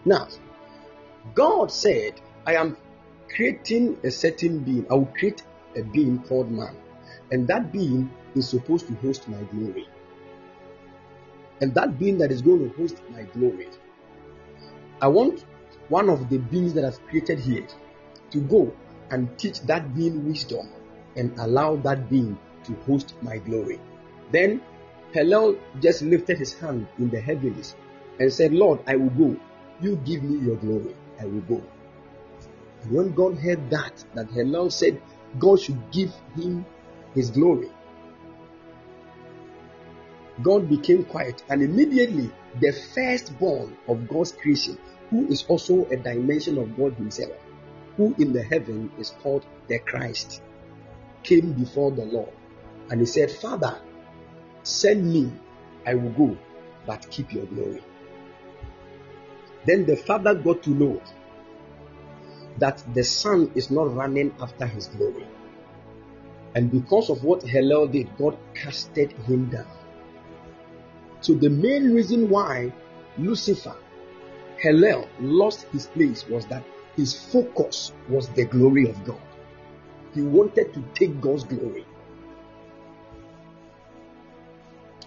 Now, 0.05 0.29
God 1.35 1.71
said, 1.71 2.21
I 2.47 2.57
am 2.57 2.77
creating 3.35 3.99
a 4.05 4.11
certain 4.11 4.61
being. 4.61 4.87
I 4.91 4.95
will 4.95 5.07
create 5.07 5.43
a 5.77 5.83
being 5.83 6.23
called 6.23 6.51
man. 6.51 6.77
And 7.31 7.49
that 7.49 7.73
being 7.73 8.11
is 8.35 8.49
supposed 8.49 8.87
to 8.89 8.95
host 8.97 9.29
my 9.29 9.43
glory. 9.45 9.89
And 11.61 11.75
that 11.75 11.99
being 11.99 12.19
that 12.19 12.31
is 12.31 12.43
going 12.43 12.69
to 12.71 12.77
host 12.77 13.01
my 13.11 13.23
glory, 13.23 13.69
I 15.01 15.09
want 15.09 15.45
one 15.89 16.09
of 16.09 16.29
the 16.29 16.39
beings 16.39 16.75
that 16.75 16.85
I've 16.85 17.01
created 17.07 17.39
here 17.41 17.67
to 18.31 18.39
go 18.41 18.73
and 19.11 19.37
teach 19.39 19.61
that 19.63 19.95
being 19.95 20.27
wisdom 20.27 20.69
and 21.17 21.39
allow 21.39 21.77
that 21.77 22.09
being 22.11 22.39
to 22.65 22.75
host 22.87 23.15
my 23.23 23.39
glory. 23.39 23.81
Then 24.33 24.63
Hillel 25.13 25.57
just 25.81 26.03
lifted 26.03 26.39
his 26.39 26.55
hand 26.55 26.89
in 26.99 27.11
the 27.11 27.21
heavens 27.21 27.77
and 28.19 28.33
said, 28.33 28.53
Lord, 28.53 28.81
I 28.87 28.97
will 28.97 29.11
go. 29.11 29.37
You 29.81 29.97
give 29.97 30.23
me 30.23 30.45
your 30.45 30.57
glory. 30.57 30.97
I 31.21 31.27
will 31.27 31.43
go. 31.43 31.63
And 32.83 32.93
when 32.93 33.15
God 33.15 33.39
heard 33.39 33.71
that, 33.71 34.05
that 34.15 34.31
Hillel 34.31 34.71
said 34.71 35.01
God 35.39 35.61
should 35.61 35.91
give 35.93 36.13
him 36.37 36.65
his 37.15 37.31
glory, 37.31 37.71
God 40.43 40.69
became 40.69 41.05
quiet, 41.05 41.45
and 41.49 41.63
immediately 41.63 42.31
the 42.61 42.73
firstborn 42.73 43.77
of 43.87 44.09
God's 44.09 44.33
creation, 44.33 44.77
who 45.11 45.27
is 45.29 45.45
also 45.49 45.87
a 45.87 45.97
dimension 45.97 46.59
of 46.59 46.77
God 46.77 46.95
Himself, 46.95 47.33
who 47.97 48.15
in 48.19 48.33
the 48.33 48.43
heaven 48.43 48.91
is 48.99 49.11
called 49.23 49.45
the 49.69 49.79
Christ, 49.79 50.43
came 51.23 51.53
before 51.53 51.91
the 51.91 52.05
Lord 52.05 52.33
and 52.91 53.01
he 53.01 53.07
said, 53.07 53.31
Father, 53.31 53.81
send 54.63 55.11
me, 55.11 55.33
I 55.87 55.95
will 55.95 56.11
go, 56.11 56.39
but 56.87 57.09
keep 57.11 57.33
your 57.33 57.47
glory. 57.47 57.83
Then 59.67 59.87
the 59.87 59.97
father 59.97 60.35
got 60.35 60.63
to 60.65 60.71
know 60.71 61.01
that 62.59 62.83
the 62.95 63.03
son 63.03 63.51
is 63.55 63.71
not 63.71 63.95
running 63.95 64.35
after 64.41 64.67
his 64.67 64.89
glory. 64.89 65.27
And 66.55 66.71
because 66.71 67.11
of 67.11 67.25
what 67.25 67.43
Hillel 67.43 67.89
did, 67.89 68.17
God 68.17 68.37
casted 68.55 69.13
him 69.13 69.47
down. 69.51 69.67
So 71.21 71.33
the 71.35 71.49
main 71.49 71.95
reason 71.95 72.29
why 72.29 72.73
Lucifer, 73.19 73.77
Hillel, 74.59 75.09
lost 75.21 75.67
his 75.73 75.87
place 75.87 76.27
was 76.29 76.47
that 76.47 76.65
his 76.97 77.15
focus 77.15 77.93
was 78.09 78.29
the 78.31 78.45
glory 78.45 78.89
of 78.89 79.05
God. 79.05 79.21
He 80.15 80.23
wanted 80.23 80.73
to 80.75 80.85
take 80.95 81.21
God's 81.21 81.45
glory. 81.45 81.85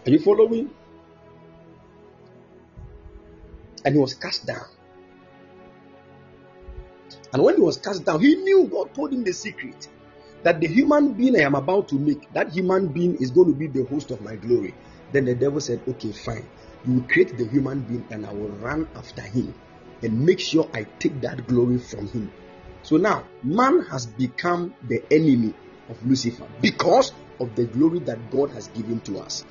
Are 0.06 0.10
you 0.10 0.20
following? 0.20 0.70
And 3.86 3.96
he 3.96 4.00
was 4.00 4.16
cast 4.16 4.46
down. 4.46 4.66
And 7.34 7.44
when 7.44 7.56
he 7.56 7.62
was 7.62 7.78
cast 7.78 8.06
down, 8.06 8.20
he 8.20 8.36
knew 8.36 8.68
God 8.68 8.94
told 8.94 9.14
him 9.14 9.24
the 9.24 9.34
secret 9.34 9.88
that 10.44 10.60
the 10.60 10.68
human 10.68 11.14
being 11.14 11.36
I 11.36 11.44
am 11.44 11.56
about 11.56 11.90
to 11.90 11.96
make, 11.96 12.32
that 12.34 12.52
human 12.52 12.88
being 12.88 13.18
is 13.18 13.32
going 13.32 13.48
to 13.48 13.58
be 13.58 13.68
the 13.68 13.86
host 13.86 14.12
of 14.12 14.22
my 14.22 14.36
glory. 14.36 14.76
Then 15.12 15.26
the 15.26 15.36
devil 15.36 15.60
said, 15.60 15.82
Okay, 15.88 16.12
fine. 16.12 16.48
You 16.86 16.94
will 16.94 17.04
create 17.04 17.38
the 17.38 17.48
human 17.48 17.82
being 17.82 18.06
and 18.12 18.26
I 18.26 18.34
will 18.34 18.50
run 18.50 18.88
after 18.96 19.22
him 19.22 19.54
and 20.02 20.26
make 20.26 20.40
sure 20.40 20.70
I 20.74 20.86
take 21.00 21.22
that 21.22 21.48
glory 21.48 21.80
from 21.80 22.08
him. 22.08 22.32
So 22.84 22.98
now, 22.98 23.26
man 23.44 23.82
has 23.92 24.06
become 24.06 24.74
the 24.88 25.04
enemy 25.12 25.54
of 25.90 26.06
Lucifer 26.06 26.48
because 26.62 27.12
of 27.40 27.56
the 27.56 27.66
glory 27.66 28.00
that 28.00 28.32
God 28.32 28.52
has 28.52 28.68
given 28.70 29.00
to 29.02 29.20
us. 29.20 29.46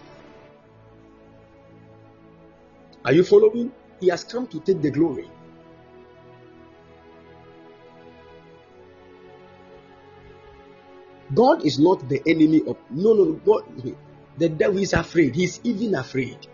Are 3.04 3.12
you 3.12 3.24
following? 3.24 3.72
He 4.00 4.08
has 4.08 4.24
come 4.24 4.46
to 4.48 4.60
take 4.60 4.82
the 4.82 4.90
glory. 4.90 5.30
God 11.34 11.64
is 11.66 11.78
not 11.78 12.08
the 12.08 12.22
enemy 12.26 12.62
of 12.66 12.76
no 12.90 13.12
no 13.12 13.32
God 13.32 13.64
the 14.38 14.48
devil 14.48 14.78
is 14.78 14.92
afraid, 14.92 15.34
he's 15.34 15.60
even 15.64 15.94
afraid. 15.94 16.46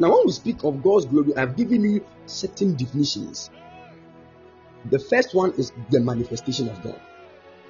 Now, 0.00 0.12
when 0.12 0.22
we 0.24 0.32
speak 0.32 0.64
of 0.64 0.82
God's 0.82 1.04
glory, 1.04 1.36
I've 1.36 1.56
given 1.56 1.82
you 1.84 2.04
certain 2.24 2.74
definitions. 2.74 3.50
The 4.86 4.98
first 4.98 5.34
one 5.34 5.52
is 5.58 5.72
the 5.90 6.00
manifestation 6.00 6.70
of 6.70 6.82
God, 6.82 6.98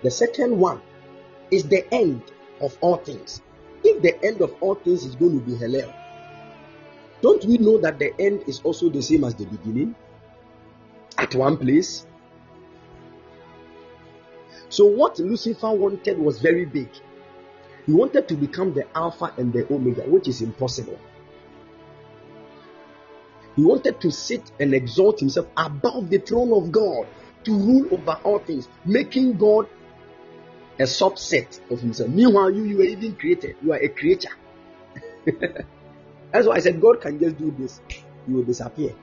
the 0.05 0.13
second 0.13 0.57
one 0.57 0.81
is 1.51 1.65
the 1.65 1.93
end 1.93 2.23
of 2.61 2.79
all 2.81 2.99
things. 2.99 3.43
If 3.83 4.01
the 4.01 4.25
end 4.25 4.43
of 4.43 4.55
all 4.61 4.77
things 4.77 5.05
is 5.05 5.17
going 5.17 5.41
to 5.41 5.45
be 5.45 5.57
hell, 5.57 5.93
don't 7.21 7.45
we 7.45 7.59
know 7.59 7.79
that 7.79 7.99
the 7.99 8.13
end 8.21 8.45
is 8.47 8.61
also 8.63 8.89
the 8.89 9.03
same 9.03 9.25
as 9.25 9.35
the 9.35 9.47
beginning 9.47 9.97
at 11.19 11.35
one 11.35 11.57
place? 11.57 12.07
So, 14.69 14.87
what 14.87 15.19
Lucifer 15.19 15.73
wanted 15.73 16.17
was 16.17 16.41
very 16.41 16.65
big. 16.65 16.91
He 17.87 17.93
wanted 17.93 18.29
to 18.29 18.35
become 18.35 18.73
the 18.73 18.87
Alpha 18.97 19.35
and 19.37 19.53
the 19.53 19.67
Omega, 19.75 20.03
which 20.03 20.29
is 20.29 20.43
impossible. 20.43 20.99
He 23.57 23.63
wanted 23.63 24.01
to 24.01 24.11
sit 24.11 24.51
and 24.61 24.75
exalt 24.75 25.21
himself 25.21 25.47
above 25.57 26.11
the 26.11 26.19
throne 26.19 26.53
of 26.53 26.71
God 26.71 27.07
to 27.45 27.53
rule 27.53 27.89
over 27.93 28.19
all 28.25 28.39
things, 28.39 28.69
making 28.85 29.39
God 29.39 29.67
a 30.79 30.85
subset 30.85 31.61
of 31.71 31.81
himself. 31.81 32.09
Meanwhile, 32.09 32.51
you, 32.53 32.65
you 32.65 32.77
were 32.79 32.85
even 32.85 33.15
created. 33.17 33.57
You 33.63 33.73
are 33.73 33.79
a 33.83 33.89
creature. 33.89 34.31
That's 36.33 36.47
why 36.47 36.57
I 36.57 36.61
said 36.61 36.81
God 36.81 37.01
can 37.01 37.19
just 37.19 37.39
do 37.39 37.55
this. 37.59 37.81
You 38.27 38.37
will 38.37 38.45
disappear. 38.45 38.95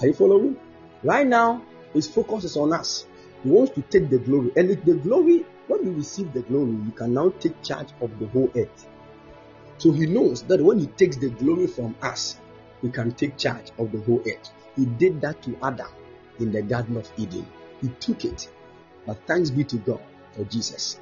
Are 0.00 0.06
you 0.06 0.14
following? 0.14 0.56
Right 1.02 1.26
now, 1.26 1.64
his 1.92 2.06
focus 2.06 2.44
is 2.44 2.56
on 2.56 2.72
us. 2.72 3.04
He 3.42 3.50
wants 3.50 3.72
to 3.72 3.82
take 3.82 4.10
the 4.10 4.18
glory. 4.18 4.52
And 4.56 4.70
if 4.70 4.84
the 4.84 4.94
glory, 4.94 5.44
when 5.66 5.84
you 5.84 5.92
receive 5.92 6.32
the 6.32 6.42
glory, 6.42 6.72
you 6.72 6.92
can 6.94 7.14
now 7.14 7.30
take 7.40 7.62
charge 7.62 7.88
of 8.00 8.16
the 8.18 8.26
whole 8.28 8.50
earth. 8.54 8.88
So 9.78 9.92
he 9.92 10.06
knows 10.06 10.42
that 10.44 10.62
when 10.62 10.78
he 10.78 10.86
takes 10.86 11.16
the 11.16 11.30
glory 11.30 11.66
from 11.66 11.94
us, 12.02 12.38
he 12.82 12.90
can 12.90 13.12
take 13.12 13.36
charge 13.36 13.70
of 13.78 13.92
the 13.92 14.00
whole 14.00 14.20
earth. 14.20 14.50
He 14.76 14.84
did 14.86 15.20
that 15.20 15.42
to 15.42 15.56
Adam 15.62 15.88
in 16.38 16.52
the 16.52 16.62
Garden 16.62 16.96
of 16.96 17.10
Eden. 17.16 17.46
He 17.80 17.88
took 18.00 18.24
it. 18.24 18.48
But 19.06 19.18
thanks 19.26 19.50
be 19.50 19.64
to 19.64 19.76
God 19.78 20.02
for 20.32 20.44
Jesus. 20.44 21.00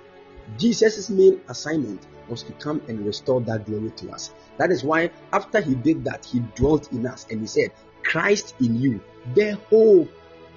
Jesus' 0.59 1.11
main 1.11 1.41
assignment 1.49 2.07
was 2.29 2.43
to 2.45 2.53
come 2.53 2.81
and 2.89 3.05
restore 3.05 3.41
that 3.43 3.67
glory 3.67 3.91
to 3.91 4.11
us. 4.11 4.33
That 4.59 4.71
is 4.71 4.85
why, 4.85 5.11
after 5.33 5.61
he 5.61 5.75
did 5.75 6.05
that, 6.05 6.25
he 6.25 6.41
dwelt 6.55 6.93
in 6.93 7.07
us 7.07 7.27
and 7.31 7.41
he 7.41 7.47
said, 7.47 7.73
Christ 8.03 8.55
in 8.61 8.81
you, 8.81 9.01
the 9.35 9.53
hope 9.71 10.11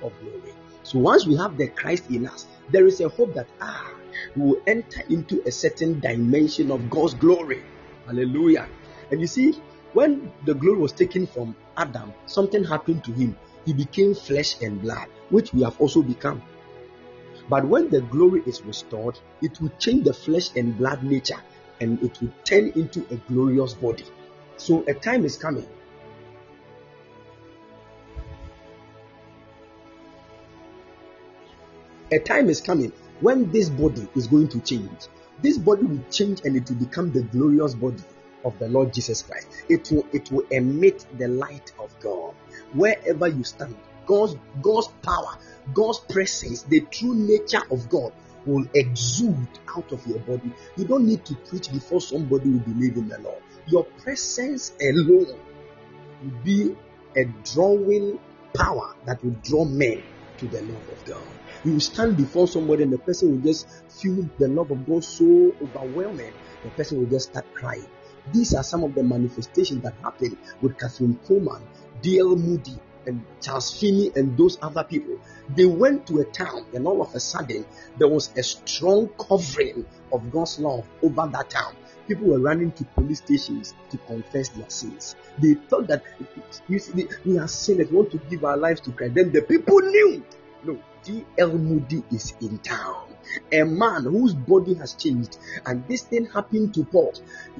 of 0.03 0.13
glory. 0.21 0.53
So 0.83 0.99
once 0.99 1.25
we 1.25 1.35
have 1.37 1.57
the 1.57 1.67
Christ 1.67 2.09
in 2.09 2.27
us, 2.27 2.47
there 2.69 2.85
is 2.85 3.01
a 3.01 3.09
hope 3.09 3.33
that 3.33 3.47
ah, 3.61 3.91
we 4.35 4.43
will 4.43 4.61
enter 4.67 5.01
into 5.09 5.41
a 5.45 5.51
certain 5.51 5.99
dimension 5.99 6.71
of 6.71 6.89
God's 6.89 7.13
glory. 7.15 7.63
Hallelujah. 8.09 8.67
And 9.11 9.21
you 9.21 9.27
see, 9.27 9.51
when 9.93 10.31
the 10.43 10.55
glory 10.55 10.79
was 10.79 10.91
taken 10.93 11.27
from 11.27 11.55
Adam, 11.77 12.11
something 12.25 12.63
happened 12.63 13.03
to 13.03 13.11
him. 13.11 13.37
He 13.65 13.73
became 13.73 14.15
flesh 14.15 14.59
and 14.63 14.81
blood, 14.81 15.07
which 15.29 15.53
we 15.53 15.61
have 15.61 15.79
also 15.79 16.01
become. 16.01 16.41
But 17.47 17.65
when 17.65 17.89
the 17.89 18.01
glory 18.01 18.41
is 18.47 18.63
restored, 18.63 19.19
it 19.43 19.61
will 19.61 19.71
change 19.77 20.05
the 20.05 20.13
flesh 20.13 20.49
and 20.55 20.75
blood 20.75 21.03
nature 21.03 21.39
and 21.79 22.01
it 22.01 22.19
will 22.19 22.31
turn 22.45 22.69
into 22.69 23.05
a 23.11 23.17
glorious 23.31 23.75
body. 23.75 24.05
So 24.57 24.83
a 24.87 24.95
time 24.95 25.23
is 25.23 25.37
coming. 25.37 25.67
A 32.11 32.17
time 32.17 32.49
is 32.49 32.59
coming 32.59 32.91
when 33.19 33.51
this 33.51 33.69
body 33.69 34.07
is 34.15 34.25
going 34.25 34.47
to 34.47 34.59
change. 34.61 35.07
This 35.41 35.57
body 35.57 35.83
will 35.83 36.03
change 36.11 36.41
and 36.43 36.55
it 36.55 36.69
will 36.69 36.77
become 36.77 37.11
the 37.11 37.23
glorious 37.23 37.73
body 37.75 38.03
of 38.43 38.57
the 38.59 38.67
Lord 38.67 38.93
Jesus 38.93 39.21
Christ. 39.21 39.47
It 39.69 39.89
will 39.91 40.05
it 40.11 40.31
will 40.31 40.45
emit 40.51 41.05
the 41.17 41.27
light 41.27 41.71
of 41.79 41.97
God 41.99 42.33
wherever 42.73 43.27
you 43.27 43.43
stand. 43.43 43.75
God's 44.05 44.35
God's 44.61 44.87
power, 45.03 45.37
God's 45.73 45.99
presence, 45.99 46.63
the 46.63 46.81
true 46.81 47.13
nature 47.13 47.61
of 47.71 47.89
God 47.89 48.11
will 48.45 48.65
exude 48.73 49.47
out 49.75 49.91
of 49.91 50.05
your 50.07 50.19
body. 50.19 50.51
You 50.77 50.85
don't 50.85 51.05
need 51.05 51.25
to 51.25 51.35
preach 51.35 51.71
before 51.71 52.01
somebody 52.01 52.49
will 52.49 52.59
believe 52.59 52.97
in 52.97 53.07
the 53.07 53.19
Lord. 53.19 53.41
Your 53.67 53.83
presence 53.83 54.73
alone 54.81 55.37
will 56.23 56.43
be 56.43 56.75
a 57.15 57.25
drawing 57.53 58.19
power 58.55 58.95
that 59.05 59.23
will 59.23 59.35
draw 59.43 59.65
men 59.65 60.01
to 60.37 60.47
the 60.47 60.61
love 60.61 60.89
of 60.89 61.05
God. 61.05 61.27
You 61.65 61.79
stand 61.79 62.15
before 62.15 62.47
somebody 62.47 62.83
and 62.83 62.93
the 62.93 62.97
person 62.97 63.31
will 63.31 63.41
just 63.41 63.67
feel 63.89 64.29
the 64.37 64.47
love 64.47 64.71
of 64.71 64.87
God 64.87 65.03
so 65.03 65.53
overwhelming, 65.61 66.33
the 66.63 66.69
person 66.71 66.99
will 66.99 67.09
just 67.09 67.31
start 67.31 67.45
crying. 67.53 67.87
These 68.33 68.53
are 68.53 68.63
some 68.63 68.83
of 68.83 68.95
the 68.95 69.03
manifestations 69.03 69.83
that 69.83 69.93
happened 70.01 70.37
with 70.61 70.77
Kathryn 70.77 71.17
Kuhlman, 71.25 71.61
D.L. 72.01 72.35
Moody, 72.35 72.77
and 73.05 73.25
Charles 73.41 73.77
Finney, 73.77 74.11
and 74.15 74.37
those 74.37 74.57
other 74.61 74.83
people. 74.83 75.19
They 75.55 75.65
went 75.65 76.07
to 76.07 76.19
a 76.19 76.25
town, 76.25 76.65
and 76.73 76.85
all 76.87 77.01
of 77.01 77.13
a 77.15 77.19
sudden, 77.19 77.65
there 77.97 78.07
was 78.07 78.31
a 78.37 78.43
strong 78.43 79.09
covering 79.19 79.85
of 80.13 80.31
God's 80.31 80.59
love 80.59 80.87
over 81.01 81.27
that 81.27 81.49
town. 81.49 81.75
People 82.07 82.27
were 82.27 82.39
running 82.39 82.71
to 82.73 82.83
police 82.85 83.19
stations 83.19 83.73
to 83.89 83.97
confess 83.97 84.49
their 84.49 84.69
sins. 84.69 85.15
They 85.39 85.55
thought 85.55 85.87
that 85.87 86.03
you 86.67 86.79
we 87.25 87.37
are 87.37 87.47
sinners, 87.47 87.89
we 87.89 87.97
want 87.97 88.11
to 88.11 88.17
give 88.29 88.45
our 88.45 88.57
lives 88.57 88.81
to 88.81 88.91
Christ. 88.91 89.15
Then 89.15 89.31
the 89.31 89.41
people 89.41 89.79
knew. 89.79 90.23
No, 90.63 90.77
D.L. 91.03 91.57
Moody 91.57 92.03
is 92.11 92.33
in 92.41 92.57
town 92.59 93.09
a 93.51 93.63
man 93.63 94.03
whose 94.03 94.33
body 94.33 94.73
has 94.75 94.93
changed, 94.93 95.37
and 95.65 95.87
this 95.87 96.03
thing 96.03 96.25
happened 96.27 96.73
to 96.73 96.83
Paul. 96.83 97.13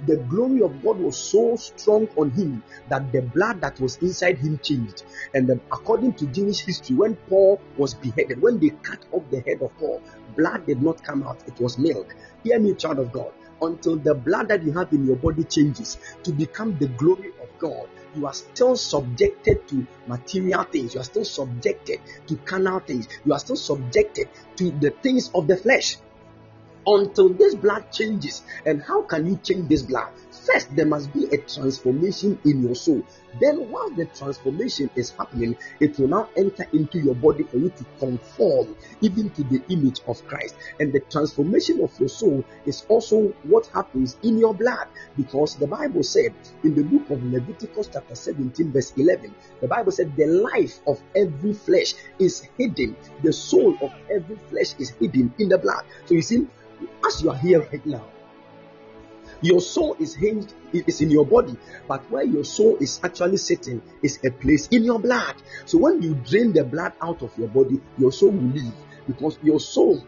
The 0.06 0.18
glory 0.18 0.62
of 0.62 0.84
God 0.84 1.00
was 1.00 1.18
so 1.18 1.56
strong 1.56 2.08
on 2.18 2.32
him 2.32 2.64
that 2.90 3.12
the 3.12 3.22
blood 3.22 3.62
that 3.62 3.80
was 3.80 3.98
inside 3.98 4.38
him 4.38 4.60
changed. 4.64 5.04
And 5.34 5.48
then, 5.48 5.62
according 5.72 6.14
to 6.14 6.28
Jewish 6.28 6.62
history, 6.62 6.96
when 6.96 7.16
Paul 7.16 7.62
was 7.78 7.94
beheaded, 7.94 8.42
when 8.42 8.60
they 8.60 8.70
cut 8.70 9.00
off 9.12 9.30
the 9.30 9.42
head 9.42 9.62
of 9.62 9.78
Paul, 9.78 10.02
blood 10.36 10.66
did 10.66 10.82
not 10.82 11.04
come 11.04 11.24
out, 11.24 11.44
it 11.48 11.60
was 11.60 11.78
milk. 11.78 12.16
Hear 12.44 12.60
me, 12.60 12.74
child 12.74 13.00
of 13.00 13.12
God. 13.12 13.34
Until 13.62 13.98
the 13.98 14.16
blood 14.16 14.48
that 14.48 14.64
you 14.64 14.72
have 14.72 14.94
in 14.94 15.06
your 15.06 15.18
body 15.18 15.44
changes 15.44 15.98
to 16.24 16.32
become 16.32 16.78
the 16.78 16.88
glory 16.88 17.34
of 17.42 17.50
God, 17.60 17.90
you 18.16 18.26
are 18.26 18.34
still 18.34 18.76
subjected 18.76 19.68
to 19.68 19.86
material 20.08 20.64
things. 20.64 20.94
You 20.94 21.02
are 21.02 21.04
still 21.06 21.26
subjected 21.26 22.00
to 22.28 22.36
carnal 22.38 22.80
things. 22.80 23.08
You 23.26 23.34
are 23.34 23.40
still 23.40 23.56
subjected 23.56 24.30
to 24.58 24.72
the 24.72 24.92
things 24.92 25.30
of 25.34 25.48
the 25.48 25.58
flesh 25.58 25.98
until 26.86 27.30
this 27.30 27.56
blood 27.56 27.92
changes. 27.92 28.44
And 28.66 28.82
how 28.82 29.04
can 29.04 29.28
you 29.28 29.40
change 29.44 29.70
this 29.70 29.84
blood? 29.84 30.10
First, 30.52 30.76
there 30.76 30.86
must 30.86 31.14
be 31.14 31.26
a 31.26 31.38
transformation 31.38 32.40
in 32.44 32.64
your 32.64 32.74
soul. 32.74 33.04
Then, 33.40 33.70
once 33.70 33.96
the 33.96 34.06
transformation 34.06 34.90
is 34.96 35.12
happening, 35.12 35.56
it 35.80 36.00
will 36.00 36.08
now 36.08 36.30
enter 36.36 36.66
into 36.74 36.98
your 36.98 37.14
body 37.14 37.44
for 37.44 37.58
you 37.58 37.70
to 37.70 37.86
conform 38.00 38.76
even 39.02 39.30
to 39.32 39.44
the 39.44 39.62
image 39.70 40.00
of 40.08 40.26
Christ. 40.26 40.56
And 40.80 40.92
the 40.92 41.02
transformation 41.02 41.82
of 41.82 41.98
your 42.00 42.10
soul 42.10 42.44
is 42.66 42.84
also 42.90 43.28
what 43.44 43.68
happens 43.68 44.18
in 44.24 44.40
your 44.40 44.56
blood 44.56 44.88
because 45.16 45.56
the 45.56 45.68
Bible 45.68 46.02
said 46.02 46.34
in 46.64 46.74
the 46.74 46.84
book 46.84 47.10
of 47.12 47.24
Leviticus, 47.24 47.90
chapter 47.94 48.16
17, 48.16 48.72
verse 48.72 48.94
11, 48.98 49.36
the 49.62 49.68
Bible 49.68 49.92
said, 49.92 50.16
The 50.16 50.26
life 50.26 50.80
of 50.88 51.00
every 51.16 51.54
flesh 51.54 51.94
is 52.18 52.48
hidden, 52.58 52.96
the 53.22 53.34
soul 53.34 53.78
of 53.82 53.94
every 54.10 54.38
flesh 54.50 54.74
is 54.80 54.90
hidden 54.92 55.32
in 55.38 55.50
the 55.50 55.60
blood. 55.60 55.84
So, 56.06 56.16
you 56.16 56.24
see, 56.24 56.48
as 57.06 57.22
you 57.22 57.30
are 57.30 57.38
here 57.38 57.62
right 57.62 57.86
now, 57.86 58.06
your 59.42 59.62
soul 59.62 59.96
is 60.00 60.16
hinged, 60.16 60.54
it 60.74 60.88
is 60.88 61.02
in 61.02 61.10
your 61.10 61.26
body, 61.26 61.56
but 61.88 62.10
where 62.12 62.24
your 62.24 62.44
soul 62.44 62.78
is 62.80 63.00
actually 63.04 63.38
sitting 63.38 63.82
is 64.04 64.20
a 64.26 64.32
place 64.32 64.68
in 64.68 64.84
your 64.84 65.00
blood. 65.00 65.36
So 65.66 65.78
when 65.78 66.02
you 66.02 66.16
drain 66.16 66.54
the 66.54 66.64
blood 66.64 66.94
out 67.02 67.22
of 67.22 67.38
your 67.38 67.48
body, 67.48 67.80
your 67.98 68.12
soul 68.12 68.32
will 68.32 68.52
leave 68.52 68.74
because 69.08 69.38
your 69.42 69.60
soul 69.60 70.04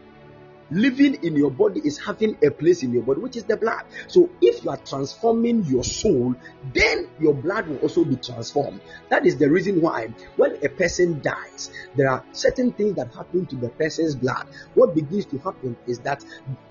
living 0.72 1.22
in 1.22 1.36
your 1.36 1.50
body 1.50 1.80
is 1.84 1.98
having 1.98 2.36
a 2.44 2.50
place 2.50 2.82
in 2.82 2.92
your 2.92 3.02
body, 3.02 3.20
which 3.20 3.36
is 3.36 3.44
the 3.44 3.56
blood. 3.56 3.84
So 4.06 4.30
if 4.40 4.64
you 4.64 4.70
are 4.70 4.76
transforming 4.78 5.64
your 5.64 5.84
soul, 5.84 6.34
then 6.72 7.08
your 7.20 7.34
blood 7.34 7.68
will 7.68 7.78
also 7.78 8.04
be 8.04 8.16
transformed. 8.16 8.80
That 9.10 9.26
is 9.26 9.36
the 9.36 9.50
reason 9.50 9.80
why 9.80 10.08
when 10.36 10.56
a 10.64 10.68
person 10.68 11.20
dies, 11.20 11.70
there 11.96 12.08
are 12.08 12.24
certain 12.32 12.72
things 12.72 12.96
that 12.96 13.14
happen 13.14 13.46
to 13.46 13.56
the 13.56 13.68
person's 13.68 14.14
blood. 14.14 14.46
What 14.74 14.94
begins 14.94 15.26
to 15.26 15.38
happen 15.38 15.76
is 15.86 16.00
that 16.00 16.24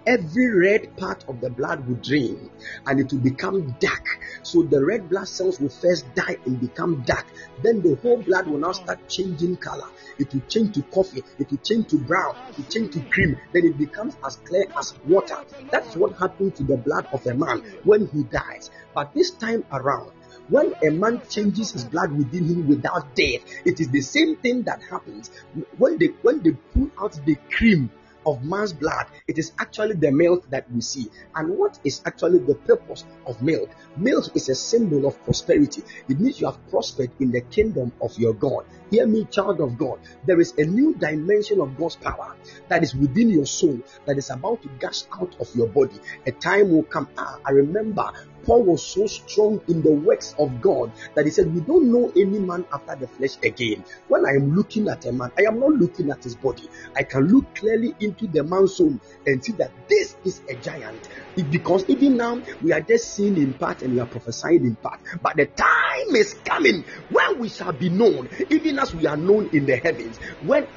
every 0.05 0.49
red 0.49 0.97
part 0.97 1.25
of 1.27 1.41
the 1.41 1.49
blood 1.49 1.87
will 1.87 1.95
drain 1.95 2.49
and 2.85 2.99
it 2.99 3.11
will 3.11 3.19
become 3.19 3.75
dark. 3.79 4.19
So 4.43 4.63
the 4.63 4.83
red 4.83 5.09
blood 5.09 5.27
cells 5.27 5.59
will 5.59 5.69
first 5.69 6.13
die 6.15 6.37
and 6.45 6.59
become 6.59 7.03
dark. 7.03 7.25
Then 7.61 7.81
the 7.81 7.95
whole 7.95 8.17
blood 8.17 8.47
will 8.47 8.59
now 8.59 8.71
start 8.71 9.07
changing 9.07 9.57
color. 9.57 9.87
It 10.17 10.33
will 10.33 10.41
change 10.47 10.75
to 10.75 10.81
coffee, 10.83 11.23
it 11.39 11.49
will 11.49 11.57
change 11.59 11.87
to 11.89 11.97
brown, 11.97 12.35
it 12.49 12.57
will 12.57 12.65
change 12.65 12.93
to 12.93 13.01
cream, 13.01 13.37
then 13.53 13.65
it 13.65 13.77
becomes 13.77 14.15
as 14.25 14.37
clear 14.37 14.65
as 14.77 14.93
water. 15.05 15.37
That's 15.71 15.95
what 15.95 16.17
happens 16.17 16.57
to 16.57 16.63
the 16.63 16.77
blood 16.77 17.07
of 17.11 17.25
a 17.25 17.33
man 17.33 17.63
when 17.83 18.07
he 18.07 18.23
dies. 18.23 18.69
But 18.93 19.13
this 19.13 19.31
time 19.31 19.63
around, 19.71 20.11
when 20.49 20.73
a 20.83 20.89
man 20.89 21.21
changes 21.29 21.71
his 21.71 21.85
blood 21.85 22.11
within 22.11 22.45
him 22.45 22.67
without 22.67 23.15
death, 23.15 23.41
it 23.65 23.79
is 23.79 23.89
the 23.89 24.01
same 24.01 24.35
thing 24.37 24.63
that 24.63 24.81
happens 24.83 25.31
when 25.77 25.97
they 25.97 26.07
when 26.23 26.41
they 26.41 26.51
pull 26.51 26.89
out 26.99 27.13
the 27.25 27.35
cream 27.49 27.89
of 28.25 28.43
man's 28.43 28.73
blood, 28.73 29.07
it 29.27 29.37
is 29.37 29.53
actually 29.59 29.95
the 29.95 30.11
milk 30.11 30.49
that 30.49 30.71
we 30.71 30.81
see. 30.81 31.09
And 31.35 31.57
what 31.57 31.79
is 31.83 32.01
actually 32.05 32.39
the 32.39 32.55
purpose 32.55 33.05
of 33.25 33.41
milk? 33.41 33.69
Milk 33.97 34.35
is 34.35 34.49
a 34.49 34.55
symbol 34.55 35.07
of 35.07 35.23
prosperity. 35.23 35.83
It 36.07 36.19
means 36.19 36.39
you 36.39 36.47
have 36.47 36.69
prospered 36.69 37.11
in 37.19 37.31
the 37.31 37.41
kingdom 37.41 37.91
of 38.01 38.17
your 38.17 38.33
God. 38.33 38.65
Hear 38.89 39.07
me, 39.07 39.25
child 39.25 39.61
of 39.61 39.77
God. 39.77 39.99
There 40.25 40.39
is 40.39 40.53
a 40.57 40.65
new 40.65 40.93
dimension 40.95 41.61
of 41.61 41.77
God's 41.77 41.95
power 41.95 42.35
that 42.67 42.83
is 42.83 42.93
within 42.93 43.29
your 43.29 43.45
soul 43.45 43.79
that 44.05 44.17
is 44.17 44.29
about 44.29 44.61
to 44.63 44.69
gush 44.79 45.03
out 45.13 45.35
of 45.39 45.53
your 45.55 45.67
body. 45.67 45.99
A 46.25 46.31
time 46.31 46.71
will 46.71 46.83
come. 46.83 47.07
Ah, 47.17 47.39
I 47.45 47.51
remember 47.51 48.11
Paul 48.43 48.63
was 48.63 48.85
so 48.85 49.07
strong 49.07 49.61
in 49.67 49.81
the 49.81 49.91
works 49.91 50.35
of 50.37 50.61
God 50.61 50.91
that 51.15 51.25
he 51.25 51.31
said, 51.31 51.53
We 51.53 51.61
don't 51.61 51.91
know 51.91 52.11
any 52.15 52.39
man 52.39 52.65
after 52.73 52.95
the 52.95 53.07
flesh 53.07 53.37
again. 53.43 53.83
When 54.07 54.25
I 54.25 54.31
am 54.31 54.55
looking 54.55 54.87
at 54.87 55.05
a 55.05 55.11
man, 55.11 55.31
I 55.37 55.43
am 55.43 55.59
not 55.59 55.71
looking 55.71 56.11
at 56.11 56.23
his 56.23 56.35
body. 56.35 56.67
I 56.95 57.03
can 57.03 57.27
look 57.27 57.53
clearly 57.55 57.93
into 57.99 58.27
the 58.27 58.43
man's 58.43 58.75
soul 58.75 58.99
and 59.25 59.43
see 59.43 59.53
that 59.53 59.71
this 59.89 60.15
is 60.25 60.41
a 60.49 60.55
giant. 60.55 61.07
because 61.49 61.85
even 61.89 62.17
now 62.17 62.41
we 62.61 62.71
are 62.71 62.81
just 62.81 63.15
seeing 63.15 63.37
in 63.37 63.53
part 63.53 63.81
and 63.81 63.93
we 63.93 63.99
are 63.99 64.07
prophesying 64.07 64.65
in 64.65 64.75
part. 64.75 64.99
But 65.21 65.37
the 65.37 65.45
time 65.45 66.15
is 66.15 66.33
coming 66.45 66.83
when 67.09 67.39
we 67.39 67.49
shall 67.49 67.73
be 67.73 67.89
known, 67.89 68.29
even 68.49 68.79
as 68.79 68.93
we 68.93 69.05
are 69.07 69.17
known 69.17 69.49
in 69.53 69.65
the 69.65 69.77
heavens. 69.77 70.19
When 70.41 70.67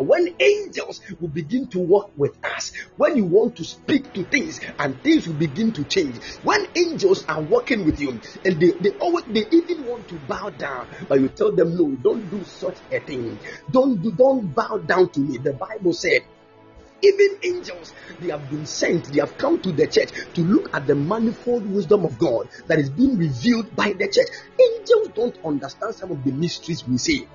when 0.00 0.34
angels 0.40 1.00
will 1.20 1.28
begin 1.28 1.68
to 1.68 1.78
work 1.78 2.10
with 2.16 2.36
us, 2.44 2.72
when 2.96 3.16
you 3.16 3.24
want 3.24 3.56
to 3.56 3.64
speak 3.64 4.12
to 4.14 4.24
things 4.24 4.60
and 4.78 5.02
things 5.02 5.26
will 5.26 5.34
begin 5.34 5.72
to 5.72 5.84
change, 5.84 6.22
when 6.42 6.66
angels 6.74 7.24
are 7.28 7.42
working 7.42 7.84
with 7.84 8.00
you 8.00 8.20
and 8.44 8.60
they, 8.60 8.70
they 8.80 8.90
always 8.98 9.24
they 9.26 9.44
even 9.50 9.84
want 9.84 10.08
to 10.08 10.18
bow 10.18 10.50
down, 10.50 10.88
but 11.08 11.20
you 11.20 11.28
tell 11.28 11.52
them 11.52 11.76
no, 11.76 11.90
don't 11.96 12.30
do 12.30 12.44
such 12.44 12.78
a 12.90 13.00
thing. 13.00 13.38
Don't 13.70 14.02
do, 14.02 14.12
don't 14.12 14.54
bow 14.54 14.78
down 14.78 15.08
to 15.10 15.20
me. 15.20 15.38
The 15.38 15.52
Bible 15.52 15.92
said 15.92 16.22
Even 17.02 17.38
angels, 17.42 17.92
they 18.20 18.30
have 18.30 18.48
been 18.48 18.64
sent, 18.64 19.12
they 19.12 19.20
have 19.20 19.36
come 19.36 19.60
to 19.60 19.72
the 19.72 19.86
church 19.86 20.10
to 20.34 20.40
look 20.42 20.74
at 20.74 20.86
the 20.86 20.94
manifold 20.94 21.66
wisdom 21.70 22.04
of 22.04 22.18
God 22.18 22.48
that 22.66 22.78
is 22.78 22.88
being 22.88 23.18
revealed 23.18 23.76
by 23.76 23.92
the 23.92 24.08
church. 24.08 24.28
Angels 24.58 25.08
don't 25.14 25.44
understand 25.44 25.94
some 25.94 26.10
of 26.10 26.24
the 26.24 26.32
mysteries 26.32 26.86
we 26.88 26.96
see. 26.96 27.28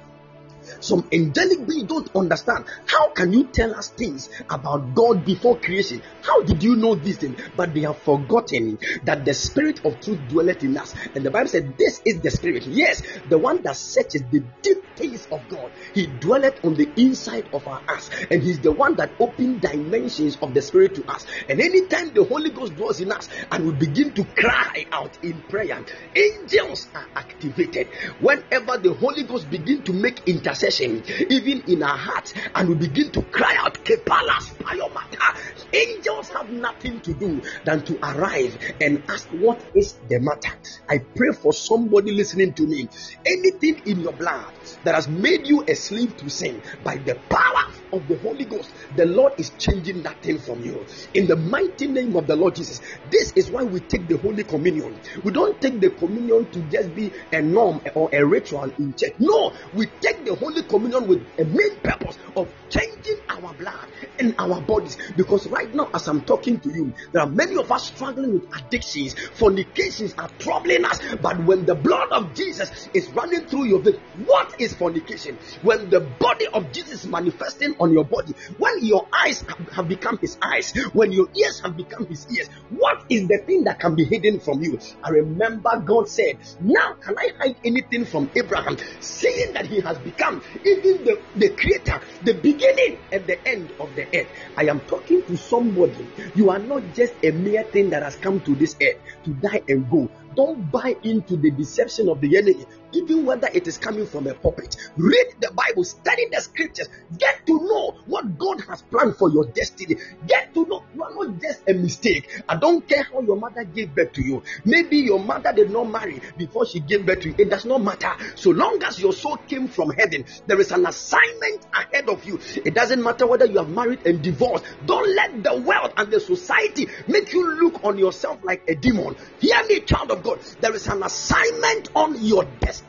Some 0.81 1.07
angelic 1.13 1.67
beings 1.67 1.87
don't 1.87 2.09
understand. 2.15 2.65
How 2.87 3.11
can 3.13 3.31
you 3.31 3.51
tell 3.53 3.73
us 3.75 3.89
things 3.97 4.29
about 4.49 4.93
God 4.95 5.23
before 5.23 5.59
creation? 5.59 6.01
How 6.21 6.41
did 6.43 6.63
you 6.63 6.75
know 6.75 6.95
these 6.95 7.17
things? 7.17 7.39
But 7.55 7.73
they 7.73 7.81
have 7.81 8.01
forgotten 8.01 8.79
that 9.03 9.23
the 9.23 9.33
spirit 9.33 9.79
of 9.85 10.01
truth 10.01 10.27
dwelleth 10.27 10.63
in 10.63 10.77
us. 10.77 10.93
And 11.15 11.23
the 11.23 11.29
Bible 11.31 11.49
said, 11.49 11.77
This 11.77 12.01
is 12.03 12.21
the 12.21 12.31
spirit. 12.31 12.63
Yes, 12.65 13.01
the 13.25 13.37
one 13.37 13.61
that 13.63 13.77
searches 13.77 14.23
the 14.31 14.41
deep 14.63 14.77
things 14.97 15.27
of 15.31 15.47
God. 15.47 15.71
He 15.93 16.07
dwelleth 16.07 16.59
on 16.63 16.73
the 16.73 16.91
inside 16.97 17.49
of 17.53 17.67
our 17.67 17.83
us. 17.87 18.09
And 18.31 18.41
he's 18.41 18.61
the 18.61 18.71
one 18.71 18.95
that 18.95 19.15
opened 19.19 19.61
dimensions 19.61 20.37
of 20.41 20.53
the 20.53 20.61
spirit 20.61 20.95
to 20.95 21.03
us. 21.07 21.25
And 21.47 21.61
anytime 21.61 22.13
the 22.13 22.23
Holy 22.23 22.49
Ghost 22.49 22.75
dwells 22.75 22.99
in 22.99 23.11
us 23.11 23.27
and 23.51 23.65
we 23.65 23.73
begin 23.73 24.13
to 24.15 24.25
cry 24.25 24.85
out 24.91 25.17
in 25.21 25.43
prayer, 25.47 25.83
angels 26.15 26.87
are 26.95 27.07
activated. 27.15 27.87
Whenever 28.19 28.77
the 28.77 28.95
Holy 28.99 29.23
Ghost 29.23 29.49
begin 29.49 29.83
to 29.83 29.93
make 29.93 30.21
intercession, 30.25 30.70
intercession, 30.79 31.27
even 31.29 31.63
in 31.67 31.83
our 31.83 31.97
hearts, 31.97 32.33
and 32.55 32.69
we 32.69 32.75
begin 32.75 33.11
to 33.11 33.21
cry 33.23 33.55
out, 33.59 33.75
Kepalas 33.83 34.55
Payomata. 34.57 35.37
Angels 35.73 36.29
have 36.29 36.49
nothing 36.49 36.99
to 37.01 37.13
do 37.13 37.41
than 37.63 37.83
to 37.85 37.97
arrive 38.03 38.57
and 38.79 39.03
ask, 39.09 39.27
What 39.29 39.63
is 39.75 39.93
the 40.09 40.19
matter? 40.19 40.55
I 40.89 40.99
pray 40.99 41.31
for 41.33 41.53
somebody 41.53 42.11
listening 42.11 42.53
to 42.53 42.63
me. 42.63 42.87
Anything 43.25 43.81
in 43.85 43.99
your 44.01 44.13
blood 44.13 44.53
that 44.83 44.95
has 44.95 45.07
made 45.07 45.47
you 45.47 45.63
a 45.67 45.75
slave 45.75 46.17
to 46.17 46.29
sin 46.29 46.61
by 46.83 46.97
the 46.97 47.15
power 47.15 47.71
of 47.93 48.07
the 48.07 48.17
Holy 48.17 48.45
Ghost, 48.45 48.73
the 48.95 49.05
Lord 49.05 49.33
is 49.37 49.51
changing 49.59 50.03
that 50.03 50.21
thing 50.21 50.39
from 50.39 50.59
you. 50.61 50.85
In 51.13 51.27
the 51.27 51.35
mighty 51.35 51.87
name 51.91 52.15
of 52.15 52.27
the 52.27 52.35
Lord 52.35 52.55
Jesus. 52.55 52.79
This 53.09 53.33
is 53.35 53.51
why 53.51 53.63
we 53.63 53.81
take 53.81 54.07
the 54.07 54.17
Holy 54.17 54.43
Communion. 54.43 54.99
We 55.23 55.31
don't 55.31 55.59
take 55.61 55.79
the 55.79 55.91
communion 55.91 56.49
to 56.51 56.63
just 56.71 56.95
be 56.95 57.13
a 57.31 57.41
norm 57.41 57.81
or 57.95 58.09
a 58.13 58.25
ritual 58.25 58.71
in 58.77 58.93
church. 58.97 59.13
No, 59.19 59.53
we 59.73 59.87
take 60.01 60.25
the 60.25 60.35
Holy 60.35 60.63
Communion 60.63 61.07
with 61.07 61.19
a 61.39 61.45
main 61.45 61.81
purpose 61.83 62.17
of 62.35 62.47
changing 62.71 63.19
our 63.29 63.53
blood 63.53 63.87
and 64.19 64.35
our 64.39 64.61
bodies. 64.61 64.95
Because 65.15 65.47
right 65.51 65.69
now, 65.73 65.89
as 65.93 66.07
I'm 66.07 66.23
talking 66.25 66.59
to 66.59 66.69
you, 66.69 66.93
there 67.13 67.23
are 67.23 67.29
many 67.29 67.55
of 67.57 67.71
us 67.71 67.91
struggling 67.93 68.33
with 68.33 68.43
addictions. 68.55 69.15
Fornications 69.35 70.13
are 70.17 70.29
troubling 70.39 70.85
us. 70.85 70.99
But 71.21 71.43
when 71.45 71.65
the 71.65 71.75
blood 71.75 72.07
of 72.11 72.35
Jesus 72.35 72.69
is 72.93 73.11
running 73.15 73.47
through 73.47 73.67
your 73.67 73.83
veins, 73.83 73.97
what 74.13 74.53
is 74.59 74.75
fornication? 74.75 75.37
When 75.61 75.89
the 75.89 76.01
body 76.19 76.45
of 76.53 76.73
Jesus 76.73 77.05
manifesting 77.05 77.75
on 77.81 77.91
your 77.91 78.05
body, 78.05 78.33
when 78.57 78.83
your 78.83 79.07
eyes 79.11 79.43
have 79.75 79.87
become 79.87 80.17
his 80.21 80.37
eyes, 80.41 80.71
when 80.93 81.11
your 81.11 81.27
ears 81.35 81.59
have 81.61 81.75
become 81.75 82.05
his 82.05 82.25
ears, 82.31 82.47
what 82.69 83.03
is 83.09 83.27
the 83.27 83.39
thing 83.45 83.63
that 83.63 83.79
can 83.79 83.95
be 83.95 84.05
hidden 84.05 84.39
from 84.39 84.61
you? 84.61 84.79
I 85.03 85.09
remember 85.09 85.83
God 85.83 86.07
said, 86.07 86.37
Now 86.61 86.93
can 86.93 87.17
I 87.17 87.29
hide 87.39 87.55
anything 87.65 88.05
from 88.05 88.31
Abraham, 88.35 88.77
saying 88.99 89.53
that 89.53 89.65
he 89.65 89.81
has 89.81 89.97
become 89.99 90.43
even 90.63 91.03
the, 91.03 91.21
the 91.35 91.49
creator, 91.55 91.99
the 92.21 92.33
beginning 92.33 92.99
and 93.11 93.25
the 93.25 93.47
end 93.47 93.73
of 93.79 93.95
the 93.95 94.05
earth? 94.15 94.29
I 94.55 94.65
am 94.65 94.81
talking 94.81 95.25
to 95.25 95.35
somebody. 95.35 96.07
You 96.35 96.51
are 96.51 96.59
not 96.59 96.93
just 96.93 97.13
a 97.23 97.31
mere 97.31 97.63
thing 97.63 97.89
that 97.89 98.03
has 98.03 98.15
come 98.15 98.41
to 98.41 98.55
this 98.55 98.75
earth 98.81 98.97
to 99.25 99.31
die 99.31 99.61
and 99.67 99.89
go. 99.89 100.09
Don't 100.35 100.71
buy 100.71 100.95
into 101.03 101.35
the 101.35 101.51
deception 101.51 102.07
of 102.07 102.21
the 102.21 102.37
enemy, 102.37 102.65
even 102.93 103.25
whether 103.25 103.49
it 103.53 103.67
is 103.67 103.77
coming 103.77 104.05
from 104.05 104.27
a 104.27 104.33
pulpit. 104.33 104.75
Read 104.97 105.35
the 105.39 105.51
Bible, 105.51 105.83
study 105.83 106.27
the 106.31 106.41
scriptures, 106.41 106.87
get 107.17 107.45
to 107.47 107.53
know 107.53 107.95
what 108.05 108.37
God 108.37 108.61
has 108.61 108.81
planned 108.83 109.15
for 109.17 109.29
your 109.29 109.45
destiny. 109.45 109.95
Get 110.27 110.53
to 110.53 110.65
know 110.65 110.83
you 110.93 111.03
are 111.03 111.13
not 111.13 111.41
just 111.41 111.67
a 111.67 111.73
mistake. 111.73 112.41
I 112.47 112.55
don't 112.57 112.87
care 112.87 113.03
how 113.03 113.21
your 113.21 113.37
mother 113.37 113.63
gave 113.63 113.95
birth 113.95 114.13
to 114.13 114.21
you. 114.21 114.43
Maybe 114.65 114.97
your 114.97 115.19
mother 115.19 115.53
did 115.53 115.71
not 115.71 115.85
marry 115.85 116.21
before 116.37 116.65
she 116.65 116.79
gave 116.79 117.05
birth 117.05 117.21
to 117.21 117.29
you. 117.29 117.35
It 117.37 117.49
does 117.49 117.65
not 117.65 117.81
matter. 117.81 118.11
So 118.35 118.51
long 118.51 118.81
as 118.83 118.99
your 118.99 119.13
soul 119.13 119.37
came 119.37 119.67
from 119.67 119.91
heaven, 119.91 120.25
there 120.47 120.59
is 120.59 120.71
an 120.71 120.85
assignment 120.85 121.65
ahead 121.73 122.09
of 122.09 122.23
you. 122.25 122.39
It 122.55 122.73
doesn't 122.73 123.01
matter 123.01 123.27
whether 123.27 123.45
you 123.45 123.59
are 123.59 123.67
married 123.67 124.05
and 124.05 124.21
divorced. 124.21 124.65
Don't 124.85 125.15
let 125.15 125.43
the 125.43 125.61
world 125.61 125.93
and 125.97 126.11
the 126.11 126.19
society 126.19 126.87
make 127.07 127.33
you 127.33 127.61
look 127.61 127.83
on 127.83 127.97
yourself 127.97 128.39
like 128.43 128.63
a 128.67 128.75
demon. 128.75 129.15
Hear 129.39 129.63
me, 129.67 129.81
child 129.81 130.11
of 130.11 130.23
God, 130.23 130.39
there 130.59 130.73
is 130.73 130.87
an 130.87 131.03
assignment 131.03 131.89
on 131.95 132.23
your 132.23 132.43
destiny, 132.59 132.80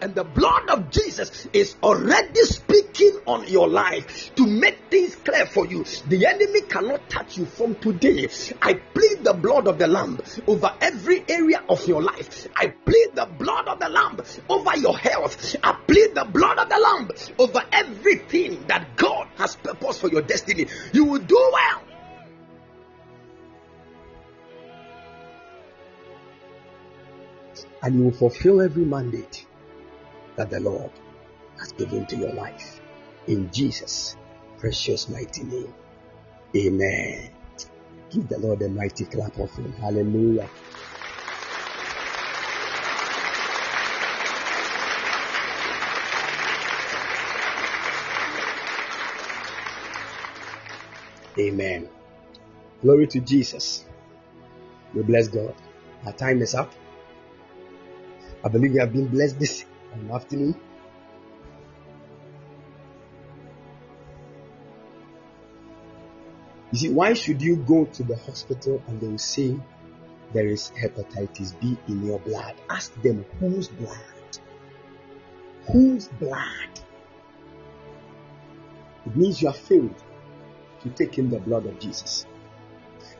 and 0.00 0.14
the 0.14 0.24
blood 0.24 0.68
of 0.70 0.90
Jesus 0.90 1.46
is 1.52 1.76
already 1.82 2.40
speaking 2.42 3.20
on 3.26 3.46
your 3.48 3.68
life 3.68 4.34
to 4.34 4.46
make 4.46 4.78
things 4.90 5.16
clear 5.16 5.46
for 5.46 5.66
you. 5.66 5.84
The 6.08 6.26
enemy 6.26 6.62
cannot 6.62 7.08
touch 7.08 7.36
you 7.36 7.46
from 7.46 7.74
today. 7.76 8.28
I 8.62 8.74
plead 8.74 9.24
the 9.24 9.34
blood 9.34 9.66
of 9.66 9.78
the 9.78 9.86
Lamb 9.86 10.18
over 10.46 10.72
every 10.80 11.24
area 11.28 11.62
of 11.68 11.86
your 11.86 12.02
life. 12.02 12.48
I 12.56 12.68
plead 12.68 13.10
the 13.14 13.26
blood 13.26 13.68
of 13.68 13.78
the 13.78 13.88
Lamb 13.88 14.20
over 14.48 14.76
your 14.76 14.96
health. 14.96 15.56
I 15.62 15.72
plead 15.86 16.14
the 16.14 16.24
blood 16.24 16.58
of 16.58 16.68
the 16.68 16.78
Lamb 16.78 17.10
over 17.38 17.62
everything 17.72 18.66
that 18.66 18.96
God 18.96 19.28
has 19.36 19.56
purposed 19.56 20.00
for 20.00 20.08
your 20.08 20.22
destiny. 20.22 20.66
You 20.92 21.04
will 21.04 21.22
do 21.22 21.50
well 21.52 21.82
and 27.86 27.94
you 27.94 28.02
will 28.02 28.10
fulfill 28.10 28.60
every 28.60 28.84
mandate 28.84 29.46
that 30.34 30.50
the 30.50 30.58
Lord 30.58 30.90
has 31.56 31.70
given 31.70 32.04
to 32.06 32.16
your 32.16 32.32
life. 32.32 32.80
In 33.28 33.48
Jesus' 33.52 34.16
precious 34.58 35.08
mighty 35.08 35.44
name. 35.44 35.72
Amen. 36.56 37.30
Give 38.10 38.28
the 38.28 38.40
Lord 38.40 38.60
a 38.62 38.68
mighty 38.68 39.04
clap 39.04 39.38
of 39.38 39.54
him. 39.54 39.72
Hallelujah. 39.74 40.50
Amen. 51.38 51.88
Glory 52.82 53.06
to 53.06 53.20
Jesus. 53.20 53.84
We 54.92 55.02
bless 55.02 55.28
God. 55.28 55.54
Our 56.04 56.12
time 56.12 56.42
is 56.42 56.56
up. 56.56 56.72
I 58.46 58.48
believe 58.48 58.74
you 58.74 58.80
have 58.80 58.92
been 58.92 59.08
blessed 59.08 59.40
this 59.40 59.64
afternoon. 60.08 60.54
You 66.70 66.78
see, 66.78 66.90
why 66.90 67.14
should 67.14 67.42
you 67.42 67.56
go 67.56 67.86
to 67.86 68.04
the 68.04 68.14
hospital 68.14 68.80
and 68.86 69.00
they 69.00 69.08
will 69.08 69.18
say 69.18 69.56
there 70.32 70.46
is 70.46 70.70
hepatitis 70.80 71.60
B 71.60 71.76
in 71.88 72.06
your 72.06 72.20
blood? 72.20 72.54
Ask 72.70 72.94
them 73.02 73.26
whose 73.40 73.66
blood? 73.66 74.38
Whose 75.72 76.06
blood? 76.06 76.70
It 79.06 79.16
means 79.16 79.42
you 79.42 79.48
have 79.48 79.56
failed 79.56 80.04
to 80.82 80.90
take 80.90 81.18
in 81.18 81.30
the 81.30 81.40
blood 81.40 81.66
of 81.66 81.80
Jesus. 81.80 82.26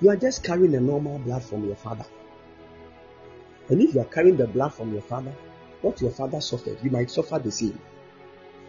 You 0.01 0.11
are 0.11 0.17
just 0.17 0.45
carrying 0.45 0.77
a 0.77 0.81
normal 0.81 1.19
blood 1.19 1.43
from 1.43 1.67
your 1.67 1.75
father. 1.75 2.07
And 3.69 3.83
if 3.83 3.95
you 3.95 4.01
are 4.01 4.05
carrying 4.05 4.37
the 4.37 4.47
blood 4.47 4.75
from 4.75 4.93
your 4.93 5.03
father, 5.03 5.35
what 5.83 6.01
your 6.01 6.11
father 6.11 6.41
suffered, 6.41 6.79
you 6.83 6.91
might 6.91 7.11
suffer 7.11 7.39
the 7.39 7.51
same. 7.51 7.79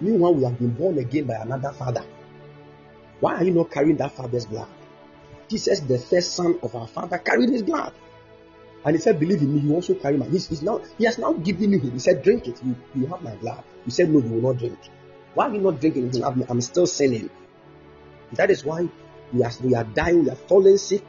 Meanwhile, 0.01 0.35
we 0.35 0.43
have 0.43 0.59
been 0.59 0.73
born 0.73 0.97
again 0.97 1.25
by 1.25 1.35
another 1.35 1.71
father. 1.71 2.05
Why 3.19 3.35
are 3.35 3.43
you 3.43 3.51
not 3.51 3.71
carrying 3.71 3.97
that 3.97 4.11
father's 4.11 4.45
blood? 4.45 4.67
Jesus, 5.47 5.79
the 5.79 5.97
first 5.97 6.35
son 6.35 6.59
of 6.61 6.75
our 6.75 6.87
father, 6.87 7.17
carried 7.17 7.49
his 7.49 7.63
blood. 7.63 7.93
And 8.85 8.95
he 8.95 9.01
said, 9.01 9.19
Believe 9.19 9.41
in 9.41 9.53
me, 9.53 9.61
you 9.61 9.73
also 9.73 9.95
carry 9.95 10.17
my. 10.17 10.27
He's, 10.27 10.47
he's 10.47 10.61
now, 10.61 10.81
he 10.97 11.05
has 11.05 11.17
now 11.17 11.33
given 11.33 11.73
you. 11.73 11.79
He 11.79 11.99
said, 11.99 12.21
Drink 12.21 12.47
it. 12.47 12.61
You, 12.63 12.75
you 12.95 13.07
have 13.07 13.21
my 13.21 13.35
blood. 13.35 13.63
You 13.85 13.91
said, 13.91 14.09
No, 14.09 14.19
you 14.19 14.29
will 14.29 14.53
not 14.53 14.59
drink. 14.59 14.77
Why 15.33 15.47
are 15.47 15.53
you 15.53 15.61
not 15.61 15.79
drinking? 15.79 16.23
I'm, 16.23 16.43
I'm 16.49 16.61
still 16.61 16.87
sinning. 16.87 17.29
That 18.33 18.51
is 18.51 18.63
why 18.65 18.87
we 19.33 19.43
are, 19.43 19.51
we 19.63 19.75
are 19.75 19.83
dying, 19.83 20.23
we 20.23 20.29
are 20.29 20.35
falling 20.35 20.77
sick, 20.77 21.03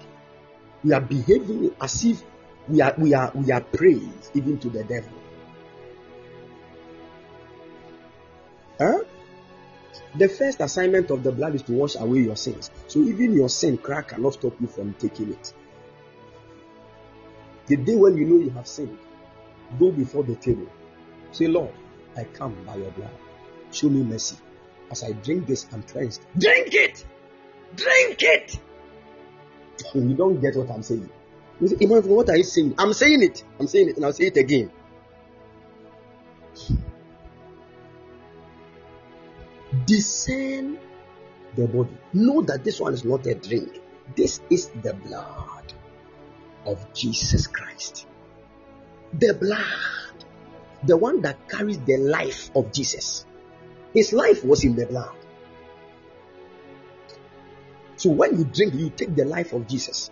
we 0.84 0.92
are 0.92 1.00
behaving 1.00 1.74
as 1.80 2.04
if 2.04 2.22
we 2.68 2.80
are 2.80 2.94
we 2.98 3.14
are 3.14 3.32
we 3.34 3.50
are 3.50 3.60
praise 3.60 4.30
even 4.34 4.58
to 4.58 4.68
the 4.68 4.84
devil. 4.84 5.10
Huh? 8.78 9.04
The 10.16 10.28
first 10.28 10.60
assignment 10.60 11.10
of 11.10 11.22
the 11.22 11.32
blood 11.32 11.54
is 11.54 11.62
to 11.62 11.72
wash 11.72 11.96
away 11.96 12.20
your 12.20 12.36
sins. 12.36 12.70
So 12.86 13.00
even 13.00 13.32
your 13.34 13.48
sin 13.48 13.78
crack 13.78 14.08
cannot 14.08 14.34
stop 14.34 14.60
you 14.60 14.66
from 14.66 14.94
taking 14.94 15.32
it. 15.32 15.52
The 17.66 17.76
day 17.76 17.96
when 17.96 18.16
you 18.16 18.24
know 18.24 18.42
you 18.42 18.50
have 18.50 18.66
sinned, 18.66 18.98
go 19.78 19.90
before 19.90 20.24
the 20.24 20.36
table. 20.36 20.66
Say, 21.32 21.46
Lord, 21.46 21.72
I 22.16 22.24
come 22.24 22.56
by 22.64 22.76
your 22.76 22.90
blood. 22.92 23.10
Show 23.70 23.90
me 23.90 24.02
mercy. 24.02 24.36
As 24.90 25.04
I 25.04 25.12
drink 25.12 25.46
this, 25.46 25.66
I'm 25.72 25.82
cleansed. 25.82 26.24
Drink 26.38 26.72
it! 26.72 27.04
Drink 27.76 28.22
it! 28.22 28.58
You 29.94 30.14
don't 30.14 30.40
get 30.40 30.56
what 30.56 30.70
I'm 30.70 30.82
saying. 30.82 31.08
What 31.60 32.30
are 32.30 32.36
you 32.36 32.44
saying? 32.44 32.74
I'm 32.78 32.92
saying 32.92 33.22
it. 33.22 33.44
I'm 33.58 33.66
saying 33.66 33.88
it, 33.90 33.96
and 33.96 34.04
I'll 34.04 34.12
say 34.12 34.26
it 34.26 34.36
again. 34.36 34.70
Discern 39.84 40.78
the 41.56 41.66
body. 41.66 41.90
Know 42.12 42.42
that 42.42 42.62
this 42.64 42.80
one 42.80 42.94
is 42.94 43.04
not 43.04 43.26
a 43.26 43.34
drink. 43.34 43.80
This 44.14 44.40
is 44.50 44.68
the 44.68 44.94
blood 44.94 45.72
of 46.64 46.92
Jesus 46.94 47.46
Christ. 47.46 48.06
The 49.12 49.34
blood. 49.34 50.24
The 50.84 50.96
one 50.96 51.22
that 51.22 51.48
carries 51.48 51.78
the 51.80 51.96
life 51.96 52.50
of 52.54 52.72
Jesus. 52.72 53.26
His 53.92 54.12
life 54.12 54.44
was 54.44 54.64
in 54.64 54.76
the 54.76 54.86
blood. 54.86 55.16
So 57.96 58.10
when 58.10 58.38
you 58.38 58.44
drink, 58.44 58.74
you 58.74 58.90
take 58.90 59.16
the 59.16 59.24
life 59.24 59.52
of 59.52 59.66
Jesus. 59.66 60.10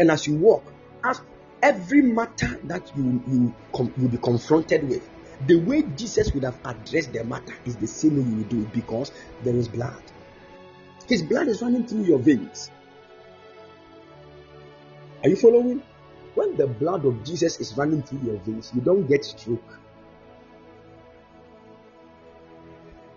And 0.00 0.10
as 0.10 0.26
you 0.26 0.34
walk, 0.36 0.64
as 1.04 1.20
every 1.62 2.00
matter 2.00 2.58
that 2.64 2.90
you 2.96 3.22
you 3.28 3.54
com- 3.74 3.92
will 3.98 4.08
be 4.08 4.16
confronted 4.16 4.88
with, 4.88 5.06
the 5.46 5.56
way 5.56 5.82
Jesus 5.82 6.32
would 6.32 6.42
have 6.42 6.58
addressed 6.64 7.12
the 7.12 7.22
matter 7.22 7.54
is 7.66 7.76
the 7.76 7.86
same 7.86 8.16
way 8.16 8.22
you 8.22 8.36
will 8.36 8.44
do 8.44 8.62
it 8.62 8.72
because 8.72 9.12
there 9.42 9.54
is 9.54 9.68
blood. 9.68 10.02
His 11.06 11.22
blood 11.22 11.48
is 11.48 11.60
running 11.60 11.86
through 11.86 12.04
your 12.04 12.18
veins. 12.18 12.70
Are 15.22 15.28
you 15.28 15.36
following? 15.36 15.82
When 16.34 16.56
the 16.56 16.66
blood 16.66 17.04
of 17.04 17.22
Jesus 17.22 17.60
is 17.60 17.76
running 17.76 18.02
through 18.02 18.20
your 18.20 18.38
veins, 18.38 18.72
you 18.74 18.80
don't 18.80 19.06
get 19.06 19.22
stroke. 19.22 19.78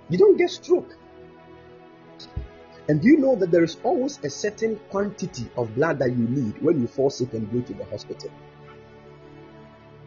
You 0.10 0.18
don't 0.18 0.35
get 0.35 0.49
stroke. 0.49 0.97
And 2.89 3.01
do 3.01 3.07
you 3.07 3.18
know 3.18 3.35
that 3.38 3.49
there 3.51 3.64
is 3.64 3.77
always 3.84 4.19
a 4.23 4.30
certain 4.30 4.77
quantity 4.89 5.49
of 5.55 5.73
blood 5.76 5.99
that 5.99 6.10
you 6.10 6.27
need 6.27 6.61
when 6.61 6.81
you 6.81 6.88
fall 6.88 7.10
sick 7.10 7.34
and 7.34 7.49
go 7.51 7.61
to 7.61 7.73
the 7.73 7.85
hospital? 7.85 8.30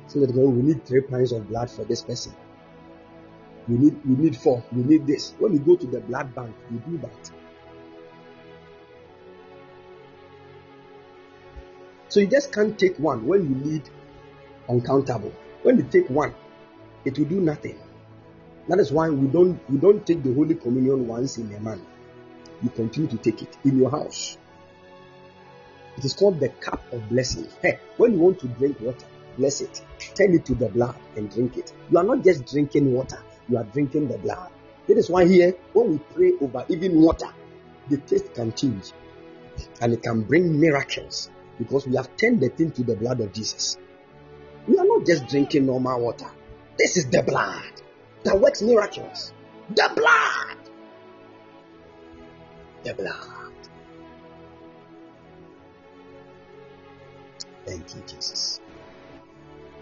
So 0.09 0.21
that 0.21 0.33
oh, 0.37 0.51
we 0.51 0.63
need 0.63 0.85
three 0.85 1.01
pints 1.01 1.33
of 1.33 1.49
blood 1.49 1.71
for 1.71 1.85
this 1.85 2.03
person. 2.03 2.35
We 3.67 3.79
need 3.79 4.05
we 4.05 4.15
need 4.17 4.37
four. 4.37 4.63
We 4.73 4.85
need 4.85 5.07
this. 5.07 5.35
When 5.39 5.55
you 5.55 5.59
go 5.59 5.75
to 5.75 5.87
the 5.87 6.01
blood 6.01 6.35
bank, 6.35 6.55
you 6.71 6.79
do 6.79 6.99
that. 6.99 7.31
So 12.09 12.21
you 12.21 12.27
just 12.27 12.53
can't 12.53 12.79
take 12.79 12.99
one 12.99 13.27
when 13.27 13.43
you 13.43 13.71
need 13.71 13.91
uncountable. 14.69 15.33
When 15.63 15.79
you 15.79 15.83
take 15.83 16.09
one, 16.09 16.35
it 17.05 17.19
will 17.19 17.27
do 17.27 17.41
nothing. 17.41 17.79
That 18.69 18.79
is 18.79 18.93
why 18.93 19.09
we 19.11 19.27
don't 19.29 19.59
we 19.71 19.79
don't 19.79 20.07
take 20.07 20.23
the 20.23 20.35
Holy 20.35 20.55
Communion 20.55 21.09
once 21.09 21.39
in 21.39 21.53
a 21.55 21.61
month. 21.61 21.83
You 22.63 22.71
continue 22.71 23.09
to 23.11 23.17
take 23.19 23.43
it 23.43 23.57
in 23.65 23.79
your 23.79 23.91
house. 23.91 24.39
It 25.97 26.05
is 26.05 26.13
called 26.13 26.41
the 26.41 26.49
cup 26.49 26.93
of 26.93 27.09
blessing. 27.09 27.49
Hey, 27.63 27.79
when 27.97 28.13
you 28.15 28.19
want 28.19 28.41
to 28.41 28.49
drink 28.49 28.81
water, 28.81 29.07
bless 29.37 29.61
it. 29.61 29.83
Turn 30.15 30.35
it 30.35 30.45
to 30.47 30.55
the 30.55 30.69
blood 30.69 30.97
and 31.17 31.31
drink 31.31 31.57
it. 31.57 31.73
You 31.91 31.99
are 31.99 32.05
not 32.05 32.23
just 32.23 32.47
drinking 32.47 32.93
water, 32.93 33.19
you 33.49 33.57
are 33.57 33.65
drinking 33.65 34.09
the 34.09 34.19
blood. 34.19 34.51
That 34.87 34.99
is 34.99 35.11
why 35.11 35.27
here, 35.27 35.55
when 35.73 35.93
we 35.93 35.99
pray 35.99 36.33
over 36.41 36.65
even 36.69 37.01
water, 37.01 37.29
the 37.89 37.99
taste 37.99 38.35
can 38.35 38.53
change 38.53 38.93
and 39.81 39.93
it 39.93 40.03
can 40.03 40.23
bring 40.23 40.61
miracles 40.61 41.31
because 41.59 41.87
we 41.87 41.97
have 41.97 42.15
turned 42.17 42.41
the 42.41 42.49
thing 42.51 42.71
to 42.73 42.83
the 42.83 42.97
blood 42.97 43.21
of 43.21 43.33
Jesus. 43.33 43.79
We 44.67 44.77
are 44.79 44.85
not 44.85 45.07
just 45.07 45.27
drinking 45.29 45.67
normal 45.67 46.01
water. 46.01 46.31
This 46.77 46.97
is 46.97 47.07
the 47.07 47.23
blood 47.23 47.65
that 48.25 48.39
works 48.39 48.63
miracles. 48.63 49.33
The 49.71 49.91
blood. 49.95 50.56
The 52.85 52.95
blood. 52.95 53.53
Thank 57.65 57.95
you, 57.97 58.03
Jesus. 58.07 58.61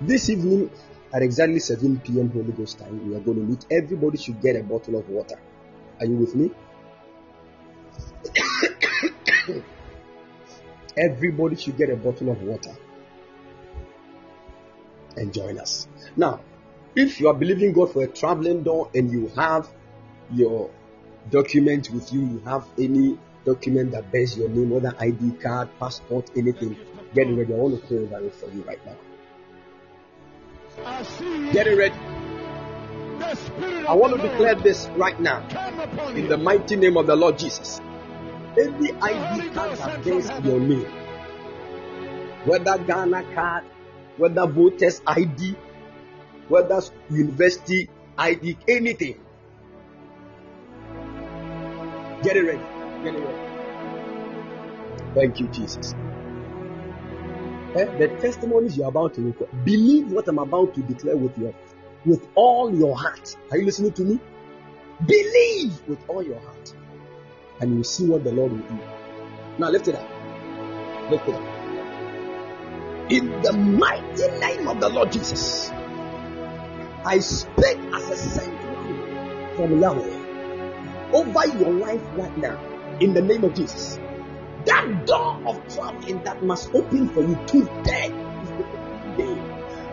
This 0.01 0.31
evening 0.31 0.71
at 1.13 1.23
exactly 1.23 1.61
7 1.61 2.01
p.m. 2.01 2.31
Holy 2.31 2.53
Ghost 2.53 2.79
time, 2.79 3.09
we 3.09 3.15
are 3.15 3.21
going 3.21 3.37
to 3.39 3.45
meet. 3.45 3.67
Everybody 3.71 4.19
should 4.19 4.41
get 4.41 4.57
a 4.57 4.63
bottle 4.63 4.97
of 4.97 5.09
water. 5.09 5.39
Are 6.01 6.07
you 6.07 6.17
with 6.17 6.35
me? 6.35 6.51
Everybody 10.97 11.57
should 11.57 11.77
get 11.77 11.91
a 11.91 11.97
bottle 11.97 12.31
of 12.31 12.43
water 12.43 12.75
and 15.17 15.33
join 15.33 15.59
us. 15.59 15.87
Now, 16.17 16.41
if 16.97 17.21
you 17.21 17.29
are 17.29 17.35
believing 17.35 17.73
God 17.73 17.93
for 17.93 18.03
a 18.05 18.09
traveling 18.09 18.63
door 18.63 18.91
and 18.95 19.11
you 19.11 19.29
have 19.37 19.69
your 20.33 20.71
document 21.31 21.91
with 21.91 22.13
you, 22.13 22.21
you 22.21 22.43
have 22.45 22.67
any 22.79 23.19
document 23.45 23.93
that 23.93 24.11
bears 24.11 24.37
your 24.37 24.49
name, 24.49 24.71
whether 24.71 24.95
ID 24.99 25.33
card, 25.43 25.69
passport, 25.79 26.31
anything, 26.37 26.77
get 27.15 27.29
ready. 27.29 27.53
I 27.53 27.57
want 27.57 27.81
to 27.81 27.87
pray 27.87 27.99
over 27.99 28.25
it 28.25 28.35
for 28.35 28.51
you 28.51 28.63
right 28.63 28.81
now. 28.87 28.97
Get 31.53 31.67
it 31.67 31.77
ready. 31.79 31.95
I 33.87 33.95
want 33.95 34.17
to 34.17 34.23
declare 34.29 34.55
this 34.57 34.89
right 34.97 35.19
now 35.21 35.47
in 36.15 36.29
the 36.29 36.37
mighty 36.37 36.77
name 36.77 36.97
of 36.97 37.07
the 37.07 37.15
Lord 37.17 37.39
Jesus. 37.39 37.81
Any 38.59 38.93
ID 38.93 39.51
card 39.51 39.79
that 39.79 40.05
bears 40.05 40.29
your 40.45 40.61
name, 40.61 40.87
whether 42.45 42.79
Ghana 42.79 43.25
card, 43.35 43.65
whether 44.17 44.47
voters 44.47 45.01
ID, 45.07 45.57
whether 46.49 46.81
university 47.11 47.89
ID, 48.19 48.59
anything. 48.69 49.24
Get 52.25 52.39
it 52.39 52.43
ready. 52.43 52.59
Get 53.05 53.15
it 53.17 53.21
ready. 53.21 53.39
Thank 55.15 55.41
you, 55.41 55.49
Jesus. 55.49 55.95
Eh, 57.77 57.85
the 57.99 58.09
testimonies 58.23 58.79
you're 58.79 58.89
about 58.89 59.13
to 59.15 59.21
record, 59.21 59.51
believe 59.63 60.11
what 60.11 60.27
I'm 60.27 60.39
about 60.39 60.75
to 60.75 60.81
declare 60.81 61.19
with 61.19 61.37
your 61.37 61.53
with 62.07 62.27
all 62.35 62.75
your 62.75 62.97
heart. 62.97 63.37
Are 63.51 63.59
you 63.59 63.67
listening 63.67 63.93
to 63.93 64.03
me? 64.05 64.19
Believe 65.05 65.87
with 65.87 65.99
all 66.09 66.23
your 66.23 66.41
heart, 66.41 66.73
and 67.61 67.71
you 67.73 67.77
will 67.77 67.85
see 67.85 68.07
what 68.07 68.25
the 68.25 68.33
Lord 68.33 68.53
will 68.53 68.69
do. 68.69 68.79
Now 69.59 69.69
lift 69.69 69.89
it 69.89 69.95
up. 69.95 70.09
Lift 71.11 71.29
it 71.29 71.35
up. 71.35 71.43
In 73.11 73.43
the 73.43 73.53
mighty 73.53 74.29
name 74.39 74.67
of 74.67 74.81
the 74.81 74.89
Lord 74.89 75.13
Jesus, 75.13 75.71
I 77.05 77.19
speak 77.19 77.77
as 77.93 78.09
a 78.09 78.17
saint 78.17 78.59
from 79.57 79.79
Yahweh 79.79 80.24
over 81.13 81.47
your 81.59 81.73
life 81.73 82.03
right 82.15 82.37
now. 82.39 82.59
In 83.01 83.15
the 83.15 83.23
name 83.23 83.45
of 83.45 83.55
Jesus, 83.55 83.99
that 84.65 85.07
door 85.07 85.41
of 85.47 85.75
traveling 85.75 86.23
that 86.25 86.43
must 86.45 86.75
open 86.75 87.09
for 87.09 87.23
you 87.23 87.39
today. 87.47 88.13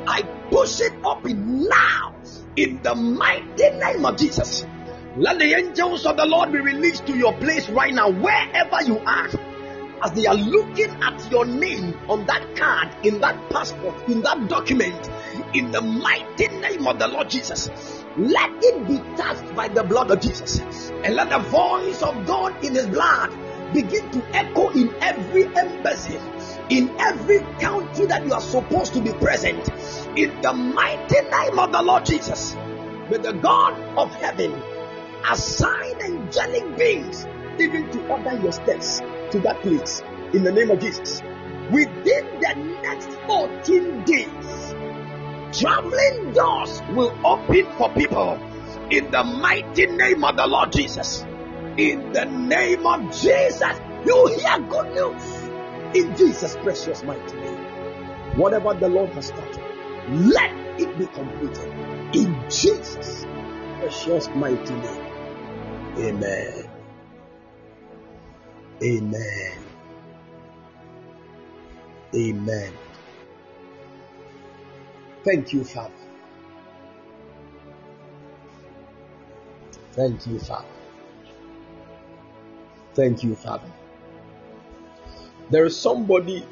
I 0.08 0.24
push 0.50 0.82
it 0.82 0.94
open 1.04 1.68
now 1.68 2.16
in 2.56 2.82
the 2.82 2.96
mighty 2.96 3.70
name 3.70 4.06
of 4.06 4.18
Jesus. 4.18 4.66
Let 5.18 5.40
the 5.40 5.54
angels 5.54 6.06
of 6.06 6.18
the 6.18 6.26
Lord 6.26 6.52
be 6.52 6.60
released 6.60 7.06
to 7.08 7.18
your 7.18 7.34
place 7.34 7.70
right 7.70 7.94
now, 7.94 8.10
wherever 8.10 8.82
you 8.84 9.00
are. 9.00 9.30
As 10.04 10.12
they 10.14 10.26
are 10.26 10.36
looking 10.36 10.90
at 11.04 11.32
your 11.32 11.46
name 11.46 11.96
on 12.10 12.26
that 12.26 12.56
card, 12.56 13.06
in 13.06 13.22
that 13.22 13.50
passport, 13.52 13.96
in 14.10 14.22
that 14.24 14.48
document, 14.48 15.10
in 15.54 15.72
the 15.72 15.82
mighty 15.82 16.48
name 16.48 16.88
of 16.88 16.98
the 16.98 17.08
Lord 17.08 17.30
Jesus, 17.30 17.70
let 18.18 18.52
it 18.64 18.88
be 18.88 18.98
touched 19.16 19.56
by 19.56 19.68
the 19.68 19.84
blood 19.84 20.10
of 20.10 20.20
Jesus. 20.20 20.60
And 21.04 21.16
let 21.16 21.30
the 21.30 21.40
voice 21.40 22.02
of 22.02 22.26
God 22.26 22.64
in 22.64 22.74
His 22.74 22.88
blood 22.88 23.32
begin 23.74 24.10
to 24.12 24.26
echo 24.36 24.70
in 24.70 24.94
every 25.02 25.46
embassy, 25.56 26.18
in 26.70 26.90
every 27.00 27.40
country 27.60 28.06
that 28.08 28.26
you 28.26 28.34
are 28.34 28.42
supposed 28.42 28.94
to 28.94 29.02
be 29.02 29.12
present. 29.14 29.70
In 30.18 30.42
the 30.42 30.52
mighty 30.52 31.22
name 31.22 31.60
of 31.60 31.72
the 31.72 31.82
Lord 31.82 32.06
Jesus, 32.06 32.56
may 33.10 33.18
the 33.18 33.34
God 33.34 33.80
of 33.98 34.14
heaven 34.16 34.62
assign 35.30 36.02
angelic 36.02 36.78
beings 36.78 37.26
even 37.60 37.90
to 37.92 38.08
order 38.08 38.34
your 38.42 38.52
steps 38.52 39.00
to 39.32 39.40
that 39.40 39.62
place 39.62 40.02
in 40.34 40.44
the 40.44 40.52
name 40.52 40.72
of 40.72 40.80
Jesus. 40.80 41.22
Within 41.72 42.26
the 42.40 42.54
next 42.82 43.10
14 43.28 44.04
days, 44.04 44.76
traveling 45.60 46.34
doors 46.34 46.82
will 46.94 47.14
open 47.26 47.66
for 47.78 47.90
people 47.94 48.40
in 48.90 49.10
the 49.12 49.24
mighty 49.24 49.86
name 49.86 50.24
of 50.24 50.36
the 50.38 50.48
Lord 50.48 50.72
Jesus. 50.72 51.26
In 51.78 52.12
the 52.12 52.26
name 52.26 52.86
of 52.86 53.02
Jesus, 53.12 53.80
you 54.06 54.28
hear 54.38 54.60
good 54.60 54.94
news 54.94 55.42
in 55.96 56.16
Jesus' 56.16 56.56
precious 56.58 57.04
mighty 57.04 57.36
name. 57.36 58.38
Whatever 58.38 58.74
the 58.74 58.90
Lord 58.90 59.10
has 59.12 59.28
started, 59.28 59.62
let 60.10 60.52
it 60.80 60.98
be 60.98 61.06
completed 61.08 61.68
in 62.16 62.50
Jesus' 62.50 63.26
precious 63.80 64.28
mighty 64.30 64.74
name. 64.74 65.06
Amen. 65.98 66.71
Amen. 68.84 69.58
Amen. 72.16 72.74
Thank 75.24 75.54
you, 75.54 75.64
Father. 75.64 75.94
Thank 79.92 80.28
you, 80.28 80.40
Father. 80.40 80.68
Thank 82.96 83.24
you, 83.24 83.36
Father. 83.36 83.72
There 85.50 85.66
is 85.66 85.78
somebody, 85.78 86.46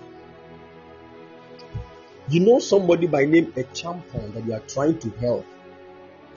you 2.30 2.39
know, 2.41 2.60
somebody 2.60 3.07
by 3.07 3.26
name 3.26 3.53
a 3.57 3.64
champion 3.64 4.34
that 4.34 4.45
you 4.45 4.53
are 4.53 4.60
trying 4.61 4.99
to 4.99 5.10
help 5.11 5.45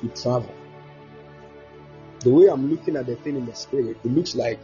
to 0.00 0.08
travel. 0.10 0.54
the 2.20 2.30
way 2.30 2.46
I'm 2.48 2.70
looking 2.70 2.96
at 2.96 3.06
the 3.06 3.16
thing 3.16 3.36
in 3.36 3.46
the 3.46 3.54
spirit, 3.54 3.96
it 4.04 4.08
looks 4.08 4.34
like 4.34 4.58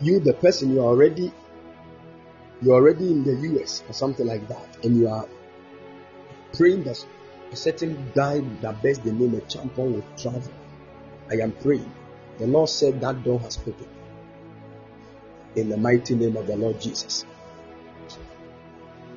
you, 0.00 0.20
the 0.20 0.34
person, 0.34 0.74
you're 0.74 0.84
already 0.84 1.32
you're 2.62 2.74
already 2.74 3.10
in 3.10 3.22
the 3.22 3.34
US 3.60 3.82
or 3.88 3.92
something 3.92 4.26
like 4.26 4.48
that, 4.48 4.84
and 4.84 4.96
you 4.96 5.08
are 5.08 5.28
praying 6.54 6.84
that 6.84 7.04
a 7.52 7.56
certain 7.56 8.10
guy 8.14 8.40
that 8.60 8.82
bears 8.82 8.98
the 8.98 9.12
name 9.12 9.34
of 9.34 9.46
champion 9.48 9.94
will 9.94 10.04
travel. 10.16 10.52
I 11.30 11.34
am 11.34 11.52
praying. 11.52 11.92
The 12.38 12.46
Lord 12.46 12.68
said 12.68 13.00
that 13.00 13.22
door 13.24 13.40
has 13.40 13.58
opened. 13.58 13.88
In 15.54 15.68
the 15.68 15.76
mighty 15.76 16.14
name 16.14 16.36
of 16.36 16.46
the 16.46 16.56
Lord 16.56 16.80
Jesus. 16.80 17.24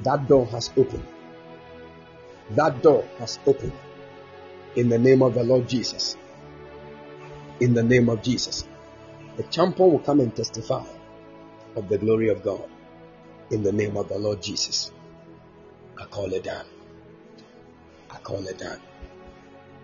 That 0.04 0.28
door 0.28 0.46
has 0.48 0.72
opened. 0.78 1.06
That 2.52 2.82
door 2.82 3.04
has 3.18 3.40
opened. 3.46 3.74
In 4.76 4.90
the 4.90 4.98
name 4.98 5.22
of 5.22 5.34
the 5.34 5.44
Lord 5.44 5.68
Jesus. 5.68 6.16
In 7.60 7.74
the 7.74 7.84
name 7.84 8.08
of 8.10 8.22
Jesus. 8.22 8.66
The 9.40 9.46
champion 9.46 9.94
will 9.94 10.00
come 10.00 10.20
and 10.20 10.36
testify 10.36 10.84
of 11.78 11.88
the 11.88 11.98
glory 11.98 12.28
of 12.28 12.44
God. 12.44 12.70
In 13.52 13.64
the 13.64 13.72
name 13.72 13.96
of 13.96 14.10
the 14.10 14.18
Lord 14.18 14.42
Jesus. 14.42 14.92
I 15.98 16.04
call 16.08 16.34
it 16.34 16.44
down. 16.44 16.66
I 18.12 18.18
call 18.18 18.46
it 18.46 18.58
down. 18.58 18.82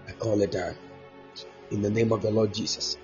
I 0.10 0.12
call 0.12 0.42
it 0.42 0.52
down. 0.52 0.76
In 1.72 1.82
the 1.82 1.90
name 1.90 2.12
of 2.12 2.22
the 2.22 2.32
Lord 2.32 2.54
Jesus. 2.54 2.98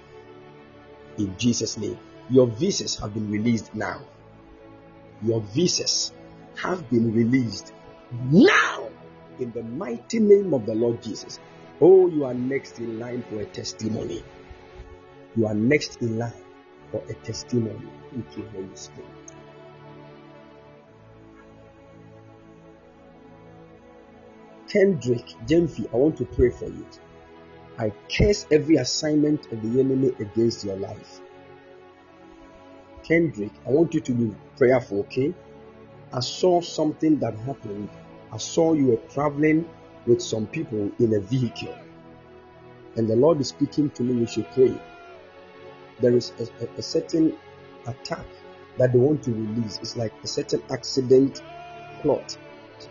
In 1.18 1.38
Jesus' 1.38 1.78
name. 1.78 1.98
Your 2.30 2.48
visas 2.48 3.00
have 3.00 3.14
been 3.14 3.32
released 3.32 3.74
now. 3.74 4.02
Your 5.24 5.40
visas 5.40 6.12
have 6.56 6.90
been 6.90 7.14
released 7.14 7.72
now. 8.30 8.90
In 9.40 9.54
the 9.54 9.64
mighty 9.64 10.20
name 10.20 10.54
of 10.54 10.66
the 10.66 10.76
Lord 10.76 11.02
Jesus. 11.02 11.40
Oh, 11.80 12.10
you 12.10 12.26
are 12.26 12.34
next 12.34 12.78
in 12.80 13.00
line 13.00 13.24
for 13.30 13.40
a 13.40 13.46
testimony. 13.46 14.22
You 15.36 15.48
are 15.48 15.54
next 15.54 16.02
in 16.02 16.18
line 16.18 16.34
for 16.92 17.02
a 17.10 17.14
testimony. 17.14 17.88
Thank 18.12 18.38
you, 18.38 18.44
Holy 18.54 18.76
Spirit. 18.76 19.10
Kendrick 24.68 25.26
Jemfi, 25.48 25.94
I 25.94 25.98
want 25.98 26.18
to 26.18 26.26
pray 26.26 26.50
for 26.50 26.66
you. 26.66 26.86
I 27.78 27.92
curse 28.16 28.46
every 28.52 28.76
assignment 28.76 29.52
of 29.52 29.62
the 29.62 29.80
enemy 29.80 30.12
against 30.20 30.64
your 30.66 30.76
life. 30.76 31.22
Kendrick, 33.04 33.52
I 33.66 33.70
want 33.70 33.94
you 33.94 34.02
to 34.02 34.12
be 34.14 34.36
prayerful, 34.58 35.00
okay? 35.00 35.34
I 36.14 36.20
saw 36.20 36.62
something 36.62 37.20
that 37.20 37.38
happened. 37.40 37.90
I 38.32 38.38
saw 38.38 38.74
you 38.74 38.88
were 38.88 39.10
traveling 39.10 39.68
with 40.06 40.22
some 40.22 40.48
people 40.48 40.92
in 41.00 41.14
a 41.14 41.20
vehicle. 41.20 41.76
And 42.96 43.10
the 43.10 43.16
Lord 43.16 43.40
is 43.40 43.50
speaking 43.50 43.90
to 43.92 44.04
me, 44.04 44.20
you 44.20 44.28
should 44.28 44.50
pray. 44.52 44.78
There 46.02 46.16
is 46.16 46.32
a, 46.40 46.66
a, 46.66 46.70
a 46.78 46.82
certain 46.82 47.38
attack 47.86 48.26
that 48.78 48.94
they 48.94 49.00
want 49.00 49.24
to 49.24 49.32
release. 49.32 49.78
It's 49.80 49.96
like 49.96 50.14
a 50.24 50.28
certain 50.28 50.64
accident 50.72 51.42
plot. 52.02 52.38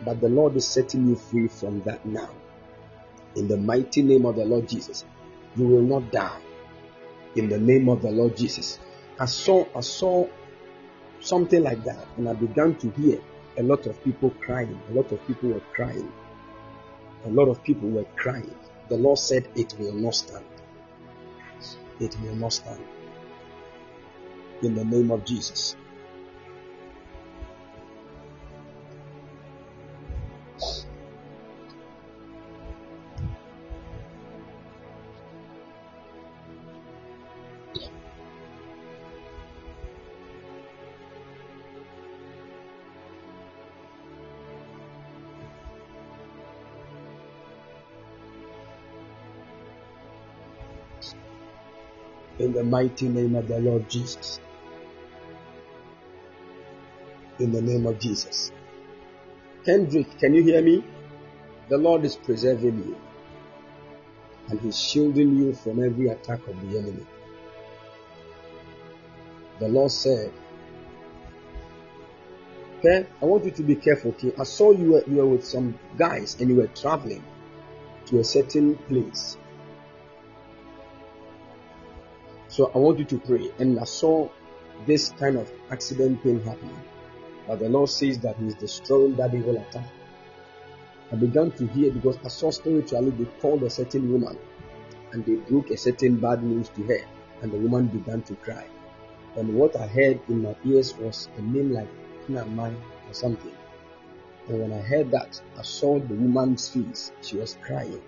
But 0.05 0.21
the 0.21 0.29
Lord 0.29 0.57
is 0.57 0.67
setting 0.67 1.09
you 1.09 1.17
free 1.17 1.49
from 1.49 1.83
that 1.83 2.05
now. 2.07 2.31
In 3.37 3.49
the 3.49 3.57
mighty 3.57 4.03
name 4.03 4.27
of 4.27 4.37
the 4.37 4.45
Lord 4.45 4.69
Jesus, 4.69 5.05
you 5.57 5.67
will 5.67 5.83
not 5.83 6.11
die. 6.13 6.41
In 7.37 7.49
the 7.49 7.59
name 7.59 7.89
of 7.89 8.03
the 8.03 8.11
Lord 8.11 8.37
Jesus. 8.37 8.79
I 9.19 9.27
saw, 9.27 9.67
I 9.75 9.81
saw 9.81 10.27
something 11.21 11.63
like 11.63 11.85
that, 11.85 12.07
and 12.17 12.29
I 12.29 12.33
began 12.33 12.75
to 12.77 12.91
hear 12.91 13.21
a 13.59 13.63
lot 13.63 13.87
of 13.87 14.03
people 14.03 14.31
crying. 14.41 14.81
A 14.91 14.95
lot 14.95 15.13
of 15.13 15.25
people 15.27 15.51
were 15.51 15.63
crying. 15.73 16.11
A 17.25 17.29
lot 17.29 17.49
of 17.49 17.63
people 17.63 17.89
were 17.89 18.07
crying. 18.17 18.55
The 18.89 18.97
Lord 18.97 19.19
said, 19.19 19.49
It 19.55 19.75
will 19.79 19.93
not 19.93 20.15
stand. 20.15 20.45
It 22.01 22.17
will 22.23 22.35
not 22.37 22.53
stand. 22.53 22.81
In 24.63 24.75
the 24.75 24.85
name 24.85 25.11
of 25.11 25.25
Jesus. 25.25 25.75
in 52.41 52.55
the 52.55 52.65
mighty 52.65 53.07
name 53.07 53.35
of 53.35 53.47
the 53.49 53.59
Lord 53.61 53.89
Jesus. 53.89 54.41
In 57.41 57.53
the 57.53 57.61
name 57.61 57.87
of 57.87 57.99
Jesus. 57.99 58.53
Kendrick, 59.65 60.19
can 60.19 60.35
you 60.35 60.43
hear 60.43 60.63
me? 60.63 60.85
The 61.69 61.79
Lord 61.79 62.05
is 62.05 62.17
preserving 62.17 62.79
you 62.79 62.97
and 64.49 64.61
He's 64.61 64.79
shielding 64.79 65.37
you 65.37 65.55
from 65.55 65.83
every 65.83 66.09
attack 66.09 66.47
of 66.47 66.61
the 66.61 66.79
enemy. 66.79 67.07
The 69.59 69.69
Lord 69.69 69.91
said, 69.91 70.33
Okay, 72.79 73.07
I 73.21 73.25
want 73.25 73.45
you 73.45 73.51
to 73.51 73.63
be 73.63 73.75
careful. 73.75 74.13
Okay, 74.13 74.33
I 74.39 74.45
saw 74.45 74.71
you 74.71 74.93
were, 74.93 75.05
you 75.07 75.17
were 75.17 75.27
with 75.27 75.45
some 75.45 75.79
guys 75.99 76.37
and 76.41 76.49
you 76.49 76.57
were 76.57 76.69
traveling 76.69 77.25
to 78.07 78.21
a 78.21 78.25
certain 78.25 78.77
place 78.77 79.37
So 82.51 82.73
I 82.75 82.79
want 82.79 82.99
you 82.99 83.05
to 83.07 83.19
pray. 83.19 83.49
And 83.61 83.79
I 83.79 83.85
saw 83.85 84.29
this 84.85 85.11
kind 85.11 85.37
of 85.37 85.51
accident 85.71 86.23
thing 86.23 86.43
happening. 86.43 86.77
But 87.51 87.59
the 87.59 87.69
Lord 87.69 87.89
says 87.89 88.21
that 88.21 88.37
He's 88.37 88.55
destroying 88.55 89.17
that 89.17 89.35
evil 89.35 89.57
attack. 89.57 89.89
I 91.11 91.17
began 91.17 91.51
to 91.51 91.67
hear 91.67 91.91
because 91.91 92.17
I 92.25 92.29
saw 92.29 92.53
spiritually 92.53 93.11
they 93.11 93.25
called 93.41 93.65
a 93.65 93.71
certain 93.71 94.13
woman 94.13 94.39
and 95.11 95.27
they 95.27 95.35
broke 95.35 95.71
a 95.71 95.77
certain 95.77 96.21
bad 96.21 96.45
news 96.45 96.69
to 96.69 96.85
her, 96.85 97.01
and 97.43 97.51
the 97.51 97.57
woman 97.59 97.89
began 97.89 98.23
to 98.23 98.37
cry. 98.37 98.65
And 99.35 99.57
what 99.57 99.75
I 99.75 99.89
heard 99.89 100.21
in 100.29 100.43
my 100.43 100.55
ears 100.65 100.97
was 100.97 101.29
a 101.39 101.43
name 101.43 101.73
like 101.73 101.89
Kinaman 102.29 102.77
or 103.09 103.15
something. 103.15 103.57
And 104.49 104.61
when 104.61 104.73
I 104.73 104.81
heard 104.81 105.11
that, 105.11 105.43
I 105.59 105.63
saw 105.63 105.99
the 105.99 106.15
woman's 106.15 106.69
face. 106.69 107.11
She 107.21 107.39
was 107.39 107.59
crying. 107.63 108.01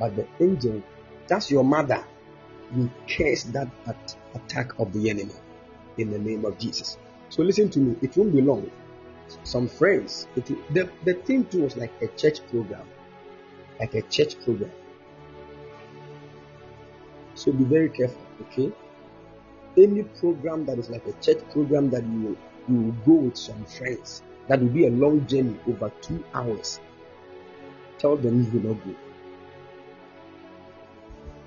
But 0.00 0.16
the 0.16 0.26
angel, 0.40 0.82
that's 1.28 1.52
your 1.52 1.62
mother 1.62 2.04
we 2.74 2.90
curse 3.06 3.44
that 3.44 3.68
at- 3.86 4.16
attack 4.34 4.76
of 4.80 4.92
the 4.92 5.08
enemy 5.08 5.34
in 5.98 6.10
the 6.10 6.18
name 6.18 6.44
of 6.44 6.58
Jesus. 6.58 6.98
So 7.32 7.42
listen 7.42 7.70
to 7.70 7.78
me, 7.78 7.96
it 8.02 8.14
won't 8.14 8.34
be 8.34 8.42
long. 8.42 8.70
Some 9.42 9.66
friends, 9.66 10.26
it, 10.36 10.44
the, 10.74 10.90
the 11.06 11.14
thing 11.14 11.46
too 11.46 11.62
was 11.62 11.78
like 11.78 11.90
a 12.02 12.08
church 12.08 12.46
program, 12.48 12.86
like 13.80 13.94
a 13.94 14.02
church 14.02 14.38
program. 14.44 14.70
So 17.34 17.50
be 17.52 17.64
very 17.64 17.88
careful, 17.88 18.20
okay? 18.42 18.70
Any 19.78 20.02
program 20.02 20.66
that 20.66 20.78
is 20.78 20.90
like 20.90 21.06
a 21.06 21.14
church 21.22 21.38
program 21.52 21.88
that 21.88 22.04
you 22.04 22.36
you 22.68 22.76
will 22.76 22.92
go 23.06 23.12
with 23.12 23.38
some 23.38 23.64
friends, 23.64 24.20
that 24.48 24.60
will 24.60 24.68
be 24.68 24.86
a 24.86 24.90
long 24.90 25.26
journey 25.26 25.58
over 25.66 25.90
two 26.02 26.22
hours. 26.34 26.80
Tell 27.96 28.14
them 28.14 28.42
you 28.42 28.60
will 28.60 28.74
not 28.74 28.84
go. 28.84 28.94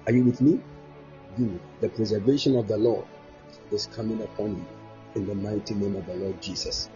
Are 0.07 0.14
you 0.14 0.23
with 0.23 0.41
me? 0.41 0.59
you, 1.38 1.59
the 1.80 1.89
preservation 1.89 2.57
of 2.57 2.67
the 2.67 2.77
Lord 2.77 3.05
is 3.72 3.85
coming 3.85 4.19
upon 4.23 4.55
you 4.55 4.84
in 5.16 5.26
the 5.26 5.35
mighty 5.35 5.74
name 5.74 5.95
of 5.95 6.06
the 6.06 6.16
Lord 6.16 6.42
Jesus. 6.42 6.90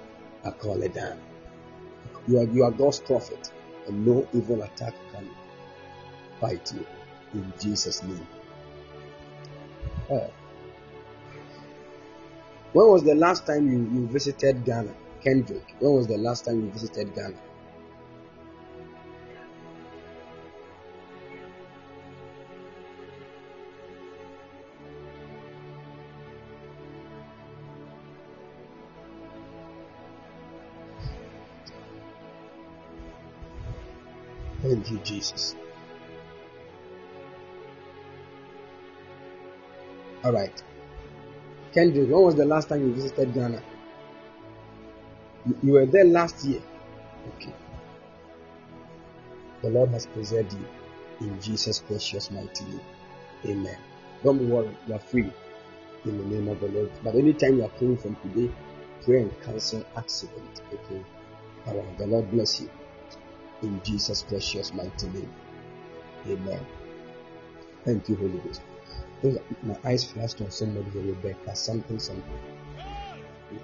I 0.45 0.51
call 0.51 0.81
it 0.83 0.93
down. 0.93 1.19
You 2.27 2.39
are, 2.39 2.43
you 2.43 2.63
are 2.63 2.71
God's 2.71 2.99
prophet, 2.99 3.51
and 3.87 4.05
no 4.05 4.27
evil 4.33 4.61
attack 4.61 4.93
can 5.13 5.29
fight 6.39 6.71
you 6.73 6.85
in 7.33 7.53
Jesus' 7.59 8.03
name. 8.03 8.27
Oh. 10.11 10.31
When 12.73 12.87
was 12.87 13.03
the 13.03 13.15
last 13.15 13.47
time 13.47 13.71
you, 13.71 13.79
you 13.79 14.07
visited 14.07 14.63
Ghana? 14.63 14.93
Kendrick, 15.21 15.75
when 15.79 15.93
was 15.93 16.07
the 16.07 16.17
last 16.17 16.45
time 16.45 16.61
you 16.61 16.69
visited 16.71 17.13
Ghana? 17.15 17.35
Thank 34.61 34.91
you, 34.91 34.97
Jesus. 34.99 35.55
All 40.23 40.33
right. 40.33 40.61
Kendrick, 41.71 42.09
when 42.09 42.21
was 42.21 42.35
the 42.35 42.45
last 42.45 42.67
time 42.67 42.81
you 42.81 42.93
visited 42.93 43.33
Ghana? 43.33 43.61
You, 45.63 45.73
were 45.73 45.85
there 45.85 46.03
last 46.03 46.43
year. 46.45 46.61
Okay. 47.35 47.53
The 49.61 49.69
Lord 49.69 49.89
has 49.89 50.05
preserved 50.07 50.53
you 50.53 51.27
in 51.27 51.41
Jesus' 51.41 51.79
precious 51.79 52.29
mighty 52.31 52.65
name. 52.65 52.81
Amen. 53.45 53.77
Don't 54.23 54.39
be 54.39 54.45
worried. 54.45 54.75
You 54.87 54.95
are 54.95 54.99
free 54.99 55.31
in 56.05 56.17
the 56.17 56.23
name 56.25 56.47
of 56.49 56.59
the 56.59 56.67
Lord. 56.67 56.91
But 57.03 57.15
anytime 57.15 57.57
you 57.57 57.63
are 57.65 57.69
praying 57.69 57.97
from 57.97 58.17
today, 58.17 58.51
pray 59.03 59.21
and 59.21 59.41
cancel 59.41 59.85
accident. 59.95 60.61
Okay. 60.73 61.01
All 61.67 61.77
right. 61.77 61.97
The 61.97 62.07
Lord 62.07 62.29
bless 62.31 62.59
you. 62.61 62.69
In 63.61 63.81
Jesus' 63.83 64.23
precious 64.23 64.73
mighty 64.73 65.07
name. 65.07 65.33
Amen. 66.27 66.65
Thank 67.83 68.07
you, 68.09 68.15
Holy 68.15 68.37
Ghost. 68.39 68.61
My 69.63 69.77
eyes 69.83 70.05
flashed 70.05 70.41
on 70.41 70.51
somebody 70.51 70.89
here, 70.91 71.01
Rebecca. 71.01 71.55
Something, 71.55 71.99
something. 71.99 72.39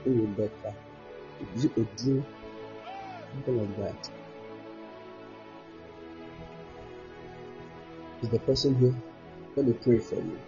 Rebecca. 0.05 0.73
Is 1.55 1.65
it 1.65 1.77
a 1.77 1.83
dream? 2.01 2.25
Something 3.33 3.59
like 3.59 3.77
that. 3.77 4.09
Is 8.21 8.29
the 8.29 8.39
person 8.39 8.75
here? 8.75 8.95
Let 9.55 9.67
me 9.67 9.73
pray 9.73 9.99
for 9.99 10.15
you. 10.15 10.39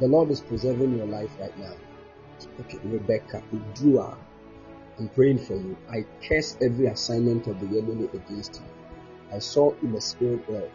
The 0.00 0.08
Lord 0.08 0.30
is 0.30 0.40
preserving 0.40 0.96
your 0.96 1.06
life 1.06 1.30
right 1.38 1.56
now. 1.58 1.74
Okay, 2.60 2.78
Rebecca, 2.84 3.42
Udrua, 3.52 4.16
I'm 4.98 5.08
praying 5.08 5.38
for 5.38 5.54
you. 5.54 5.76
I 5.90 6.04
curse 6.26 6.56
every 6.60 6.86
assignment 6.86 7.46
of 7.46 7.58
the 7.60 7.78
enemy 7.78 8.08
against 8.12 8.56
you. 8.56 9.34
I 9.34 9.38
saw 9.38 9.72
in 9.82 9.92
the 9.92 10.00
spirit 10.00 10.48
world 10.50 10.70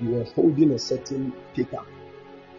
you 0.00 0.10
were 0.10 0.24
holding 0.24 0.72
a 0.72 0.78
certain 0.78 1.34
paper, 1.54 1.84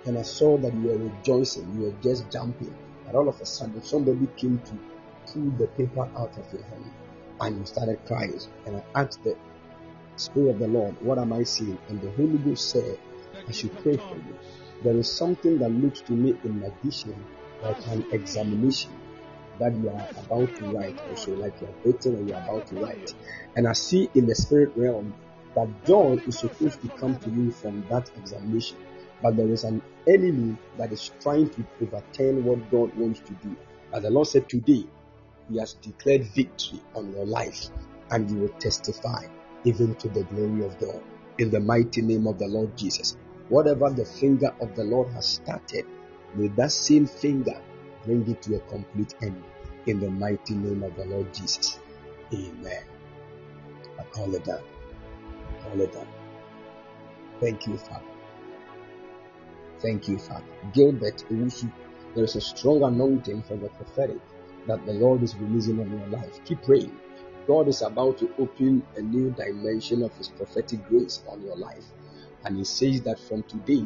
and 0.05 0.17
I 0.17 0.21
saw 0.21 0.57
that 0.59 0.73
you 0.73 0.89
were 0.89 0.97
rejoicing, 0.97 1.73
you 1.75 1.85
were 1.85 1.95
just 2.03 2.29
jumping. 2.29 2.73
And 3.07 3.15
all 3.15 3.27
of 3.27 3.41
a 3.41 3.45
sudden, 3.45 3.81
somebody 3.81 4.27
came 4.37 4.59
to 4.59 5.31
pull 5.31 5.49
the 5.57 5.67
paper 5.67 6.07
out 6.15 6.37
of 6.37 6.53
your 6.53 6.63
hand, 6.63 6.91
and 7.39 7.57
you 7.57 7.65
started 7.65 7.99
crying. 8.05 8.39
And 8.67 8.77
I 8.77 9.01
asked 9.01 9.23
the 9.23 9.35
Spirit 10.17 10.51
of 10.51 10.59
the 10.59 10.67
Lord, 10.67 10.95
What 11.01 11.17
am 11.17 11.33
I 11.33 11.43
seeing? 11.43 11.79
And 11.89 11.99
the 11.99 12.11
Holy 12.11 12.37
Ghost 12.37 12.69
said, 12.69 12.99
I 13.47 13.51
should 13.51 13.75
pray 13.81 13.97
for 13.97 14.15
you. 14.15 14.37
There 14.83 14.95
is 14.95 15.11
something 15.11 15.57
that 15.59 15.69
looks 15.69 16.01
to 16.01 16.13
me 16.13 16.35
in 16.43 16.63
addition 16.63 17.15
like 17.63 17.87
an 17.87 18.05
examination 18.11 18.91
that 19.61 19.75
you 19.75 19.89
are 19.89 20.09
about 20.17 20.55
to 20.55 20.63
write, 20.65 20.99
also 21.07 21.35
like 21.35 21.53
you 21.61 21.67
are 21.67 21.85
waiting 21.85 22.15
and 22.15 22.27
you 22.27 22.33
are 22.33 22.41
about 22.41 22.65
to 22.67 22.75
write. 22.75 23.13
And 23.55 23.67
I 23.67 23.73
see 23.73 24.09
in 24.15 24.25
the 24.25 24.33
spirit 24.33 24.71
realm 24.75 25.13
that 25.55 25.69
joy 25.85 26.19
is 26.25 26.39
supposed 26.39 26.81
to 26.81 26.89
come 26.89 27.15
to 27.19 27.29
you 27.29 27.51
from 27.51 27.85
that 27.89 28.09
examination. 28.17 28.77
But 29.21 29.37
there 29.37 29.47
is 29.49 29.63
an 29.63 29.83
enemy 30.07 30.57
that 30.79 30.91
is 30.91 31.11
trying 31.21 31.51
to 31.51 31.63
overturn 31.79 32.43
what 32.43 32.71
God 32.71 32.91
wants 32.95 33.19
to 33.19 33.33
do. 33.33 33.55
As 33.93 34.01
the 34.01 34.09
Lord 34.09 34.27
said 34.27 34.49
today, 34.49 34.83
He 35.47 35.59
has 35.59 35.73
declared 35.75 36.23
victory 36.23 36.81
on 36.95 37.13
your 37.13 37.27
life 37.27 37.69
and 38.09 38.31
you 38.31 38.37
will 38.37 38.59
testify 38.59 39.25
even 39.63 39.93
to 39.95 40.09
the 40.09 40.23
glory 40.23 40.65
of 40.65 40.79
God. 40.79 41.03
In 41.37 41.51
the 41.51 41.59
mighty 41.59 42.01
name 42.01 42.25
of 42.25 42.39
the 42.39 42.47
Lord 42.47 42.75
Jesus. 42.75 43.15
Whatever 43.49 43.91
the 43.91 44.05
finger 44.05 44.55
of 44.59 44.75
the 44.75 44.83
Lord 44.83 45.09
has 45.09 45.27
started, 45.27 45.85
may 46.33 46.47
that 46.47 46.71
same 46.71 47.05
finger 47.05 47.61
bring 48.05 48.27
it 48.29 48.41
to 48.43 48.55
a 48.55 48.59
complete 48.61 49.13
end. 49.21 49.43
In 49.87 49.99
the 49.99 50.11
mighty 50.11 50.53
name 50.53 50.83
of 50.83 50.95
the 50.95 51.05
Lord 51.05 51.33
Jesus. 51.33 51.79
Amen. 52.31 52.83
I 53.99 54.03
call 54.03 54.33
it 54.35 54.43
down. 54.45 54.61
I 54.61 55.63
call 55.63 55.81
it 55.81 55.91
down. 55.91 56.07
Thank 57.39 57.65
you, 57.65 57.77
Father. 57.77 58.05
Thank 59.79 60.07
you, 60.07 60.19
Father. 60.19 60.45
Gilbert 60.73 61.25
Owusu, 61.31 61.71
there 62.13 62.23
is 62.23 62.35
a 62.35 62.41
strong 62.41 62.83
anointing 62.83 63.41
for 63.41 63.55
the 63.57 63.69
prophetic 63.69 64.19
that 64.67 64.85
the 64.85 64.93
Lord 64.93 65.23
is 65.23 65.35
releasing 65.35 65.79
on 65.79 65.89
your 65.89 66.07
life. 66.09 66.39
Keep 66.45 66.61
praying. 66.61 66.95
God 67.47 67.67
is 67.67 67.81
about 67.81 68.19
to 68.19 68.31
open 68.37 68.83
a 68.97 69.01
new 69.01 69.31
dimension 69.31 70.03
of 70.03 70.15
His 70.15 70.27
prophetic 70.27 70.87
grace 70.89 71.23
on 71.27 71.41
your 71.41 71.55
life. 71.55 71.85
And 72.45 72.55
He 72.55 72.65
says 72.65 73.01
that 73.01 73.19
from 73.19 73.41
today, 73.43 73.83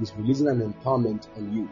He's 0.00 0.12
releasing 0.16 0.48
an 0.48 0.60
empowerment 0.72 1.28
on 1.36 1.52
you. 1.52 1.68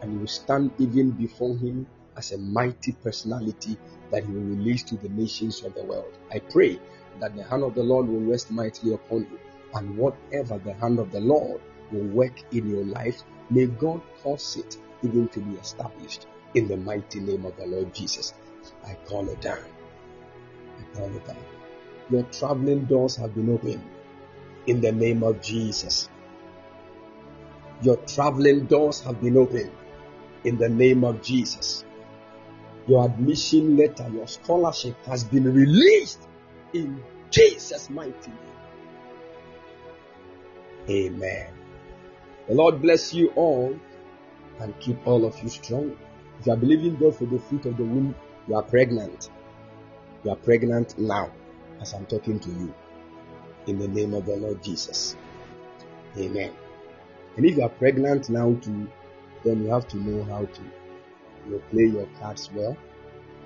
And 0.00 0.14
you 0.14 0.20
will 0.20 0.26
stand 0.26 0.70
even 0.78 1.10
before 1.10 1.54
Him 1.58 1.86
as 2.16 2.32
a 2.32 2.38
mighty 2.38 2.92
personality 2.92 3.76
that 4.10 4.24
He 4.24 4.32
will 4.32 4.56
release 4.56 4.82
to 4.84 4.96
the 4.96 5.08
nations 5.08 5.62
of 5.62 5.74
the 5.74 5.84
world. 5.84 6.12
I 6.32 6.38
pray 6.38 6.80
that 7.20 7.36
the 7.36 7.44
hand 7.44 7.62
of 7.62 7.74
the 7.74 7.82
Lord 7.82 8.08
will 8.08 8.20
rest 8.20 8.50
mightily 8.50 8.94
upon 8.94 9.20
you. 9.30 9.38
And 9.74 9.96
whatever 9.96 10.58
the 10.58 10.74
hand 10.74 10.98
of 10.98 11.12
the 11.12 11.20
Lord 11.20 11.60
will 11.92 12.06
work 12.06 12.42
in 12.52 12.68
your 12.68 12.84
life, 12.84 13.22
may 13.50 13.66
God 13.66 14.00
cause 14.22 14.56
it 14.56 14.76
even 15.02 15.28
to 15.28 15.40
be 15.40 15.56
established 15.56 16.26
in 16.54 16.68
the 16.68 16.76
mighty 16.76 17.20
name 17.20 17.44
of 17.44 17.56
the 17.56 17.66
Lord 17.66 17.94
Jesus. 17.94 18.34
I 18.84 18.94
call 19.06 19.28
it 19.28 19.40
down. 19.40 19.62
I 20.78 20.96
call 20.96 21.14
it 21.14 21.26
down. 21.26 21.36
Your 22.10 22.24
traveling 22.24 22.86
doors 22.86 23.16
have 23.16 23.34
been 23.34 23.50
opened 23.50 23.84
in 24.66 24.80
the 24.80 24.92
name 24.92 25.22
of 25.22 25.40
Jesus. 25.40 26.08
Your 27.82 27.96
traveling 27.96 28.66
doors 28.66 29.00
have 29.02 29.20
been 29.20 29.36
opened 29.36 29.70
in 30.44 30.58
the 30.58 30.68
name 30.68 31.04
of 31.04 31.22
Jesus. 31.22 31.84
Your 32.90 33.04
admission 33.04 33.76
letter, 33.76 34.08
your 34.12 34.26
scholarship 34.26 34.96
has 35.06 35.22
been 35.22 35.44
released 35.44 36.26
in 36.72 37.00
Jesus' 37.30 37.88
mighty 37.88 38.32
name. 38.32 38.36
Amen. 40.88 41.52
The 42.48 42.54
Lord 42.54 42.82
bless 42.82 43.14
you 43.14 43.28
all 43.36 43.78
and 44.58 44.76
keep 44.80 45.06
all 45.06 45.24
of 45.24 45.40
you 45.40 45.48
strong. 45.48 45.96
If 46.40 46.46
you 46.46 46.52
are 46.52 46.56
believing 46.56 46.96
God 46.96 47.14
for 47.14 47.26
the 47.26 47.38
fruit 47.38 47.64
of 47.66 47.76
the 47.76 47.84
womb, 47.84 48.12
you 48.48 48.56
are 48.56 48.62
pregnant. 48.64 49.30
You 50.24 50.32
are 50.32 50.36
pregnant 50.36 50.98
now 50.98 51.30
as 51.80 51.94
I'm 51.94 52.06
talking 52.06 52.40
to 52.40 52.50
you. 52.50 52.74
In 53.68 53.78
the 53.78 53.86
name 53.86 54.14
of 54.14 54.26
the 54.26 54.34
Lord 54.34 54.64
Jesus. 54.64 55.14
Amen. 56.18 56.52
And 57.36 57.46
if 57.46 57.56
you 57.56 57.62
are 57.62 57.68
pregnant 57.68 58.30
now 58.30 58.52
too, 58.54 58.90
then 59.44 59.62
you 59.62 59.70
have 59.70 59.86
to 59.86 59.96
know 59.96 60.24
how 60.24 60.44
to 60.44 60.60
you 61.48 61.62
play 61.70 61.84
your 61.84 62.06
cards 62.18 62.50
well 62.54 62.76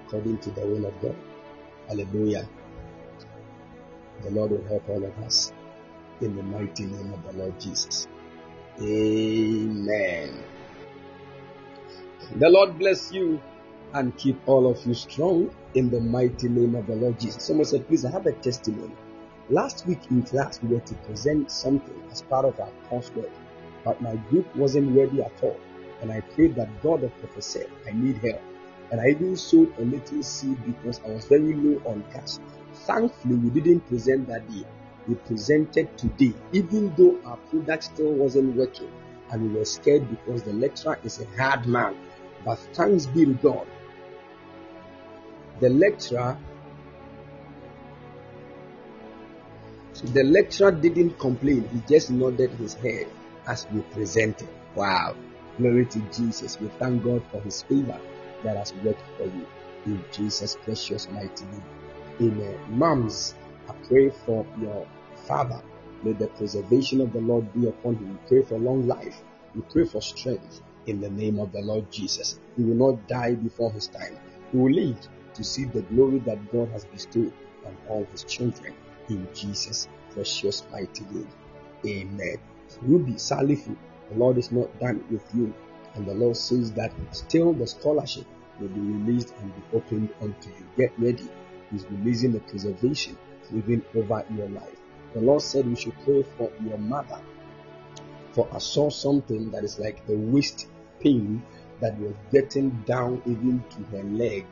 according 0.06 0.38
to 0.38 0.50
the 0.50 0.60
will 0.66 0.86
of 0.86 1.00
God. 1.00 1.16
Hallelujah. 1.88 2.48
The 4.22 4.30
Lord 4.30 4.52
will 4.52 4.64
help 4.64 4.88
all 4.88 5.04
of 5.04 5.18
us 5.18 5.52
in 6.20 6.36
the 6.36 6.42
mighty 6.42 6.84
name 6.86 7.12
of 7.12 7.22
the 7.24 7.32
Lord 7.38 7.58
Jesus. 7.60 8.06
Amen. 8.80 10.42
The 12.36 12.48
Lord 12.48 12.78
bless 12.78 13.12
you 13.12 13.40
and 13.92 14.16
keep 14.16 14.40
all 14.48 14.68
of 14.68 14.84
you 14.86 14.94
strong 14.94 15.54
in 15.74 15.90
the 15.90 16.00
mighty 16.00 16.48
name 16.48 16.74
of 16.74 16.86
the 16.86 16.96
Lord 16.96 17.20
Jesus. 17.20 17.44
Someone 17.44 17.66
said, 17.66 17.86
Please, 17.86 18.04
I 18.04 18.10
have 18.10 18.26
a 18.26 18.32
testimony. 18.32 18.94
Last 19.50 19.86
week 19.86 20.00
in 20.10 20.22
class, 20.22 20.60
we 20.62 20.74
were 20.74 20.80
to 20.80 20.94
present 21.06 21.50
something 21.50 22.02
as 22.10 22.22
part 22.22 22.44
of 22.44 22.58
our 22.58 22.70
coursework, 22.90 23.30
but 23.84 24.00
my 24.00 24.16
group 24.30 24.54
wasn't 24.56 24.96
ready 24.96 25.22
at 25.22 25.32
all. 25.42 25.56
And 26.04 26.12
I 26.12 26.20
prayed 26.20 26.54
that 26.56 26.82
God 26.82 27.02
of 27.02 27.18
prophet 27.18 27.42
said, 27.42 27.66
I 27.88 27.92
need 27.92 28.18
help. 28.18 28.42
And 28.92 29.00
I 29.00 29.06
even 29.06 29.38
sowed 29.38 29.72
a 29.78 29.84
little 29.86 30.22
seed 30.22 30.62
because 30.66 31.00
I 31.02 31.08
was 31.08 31.24
very 31.24 31.54
low 31.54 31.80
on 31.86 32.04
cash. 32.12 32.36
Thankfully, 32.74 33.36
we 33.36 33.48
didn't 33.48 33.88
present 33.88 34.28
that 34.28 34.46
day. 34.52 34.66
We 35.08 35.14
presented 35.14 35.96
today, 35.96 36.34
even 36.52 36.94
though 36.94 37.18
our 37.24 37.38
product 37.38 37.84
still 37.84 38.12
wasn't 38.12 38.54
working. 38.54 38.92
And 39.30 39.50
we 39.50 39.58
were 39.58 39.64
scared 39.64 40.10
because 40.10 40.42
the 40.42 40.52
lecturer 40.52 40.98
is 41.04 41.20
a 41.22 41.42
hard 41.42 41.64
man. 41.64 41.96
But 42.44 42.58
thanks 42.74 43.06
be 43.06 43.24
to 43.24 43.32
God. 43.32 43.66
The 45.60 45.70
lecturer 45.70 46.36
the 50.12 50.22
lecturer 50.22 50.70
didn't 50.70 51.18
complain, 51.18 51.66
he 51.72 51.80
just 51.88 52.10
nodded 52.10 52.50
his 52.50 52.74
head 52.74 53.06
as 53.46 53.66
we 53.72 53.80
presented. 53.80 54.48
Wow. 54.74 55.16
Glory 55.58 55.86
to 55.86 56.00
Jesus. 56.12 56.58
We 56.60 56.68
thank 56.78 57.04
God 57.04 57.22
for 57.30 57.40
his 57.40 57.62
favor 57.62 57.98
that 58.42 58.56
has 58.56 58.74
worked 58.84 59.02
for 59.16 59.24
you. 59.24 59.46
In 59.86 60.04
Jesus' 60.12 60.56
precious 60.64 61.08
mighty 61.10 61.44
name. 61.46 61.64
Amen. 62.20 62.58
Moms, 62.68 63.34
I 63.68 63.72
pray 63.88 64.10
for 64.10 64.46
your 64.60 64.86
father. 65.26 65.62
May 66.02 66.12
the 66.12 66.26
preservation 66.28 67.00
of 67.00 67.12
the 67.12 67.20
Lord 67.20 67.52
be 67.54 67.68
upon 67.68 67.96
him. 67.96 68.12
We 68.12 68.28
pray 68.28 68.48
for 68.48 68.58
long 68.58 68.86
life. 68.86 69.22
We 69.54 69.62
pray 69.62 69.84
for 69.84 70.02
strength 70.02 70.60
in 70.86 71.00
the 71.00 71.10
name 71.10 71.38
of 71.38 71.52
the 71.52 71.62
Lord 71.62 71.90
Jesus. 71.90 72.38
He 72.56 72.62
will 72.64 72.90
not 72.92 73.08
die 73.08 73.34
before 73.34 73.72
his 73.72 73.88
time. 73.88 74.16
He 74.52 74.58
will 74.58 74.72
live 74.72 74.98
to 75.34 75.44
see 75.44 75.64
the 75.64 75.82
glory 75.82 76.18
that 76.20 76.52
God 76.52 76.68
has 76.70 76.84
bestowed 76.84 77.32
on 77.64 77.76
all 77.88 78.06
his 78.12 78.24
children 78.24 78.74
in 79.08 79.26
Jesus' 79.34 79.88
precious 80.12 80.64
mighty 80.70 81.04
name. 81.04 81.28
Amen. 81.86 82.38
Ruby 82.82 83.12
Salifu, 83.12 83.76
the 84.10 84.16
Lord 84.18 84.38
is 84.38 84.52
not 84.52 84.78
done 84.80 85.04
with 85.10 85.24
you. 85.34 85.52
And 85.94 86.06
the 86.06 86.14
Lord 86.14 86.36
says 86.36 86.72
that 86.72 86.92
still 87.12 87.52
the 87.52 87.66
scholarship 87.66 88.26
will 88.60 88.68
be 88.68 88.80
released 88.80 89.34
and 89.40 89.54
be 89.54 89.76
opened 89.76 90.10
unto 90.20 90.50
you. 90.50 90.66
Get 90.76 90.92
ready. 90.98 91.28
He's 91.70 91.86
releasing 91.90 92.32
the 92.32 92.40
preservation 92.40 93.16
even 93.54 93.84
over 93.94 94.24
your 94.36 94.48
life. 94.48 94.76
The 95.14 95.20
Lord 95.20 95.42
said 95.42 95.66
we 95.66 95.76
should 95.76 95.94
pray 96.04 96.22
for 96.36 96.50
your 96.64 96.78
mother. 96.78 97.20
For 98.32 98.48
I 98.52 98.58
saw 98.58 98.90
something 98.90 99.50
that 99.52 99.64
is 99.64 99.78
like 99.78 100.06
the 100.06 100.16
waist 100.16 100.68
pain 101.00 101.42
that 101.80 101.98
was 101.98 102.14
getting 102.32 102.70
down 102.86 103.22
even 103.26 103.62
to 103.70 103.96
her 103.96 104.02
leg. 104.02 104.46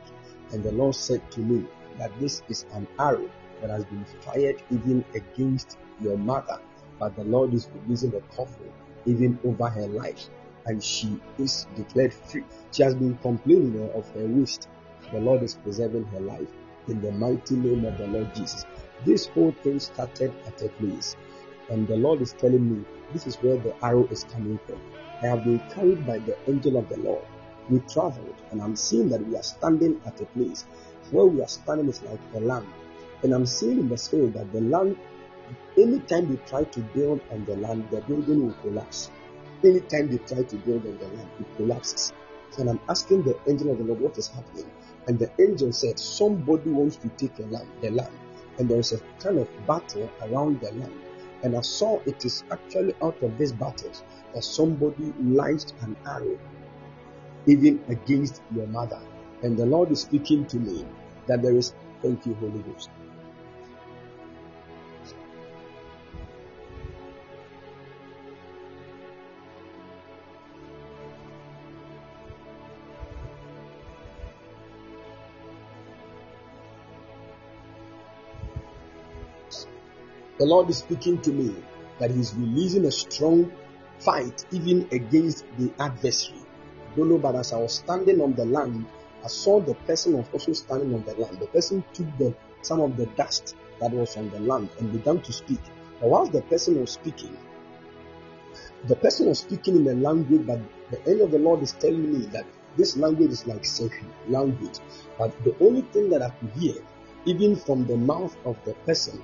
And 0.51 0.63
the 0.63 0.71
Lord 0.71 0.95
said 0.95 1.29
to 1.31 1.41
me 1.41 1.65
that 1.97 2.17
this 2.19 2.41
is 2.47 2.65
an 2.73 2.87
arrow 2.97 3.29
that 3.61 3.69
has 3.69 3.85
been 3.85 4.05
fired 4.21 4.61
even 4.71 5.03
against 5.13 5.77
your 6.01 6.17
mother. 6.17 6.59
but 6.99 7.15
the 7.15 7.23
Lord 7.23 7.53
is 7.53 7.67
releasing 7.75 8.11
the 8.11 8.21
covering 8.35 8.71
even 9.05 9.39
over 9.43 9.69
her 9.69 9.87
life, 9.87 10.29
and 10.65 10.83
she 10.83 11.19
is 11.37 11.67
declared 11.75 12.13
free. 12.13 12.43
She 12.71 12.83
has 12.83 12.95
been 12.95 13.17
complaining 13.17 13.89
of 13.93 14.09
her 14.11 14.25
waist. 14.25 14.67
The 15.11 15.19
Lord 15.19 15.43
is 15.43 15.55
preserving 15.55 16.05
her 16.05 16.19
life 16.19 16.47
in 16.87 17.01
the 17.01 17.11
mighty 17.11 17.55
name 17.55 17.85
of 17.85 17.97
the 17.97 18.07
Lord 18.07 18.33
Jesus. 18.35 18.65
This 19.05 19.27
whole 19.27 19.51
thing 19.63 19.79
started 19.79 20.33
at 20.47 20.61
a 20.61 20.69
place, 20.69 21.15
and 21.69 21.87
the 21.87 21.97
Lord 21.97 22.21
is 22.21 22.33
telling 22.33 22.77
me 22.77 22.85
this 23.11 23.27
is 23.27 23.35
where 23.37 23.57
the 23.57 23.75
arrow 23.83 24.07
is 24.07 24.23
coming 24.25 24.59
from. 24.65 24.79
I 25.21 25.27
have 25.27 25.43
been 25.43 25.59
carried 25.73 26.05
by 26.05 26.19
the 26.19 26.37
angel 26.49 26.77
of 26.77 26.89
the 26.89 26.97
Lord. 26.97 27.23
We 27.69 27.79
traveled, 27.79 28.35
and 28.51 28.61
I'm 28.61 28.75
seeing 28.75 29.09
that 29.09 29.25
we 29.25 29.37
are 29.37 29.43
standing 29.43 30.01
at 30.05 30.19
a 30.19 30.25
place 30.25 30.65
where 31.11 31.25
we 31.25 31.41
are 31.41 31.47
standing 31.47 31.87
is 31.87 32.01
like 32.03 32.19
a 32.35 32.39
land. 32.39 32.67
And 33.21 33.33
I'm 33.33 33.45
seeing 33.45 33.79
in 33.79 33.89
the 33.89 33.97
spirit 33.97 34.33
that 34.33 34.51
the 34.51 34.61
land, 34.61 34.97
anytime 35.77 36.29
they 36.29 36.41
try 36.47 36.63
to 36.63 36.79
build 36.79 37.21
on 37.31 37.45
the 37.45 37.55
land, 37.55 37.87
the 37.91 38.01
building 38.01 38.47
will 38.47 38.53
collapse. 38.61 39.09
Anytime 39.63 40.09
they 40.09 40.17
try 40.17 40.43
to 40.43 40.55
build 40.57 40.85
on 40.85 40.97
the 40.97 41.07
land, 41.07 41.29
it 41.39 41.57
collapses. 41.57 42.13
And 42.57 42.69
I'm 42.69 42.79
asking 42.89 43.23
the 43.23 43.37
angel 43.47 43.71
of 43.71 43.79
the 43.79 43.83
Lord 43.83 44.01
what 44.01 44.17
is 44.17 44.27
happening. 44.27 44.69
And 45.07 45.17
the 45.17 45.31
angel 45.41 45.71
said, 45.71 45.99
Somebody 45.99 46.69
wants 46.69 46.97
to 46.97 47.09
take 47.09 47.37
a 47.39 47.43
land, 47.43 47.67
the 47.81 47.89
land. 47.89 48.13
And 48.59 48.69
there 48.69 48.79
is 48.79 48.93
a 48.93 48.99
kind 49.21 49.39
of 49.39 49.49
battle 49.65 50.09
around 50.21 50.61
the 50.61 50.71
land. 50.73 50.93
And 51.41 51.57
I 51.57 51.61
saw 51.61 51.99
it 52.05 52.23
is 52.23 52.43
actually 52.51 52.93
out 53.01 53.21
of 53.21 53.37
this 53.37 53.51
battle 53.51 53.91
that 54.33 54.43
somebody 54.43 55.13
launched 55.19 55.73
an 55.81 55.97
arrow 56.05 56.37
even 57.47 57.83
against 57.89 58.41
your 58.55 58.67
mother. 58.67 59.01
And 59.41 59.57
the 59.57 59.65
Lord 59.65 59.91
is 59.91 60.01
speaking 60.01 60.45
to 60.47 60.57
me 60.57 60.85
that 61.27 61.41
there 61.41 61.55
is, 61.55 61.73
thank 62.01 62.25
you, 62.25 62.33
Holy 62.35 62.59
Ghost. 62.59 62.89
The 80.43 80.49
Lord 80.49 80.69
is 80.69 80.79
speaking 80.79 81.21
to 81.21 81.31
me 81.31 81.55
that 81.99 82.11
He's 82.11 82.35
releasing 82.35 82.83
a 82.83 82.91
strong 82.91 83.49
fight 83.99 84.43
even 84.51 84.85
against 84.91 85.45
the 85.57 85.71
adversary. 85.79 86.41
Don't 86.97 87.07
know, 87.07 87.17
but 87.17 87.35
as 87.35 87.53
I 87.53 87.59
was 87.59 87.75
standing 87.75 88.19
on 88.19 88.33
the 88.33 88.43
land, 88.43 88.85
I 89.23 89.27
saw 89.27 89.61
the 89.61 89.73
person 89.73 90.17
was 90.17 90.25
also 90.33 90.51
standing 90.51 90.93
on 90.93 91.05
the 91.05 91.13
land. 91.13 91.39
The 91.39 91.47
person 91.47 91.81
took 91.93 92.07
the 92.17 92.35
some 92.61 92.81
of 92.81 92.97
the 92.97 93.05
dust 93.05 93.55
that 93.79 93.91
was 93.91 94.17
on 94.17 94.31
the 94.31 94.41
land 94.41 94.67
and 94.79 94.91
began 94.91 95.21
to 95.21 95.31
speak. 95.31 95.61
But 96.01 96.09
whilst 96.09 96.33
the 96.33 96.41
person 96.41 96.77
was 96.81 96.91
speaking, 96.91 97.37
the 98.89 98.97
person 98.97 99.27
was 99.27 99.39
speaking 99.39 99.77
in 99.77 99.87
a 99.87 99.93
language 99.93 100.45
that 100.47 100.59
the 100.91 101.09
angel 101.09 101.27
of 101.27 101.31
the 101.31 101.39
Lord 101.39 101.63
is 101.63 101.71
telling 101.71 102.19
me 102.19 102.25
that 102.33 102.45
this 102.75 102.97
language 102.97 103.31
is 103.31 103.47
like 103.47 103.61
Sehi 103.61 104.03
language. 104.27 104.79
But 105.17 105.41
the 105.45 105.55
only 105.61 105.83
thing 105.83 106.09
that 106.09 106.21
I 106.21 106.31
could 106.31 106.51
hear, 106.59 106.75
even 107.23 107.55
from 107.55 107.87
the 107.87 107.95
mouth 107.95 108.35
of 108.43 108.57
the 108.65 108.73
person, 108.85 109.23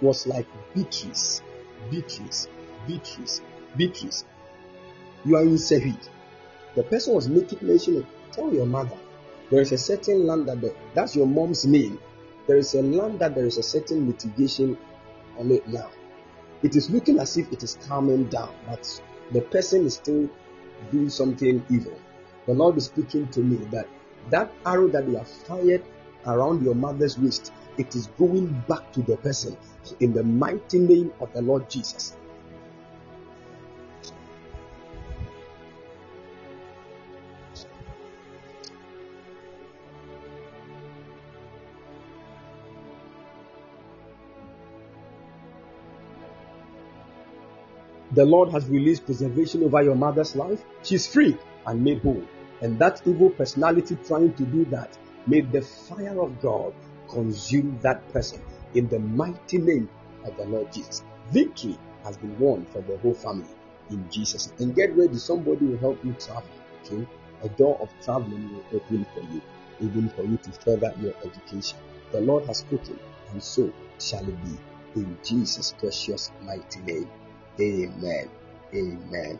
was 0.00 0.26
like 0.26 0.46
Beatrice, 0.74 1.42
Beatrice, 1.90 2.48
Beatrice, 2.86 3.42
Beatrice. 3.76 4.24
You 5.24 5.36
are 5.36 5.42
in 5.42 5.56
Sehid. 5.56 6.08
The 6.74 6.82
person 6.84 7.14
was 7.14 7.28
making 7.28 7.66
mention 7.66 7.96
of 7.96 8.06
tell 8.32 8.52
your 8.52 8.66
mother 8.66 8.98
there 9.50 9.62
is 9.62 9.72
a 9.72 9.78
certain 9.78 10.26
land 10.26 10.46
that 10.48 10.60
the, 10.60 10.74
that's 10.94 11.16
your 11.16 11.26
mom's 11.26 11.64
name. 11.64 11.98
There 12.46 12.58
is 12.58 12.74
a 12.74 12.82
land 12.82 13.18
that 13.20 13.34
there 13.34 13.46
is 13.46 13.58
a 13.58 13.62
certain 13.62 14.06
mitigation 14.06 14.76
on 15.38 15.50
it 15.50 15.66
now. 15.66 15.90
It 16.62 16.76
is 16.76 16.90
looking 16.90 17.18
as 17.18 17.36
if 17.36 17.50
it 17.52 17.62
is 17.62 17.78
calming 17.86 18.24
down, 18.24 18.54
but 18.66 19.02
the 19.32 19.40
person 19.40 19.86
is 19.86 19.94
still 19.94 20.28
doing 20.90 21.08
something 21.08 21.64
evil. 21.70 21.98
The 22.46 22.54
Lord 22.54 22.76
is 22.76 22.86
speaking 22.86 23.28
to 23.28 23.40
me 23.40 23.56
that 23.70 23.88
that 24.30 24.52
arrow 24.66 24.88
that 24.88 25.06
they 25.06 25.16
have 25.16 25.28
fired 25.28 25.82
around 26.26 26.62
your 26.62 26.74
mother's 26.74 27.18
waist, 27.18 27.52
it 27.78 27.94
is 27.94 28.08
going 28.18 28.62
back 28.68 28.92
to 28.92 29.02
the 29.02 29.16
person 29.16 29.56
in 30.00 30.12
the 30.12 30.22
mighty 30.22 30.78
name 30.78 31.12
of 31.20 31.32
the 31.32 31.40
Lord 31.40 31.70
Jesus. 31.70 32.16
The 48.12 48.24
Lord 48.24 48.50
has 48.50 48.66
released 48.68 49.04
preservation 49.04 49.62
over 49.62 49.80
your 49.80 49.94
mother's 49.94 50.34
life. 50.34 50.64
She's 50.82 51.06
free 51.06 51.38
and 51.66 51.84
made 51.84 52.02
whole. 52.02 52.24
And 52.60 52.76
that 52.80 53.00
evil 53.06 53.30
personality 53.30 53.96
trying 54.04 54.34
to 54.34 54.42
do 54.44 54.64
that, 54.66 54.98
may 55.28 55.42
the 55.42 55.62
fire 55.62 56.20
of 56.20 56.40
God 56.40 56.74
consume 57.08 57.78
that 57.82 58.06
person 58.12 58.42
in 58.74 58.88
the 58.88 58.98
mighty 58.98 59.58
name 59.58 59.88
of 60.24 60.36
the 60.36 60.44
Lord 60.44 60.72
Jesus. 60.72 61.02
Victory 61.30 61.78
has 62.04 62.16
been 62.16 62.38
won 62.38 62.66
for 62.66 62.80
the 62.82 62.96
whole 62.98 63.14
family 63.14 63.48
in 63.90 64.08
Jesus. 64.10 64.52
And 64.58 64.74
get 64.74 64.96
ready, 64.96 65.16
somebody 65.16 65.66
will 65.66 65.78
help 65.78 66.04
you 66.04 66.14
travel. 66.14 66.48
Okay? 66.84 67.06
A 67.42 67.48
door 67.50 67.78
of 67.80 67.90
traveling 68.02 68.52
will 68.52 68.64
open 68.74 69.06
for 69.14 69.20
you, 69.32 69.40
even 69.80 70.08
for 70.10 70.22
you 70.22 70.36
to 70.38 70.52
further 70.52 70.92
your 71.00 71.14
education. 71.24 71.78
The 72.12 72.20
Lord 72.20 72.46
has 72.46 72.58
spoken, 72.58 72.98
and 73.32 73.42
so 73.42 73.72
shall 74.00 74.26
it 74.26 74.44
be. 74.44 74.58
In 74.96 75.18
Jesus' 75.22 75.74
precious 75.78 76.32
mighty 76.42 76.80
name. 76.80 77.08
Amen. 77.60 78.28
Amen. 78.74 79.38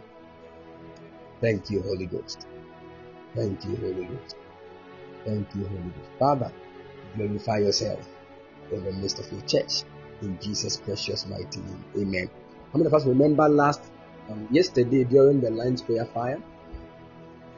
Thank 1.40 1.70
you, 1.70 1.82
Holy 1.82 2.06
Ghost. 2.06 2.46
Thank 3.34 3.64
you, 3.64 3.76
Holy 3.76 4.04
Ghost. 4.04 4.36
Thank 5.24 5.54
you, 5.54 5.64
Holy 5.66 5.82
Ghost. 5.82 6.10
Father, 6.18 6.52
glorify 7.18 7.58
yourself 7.58 8.06
in 8.72 8.84
the 8.84 8.92
midst 8.92 9.18
of 9.18 9.30
your 9.32 9.42
church. 9.42 9.82
In 10.22 10.38
Jesus' 10.40 10.76
precious 10.76 11.26
mighty 11.26 11.60
name. 11.60 11.84
Amen. 11.96 12.30
How 12.72 12.78
many 12.78 12.86
of 12.86 12.94
us 12.94 13.06
remember 13.06 13.48
last 13.48 13.80
um, 14.30 14.48
yesterday 14.50 15.04
during 15.04 15.40
the 15.40 15.50
Lions 15.50 15.82
prayer 15.82 16.04
fire? 16.06 16.42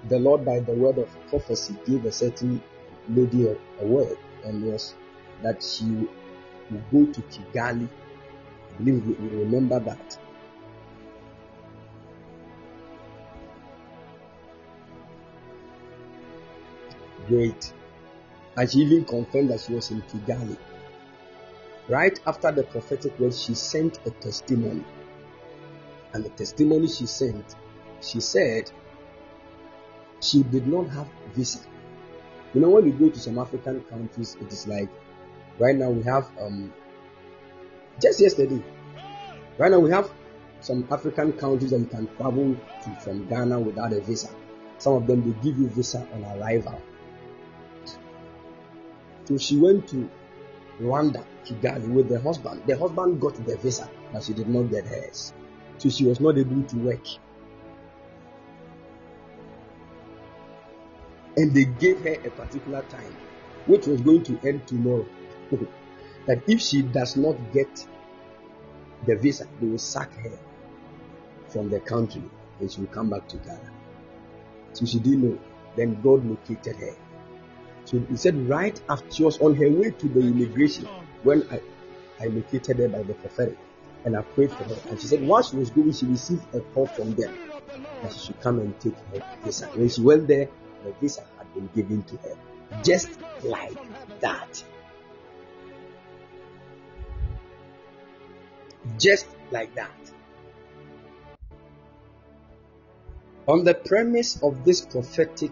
The 0.08 0.18
Lord, 0.18 0.44
by 0.44 0.60
the 0.60 0.72
word 0.72 0.98
of 0.98 1.08
prophecy, 1.28 1.76
gave 1.86 2.04
a 2.04 2.12
certain 2.12 2.62
lady 3.08 3.48
a, 3.48 3.56
a 3.80 3.86
word, 3.86 4.16
and 4.44 4.64
was 4.64 4.94
that 5.42 5.62
she 5.62 5.84
will 5.84 6.82
go 6.92 7.12
to 7.12 7.20
Kigali. 7.22 7.88
I 7.88 8.82
believe 8.82 9.06
we, 9.06 9.14
we 9.14 9.36
remember 9.44 9.80
that. 9.80 10.18
Great. 17.28 17.72
And 18.56 18.70
she 18.70 18.78
even 18.80 19.04
confirmed 19.04 19.50
that 19.50 19.60
she 19.60 19.72
was 19.72 19.90
in 19.90 20.02
Kigali. 20.02 20.56
Right 21.88 22.18
after 22.26 22.52
the 22.52 22.62
prophetic 22.62 23.18
word, 23.18 23.34
she 23.34 23.54
sent 23.54 23.98
a 24.06 24.10
testimony. 24.10 24.84
And 26.12 26.24
the 26.24 26.30
testimony 26.30 26.88
she 26.88 27.06
sent, 27.06 27.56
she 28.00 28.20
said 28.20 28.70
she 30.20 30.42
did 30.42 30.66
not 30.66 30.88
have 30.90 31.08
visa. 31.34 31.60
You 32.54 32.60
know, 32.60 32.70
when 32.70 32.86
you 32.86 32.92
go 32.92 33.08
to 33.08 33.18
some 33.18 33.38
African 33.38 33.82
countries, 33.84 34.36
it 34.40 34.52
is 34.52 34.66
like 34.66 34.88
right 35.58 35.76
now 35.76 35.90
we 35.90 36.02
have 36.02 36.28
um 36.40 36.72
just 38.00 38.20
yesterday. 38.20 38.62
Right 39.58 39.70
now 39.70 39.78
we 39.78 39.90
have 39.90 40.10
some 40.60 40.86
African 40.90 41.32
countries 41.34 41.70
that 41.70 41.78
you 41.78 41.86
can 41.86 42.08
travel 42.16 42.56
to 42.84 42.90
from 43.00 43.26
Ghana 43.28 43.60
without 43.60 43.92
a 43.92 44.00
visa. 44.00 44.28
Some 44.78 44.94
of 44.94 45.06
them 45.06 45.22
they 45.22 45.38
give 45.42 45.58
you 45.58 45.68
visa 45.68 46.06
on 46.12 46.24
arrival. 46.24 46.80
So 49.30 49.38
she 49.38 49.56
went 49.58 49.86
to 49.90 50.10
Rwanda, 50.80 51.24
to 51.44 51.54
Kigali, 51.54 51.86
with 51.86 52.08
the 52.08 52.20
husband. 52.20 52.62
The 52.66 52.76
husband 52.76 53.20
got 53.20 53.36
the 53.46 53.56
visa, 53.58 53.88
but 54.12 54.24
she 54.24 54.32
did 54.32 54.48
not 54.48 54.64
get 54.72 54.84
hers. 54.86 55.32
So 55.78 55.88
she 55.88 56.04
was 56.04 56.18
not 56.18 56.36
able 56.36 56.64
to 56.64 56.76
work. 56.78 57.06
And 61.36 61.54
they 61.54 61.66
gave 61.66 62.00
her 62.00 62.14
a 62.14 62.30
particular 62.30 62.82
time, 62.88 63.16
which 63.66 63.86
was 63.86 64.00
going 64.00 64.24
to 64.24 64.40
end 64.44 64.66
tomorrow. 64.66 65.06
that 66.26 66.42
if 66.48 66.60
she 66.60 66.82
does 66.82 67.16
not 67.16 67.36
get 67.52 67.86
the 69.06 69.14
visa, 69.14 69.46
they 69.60 69.68
will 69.68 69.78
sack 69.78 70.12
her 70.14 70.36
from 71.46 71.70
the 71.70 71.78
country 71.78 72.24
and 72.58 72.72
she 72.72 72.80
will 72.80 72.88
come 72.88 73.10
back 73.10 73.28
to 73.28 73.36
Ghana. 73.36 73.70
So 74.72 74.86
she 74.86 74.98
didn't 74.98 75.22
know. 75.22 75.38
Then 75.76 76.00
God 76.02 76.24
located 76.26 76.74
her. 76.74 76.96
So 77.90 77.98
he 77.98 78.16
said, 78.16 78.48
right 78.48 78.80
after 78.88 79.10
she 79.10 79.24
was 79.24 79.40
on 79.40 79.56
her 79.56 79.68
way 79.68 79.90
to 79.90 80.08
the 80.08 80.20
immigration 80.20 80.88
when 81.24 81.44
I, 81.50 81.60
I 82.20 82.28
located 82.28 82.76
her 82.78 82.88
by 82.88 83.02
the 83.02 83.14
prophetic 83.14 83.58
and 84.04 84.16
I 84.16 84.22
prayed 84.22 84.52
for 84.52 84.62
her. 84.64 84.76
And 84.88 85.00
she 85.00 85.08
said, 85.08 85.26
while 85.26 85.42
she 85.42 85.56
was 85.56 85.70
going, 85.70 85.92
she 85.92 86.06
received 86.06 86.54
a 86.54 86.60
call 86.60 86.86
from 86.86 87.14
them 87.16 87.36
that 88.02 88.12
she 88.12 88.26
should 88.26 88.40
come 88.40 88.60
and 88.60 88.78
take 88.80 88.94
her 89.12 89.22
visa. 89.44 89.66
When 89.74 89.88
she 89.88 90.02
went 90.02 90.28
there, 90.28 90.48
the 90.84 90.92
visa 91.00 91.24
had 91.36 91.52
been 91.52 91.68
given 91.74 92.02
to 92.04 92.16
her. 92.18 92.36
Just 92.84 93.10
like 93.42 93.76
that. 94.20 94.62
Just 98.98 99.26
like 99.50 99.74
that. 99.74 99.90
On 103.48 103.64
the 103.64 103.74
premise 103.74 104.40
of 104.42 104.64
this 104.64 104.80
prophetic 104.80 105.50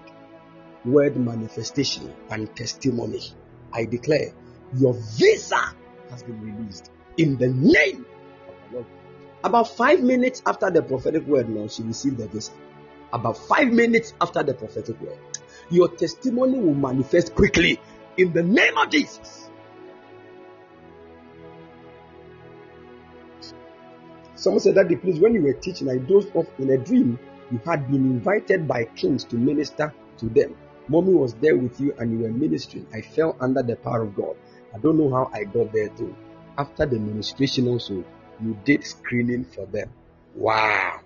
word 0.88 1.16
manifestation 1.16 2.12
and 2.30 2.54
testimony, 2.56 3.22
I 3.72 3.84
declare 3.84 4.32
your 4.76 4.94
visa 4.94 5.74
has 6.10 6.22
been 6.22 6.40
released 6.40 6.90
in 7.16 7.36
the 7.36 7.48
name 7.48 8.06
of 8.48 8.54
the 8.70 8.76
Lord. 8.76 8.86
About 9.44 9.68
five 9.68 10.00
minutes 10.02 10.42
after 10.46 10.70
the 10.70 10.82
prophetic 10.82 11.26
word, 11.26 11.48
now 11.48 11.68
she 11.68 11.82
received 11.82 12.18
the 12.18 12.28
visa. 12.28 12.52
About 13.12 13.38
five 13.38 13.68
minutes 13.68 14.14
after 14.20 14.42
the 14.42 14.54
prophetic 14.54 15.00
word, 15.00 15.18
your 15.70 15.88
testimony 15.88 16.58
will 16.58 16.74
manifest 16.74 17.34
quickly 17.34 17.80
in 18.16 18.32
the 18.32 18.42
name 18.42 18.76
of 18.76 18.90
Jesus. 18.90 19.50
Someone 24.34 24.60
said 24.60 24.76
that, 24.76 24.86
please, 25.00 25.18
when 25.18 25.34
you 25.34 25.42
were 25.42 25.54
teaching, 25.54 25.88
I 25.90 25.96
dozed 25.96 26.34
off 26.34 26.46
in 26.58 26.70
a 26.70 26.78
dream. 26.78 27.18
You 27.50 27.60
had 27.64 27.90
been 27.90 28.04
invited 28.04 28.68
by 28.68 28.84
kings 28.84 29.24
to 29.24 29.36
minister 29.36 29.92
to 30.18 30.28
them. 30.28 30.54
Mommy 30.88 31.12
was 31.14 31.34
there 31.34 31.56
with 31.56 31.80
you 31.80 31.94
and 31.98 32.10
you 32.10 32.18
were 32.20 32.32
ministering. 32.32 32.86
I 32.92 33.02
fell 33.02 33.36
under 33.40 33.62
the 33.62 33.76
power 33.76 34.02
of 34.02 34.14
God. 34.14 34.36
I 34.74 34.78
don't 34.78 34.98
know 34.98 35.10
how 35.10 35.30
I 35.32 35.44
got 35.44 35.72
there 35.72 35.88
too. 35.88 36.14
After 36.56 36.86
the 36.86 36.98
ministration, 36.98 37.68
also, 37.68 38.04
you 38.40 38.58
did 38.64 38.84
screening 38.84 39.44
for 39.44 39.66
them. 39.66 39.90
Wow. 40.34 41.00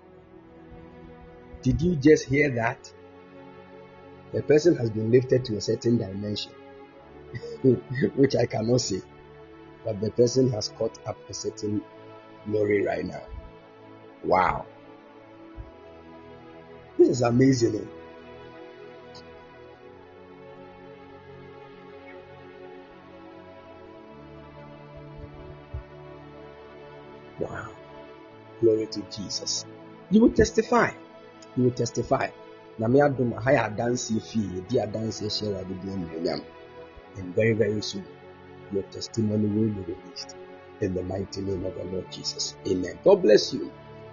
Did 1.61 1.81
you 1.81 1.95
just 1.95 2.25
hear 2.25 2.49
that? 2.51 2.91
The 4.33 4.41
person 4.41 4.75
has 4.77 4.89
been 4.89 5.11
lifted 5.11 5.45
to 5.45 5.57
a 5.57 5.61
certain 5.61 5.97
dimension, 5.97 6.53
which 8.15 8.35
I 8.35 8.45
cannot 8.45 8.81
say, 8.81 9.01
but 9.85 10.01
the 10.01 10.11
person 10.11 10.49
has 10.51 10.69
caught 10.69 10.97
up 11.05 11.17
a 11.29 11.33
certain 11.33 11.83
glory 12.45 12.83
right 12.83 13.05
now. 13.05 13.21
Wow. 14.23 14.65
This 16.97 17.09
is 17.09 17.21
amazing. 17.21 17.75
Eh? 17.75 18.02
Glory 28.63 28.87
to 28.87 29.01
Jesus. 29.11 29.65
You 30.09 30.21
will 30.21 30.31
testify. 30.31 30.91
You 31.57 31.63
will 31.65 31.71
testify. 31.71 32.29
Na 32.79 32.87
bi 32.87 32.99
anuonyam 32.99 33.61
and 37.15 37.35
very 37.35 37.53
very 37.53 37.81
soon 37.81 38.05
your 38.71 38.83
testimony 38.83 39.47
will 39.47 39.69
be 39.69 39.93
released 39.93 40.35
in 40.81 40.93
the 40.93 41.03
mighty 41.03 41.41
name 41.41 41.65
of 41.65 41.75
the 41.75 41.83
Lord 41.83 42.09
Jesus. 42.11 42.55
Amen. 42.67 42.97
God 43.03 43.21
bless 43.21 43.53
you 43.53 43.71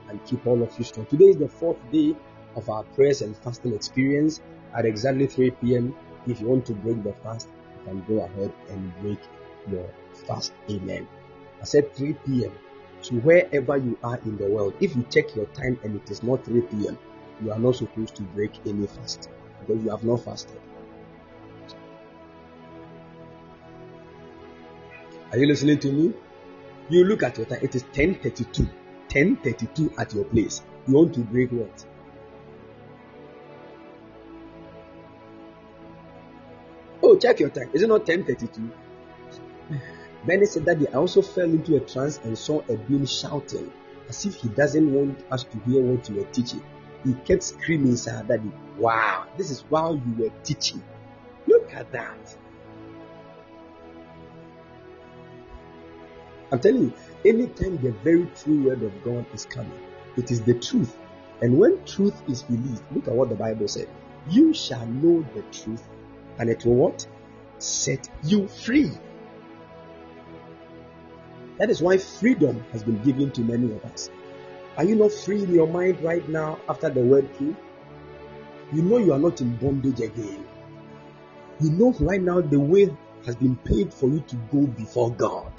and 0.09 0.23
keep 0.27 0.47
all 0.47 0.63
of 0.63 0.77
you 0.79 0.85
strong. 0.85 1.07
Today 1.07 1.27
is 1.27 1.37
the 1.37 1.49
fourth 1.49 1.79
day 1.93 2.15
of 2.57 2.69
our 2.69 2.83
prayers 2.83 3.23
and 3.23 3.37
fasting 3.37 3.73
experience 3.75 4.41
at 4.75 4.85
exactly 4.85 5.27
3 5.27 5.53
p.m. 5.53 5.95
If 6.27 6.41
you 6.41 6.49
want 6.49 6.67
to 6.67 6.75
break 6.75 7.03
the 7.03 7.13
fast, 7.13 7.49
you 7.79 7.85
can 7.87 8.05
go 8.05 8.25
ahead 8.25 8.53
and 8.69 8.93
break 9.01 9.21
your 9.71 9.89
fast. 10.27 10.53
Amen. 10.69 11.09
I 11.61 11.65
said 11.65 11.95
3 11.95 12.15
p.m. 12.27 12.53
So 13.03 13.15
wherever 13.17 13.77
you 13.77 13.99
are 14.03 14.19
in 14.25 14.37
the 14.39 14.47
world, 14.47 14.75
if 14.81 14.97
you 14.97 15.05
check 15.11 15.35
your 15.37 15.47
time 15.47 15.79
and 15.85 15.97
it 15.97 16.11
is 16.11 16.23
not 16.23 16.45
3 16.45 16.89
p.m., 16.89 16.99
you 17.43 17.53
are 17.53 17.59
not 17.59 17.77
supposed 17.77 18.15
to 18.17 18.23
break 18.23 18.53
any 18.67 18.87
fast 18.87 19.29
because 19.61 19.83
you 19.83 19.91
have 19.91 20.05
not 20.05 20.21
fasted. 20.25 20.61
Are 25.33 25.39
you 25.39 25.47
listening 25.47 25.79
to 25.81 25.91
me? 25.93 26.13
You 26.91 27.05
look 27.05 27.23
at 27.23 27.37
your 27.39 27.47
time, 27.47 27.61
it 27.63 27.75
is 27.75 27.85
10:32. 27.93 28.69
10:32 29.09 29.93
at 29.99 30.15
your 30.15 30.25
place. 30.25 30.63
You 30.89 30.95
want 30.95 31.15
to 31.15 31.21
break 31.21 31.51
what? 31.53 31.87
Oh, 37.03 37.17
check 37.19 37.41
your 37.41 37.51
time. 37.51 37.69
Is 37.75 37.83
it 37.83 37.89
not 37.89 38.07
10:32? 38.07 38.71
Benny 40.27 40.47
said 40.47 40.67
that 40.67 40.79
I 40.93 40.97
also 40.97 41.23
fell 41.23 41.45
into 41.45 41.77
a 41.77 41.81
trance 41.81 42.19
and 42.25 42.37
saw 42.37 42.61
a 42.69 42.77
being 42.77 43.07
shouting 43.07 43.73
as 44.09 44.27
if 44.27 44.35
he 44.37 44.49
doesn't 44.49 44.93
want 44.93 45.19
us 45.31 45.45
to 45.45 45.59
hear 45.61 45.83
what 45.83 46.09
you 46.09 46.17
were 46.17 46.25
teaching. 46.33 46.63
He 47.05 47.15
kept 47.25 47.43
screaming, 47.43 47.97
Sir 47.97 48.23
Daddy, 48.29 48.53
wow, 48.77 49.27
this 49.39 49.51
is 49.51 49.63
while 49.71 49.95
you 49.95 50.25
were 50.25 50.33
teaching. 50.45 50.83
Look 51.47 51.73
at 51.73 51.91
that. 51.93 52.37
I'm 56.53 56.61
telling 56.61 56.83
you, 56.83 56.93
anytime 57.25 57.79
the 57.79 57.93
very 58.03 58.29
true 58.43 58.65
word 58.65 58.83
of 58.83 59.05
God 59.05 59.25
is 59.33 59.47
coming, 59.47 59.81
it 60.17 60.31
is 60.31 60.43
the 60.43 60.55
truth. 60.55 60.97
And 61.41 61.59
when 61.59 61.83
truth 61.87 62.21
is 62.29 62.45
released, 62.51 62.83
look 62.93 63.09
at 63.09 63.15
what 63.15 63.31
the 63.31 63.37
Bible 63.37 63.69
said. 63.69 63.89
You 64.29 64.53
shall 64.53 64.85
know 64.87 65.25
the 65.35 65.43
truth, 65.43 65.89
and 66.39 66.51
it 66.51 66.65
will 66.67 66.75
what? 66.75 67.07
Set 67.59 68.11
you 68.25 68.49
free. 68.49 68.91
That 71.61 71.69
is 71.69 71.83
why 71.83 71.99
freedom 71.99 72.65
has 72.73 72.83
been 72.83 73.03
given 73.03 73.31
to 73.33 73.43
many 73.43 73.71
of 73.71 73.85
us. 73.85 74.09
Are 74.79 74.85
you 74.85 74.97
not 74.97 75.13
free 75.13 75.43
in 75.43 75.53
your 75.53 75.67
mind 75.67 76.01
right 76.03 76.27
now 76.27 76.59
after 76.67 76.89
the 76.89 77.03
word 77.03 77.29
came? 77.37 77.55
You 78.73 78.81
know 78.81 78.97
you 78.97 79.13
are 79.13 79.19
not 79.19 79.43
in 79.43 79.57
bondage 79.57 80.01
again. 80.01 80.47
You 81.61 81.71
know 81.73 81.93
right 82.01 82.23
now 82.23 82.41
the 82.41 82.59
way 82.59 82.89
has 83.27 83.37
been 83.37 83.57
paid 83.57 83.93
for 83.93 84.07
you 84.09 84.21
to 84.21 84.37
go 84.51 84.67
before 84.69 85.11
God. 85.11 85.53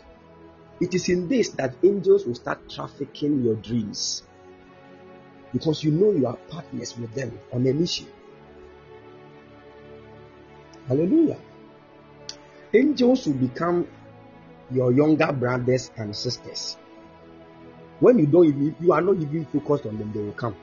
It 0.80 0.96
is 0.96 1.08
in 1.08 1.28
this 1.28 1.50
that 1.50 1.76
angels 1.84 2.26
will 2.26 2.34
start 2.34 2.68
trafficking 2.68 3.44
your 3.44 3.54
dreams 3.58 4.24
because 5.54 5.84
you 5.84 5.92
know 5.92 6.10
you 6.10 6.26
are 6.26 6.38
partners 6.50 6.98
with 6.98 7.14
them 7.14 7.40
on 7.54 7.68
a 7.68 7.74
mission. 7.74 8.08
Hallelujah. 10.88 11.38
Angels 12.74 13.28
will 13.28 13.36
become 13.36 13.88
your 14.74 14.92
younger 14.92 15.32
brothers 15.32 15.92
and 15.98 16.16
sisters. 16.16 16.78
When 18.00 18.18
you 18.18 18.26
don't 18.26 18.48
even, 18.48 18.76
you 18.80 18.94
are 18.94 19.02
not 19.02 19.18
even 19.18 19.46
focused 19.46 19.86
on 19.86 19.98
them, 19.98 20.12
they 20.14 20.22
will 20.22 20.34
come. 20.34 20.56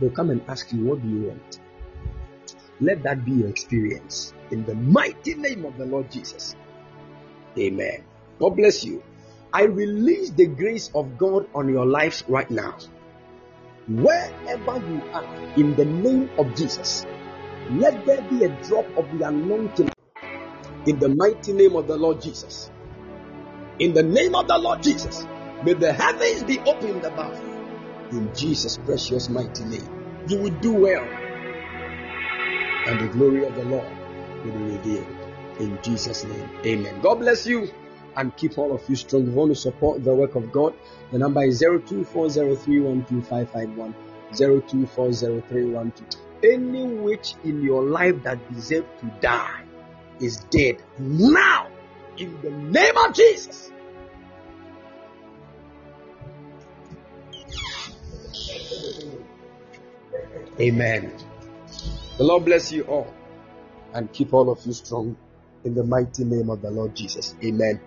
They'll 0.00 0.10
come 0.10 0.30
and 0.30 0.42
ask 0.48 0.72
you, 0.72 0.84
What 0.84 1.02
do 1.02 1.08
you 1.08 1.28
want? 1.28 1.60
Let 2.80 3.02
that 3.04 3.24
be 3.24 3.32
your 3.32 3.48
experience 3.48 4.34
in 4.50 4.64
the 4.64 4.74
mighty 4.74 5.34
name 5.34 5.64
of 5.64 5.78
the 5.78 5.86
Lord 5.86 6.10
Jesus. 6.10 6.54
Amen. 7.58 8.04
God 8.38 8.50
bless 8.50 8.84
you. 8.84 9.02
I 9.52 9.62
release 9.62 10.30
the 10.30 10.46
grace 10.46 10.90
of 10.94 11.16
God 11.16 11.48
on 11.54 11.70
your 11.70 11.86
lives 11.86 12.24
right 12.28 12.50
now. 12.50 12.76
Wherever 13.88 14.76
you 14.90 15.02
are, 15.12 15.24
in 15.56 15.74
the 15.76 15.86
name 15.86 16.28
of 16.36 16.54
Jesus, 16.54 17.06
let 17.70 18.04
there 18.04 18.20
be 18.22 18.44
a 18.44 18.48
drop 18.62 18.84
of 18.98 19.06
the 19.18 19.26
anointing 19.26 19.90
in 20.86 20.98
the 20.98 21.08
mighty 21.08 21.52
name 21.52 21.76
of 21.76 21.86
the 21.86 21.96
Lord 21.96 22.20
Jesus. 22.20 22.70
In 23.78 23.92
the 23.92 24.02
name 24.02 24.34
of 24.34 24.48
the 24.48 24.56
Lord 24.56 24.82
Jesus, 24.82 25.26
may 25.62 25.74
the 25.74 25.92
heavens 25.92 26.44
be 26.44 26.58
opened 26.60 27.04
above 27.04 27.38
you. 27.44 27.52
In 28.18 28.34
Jesus' 28.34 28.78
precious 28.78 29.28
mighty 29.28 29.64
name, 29.64 30.24
you 30.28 30.38
will 30.38 30.58
do 30.60 30.72
well, 30.72 31.04
and 32.86 33.00
the 33.00 33.08
glory 33.12 33.44
of 33.44 33.54
the 33.54 33.64
Lord 33.64 33.86
will 34.44 34.52
be 34.52 34.76
revealed. 34.76 35.06
In 35.60 35.78
Jesus' 35.82 36.24
name, 36.24 36.48
amen. 36.64 37.02
God 37.02 37.16
bless 37.16 37.46
you 37.46 37.68
and 38.16 38.34
keep 38.38 38.56
all 38.56 38.72
of 38.72 38.82
you 38.88 38.96
strong. 38.96 39.26
You 39.26 39.32
want 39.32 39.52
to 39.52 39.60
support 39.60 40.02
the 40.02 40.14
work 40.14 40.36
of 40.36 40.50
God, 40.52 40.72
the 41.12 41.18
number 41.18 41.44
is 41.44 41.60
0240312551. 41.60 43.92
0240312551. 44.32 45.92
Any 46.42 46.82
witch 46.82 47.34
in 47.44 47.62
your 47.62 47.82
life 47.82 48.22
that 48.22 48.38
deserves 48.54 48.86
to 49.00 49.06
die 49.20 49.64
is 50.18 50.38
dead 50.50 50.82
now 50.98 51.68
in 52.18 52.40
the 52.42 52.50
name 52.50 52.96
of 52.96 53.14
Jesus. 53.14 53.70
Amen. 60.58 61.12
The 62.16 62.24
Lord 62.24 62.46
bless 62.46 62.72
you 62.72 62.82
all 62.84 63.12
and 63.92 64.10
keep 64.12 64.32
all 64.32 64.50
of 64.50 64.64
you 64.64 64.72
strong 64.72 65.16
in 65.64 65.74
the 65.74 65.84
mighty 65.84 66.24
name 66.24 66.48
of 66.48 66.62
the 66.62 66.70
Lord 66.70 66.96
Jesus. 66.96 67.34
Amen. 67.44 67.80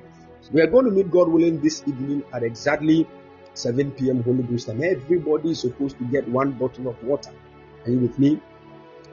We 0.52 0.62
are 0.62 0.68
going 0.68 0.86
to 0.86 0.92
meet 0.92 1.10
God 1.10 1.30
willing 1.30 1.62
this 1.62 1.84
evening 1.88 2.24
at 2.34 2.44
exactly 2.44 3.08
7 3.54 3.92
p.m. 3.92 4.24
Holy 4.24 4.44
Ghost 4.44 4.68
time. 4.68 4.84
Everybody 4.84 5.52
is 5.52 5.62
supposed 5.62 5.98
to 5.98 6.04
get 6.06 6.28
one 6.28 6.52
bottle 6.52 6.88
of 6.88 7.04
water. 7.04 7.32
Are 7.86 7.92
you 7.92 8.00
with 8.00 8.18
me? 8.20 8.40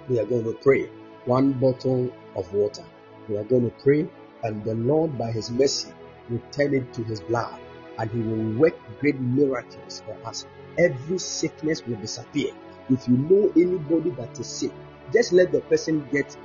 We 0.08 0.18
are 0.20 0.24
going 0.24 0.44
to 0.44 0.52
pray. 0.52 0.88
One 1.24 1.52
bottle 1.52 2.12
of 2.34 2.52
water. 2.52 2.84
We 3.28 3.36
are 3.36 3.44
going 3.44 3.70
to 3.70 3.76
pray, 3.82 4.08
and 4.42 4.64
the 4.64 4.74
Lord, 4.74 5.16
by 5.18 5.30
His 5.30 5.50
mercy, 5.50 5.92
will 6.28 6.42
turn 6.52 6.74
it 6.74 6.92
to 6.94 7.04
His 7.04 7.20
blood, 7.20 7.58
and 7.98 8.10
He 8.10 8.18
will 8.20 8.58
work 8.58 8.76
great 9.00 9.20
miracles 9.20 10.02
for 10.04 10.16
us. 10.26 10.46
Every 10.78 11.18
sickness 11.18 11.86
will 11.86 11.96
disappear. 11.96 12.52
If 12.90 13.08
you 13.08 13.16
know 13.16 13.50
anybody 13.56 14.10
that 14.10 14.38
is 14.38 14.46
sick, 14.46 14.72
just 15.12 15.32
let 15.32 15.52
the 15.52 15.60
person 15.62 16.06
get 16.12 16.36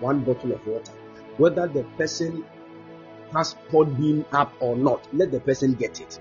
one 0.00 0.20
bottle 0.24 0.52
of 0.52 0.66
water. 0.66 0.92
Whether 1.38 1.66
the 1.66 1.84
person 1.96 2.44
has 3.32 3.54
Podbean 3.70 4.24
up 4.32 4.52
or 4.60 4.76
not, 4.76 5.06
let 5.12 5.30
the 5.30 5.40
person 5.40 5.74
get 5.74 6.00
it. 6.00 6.20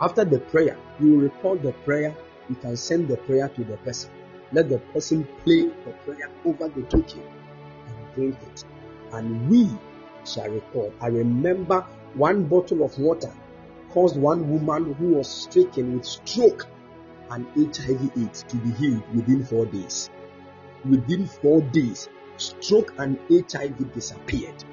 After 0.00 0.24
the 0.24 0.38
prayer, 0.38 0.76
you 1.00 1.12
will 1.12 1.18
record 1.18 1.62
the 1.62 1.72
prayer. 1.84 2.14
You 2.48 2.56
can 2.56 2.76
send 2.76 3.08
the 3.08 3.16
prayer 3.16 3.48
to 3.48 3.64
the 3.64 3.76
person. 3.78 4.10
Let 4.52 4.68
the 4.68 4.78
person 4.78 5.26
play 5.44 5.62
the 5.62 5.92
prayer 6.04 6.30
over 6.44 6.68
the 6.68 6.82
token 6.82 7.22
and 7.22 8.14
drink 8.14 8.36
it. 8.52 8.64
And 9.12 9.48
we 9.48 9.70
shall 10.26 10.48
record. 10.48 10.92
I 11.00 11.08
remember 11.08 11.86
one 12.14 12.44
bottle 12.44 12.84
of 12.84 12.98
water 12.98 13.32
caused 13.90 14.16
one 14.16 14.48
woman 14.50 14.94
who 14.94 15.14
was 15.14 15.28
stricken 15.28 15.96
with 15.96 16.04
stroke 16.04 16.66
and 17.30 17.46
HIV 17.56 18.16
AIDS 18.18 18.44
to 18.48 18.56
be 18.56 18.70
healed 18.72 19.02
within 19.14 19.44
four 19.44 19.66
days. 19.66 20.10
Within 20.88 21.26
four 21.26 21.60
days, 21.62 22.08
stroke 22.36 22.92
and 22.98 23.18
HIV 23.30 23.92
disappeared. 23.94 24.64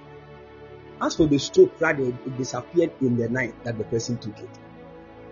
As 1.01 1.15
for 1.15 1.27
the 1.27 1.37
stroke, 1.37 1.79
rather, 1.79 2.03
it 2.03 2.37
disappeared 2.37 2.91
in 3.01 3.17
the 3.17 3.29
night 3.29 3.55
that 3.63 3.77
the 3.77 3.83
person 3.85 4.17
took 4.17 4.37
it. 4.39 4.49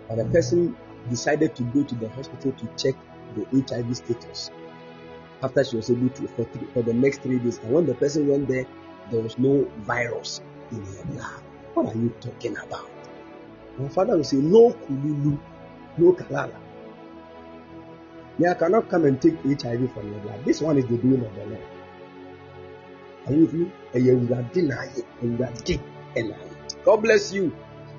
But 0.08 0.16
the 0.16 0.24
person 0.24 0.76
decided 1.08 1.54
to 1.56 1.62
go 1.64 1.82
to 1.84 1.94
the 1.94 2.08
hospital 2.08 2.52
to 2.52 2.66
check 2.76 2.94
the 3.36 3.44
HIV 3.68 3.96
status 3.96 4.50
after 5.42 5.64
she 5.64 5.76
was 5.76 5.90
able 5.90 6.08
to 6.10 6.28
for, 6.28 6.44
three, 6.44 6.66
for 6.74 6.82
the 6.82 6.92
next 6.92 7.22
three 7.22 7.38
days. 7.38 7.58
And 7.58 7.72
when 7.72 7.86
the 7.86 7.94
person 7.94 8.28
went 8.28 8.48
there, 8.48 8.66
there 9.10 9.20
was 9.20 9.38
no 9.38 9.64
virus 9.78 10.40
in 10.70 10.84
her 10.84 11.04
blood. 11.04 11.42
What 11.74 11.86
are 11.86 11.98
you 11.98 12.14
talking 12.20 12.56
about? 12.56 12.88
My 13.78 13.88
father 13.88 14.16
will 14.16 14.24
say, 14.24 14.36
No 14.36 14.70
kululu, 14.70 15.38
no 15.98 16.12
kalala. 16.12 16.56
Me, 18.38 18.48
I 18.48 18.54
cannot 18.54 18.88
come 18.88 19.04
and 19.04 19.20
take 19.20 19.36
HIV 19.42 19.92
from 19.92 20.10
your 20.12 20.20
blood. 20.20 20.44
This 20.44 20.60
one 20.60 20.78
is 20.78 20.86
the 20.86 20.96
doing 20.96 21.24
of 21.24 21.34
the 21.34 21.46
Lord. 21.46 21.62
Are 23.26 23.32
you 23.32 23.40
with 23.40 23.52
me? 23.52 23.70
God 26.84 26.96
bless 27.02 27.32
you 27.32 27.52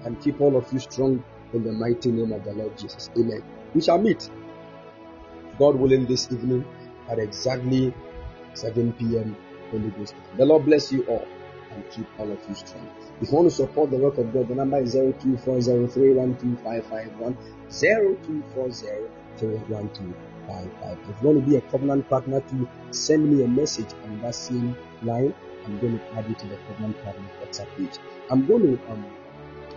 and 0.03 0.19
keep 0.21 0.41
all 0.41 0.57
of 0.57 0.71
you 0.73 0.79
strong 0.79 1.23
in 1.53 1.63
the 1.63 1.71
mighty 1.71 2.11
name 2.11 2.31
of 2.31 2.43
the 2.43 2.53
Lord 2.53 2.77
Jesus. 2.77 3.09
Amen. 3.17 3.43
We 3.75 3.81
shall 3.81 3.99
meet, 3.99 4.29
God 5.59 5.75
willing, 5.75 6.05
this 6.05 6.31
evening 6.31 6.65
at 7.09 7.19
exactly 7.19 7.93
7 8.53 8.93
p.m. 8.93 9.35
Holy 9.71 9.89
Ghost. 9.89 10.15
The 10.37 10.45
Lord 10.45 10.65
bless 10.65 10.91
you 10.91 11.03
all 11.03 11.27
and 11.71 11.89
keep 11.89 12.05
all 12.19 12.31
of 12.31 12.39
you 12.47 12.55
strong. 12.55 12.87
If 13.21 13.29
you 13.29 13.35
want 13.35 13.49
to 13.49 13.55
support 13.55 13.91
the 13.91 13.97
work 13.97 14.17
of 14.17 14.33
God, 14.33 14.47
the 14.47 14.55
number 14.55 14.79
is 14.79 14.95
0240312551. 14.95 17.35
0240312551. 17.69 20.13
If 21.09 21.21
you 21.21 21.27
want 21.27 21.39
to 21.39 21.45
be 21.49 21.55
a 21.55 21.61
covenant 21.61 22.09
partner 22.09 22.41
to 22.41 22.67
send 22.91 23.31
me 23.31 23.43
a 23.43 23.47
message 23.47 23.93
on 24.03 24.21
that 24.21 24.35
same 24.35 24.75
line, 25.03 25.33
I'm 25.65 25.79
going 25.79 25.97
to 25.99 26.13
add 26.15 26.27
you 26.27 26.35
to 26.35 26.47
the 26.47 26.57
covenant 26.67 27.01
partner 27.03 27.29
WhatsApp 27.41 27.67
page. 27.77 27.97
I'm 28.29 28.45
going 28.45 28.77
to 28.77 28.91
um, 28.91 29.05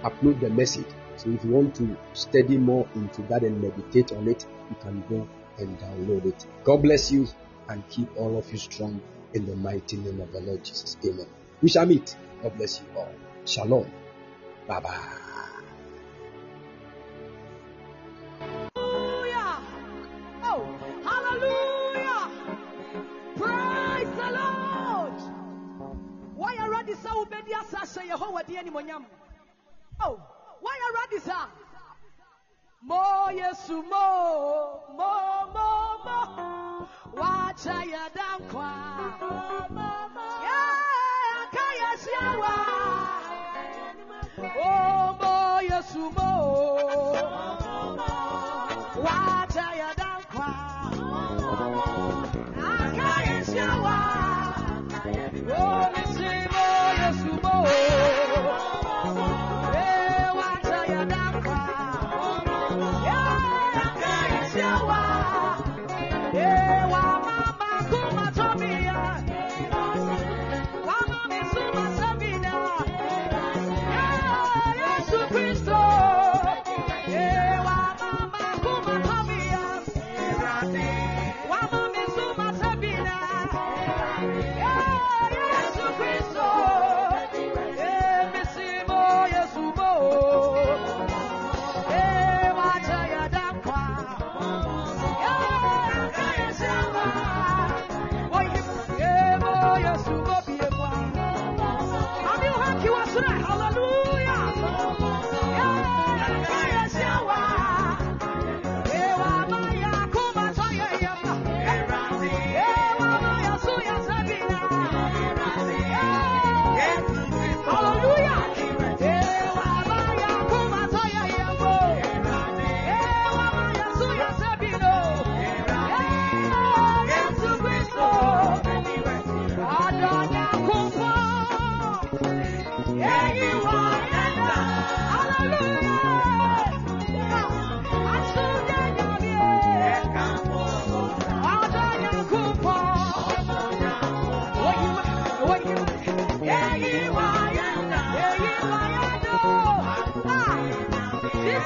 upload 0.03 0.41
the 0.41 0.51
message. 0.51 0.87
So 1.17 1.31
if 1.31 1.45
you 1.45 1.51
want 1.51 1.77
to 1.77 1.97
study 2.13 2.59
more 2.59 2.89
into 2.95 3.23
that 3.23 3.43
and 3.43 3.63
meditate 3.63 4.13
on 4.13 4.29
it, 4.29 4.45
you 4.71 4.77
can 4.81 5.03
go 5.09 5.29
and 5.59 5.79
download 5.79 6.27
it. 6.27 6.47
God 6.65 6.83
bless 6.83 7.13
you 7.13 7.29
and 7.69 7.89
keep 7.89 8.09
all 8.17 8.37
of 8.37 8.51
you 8.51 8.59
strong 8.59 9.01
in 9.35 9.47
the 9.47 9.57
mighty 9.57 9.97
name 9.99 10.21
of 10.21 10.33
the 10.33 10.41
Lord 10.41 10.65
Jesus. 10.65 10.97
Amen. 11.05 11.27
We 11.63 11.69
shall 11.69 11.87
meet. 11.87 12.17
God 12.43 12.57
bless 12.57 12.81
you 12.81 12.87
all. 12.99 13.09
Shalom. 13.45 13.91
Bye 14.69 14.81
bye. 14.81 15.09
Hallelujah. 18.85 19.61
Oh. 20.45 20.61
Why 26.37 26.59
are 26.61 26.71
ready? 26.71 26.93
Oh, 30.03 30.21
sir? 31.21 31.49
Mo 32.83 33.29
Yesu 33.33 33.83
mo 33.83 34.07
mo 34.97 35.13
mo 35.55 35.69
mo. 36.05 36.19
Wacha 37.17 37.85
ya 37.89 38.09
dankwa. 38.55 39.84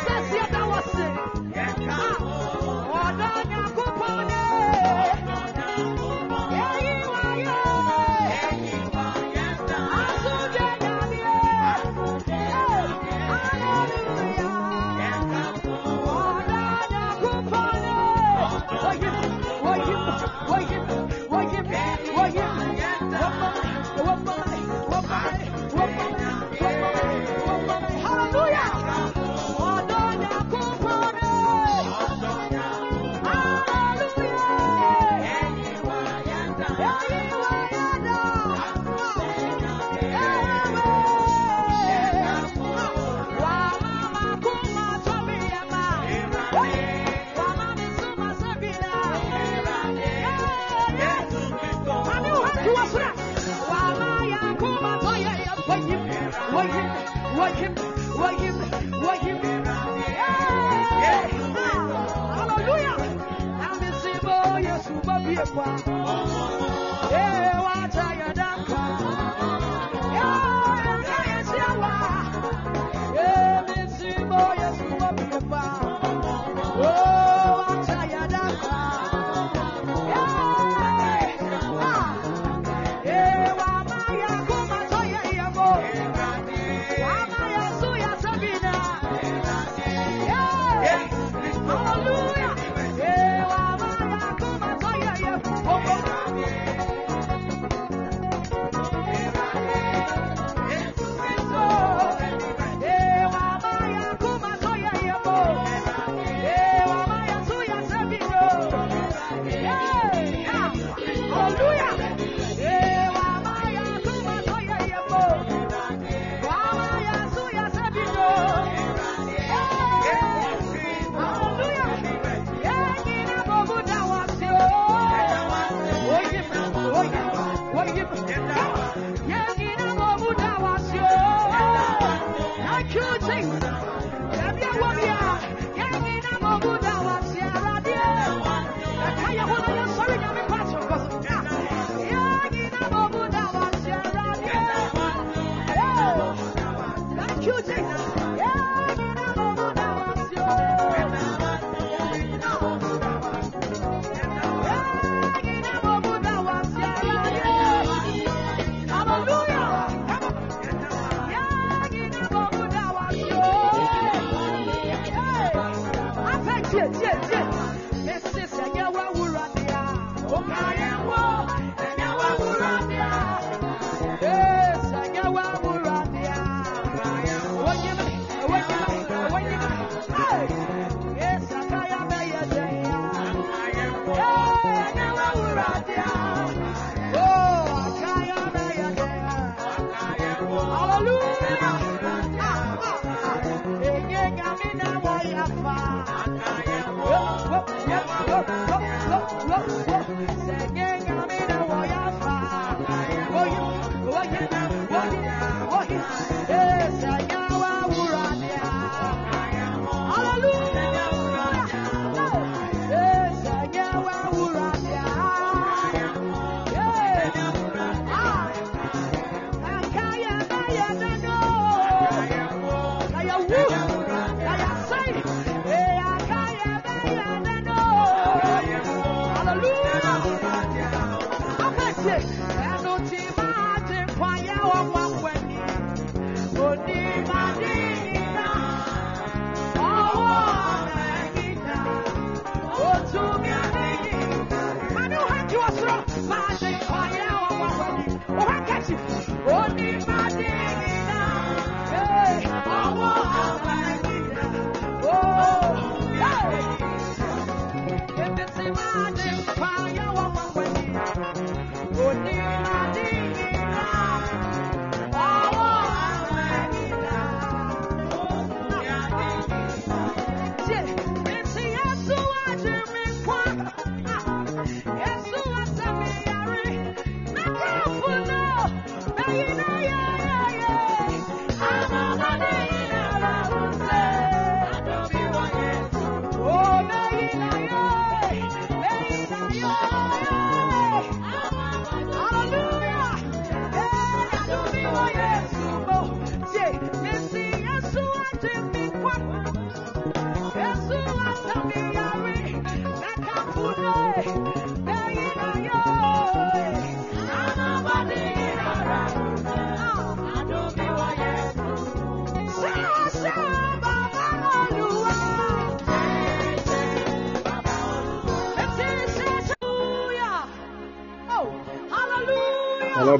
Jesus, 0.08 0.47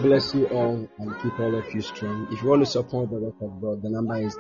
bless 0.09 0.35
you 0.35 0.47
all 0.47 0.89
and 0.97 1.21
keep 1.21 1.39
all 1.39 1.55
of 1.55 1.71
you 1.75 1.83
strong. 1.83 2.27
If 2.31 2.43
you 2.43 2.49
want 2.49 2.65
to 2.65 2.67
support 2.67 3.11
the 3.11 3.17
work 3.17 3.35
of 3.43 3.61
God, 3.61 3.83
the 3.83 3.91
number 3.91 4.17
is 4.17 4.35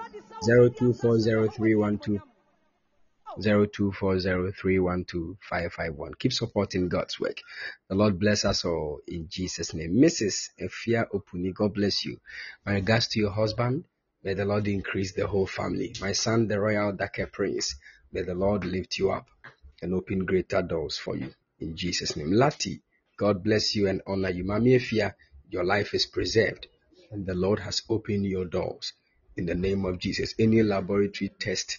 02403120 0.48 2.22
0240312551. 3.38 6.18
Keep 6.18 6.32
supporting 6.32 6.88
God's 6.88 7.20
work. 7.20 7.36
The 7.90 7.96
Lord 7.96 8.18
bless 8.18 8.46
us 8.46 8.64
all 8.64 9.00
in 9.06 9.28
Jesus' 9.28 9.74
name. 9.74 9.92
Mrs. 9.92 10.48
Efia 10.58 11.04
Opuni, 11.12 11.52
God 11.52 11.74
bless 11.74 12.06
you. 12.06 12.18
My 12.64 12.76
regards 12.76 13.08
to 13.08 13.20
your 13.20 13.32
husband. 13.32 13.84
May 14.24 14.32
the 14.32 14.46
Lord 14.46 14.66
increase 14.68 15.12
the 15.12 15.26
whole 15.26 15.46
family. 15.46 15.94
My 16.00 16.12
son, 16.12 16.48
the 16.48 16.58
royal 16.58 16.92
Dake 16.92 17.30
Prince, 17.30 17.74
may 18.10 18.22
the 18.22 18.34
Lord 18.34 18.64
lift 18.64 18.96
you 18.96 19.10
up 19.10 19.26
and 19.82 19.92
open 19.92 20.24
greater 20.24 20.62
doors 20.62 20.96
for 20.96 21.14
you 21.14 21.34
in 21.60 21.76
Jesus' 21.76 22.16
name. 22.16 22.30
Lati, 22.30 22.80
God 23.18 23.44
bless 23.44 23.76
you 23.76 23.88
and 23.88 24.00
honor 24.06 24.30
you. 24.30 24.44
Mami 24.44 24.76
Efia, 24.76 25.12
your 25.48 25.64
life 25.64 25.94
is 25.94 26.06
preserved 26.06 26.66
and 27.10 27.26
the 27.26 27.34
Lord 27.34 27.60
has 27.60 27.82
opened 27.88 28.26
your 28.26 28.44
doors 28.44 28.92
in 29.36 29.46
the 29.46 29.54
name 29.54 29.84
of 29.84 29.98
Jesus. 29.98 30.34
Any 30.38 30.62
laboratory 30.62 31.30
test 31.40 31.78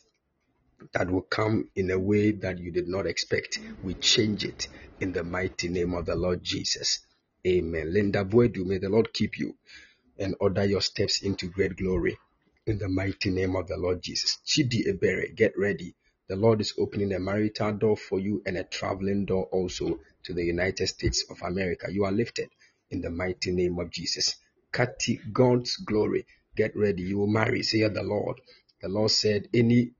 that 0.93 1.09
will 1.09 1.21
come 1.21 1.69
in 1.75 1.91
a 1.91 1.99
way 1.99 2.31
that 2.31 2.59
you 2.59 2.71
did 2.71 2.87
not 2.87 3.05
expect. 3.05 3.59
We 3.81 3.95
change 3.95 4.43
it 4.43 4.67
in 4.99 5.11
the 5.13 5.23
mighty 5.23 5.69
name 5.69 5.93
of 5.93 6.05
the 6.05 6.15
Lord 6.15 6.43
Jesus. 6.43 6.99
Amen. 7.45 7.93
Linda 7.93 8.25
Boedu, 8.25 8.65
may 8.65 8.77
the 8.77 8.89
Lord 8.89 9.13
keep 9.13 9.37
you 9.37 9.55
and 10.17 10.35
order 10.39 10.65
your 10.65 10.81
steps 10.81 11.21
into 11.21 11.47
great 11.49 11.77
glory 11.77 12.17
in 12.65 12.77
the 12.77 12.89
mighty 12.89 13.29
name 13.29 13.55
of 13.55 13.67
the 13.67 13.77
Lord 13.77 14.01
Jesus. 14.01 14.39
Chidi 14.45 14.87
Ebere, 14.87 15.35
get 15.35 15.57
ready. 15.57 15.95
The 16.27 16.35
Lord 16.35 16.61
is 16.61 16.73
opening 16.77 17.13
a 17.13 17.19
marital 17.19 17.73
door 17.73 17.97
for 17.97 18.19
you 18.19 18.41
and 18.45 18.57
a 18.57 18.63
traveling 18.63 19.25
door 19.25 19.45
also 19.45 19.99
to 20.23 20.33
the 20.33 20.43
United 20.43 20.87
States 20.87 21.25
of 21.29 21.41
America. 21.41 21.87
You 21.91 22.05
are 22.05 22.11
lifted 22.11 22.49
in 22.91 23.01
the 23.01 23.09
mighty 23.09 23.51
name 23.51 23.79
of 23.79 23.91
Jesus. 23.91 24.35
Kati, 24.71 25.19
God's 25.31 25.77
glory. 25.77 26.25
Get 26.55 26.75
ready. 26.75 27.03
You 27.03 27.19
will 27.19 27.27
marry, 27.27 27.63
say 27.63 27.87
the 27.87 28.03
Lord. 28.03 28.41
The 28.81 28.89
Lord 28.89 29.11
said, 29.11 29.47
any 29.53 29.91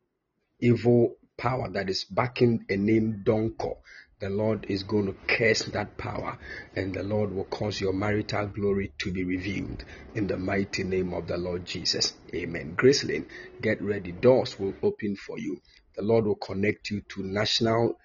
evil 0.60 1.16
power 1.38 1.70
that 1.70 1.90
is 1.90 2.04
backing 2.04 2.66
a 2.70 2.76
name 2.76 3.24
Donko, 3.26 3.78
the 4.20 4.30
Lord 4.30 4.66
is 4.68 4.84
going 4.84 5.06
to 5.06 5.16
curse 5.28 5.64
that 5.64 5.98
power 5.98 6.38
and 6.76 6.94
the 6.94 7.04
Lord 7.04 7.34
will 7.34 7.46
cause 7.46 7.80
your 7.80 7.94
marital 7.94 8.48
glory 8.48 8.92
to 8.98 9.12
be 9.12 9.24
revealed 9.24 9.86
in 10.14 10.28
the 10.28 10.38
mighty 10.38 10.84
name 10.84 11.14
of 11.14 11.28
the 11.28 11.38
Lord 11.38 11.66
Jesus. 11.66 12.14
Amen. 12.36 12.74
Grace 12.76 13.04
Gracelyn, 13.04 13.26
get 13.62 13.82
ready. 13.82 14.12
Doors 14.12 14.60
will 14.60 14.74
open 14.84 15.16
for 15.16 15.40
you. 15.40 15.62
The 15.96 16.04
Lord 16.04 16.26
will 16.26 16.36
connect 16.36 16.92
you 16.92 17.02
to 17.10 17.24
national 17.24 17.98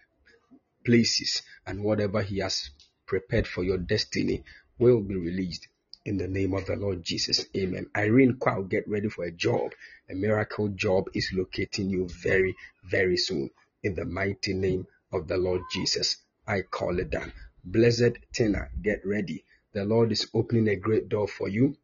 places 0.86 1.42
and 1.66 1.82
whatever 1.82 2.22
He 2.22 2.38
has 2.38 2.70
prepared 3.06 3.48
for 3.48 3.64
your 3.64 3.78
destiny 3.78 4.44
will 4.78 5.00
be 5.00 5.16
released 5.16 5.68
in 6.04 6.18
the 6.18 6.28
name 6.28 6.52
of 6.52 6.66
the 6.66 6.76
Lord 6.76 7.02
Jesus. 7.02 7.46
Amen. 7.56 7.86
Irene 7.96 8.34
Kwao, 8.34 8.68
get 8.68 8.86
ready 8.88 9.08
for 9.08 9.24
a 9.24 9.32
job. 9.32 9.72
A 10.10 10.14
miracle 10.14 10.68
job 10.68 11.08
is 11.14 11.30
locating 11.32 11.88
you 11.88 12.08
very, 12.08 12.54
very 12.90 13.16
soon 13.16 13.50
in 13.82 13.94
the 13.94 14.04
mighty 14.04 14.52
name 14.52 14.86
of 15.12 15.28
the 15.28 15.36
Lord 15.38 15.62
Jesus. 15.72 16.16
I 16.46 16.62
call 16.62 16.98
it 16.98 17.10
down. 17.10 17.32
Blessed 17.64 18.18
Tina, 18.32 18.68
get 18.82 19.06
ready. 19.06 19.44
The 19.72 19.84
Lord 19.84 20.12
is 20.12 20.28
opening 20.34 20.68
a 20.68 20.76
great 20.76 21.08
door 21.08 21.26
for 21.26 21.48
you. 21.48 21.76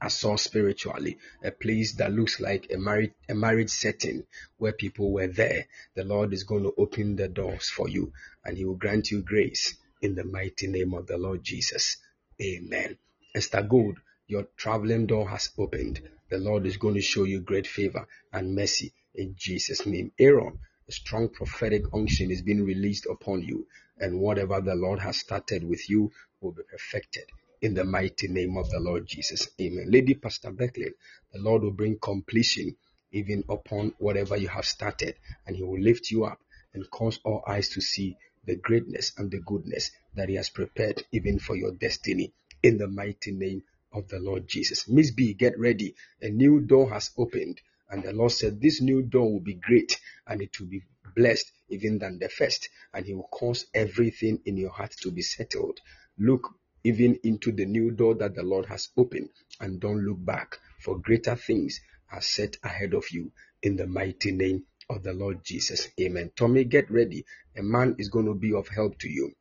I 0.00 0.08
saw 0.08 0.36
spiritually 0.36 1.18
a 1.42 1.50
place 1.50 1.94
that 1.94 2.12
looks 2.12 2.40
like 2.40 2.70
a 2.72 2.78
married 2.78 3.12
a 3.28 3.34
marriage 3.34 3.70
setting 3.70 4.24
where 4.56 4.72
people 4.72 5.12
were 5.12 5.26
there. 5.26 5.66
The 5.94 6.04
Lord 6.04 6.32
is 6.32 6.44
going 6.44 6.62
to 6.62 6.74
open 6.78 7.16
the 7.16 7.28
doors 7.28 7.68
for 7.68 7.88
you 7.88 8.12
and 8.44 8.56
He 8.56 8.64
will 8.64 8.76
grant 8.76 9.10
you 9.10 9.22
grace 9.22 9.74
in 10.00 10.14
the 10.14 10.24
mighty 10.24 10.68
name 10.68 10.94
of 10.94 11.06
the 11.08 11.18
Lord 11.18 11.42
Jesus. 11.42 11.96
Amen. 12.40 12.96
Esther 13.34 13.62
Gold, 13.62 13.98
your 14.26 14.46
traveling 14.56 15.06
door 15.06 15.28
has 15.28 15.50
opened. 15.58 16.00
The 16.30 16.38
Lord 16.38 16.64
is 16.64 16.78
going 16.78 16.94
to 16.94 17.02
show 17.02 17.24
you 17.24 17.40
great 17.40 17.66
favor 17.66 18.06
and 18.32 18.54
mercy 18.54 18.92
in 19.14 19.34
Jesus' 19.36 19.84
name. 19.84 20.12
Aaron, 20.18 20.58
a 20.88 20.92
strong 20.92 21.28
prophetic 21.28 21.82
unction 21.92 22.30
is 22.30 22.40
being 22.42 22.64
released 22.64 23.06
upon 23.06 23.42
you, 23.42 23.66
and 23.98 24.20
whatever 24.20 24.60
the 24.60 24.74
Lord 24.74 25.00
has 25.00 25.18
started 25.18 25.64
with 25.64 25.90
you 25.90 26.12
will 26.40 26.52
be 26.52 26.62
perfected 26.62 27.24
in 27.60 27.74
the 27.74 27.84
mighty 27.84 28.28
name 28.28 28.56
of 28.56 28.70
the 28.70 28.80
Lord 28.80 29.06
Jesus. 29.06 29.48
Amen. 29.60 29.90
Lady 29.90 30.14
Pastor 30.14 30.50
Beckley, 30.50 30.92
the 31.32 31.40
Lord 31.40 31.62
will 31.62 31.72
bring 31.72 31.98
completion 31.98 32.76
even 33.12 33.44
upon 33.50 33.92
whatever 33.98 34.36
you 34.36 34.48
have 34.48 34.64
started, 34.64 35.16
and 35.46 35.56
He 35.56 35.62
will 35.62 35.80
lift 35.80 36.10
you 36.10 36.24
up 36.24 36.40
and 36.72 36.88
cause 36.90 37.20
all 37.24 37.44
eyes 37.46 37.68
to 37.70 37.80
see 37.80 38.16
the 38.46 38.56
greatness 38.56 39.12
and 39.18 39.30
the 39.30 39.40
goodness 39.40 39.90
that 40.14 40.28
He 40.28 40.34
has 40.36 40.50
prepared 40.50 41.02
even 41.12 41.38
for 41.38 41.56
your 41.56 41.72
destiny 41.72 42.32
in 42.62 42.78
the 42.78 42.88
mighty 42.88 43.32
name 43.32 43.62
of 43.92 44.08
the 44.08 44.18
Lord 44.18 44.46
Jesus. 44.46 44.88
Miss 44.88 45.10
B, 45.10 45.34
get 45.34 45.58
ready. 45.58 45.94
A 46.22 46.28
new 46.28 46.60
door 46.60 46.90
has 46.90 47.10
opened. 47.16 47.60
And 47.88 48.02
the 48.02 48.12
Lord 48.12 48.32
said, 48.32 48.60
This 48.60 48.80
new 48.80 49.02
door 49.02 49.32
will 49.32 49.40
be 49.40 49.54
great 49.54 49.98
and 50.26 50.40
it 50.40 50.58
will 50.60 50.68
be 50.68 50.82
blessed 51.16 51.50
even 51.68 51.98
than 51.98 52.18
the 52.18 52.28
first. 52.28 52.68
And 52.94 53.04
He 53.04 53.14
will 53.14 53.28
cause 53.30 53.66
everything 53.74 54.40
in 54.44 54.56
your 54.56 54.70
heart 54.70 54.94
to 55.02 55.10
be 55.10 55.22
settled. 55.22 55.80
Look 56.18 56.54
even 56.84 57.18
into 57.24 57.52
the 57.52 57.66
new 57.66 57.90
door 57.90 58.14
that 58.16 58.34
the 58.34 58.42
Lord 58.42 58.66
has 58.66 58.88
opened 58.96 59.30
and 59.60 59.80
don't 59.80 60.04
look 60.04 60.24
back, 60.24 60.58
for 60.80 60.98
greater 60.98 61.36
things 61.36 61.80
are 62.12 62.22
set 62.22 62.56
ahead 62.62 62.94
of 62.94 63.04
you 63.10 63.32
in 63.62 63.76
the 63.76 63.86
mighty 63.86 64.32
name 64.32 64.64
of 64.88 65.02
the 65.02 65.12
Lord 65.12 65.44
Jesus. 65.44 65.88
Amen. 66.00 66.30
Tommy, 66.36 66.64
get 66.64 66.90
ready. 66.90 67.24
A 67.56 67.62
man 67.62 67.96
is 67.98 68.08
going 68.08 68.26
to 68.26 68.34
be 68.34 68.54
of 68.54 68.68
help 68.68 68.98
to 69.00 69.08
you 69.08 69.32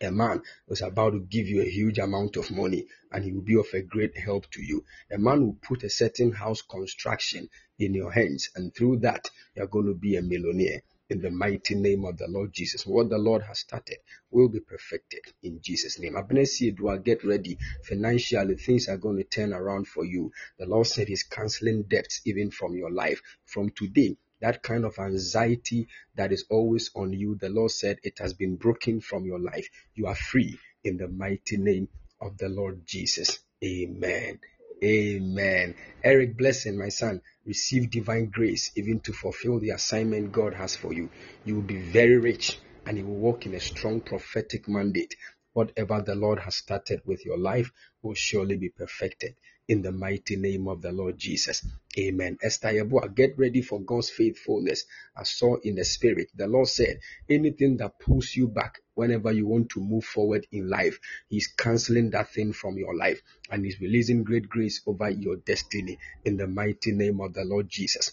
a 0.00 0.10
man 0.10 0.42
was 0.68 0.82
about 0.82 1.10
to 1.10 1.20
give 1.20 1.48
you 1.48 1.62
a 1.62 1.70
huge 1.70 1.98
amount 1.98 2.36
of 2.36 2.50
money 2.50 2.86
and 3.10 3.24
he 3.24 3.32
will 3.32 3.42
be 3.42 3.56
of 3.56 3.66
a 3.74 3.82
great 3.82 4.16
help 4.16 4.50
to 4.50 4.62
you. 4.62 4.84
A 5.10 5.18
man 5.18 5.44
will 5.44 5.58
put 5.62 5.82
a 5.82 5.90
certain 5.90 6.32
house 6.32 6.62
construction 6.62 7.48
in 7.78 7.94
your 7.94 8.12
hands, 8.12 8.50
and 8.54 8.74
through 8.74 8.98
that, 8.98 9.30
you're 9.54 9.66
going 9.66 9.86
to 9.86 9.94
be 9.94 10.16
a 10.16 10.22
millionaire 10.22 10.82
in 11.10 11.20
the 11.20 11.30
mighty 11.30 11.74
name 11.74 12.04
of 12.04 12.16
the 12.16 12.26
Lord 12.28 12.52
Jesus. 12.52 12.86
What 12.86 13.10
the 13.10 13.18
Lord 13.18 13.42
has 13.42 13.58
started 13.58 13.98
will 14.30 14.48
be 14.48 14.60
perfected 14.60 15.20
in 15.42 15.60
Jesus' 15.60 15.98
name. 15.98 16.14
Abnesi 16.14 16.74
Edua, 16.74 17.04
get 17.04 17.22
ready. 17.24 17.58
Financially, 17.84 18.56
things 18.56 18.88
are 18.88 18.96
going 18.96 19.18
to 19.18 19.24
turn 19.24 19.52
around 19.52 19.88
for 19.88 20.04
you. 20.04 20.32
The 20.58 20.66
Lord 20.66 20.86
said 20.86 21.08
He's 21.08 21.24
canceling 21.24 21.82
debts 21.82 22.22
even 22.24 22.50
from 22.50 22.74
your 22.76 22.90
life. 22.90 23.20
From 23.44 23.70
today, 23.76 24.16
that 24.42 24.62
kind 24.62 24.84
of 24.84 24.98
anxiety 24.98 25.86
that 26.16 26.32
is 26.32 26.44
always 26.50 26.90
on 26.94 27.12
you, 27.12 27.36
the 27.36 27.48
Lord 27.48 27.70
said 27.70 27.98
it 28.02 28.18
has 28.18 28.34
been 28.34 28.56
broken 28.56 29.00
from 29.00 29.24
your 29.24 29.38
life. 29.38 29.68
You 29.94 30.08
are 30.08 30.16
free 30.16 30.58
in 30.84 30.96
the 30.96 31.08
mighty 31.08 31.56
name 31.56 31.88
of 32.20 32.36
the 32.38 32.48
Lord 32.48 32.84
Jesus. 32.84 33.38
Amen. 33.64 34.40
Amen. 34.82 35.76
Eric 36.02 36.36
Blessing, 36.36 36.76
my 36.76 36.88
son, 36.88 37.22
receive 37.46 37.90
divine 37.90 38.30
grace 38.30 38.72
even 38.74 38.98
to 39.00 39.12
fulfill 39.12 39.60
the 39.60 39.70
assignment 39.70 40.32
God 40.32 40.54
has 40.54 40.74
for 40.74 40.92
you. 40.92 41.08
You 41.44 41.54
will 41.54 41.62
be 41.62 41.80
very 41.80 42.18
rich 42.18 42.58
and 42.84 42.98
you 42.98 43.06
will 43.06 43.18
walk 43.18 43.46
in 43.46 43.54
a 43.54 43.60
strong 43.60 44.00
prophetic 44.00 44.68
mandate. 44.68 45.14
Whatever 45.52 46.02
the 46.02 46.16
Lord 46.16 46.40
has 46.40 46.56
started 46.56 47.02
with 47.04 47.24
your 47.24 47.38
life 47.38 47.70
will 48.02 48.14
surely 48.14 48.56
be 48.56 48.70
perfected 48.70 49.36
in 49.68 49.82
the 49.82 49.92
mighty 49.92 50.36
name 50.36 50.68
of 50.68 50.82
the 50.82 50.92
Lord 50.92 51.18
Jesus. 51.18 51.64
Amen. 51.98 52.38
Esther 52.42 52.68
Yabua, 52.68 53.14
get 53.14 53.38
ready 53.38 53.62
for 53.62 53.80
God's 53.80 54.10
faithfulness. 54.10 54.84
I 55.16 55.22
saw 55.24 55.56
in 55.62 55.76
the 55.76 55.84
spirit. 55.84 56.30
The 56.34 56.46
Lord 56.46 56.68
said, 56.68 57.00
anything 57.28 57.76
that 57.78 57.98
pulls 58.00 58.34
you 58.34 58.48
back 58.48 58.80
whenever 58.94 59.30
you 59.32 59.46
want 59.46 59.70
to 59.70 59.80
move 59.80 60.04
forward 60.04 60.46
in 60.52 60.68
life, 60.68 60.98
He's 61.28 61.46
canceling 61.48 62.10
that 62.10 62.30
thing 62.30 62.52
from 62.52 62.76
your 62.76 62.94
life 62.96 63.22
and 63.50 63.64
He's 63.64 63.80
releasing 63.80 64.24
great 64.24 64.48
grace 64.48 64.80
over 64.86 65.10
your 65.10 65.36
destiny 65.36 65.98
in 66.24 66.36
the 66.36 66.46
mighty 66.46 66.92
name 66.92 67.20
of 67.20 67.34
the 67.34 67.44
Lord 67.44 67.68
Jesus. 67.68 68.12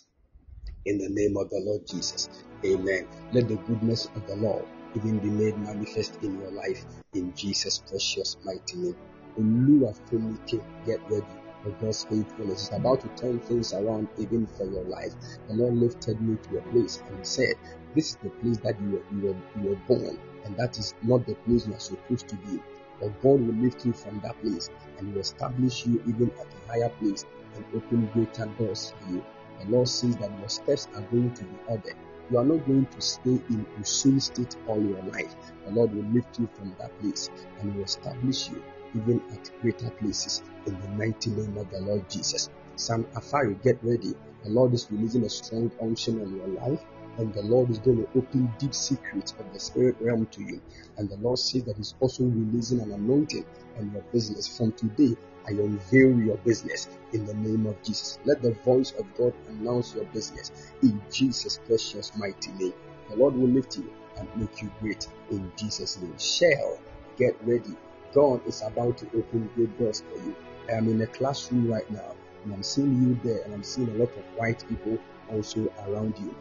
In 0.86 0.98
the 0.98 1.10
name 1.10 1.38
of 1.38 1.50
the 1.50 1.62
Lord 1.64 1.88
Jesus. 1.88 2.30
Amen. 2.66 3.08
Let 3.32 3.48
the 3.48 3.56
goodness 3.56 4.08
of 4.16 4.28
the 4.28 4.36
Lord 4.36 4.66
even 4.96 5.20
be 5.20 5.30
made 5.30 5.58
manifest 5.58 6.18
in 6.24 6.40
your 6.40 6.52
life 6.52 6.84
in 7.14 7.34
Jesus' 7.36 7.80
precious 7.80 8.38
mighty 8.44 8.78
name. 8.78 8.96
Oluwafunike, 9.40 10.62
get 10.86 11.00
ready 11.10 11.26
for 11.64 11.70
God's 11.82 12.04
faithfulness. 12.04 12.68
It's 12.68 12.76
about 12.76 13.02
to 13.02 13.08
turn 13.22 13.40
things 13.40 13.74
around 13.74 14.08
even 14.18 14.48
for 14.48 14.66
your 14.66 14.84
life. 14.84 15.14
The 15.48 15.56
Lord 15.56 15.76
lifted 15.76 16.20
me 16.22 16.38
to 16.44 16.58
a 16.58 16.62
place 16.72 17.02
and 17.10 17.26
said, 17.26 17.56
This 17.96 18.12
is 18.12 18.16
the 18.18 18.30
place 18.30 18.58
that 18.60 18.80
you 18.82 18.92
were, 18.92 19.16
you 19.16 19.28
were, 19.28 19.62
you 19.62 19.70
were 19.70 19.82
born, 19.88 20.20
and 20.46 20.58
that 20.58 20.78
is 20.78 20.94
not 21.04 21.26
the 21.26 21.36
place 21.36 21.68
you 21.68 21.74
are 21.74 21.80
supposed 21.80 22.28
to 22.30 22.36
be. 22.36 22.60
But 23.00 23.22
God 23.22 23.40
will 23.42 23.56
lift 23.56 23.86
you 23.86 23.94
from 23.94 24.20
that 24.22 24.40
place 24.42 24.70
and 24.98 25.14
will 25.14 25.22
establish 25.22 25.86
you 25.86 26.04
even 26.08 26.32
at 26.40 26.48
a 26.48 26.68
higher 26.72 26.90
place 26.90 27.26
and 27.56 27.66
open 27.74 28.08
greater 28.14 28.46
doors 28.58 28.94
for 29.00 29.14
you. 29.14 29.24
The 29.62 29.72
Lord 29.72 29.88
says 29.88 30.18
that 30.18 30.38
your 30.40 30.50
steps 30.50 30.88
are 30.96 31.02
going 31.04 31.34
to 31.34 31.44
be 31.44 31.56
ordered. 31.68 31.96
You 32.30 32.38
are 32.38 32.46
not 32.46 32.66
going 32.68 32.86
to 32.86 33.02
stay 33.02 33.40
in 33.50 33.66
Osun 33.80 34.22
state 34.22 34.56
all 34.68 34.82
your 34.82 35.02
life. 35.04 35.34
The 35.66 35.72
Lord 35.72 35.94
will 35.94 36.04
lift 36.12 36.40
you 36.40 36.48
from 36.54 36.76
that 36.80 36.98
place 37.00 37.30
and 37.60 37.76
will 37.76 37.84
establish 37.84 38.50
you 38.50 38.62
even 38.96 39.22
at 39.32 39.52
greater 39.62 39.90
places 39.92 40.42
in 40.66 40.80
the 40.82 40.88
mighty 40.90 41.30
name 41.30 41.58
of 41.58 41.70
the 41.72 41.80
Lord 41.82 42.10
Jesus. 42.10 42.50
Sam 42.76 43.06
Afari, 43.16 43.62
get 43.62 43.78
ready. 43.84 44.14
The 44.44 44.50
Lord 44.50 44.74
is 44.74 44.88
releasing 44.90 45.26
a 45.26 45.30
strong 45.30 45.72
unction 45.82 46.22
on 46.22 46.36
your 46.36 46.48
life, 46.48 46.82
and 47.18 47.34
the 47.34 47.44
Lord 47.44 47.70
is 47.70 47.80
going 47.80 47.98
to 47.98 48.18
open 48.18 48.52
deep 48.58 48.74
secrets 48.74 49.34
of 49.38 49.52
the 49.52 49.60
spirit 49.60 49.98
realm 50.00 50.26
to 50.28 50.42
you. 50.42 50.62
And 50.98 51.10
the 51.10 51.18
Lord 51.18 51.40
says 51.40 51.64
that 51.64 51.78
He's 51.78 51.96
also 52.00 52.24
releasing 52.24 52.80
an 52.80 52.92
anointing 52.92 53.46
on 53.78 53.92
your 53.92 54.04
business. 54.14 54.48
From 54.48 54.72
today, 54.72 55.16
I 55.46 55.52
unveil 55.52 56.18
your 56.20 56.38
business 56.38 56.88
in 57.12 57.26
the 57.26 57.34
name 57.34 57.66
of 57.66 57.82
Jesus. 57.84 58.20
Let 58.24 58.42
the 58.42 58.54
voice 58.54 58.94
of 58.94 59.06
God 59.18 59.34
announce 59.50 59.94
your 59.94 60.06
business 60.06 60.52
in 60.82 61.02
Jesus' 61.12 61.60
precious 61.66 62.16
mighty 62.16 62.52
name. 62.52 62.74
The 63.10 63.16
Lord 63.18 63.36
will 63.36 63.50
lift 63.50 63.78
you 63.78 63.92
and 64.18 64.28
make 64.36 64.62
you 64.62 64.72
great 64.80 65.08
in 65.32 65.52
Jesus' 65.58 66.00
name. 66.00 66.18
Shall 66.18 66.80
get 67.18 67.36
ready 67.44 67.76
God 68.14 68.46
is 68.48 68.62
about 68.62 68.98
to 69.00 69.08
open 69.08 69.50
great 69.56 69.78
doors 69.78 70.02
for 70.02 70.18
you. 70.18 70.36
I 70.70 70.74
am 70.74 70.90
in 70.90 71.02
a 71.02 71.08
classroom 71.08 71.72
right 71.72 71.90
now 71.92 72.16
and 72.44 72.54
I'm 72.54 72.64
seeing 72.64 73.02
you 73.02 73.20
there 73.24 73.44
and 73.44 73.54
I'm 73.54 73.64
seeing 73.64 73.90
a 73.90 73.94
lot 73.94 74.10
of 74.10 74.24
white 74.36 74.64
people 74.68 74.98
also 75.32 75.72
around 75.88 76.16
you. 76.20 76.36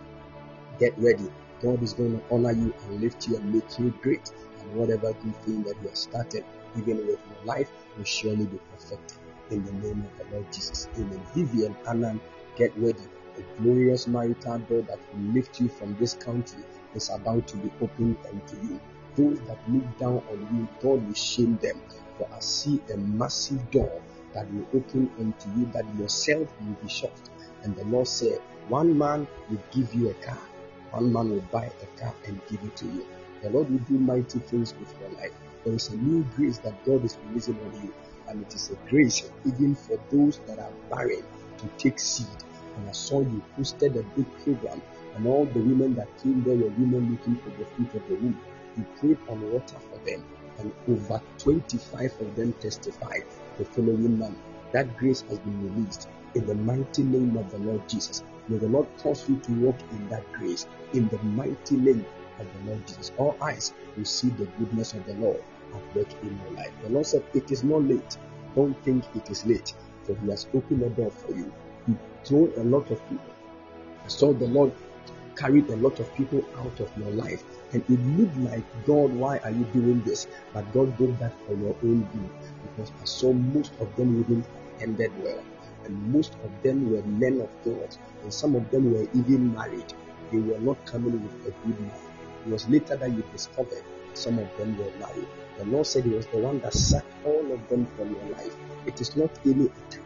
Get 0.78 0.97
ready. 0.98 1.30
God 1.60 1.82
is 1.82 1.92
going 1.92 2.18
to 2.18 2.34
honor 2.34 2.52
you 2.52 2.72
and 2.84 3.00
lift 3.00 3.28
you 3.28 3.36
and 3.36 3.52
make 3.52 3.78
you 3.78 3.92
great. 4.00 4.30
And 4.60 4.74
whatever 4.74 5.12
good 5.12 5.36
thing 5.42 5.62
that 5.64 5.74
you 5.82 5.88
have 5.88 5.97
started, 5.97 6.44
even 6.76 6.98
with 6.98 7.08
your 7.08 7.44
life, 7.44 7.70
will 7.97 8.05
surely 8.05 8.47
be 8.47 8.58
perfected. 8.72 9.18
In 9.50 9.64
the 9.64 9.72
name 9.72 10.05
of 10.05 10.18
the 10.18 10.34
Lord 10.34 10.52
Jesus. 10.52 10.88
Amen. 10.97 11.20
Vivian 11.34 11.76
Annan, 11.88 12.20
get 12.56 12.76
ready. 12.76 13.02
A 13.38 13.60
glorious 13.60 14.06
marital 14.06 14.58
door 14.58 14.82
that 14.82 14.98
will 15.12 15.32
lift 15.32 15.60
you 15.60 15.68
from 15.68 15.97
this 15.98 16.14
country 16.14 16.62
is 16.94 17.10
about 17.10 17.47
to 17.48 17.56
be 17.56 17.70
opened 17.80 18.16
unto 18.30 18.56
you. 18.66 18.80
Those 19.18 19.40
that 19.48 19.58
look 19.68 19.98
down 19.98 20.22
on 20.30 20.38
you, 20.52 20.68
God 20.80 21.05
will 21.05 21.14
shame 21.14 21.58
them. 21.60 21.82
For 22.16 22.28
I 22.32 22.38
see 22.38 22.80
a 22.92 22.97
massive 22.97 23.68
door 23.72 24.00
that 24.32 24.48
will 24.52 24.66
open 24.74 25.10
unto 25.18 25.48
you 25.58 25.66
that 25.72 25.84
yourself 25.98 26.48
will 26.60 26.76
be 26.80 26.88
shocked. 26.88 27.30
And 27.64 27.74
the 27.74 27.84
Lord 27.86 28.06
said, 28.06 28.38
One 28.68 28.97
man 28.97 29.26
will 29.50 29.62
give 29.72 29.92
you 29.92 30.10
a 30.10 30.14
car, 30.14 30.38
one 30.92 31.12
man 31.12 31.30
will 31.30 31.44
buy 31.50 31.64
a 31.66 32.00
car 32.00 32.14
and 32.26 32.40
give 32.48 32.62
it 32.62 32.76
to 32.76 32.84
you. 32.86 33.06
The 33.42 33.50
Lord 33.50 33.70
will 33.70 33.78
do 33.80 33.98
mighty 33.98 34.38
things 34.38 34.72
with 34.78 34.94
your 35.00 35.10
life. 35.10 35.32
There 35.64 35.74
is 35.74 35.88
a 35.88 35.97
new 35.97 36.24
grace 36.36 36.58
that 36.58 36.84
God 36.84 37.05
is 37.05 37.18
releasing 37.26 37.58
on 37.58 37.82
you, 37.82 37.92
and 38.28 38.40
it 38.42 38.55
is 38.55 38.70
a 38.70 38.76
grace 38.88 39.28
even 39.44 39.74
for 39.74 39.98
those 40.12 40.38
that 40.47 40.60
are 40.60 40.72
barren 40.90 41.24
to 41.58 41.66
take 41.76 41.98
seed. 41.98 42.26
And 42.76 42.88
I 42.88 42.92
saw 42.92 43.20
you 43.20 43.42
posted 43.56 43.97
a 43.97 44.02
big 44.02 44.26
program, 44.44 44.80
and 45.16 45.26
all 45.26 45.44
the 45.47 45.58
women 45.58 45.94
that 45.97 46.06
came 46.22 46.44
there 46.44 46.55
were 46.55 46.70
women 46.70 47.10
looking 47.10 47.36
for 47.42 47.50
the 47.58 47.64
fruit 47.64 47.94
of 47.94 48.08
the 48.08 48.14
womb. 48.14 48.40
You 48.78 48.84
prayed 49.00 49.18
on 49.28 49.52
water 49.52 49.76
for 49.90 49.98
them, 50.08 50.24
and 50.58 50.73
over 50.89 51.20
25 51.39 52.20
of 52.20 52.36
them 52.36 52.52
testified 52.60 53.24
the 53.58 53.65
following 53.65 54.18
month. 54.18 54.39
That 54.73 54.97
grace 54.97 55.23
has 55.23 55.39
been 55.40 55.74
released 55.74 56.08
in 56.34 56.47
the 56.47 56.55
mighty 56.55 57.02
name 57.02 57.36
of 57.36 57.50
the 57.50 57.58
Lord 57.58 57.89
Jesus. 57.89 58.23
May 58.48 58.58
the 58.58 58.68
Lord 58.68 58.86
cause 58.98 59.28
you 59.28 59.36
to 59.39 59.52
walk 59.60 59.76
in 59.90 60.08
that 60.10 60.32
grace 60.32 60.68
in 60.92 61.08
the 61.08 61.18
mighty 61.18 61.76
name 61.76 62.07
of 62.39 62.47
the 62.55 62.70
Lord 62.70 62.86
Jesus. 62.86 63.10
All 63.18 63.36
eyes 63.42 63.73
will 63.97 64.05
see 64.05 64.28
the 64.28 64.44
goodness 64.44 64.92
of 64.92 65.05
the 65.07 65.15
Lord 65.15 65.42
at 65.74 65.97
work 65.97 66.08
in 66.23 66.40
your 66.44 66.52
life. 66.52 66.73
The 66.84 66.90
Lord 66.90 67.07
said, 67.07 67.24
It 67.34 67.50
is 67.50 67.65
not 67.65 67.82
late. 67.82 68.16
Don't 68.55 68.81
think 68.84 69.05
it 69.16 69.28
is 69.28 69.44
late, 69.44 69.74
for 70.05 70.15
He 70.16 70.31
has 70.31 70.47
opened 70.55 70.82
a 70.82 70.90
door 70.90 71.10
for 71.10 71.32
you. 71.32 71.52
He 71.86 71.97
told 72.24 72.52
a 72.57 72.62
lot 72.62 72.90
of 72.90 73.02
people. 73.08 73.34
I 74.05 74.08
saw 74.08 74.32
the 74.32 74.47
Lord 74.47 74.73
carried 75.36 75.68
a 75.70 75.76
lot 75.76 76.00
of 76.00 76.15
people 76.15 76.44
out 76.58 76.81
of 76.81 76.90
your 76.98 77.10
life. 77.10 77.42
And 77.72 77.84
it 77.88 78.00
looked 78.18 78.36
like, 78.38 78.64
God, 78.86 79.12
why 79.12 79.38
are 79.38 79.50
you 79.50 79.64
doing 79.74 80.02
this? 80.02 80.26
But 80.55 80.72
God 80.72 80.97
did 80.97 81.18
that 81.18 81.34
for 81.47 81.55
your 81.55 81.76
own 81.82 82.08
good. 82.12 82.30
Because 82.62 82.92
I 83.00 83.05
saw 83.05 83.32
most 83.32 83.72
of 83.80 83.94
them 83.97 84.20
even 84.20 84.44
ended 84.80 85.12
well. 85.22 85.42
And 85.84 86.12
most 86.12 86.32
of 86.44 86.50
them 86.62 86.90
were 86.90 87.02
men 87.02 87.40
of 87.42 87.50
God. 87.64 87.94
And 88.22 88.32
some 88.32 88.55
of 88.55 88.70
them 88.70 88.92
were 88.92 89.06
even 89.14 89.52
married. 89.55 89.92
They 90.32 90.38
were 90.38 90.58
not 90.60 90.82
coming 90.86 91.12
with 91.12 91.47
a 91.47 91.66
good 91.66 91.78
man. 91.80 92.00
It 92.47 92.50
was 92.50 92.66
later 92.68 92.97
that 92.97 93.10
you 93.10 93.22
discovered 93.32 93.84
some 94.14 94.38
of 94.38 94.48
them 94.56 94.76
were 94.78 94.90
married. 94.98 95.28
The 95.58 95.66
Lord 95.66 95.86
said 95.86 96.05
He 96.05 96.10
was 96.10 96.26
the 96.28 96.38
one 96.38 96.60
that 96.60 96.72
sacked 96.72 97.12
all 97.26 97.52
of 97.52 97.68
them 97.68 97.86
from 97.97 98.14
your 98.14 98.24
life. 98.30 98.55
It 98.86 99.00
is 99.00 99.14
not 99.14 99.30
any 99.44 99.66
attack. 99.66 100.02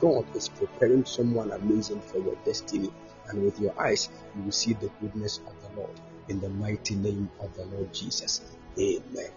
God 0.00 0.26
is 0.34 0.48
preparing 0.48 1.04
someone 1.04 1.52
amazing 1.52 2.00
for 2.00 2.18
your 2.18 2.36
destiny. 2.44 2.90
And 3.28 3.44
with 3.44 3.60
your 3.60 3.80
eyes, 3.80 4.10
you 4.36 4.42
will 4.42 4.52
see 4.52 4.74
the 4.74 4.90
goodness 5.00 5.38
of 5.46 5.54
the 5.62 5.80
Lord 5.80 6.00
in 6.28 6.40
the 6.40 6.48
mighty 6.48 6.94
name 6.94 7.30
of 7.40 7.54
the 7.56 7.64
Lord 7.66 7.92
Jesus. 7.92 8.40
Amen. 8.78 9.30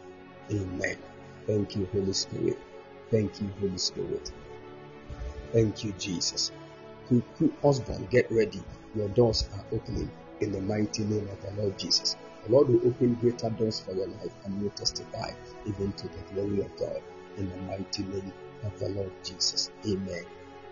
Amen. 0.51 0.97
Thank 1.45 1.75
you, 1.75 1.87
Holy 1.93 2.13
Spirit. 2.13 2.57
Thank 3.11 3.41
you, 3.41 3.49
Holy 3.59 3.77
Spirit. 3.77 4.31
Thank 5.53 5.83
you, 5.83 5.93
Jesus. 5.97 6.51
Kuku 7.09 7.51
husband, 7.61 8.09
get 8.09 8.29
ready. 8.31 8.61
Your 8.95 9.09
doors 9.09 9.47
are 9.53 9.65
opening 9.75 10.09
in 10.41 10.51
the 10.51 10.61
mighty 10.61 11.03
name 11.03 11.27
of 11.29 11.41
the 11.41 11.61
Lord 11.61 11.77
Jesus. 11.79 12.15
The 12.45 12.51
Lord 12.51 12.69
will 12.69 12.87
open 12.87 13.15
greater 13.15 13.49
doors 13.49 13.79
for 13.79 13.93
your 13.93 14.07
life 14.07 14.33
and 14.45 14.61
you 14.61 14.71
testify 14.75 15.31
even 15.65 15.91
to 15.93 16.07
the 16.07 16.33
glory 16.33 16.61
of 16.61 16.75
God 16.77 17.01
in 17.37 17.49
the 17.49 17.57
mighty 17.57 18.03
name 18.03 18.33
of 18.63 18.77
the 18.79 18.89
Lord 18.89 19.11
Jesus. 19.23 19.71
Amen. 19.85 20.23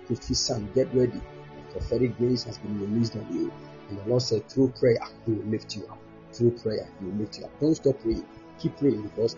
Kofi 0.08 0.35
son, 0.35 0.69
get 0.76 0.94
ready. 0.94 1.19
The 1.19 1.72
prophetic 1.72 2.18
grace 2.18 2.44
has 2.44 2.58
been 2.58 2.80
released 2.80 3.16
on 3.16 3.27
you. 3.32 3.52
And 3.90 4.00
the 4.00 4.06
Lord 4.06 4.22
said, 4.22 4.48
through 4.50 4.69
prayer, 4.80 4.98
He 5.26 5.32
will 5.34 5.45
lift 5.45 5.76
you 5.76 5.85
up. 5.88 6.00
Through 6.36 6.52
prayer, 6.52 6.86
You 7.02 7.12
lift 7.14 7.40
you 7.40 7.46
up. 7.46 7.60
Don't 7.62 7.76
stop 7.76 7.98
praying. 8.02 8.26
Keep 8.60 8.78
praying 8.78 9.04
because 9.04 9.38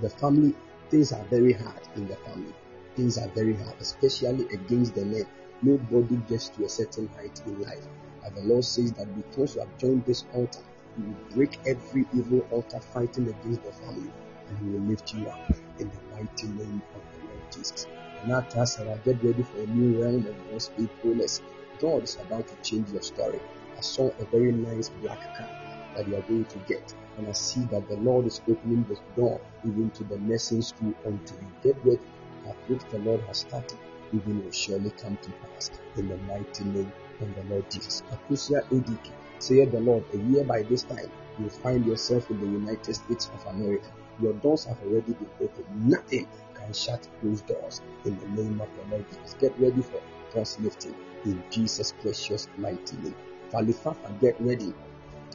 the 0.00 0.10
family, 0.10 0.56
things 0.90 1.12
are 1.12 1.22
very 1.26 1.52
hard 1.52 1.80
in 1.94 2.08
the 2.08 2.16
family. 2.16 2.52
Things 2.96 3.16
are 3.16 3.28
very 3.28 3.54
hard, 3.54 3.76
especially 3.78 4.46
against 4.46 4.96
the 4.96 5.04
men. 5.04 5.24
Nobody 5.62 6.16
gets 6.28 6.48
to 6.48 6.64
a 6.64 6.68
certain 6.68 7.06
height 7.14 7.40
in 7.46 7.62
life. 7.62 7.86
And 8.24 8.34
the 8.34 8.40
Lord 8.40 8.64
says 8.64 8.92
that 8.94 9.14
because 9.14 9.54
you 9.54 9.60
have 9.60 9.78
joined 9.78 10.04
this 10.04 10.24
altar, 10.34 10.64
He 10.96 11.04
will 11.04 11.14
break 11.32 11.60
every 11.64 12.06
evil 12.12 12.44
altar 12.50 12.80
fighting 12.80 13.28
against 13.28 13.62
the 13.62 13.70
family, 13.70 14.10
and 14.48 14.58
He 14.58 14.64
will 14.64 14.86
lift 14.88 15.14
you 15.14 15.28
up 15.28 15.48
in 15.78 15.88
the 15.90 16.16
mighty 16.16 16.48
name 16.48 16.82
of 16.96 17.02
the 17.14 17.28
Lord 17.28 17.52
Jesus. 17.52 17.86
And 18.20 18.30
now, 18.30 18.64
Sarah, 18.64 18.98
get 19.04 19.22
ready 19.22 19.44
for 19.44 19.60
a 19.60 19.66
new 19.66 20.02
realm 20.02 20.26
of 20.26 20.50
God's 20.50 20.66
faithfulness. 20.66 21.40
God 21.78 22.02
is 22.02 22.16
about 22.16 22.48
to 22.48 22.56
change 22.68 22.90
your 22.90 23.02
story. 23.02 23.40
I 23.78 23.80
saw 23.80 24.10
a 24.18 24.24
very 24.24 24.50
nice 24.50 24.88
black 24.88 25.20
car 25.36 25.61
that 25.94 26.08
you 26.08 26.16
are 26.16 26.22
going 26.22 26.44
to 26.46 26.58
get, 26.66 26.94
and 27.18 27.28
I 27.28 27.32
see 27.32 27.60
that 27.66 27.88
the 27.88 27.96
Lord 27.96 28.26
is 28.26 28.40
opening 28.48 28.84
the 28.88 28.98
door 29.20 29.40
even 29.64 29.90
to 29.90 30.04
the 30.04 30.18
nursing 30.18 30.62
school 30.62 30.94
unto 31.06 31.34
you. 31.34 31.46
Get 31.62 31.76
ready. 31.84 32.00
That 32.44 32.56
which 32.66 32.82
the 32.90 32.98
Lord 32.98 33.20
has 33.22 33.38
started, 33.38 33.78
even 34.12 34.44
will 34.44 34.50
surely 34.50 34.90
come 34.90 35.16
to 35.22 35.30
pass 35.30 35.70
in 35.96 36.08
the 36.08 36.16
mighty 36.18 36.64
name 36.64 36.92
of 37.20 37.34
the 37.36 37.54
Lord 37.54 37.70
Jesus. 37.70 38.02
Akusia 38.10 38.64
Edike, 38.70 39.12
saith 39.38 39.70
the 39.70 39.80
Lord, 39.80 40.04
a 40.12 40.16
year 40.16 40.44
by 40.44 40.62
this 40.62 40.82
time, 40.82 41.10
you 41.38 41.44
will 41.44 41.50
find 41.50 41.86
yourself 41.86 42.28
in 42.30 42.40
the 42.40 42.46
United 42.46 42.94
States 42.94 43.30
of 43.32 43.54
America. 43.54 43.92
Your 44.20 44.32
doors 44.34 44.64
have 44.64 44.78
already 44.82 45.12
been 45.12 45.30
opened. 45.40 45.88
Nothing 45.88 46.26
can 46.54 46.72
shut 46.72 47.08
those 47.22 47.42
doors 47.42 47.80
in 48.04 48.18
the 48.18 48.42
name 48.42 48.60
of 48.60 48.68
the 48.76 48.90
Lord 48.90 49.06
Jesus. 49.08 49.34
Get 49.40 49.58
ready 49.58 49.82
for 49.82 50.00
cross 50.32 50.58
lifting 50.60 50.94
in 51.24 51.42
Jesus' 51.50 51.92
precious 52.02 52.48
mighty 52.58 52.96
name. 52.96 53.14
Falifafa, 53.52 54.20
get 54.20 54.34
ready. 54.40 54.74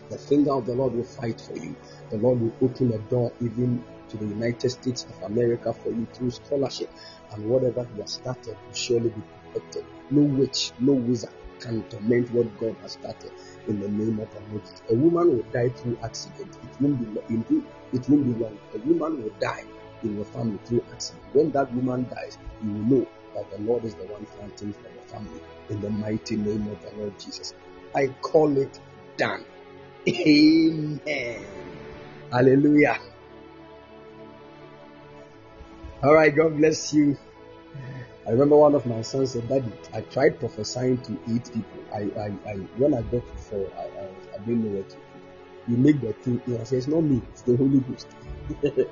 The 0.09 0.17
finger 0.17 0.53
of 0.53 0.65
the 0.65 0.73
Lord 0.73 0.93
will 0.93 1.03
fight 1.03 1.39
for 1.41 1.57
you. 1.57 1.75
The 2.09 2.17
Lord 2.17 2.41
will 2.41 2.53
open 2.61 2.93
a 2.93 2.97
door 3.09 3.31
even 3.41 3.83
to 4.09 4.17
the 4.17 4.25
United 4.25 4.69
States 4.69 5.05
of 5.05 5.21
America 5.23 5.73
for 5.73 5.89
you 5.89 6.07
through 6.13 6.31
scholarship. 6.31 6.89
And 7.31 7.49
whatever 7.49 7.87
He 7.93 8.01
has 8.01 8.13
started 8.13 8.55
will 8.65 8.73
surely 8.73 9.09
be 9.09 9.21
perfected. 9.53 9.85
No 10.09 10.21
witch, 10.21 10.71
no 10.79 10.93
wizard 10.93 11.31
can 11.59 11.83
torment 11.89 12.31
what 12.31 12.57
God 12.59 12.75
has 12.81 12.93
started 12.93 13.31
in 13.67 13.79
the 13.79 13.89
name 13.89 14.19
of 14.19 14.29
the 14.33 14.39
Lord. 14.51 14.63
A 14.89 14.95
woman 14.95 15.37
will 15.37 15.45
die 15.51 15.69
through 15.69 15.97
accident. 16.03 16.55
It 16.63 16.81
won't 16.81 16.99
be 16.99 17.61
it 17.93 18.09
won't 18.09 18.25
be 18.25 18.43
long. 18.43 18.57
A 18.75 18.77
woman 18.79 19.23
will 19.23 19.33
die 19.39 19.63
in 20.03 20.15
your 20.15 20.25
family 20.25 20.59
through 20.65 20.83
accident. 20.91 21.23
When 21.33 21.51
that 21.51 21.73
woman 21.73 22.07
dies, 22.09 22.37
you 22.63 22.71
will 22.71 22.79
know 22.79 23.07
that 23.35 23.51
the 23.51 23.63
Lord 23.63 23.85
is 23.85 23.95
the 23.95 24.05
one 24.05 24.25
fighting 24.25 24.73
for 24.73 24.89
your 24.89 25.03
family 25.07 25.41
in 25.69 25.81
the 25.81 25.89
mighty 25.89 26.35
name 26.35 26.67
of 26.67 26.81
the 26.81 26.97
Lord 26.97 27.19
Jesus. 27.19 27.53
I 27.95 28.07
call 28.21 28.57
it 28.57 28.79
done. 29.17 29.45
Amen. 30.07 31.45
Hallelujah. 32.31 32.99
All 36.03 36.13
right, 36.13 36.33
God 36.33 36.57
bless 36.57 36.93
you. 36.93 37.17
I 38.25 38.31
remember 38.31 38.55
one 38.57 38.75
of 38.75 38.85
my 38.85 39.01
sons 39.01 39.31
said, 39.31 39.47
Daddy, 39.49 39.71
I 39.93 40.01
tried 40.01 40.39
prophesying 40.39 40.97
to 41.03 41.13
eight 41.33 41.51
people. 41.53 41.79
I, 41.93 42.09
I, 42.19 42.31
I 42.49 42.55
when 42.77 42.93
I 42.93 43.01
got 43.03 43.25
to 43.27 43.37
four, 43.37 43.67
I, 43.77 43.81
I, 43.81 44.07
I 44.35 44.37
didn't 44.45 44.63
know 44.65 44.77
what 44.77 44.89
to 44.89 44.95
do. 44.95 45.01
You 45.69 45.77
make 45.77 45.99
the 46.01 46.13
thing, 46.13 46.41
I 46.59 46.63
said, 46.63 46.77
It's 46.79 46.87
not 46.87 47.01
me, 47.01 47.21
it's 47.31 47.41
the 47.41 47.57
Holy 47.57 47.79
Ghost. 47.79 48.07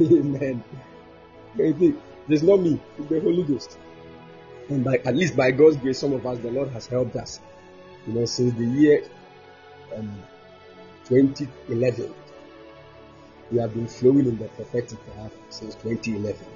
Amen. 0.00 0.64
It's 1.58 2.42
not 2.42 2.60
me, 2.60 2.80
it's 2.98 3.08
the 3.08 3.20
Holy 3.20 3.42
Ghost. 3.42 3.78
And 4.68 4.84
by 4.84 4.98
at 4.98 5.16
least 5.16 5.36
by 5.36 5.50
God's 5.50 5.76
grace, 5.76 5.98
some 5.98 6.12
of 6.12 6.24
us, 6.26 6.38
the 6.38 6.50
Lord 6.50 6.70
has 6.70 6.86
helped 6.86 7.16
us. 7.16 7.40
You 8.06 8.14
know, 8.14 8.24
since 8.24 8.54
the 8.54 8.64
year 8.64 9.04
um, 9.96 10.22
2011, 11.06 12.14
we 13.50 13.58
have 13.58 13.74
been 13.74 13.88
flowing 13.88 14.26
in 14.26 14.38
the 14.38 14.48
prophetic 14.48 14.98
path 15.14 15.32
since 15.50 15.74
2011. 15.76 16.46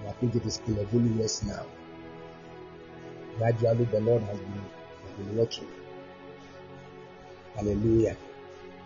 And 0.00 0.08
I 0.08 0.12
think 0.12 0.34
it 0.34 0.46
is 0.46 0.60
11 0.66 1.18
years 1.18 1.42
now. 1.44 1.66
Gradually, 3.36 3.84
the 3.84 4.00
Lord 4.00 4.22
has 4.22 4.38
been, 4.38 4.64
has 5.02 5.26
been 5.26 5.36
working. 5.36 5.68
Hallelujah. 7.56 8.16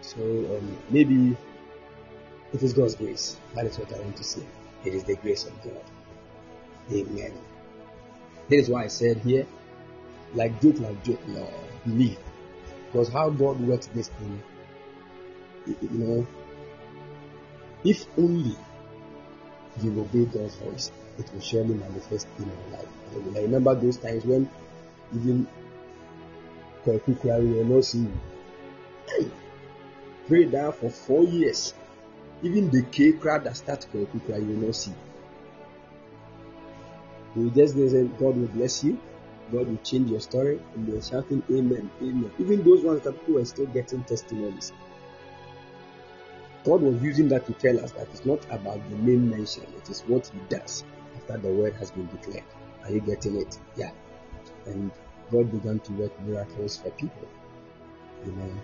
So 0.00 0.20
um, 0.20 0.76
maybe 0.90 1.36
it 2.52 2.62
is 2.62 2.72
God's 2.72 2.96
grace. 2.96 3.36
That 3.54 3.66
is 3.66 3.78
what 3.78 3.92
I 3.92 4.00
want 4.00 4.16
to 4.16 4.24
say. 4.24 4.42
It 4.84 4.94
is 4.94 5.04
the 5.04 5.16
grace 5.16 5.44
of 5.44 5.62
God. 5.62 5.84
Amen. 6.90 7.32
This 8.48 8.64
is 8.64 8.70
why 8.70 8.84
I 8.84 8.88
said 8.88 9.18
here, 9.18 9.46
like 10.34 10.60
joke, 10.60 10.80
like 10.80 11.28
no, 11.28 11.48
believe. 11.84 12.18
Because 12.86 13.08
how 13.08 13.30
God 13.30 13.60
works 13.60 13.86
this 13.88 14.08
thing, 14.08 14.42
you 15.66 15.88
know, 15.90 16.26
if 17.84 18.06
only 18.18 18.56
you 19.82 20.00
obey 20.00 20.24
God's 20.26 20.54
voice, 20.56 20.92
it 21.18 21.32
will 21.32 21.40
surely 21.40 21.74
manifest 21.74 22.26
in 22.38 22.46
your 22.46 22.78
life. 22.78 23.36
I 23.36 23.40
remember 23.40 23.74
those 23.74 23.96
times 23.96 24.24
when 24.24 24.48
even 25.14 25.46
Kwaku 26.84 27.16
Kwari 27.16 27.54
will 27.54 27.64
not 27.64 27.84
see 27.84 27.98
you. 27.98 28.12
Hey, 29.08 29.30
pray 30.26 30.44
that 30.46 30.74
for 30.76 30.90
four 30.90 31.24
years. 31.24 31.74
Even 32.42 32.70
the 32.70 32.82
K 32.82 33.12
crowd 33.12 33.44
that 33.44 33.56
starts 33.56 33.86
Kwaku 33.86 34.20
Kwari 34.22 34.46
will 34.46 34.66
not 34.66 34.74
see. 34.74 34.92
You 37.36 37.50
just 37.50 37.74
say 37.74 38.04
God 38.04 38.36
will 38.36 38.48
bless 38.48 38.84
you, 38.84 38.98
God 39.52 39.68
will 39.68 39.78
change 39.84 40.10
your 40.10 40.20
story, 40.20 40.60
and 40.74 40.86
they're 40.86 41.02
shouting 41.02 41.42
Amen, 41.50 41.90
Amen. 42.00 42.32
Even 42.38 42.64
those 42.64 42.82
ones 42.82 43.02
that 43.02 43.12
people 43.20 43.40
are 43.40 43.44
still 43.44 43.66
getting 43.66 44.02
testimonies. 44.04 44.72
God 46.64 46.80
was 46.80 47.02
using 47.02 47.28
that 47.28 47.44
to 47.46 47.52
tell 47.54 47.78
us 47.84 47.92
that 47.92 48.08
it's 48.12 48.24
not 48.24 48.42
about 48.50 48.80
the 48.88 48.96
name 48.96 49.28
mention, 49.28 49.64
it 49.76 49.90
is 49.90 50.00
what 50.06 50.26
He 50.26 50.38
does 50.48 50.84
after 51.16 51.36
the 51.36 51.48
word 51.52 51.74
has 51.74 51.90
been 51.90 52.06
declared. 52.06 52.44
Are 52.84 52.90
you 52.90 53.00
getting 53.00 53.36
it? 53.40 53.58
Yeah. 53.76 53.90
And 54.66 54.90
God 55.30 55.50
began 55.50 55.80
to 55.80 55.92
work 55.92 56.20
miracles 56.22 56.78
for 56.78 56.90
people. 56.90 57.28
Know. 58.24 58.54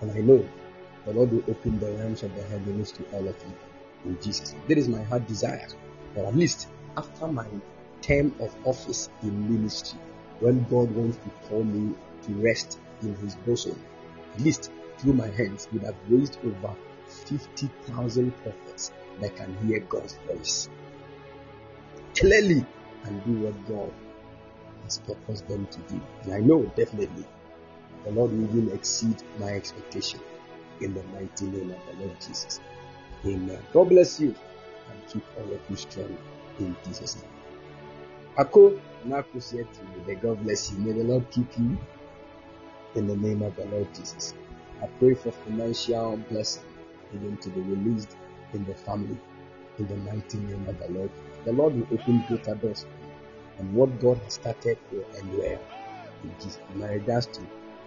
And 0.00 0.10
I 0.10 0.20
know 0.20 0.48
the 1.04 1.12
Lord 1.12 1.32
will 1.32 1.44
open 1.48 1.78
the 1.78 1.92
realms 1.92 2.22
of 2.22 2.34
the 2.34 2.42
heavens 2.44 2.92
to 2.92 3.04
all 3.12 3.28
of 3.28 3.36
you 3.44 4.10
in 4.10 4.20
Jesus. 4.22 4.54
That 4.68 4.78
is 4.78 4.88
my 4.88 5.02
heart 5.02 5.26
desire. 5.26 5.68
That 6.14 6.24
at 6.24 6.34
least 6.34 6.68
after 6.96 7.26
my 7.26 7.46
term 8.02 8.34
of 8.40 8.54
office 8.64 9.08
in 9.22 9.52
ministry, 9.52 9.98
when 10.40 10.64
God 10.64 10.90
wants 10.94 11.18
to 11.18 11.48
call 11.48 11.62
me 11.62 11.94
to 12.22 12.32
rest 12.34 12.78
in 13.02 13.14
His 13.16 13.34
bosom, 13.36 13.80
at 14.34 14.40
least 14.40 14.70
through 14.98 15.14
my 15.14 15.28
hands, 15.28 15.68
would 15.72 15.82
have 15.82 15.96
raised 16.08 16.38
over 16.44 16.74
50,000 17.06 18.32
prophets 18.42 18.92
that 19.20 19.36
can 19.36 19.56
hear 19.66 19.80
God's 19.80 20.18
voice 20.26 20.68
clearly 22.16 22.64
and 23.04 23.24
do 23.24 23.32
what 23.44 23.68
God 23.68 23.92
has 24.84 24.98
purposed 24.98 25.48
them 25.48 25.66
to 25.66 25.78
do. 25.92 26.00
And 26.22 26.34
I 26.34 26.40
know 26.40 26.62
definitely 26.76 27.24
the 28.04 28.10
Lord 28.12 28.32
will 28.32 28.44
even 28.44 28.70
exceed 28.72 29.22
my 29.38 29.48
expectation 29.48 30.20
in 30.80 30.94
the 30.94 31.02
mighty 31.04 31.46
name 31.46 31.70
of 31.70 31.78
the 31.98 32.04
Lord 32.04 32.20
Jesus. 32.20 32.60
Amen. 33.24 33.58
God 33.72 33.88
bless 33.88 34.20
you 34.20 34.28
and 34.90 35.08
keep 35.08 35.24
all 35.38 35.52
of 35.52 35.60
you 35.68 35.76
strong 35.76 36.16
in 36.58 36.76
Jesus' 36.84 37.16
name. 37.16 37.39
Ako 38.38 38.78
said 39.38 39.66
to 39.72 39.80
you, 39.80 40.04
may 40.06 40.14
God 40.14 40.42
bless 40.42 40.70
you. 40.72 40.78
May 40.78 40.92
the 40.92 41.04
Lord 41.04 41.30
keep 41.30 41.58
you 41.58 41.78
in 42.94 43.06
the 43.06 43.16
name 43.16 43.42
of 43.42 43.56
the 43.56 43.64
Lord 43.66 43.92
Jesus. 43.94 44.34
I 44.82 44.86
pray 44.98 45.14
for 45.14 45.32
financial 45.32 46.16
blessing 46.30 46.62
even 47.14 47.36
to 47.38 47.48
be 47.50 47.60
released 47.60 48.16
in 48.54 48.64
the 48.64 48.74
family 48.74 49.18
in 49.78 49.86
the 49.88 49.96
mighty 49.96 50.38
name 50.38 50.66
of 50.68 50.78
the 50.78 50.88
Lord. 50.88 51.10
The 51.44 51.52
Lord 51.52 51.74
will 51.74 51.98
open 51.98 52.24
greater 52.28 52.54
doors 52.54 52.86
and 53.58 53.74
what 53.74 54.00
God 54.00 54.18
has 54.18 54.34
started 54.34 54.78
will 54.92 55.04
end 55.16 55.38
well. 55.38 55.58
In. 56.22 56.78
My 56.78 56.88
regards 56.88 57.26
to 57.26 57.40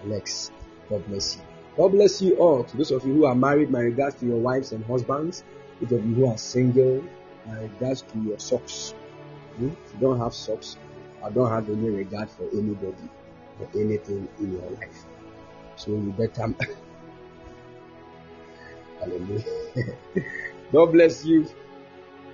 Alex. 0.05 0.51
God 0.89 1.05
bless 1.07 1.37
you. 1.37 1.41
God 1.77 1.89
bless 1.89 2.21
you 2.21 2.35
all. 2.35 2.63
To 2.63 2.77
those 2.77 2.91
of 2.91 3.05
you 3.05 3.13
who 3.13 3.25
are 3.25 3.35
married, 3.35 3.71
my 3.71 3.79
regards 3.79 4.15
to 4.17 4.25
your 4.25 4.37
wives 4.37 4.71
and 4.71 4.83
husbands. 4.85 5.43
Those 5.81 5.99
of 5.99 6.05
you 6.05 6.15
who 6.15 6.27
are 6.27 6.37
single, 6.37 7.03
my 7.47 7.59
regards 7.61 8.01
to 8.01 8.19
your 8.19 8.39
socks. 8.39 8.93
You 9.59 9.75
don't 9.99 10.19
have 10.19 10.33
socks, 10.33 10.77
I 11.23 11.29
don't 11.29 11.49
have 11.49 11.69
any 11.69 11.89
regard 11.89 12.29
for 12.29 12.43
anybody 12.51 13.09
or 13.59 13.69
anything 13.75 14.27
in 14.39 14.53
your 14.53 14.69
life. 14.71 15.05
So 15.75 15.91
you 15.91 16.13
better. 16.17 16.53
Hallelujah. 18.99 19.43
God 20.71 20.91
bless 20.91 21.25
you. 21.25 21.47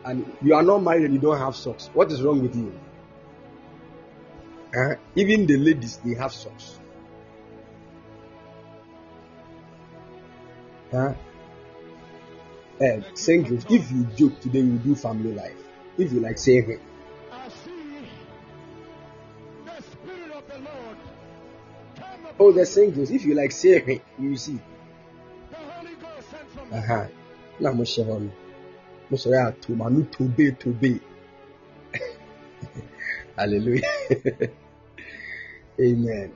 And 0.05 0.33
you 0.41 0.55
are 0.55 0.63
not 0.63 0.79
married 0.81 1.05
and 1.05 1.13
you 1.13 1.19
don't 1.19 1.37
have 1.37 1.55
socks. 1.55 1.89
What 1.93 2.11
is 2.11 2.21
wrong 2.21 2.41
with 2.41 2.55
you? 2.55 2.79
Uh, 4.75 4.95
even 5.15 5.45
the 5.45 5.57
ladies, 5.57 5.97
they 5.97 6.13
have 6.13 6.31
socks. 6.31 6.79
Huh? 10.91 11.13
Uh, 12.81 13.01
singles, 13.13 13.65
if 13.69 13.91
you 13.91 14.03
joke 14.15 14.39
today, 14.39 14.59
you 14.59 14.77
do 14.77 14.95
family 14.95 15.33
life. 15.33 15.57
If 15.97 16.13
you 16.13 16.21
like 16.21 16.37
say, 16.37 16.61
hey, 16.61 16.79
oh, 22.39 22.51
the 22.51 22.65
singles, 22.65 23.11
if 23.11 23.25
you 23.25 23.35
like 23.35 23.51
say, 23.51 24.01
you 24.17 24.35
see. 24.37 24.59
huh. 26.71 27.07
Na 27.59 27.73
mo 27.73 27.83
hyɛ 27.83 28.05
hɔ 28.05 28.19
no. 28.21 28.31
Mo 29.09 29.17
sɔrɔ 29.17 29.35
yɛ 29.35 29.47
ato 29.47 29.73
ma 29.75 29.89
no 29.89 30.01
tobe 30.11 30.57
tobe. 30.59 31.01
Hallelujah. 33.35 33.81
Amen. 35.79 36.31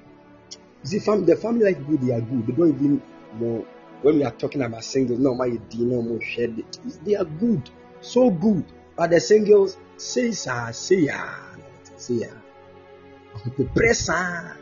See, 0.84 1.00
fam- 1.00 1.26
the 1.26 1.36
family 1.36 1.66
like 1.66 1.78
people, 1.80 1.98
they 1.98 2.14
are 2.14 2.22
good. 2.22 2.48
They 2.48 2.54
don't 2.54 2.70
even 2.70 3.02
know 3.40 3.66
when 4.02 4.16
we 4.18 4.24
are 4.24 4.32
talking 4.32 4.62
about 4.62 4.84
singles. 4.84 5.20
No, 5.20 5.34
my 5.34 5.50
dinner, 5.50 6.02
no 6.02 6.20
share. 6.20 6.50
They 7.06 7.16
are 7.16 7.26
good, 7.26 7.70
so 8.02 8.30
good. 8.30 8.66
But 8.96 9.12
the 9.12 9.20
singles 9.20 9.78
say 9.98 10.32
sa 10.32 10.72
say 10.72 11.08
ya, 11.08 11.24
say. 11.98 12.28
The 13.58 13.66
press 13.76 14.10
ah. 14.10 14.58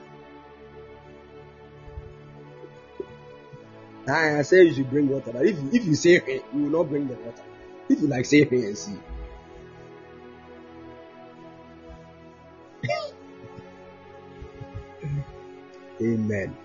I 4.07 4.41
say 4.41 4.63
you 4.63 4.73
should 4.73 4.89
bring 4.89 5.09
water. 5.09 5.31
But 5.31 5.45
if 5.45 5.61
you, 5.61 5.69
if 5.73 5.85
you 5.85 5.95
say 5.95 6.19
hey, 6.19 6.41
you 6.53 6.63
will 6.63 6.80
not 6.80 6.89
bring 6.89 7.07
the 7.07 7.15
water. 7.15 7.43
If 7.89 8.01
you 8.01 8.07
like 8.07 8.25
say 8.25 8.45
hey 8.45 8.65
and 8.65 8.77
see. 8.77 8.97
Amen. 16.01 16.55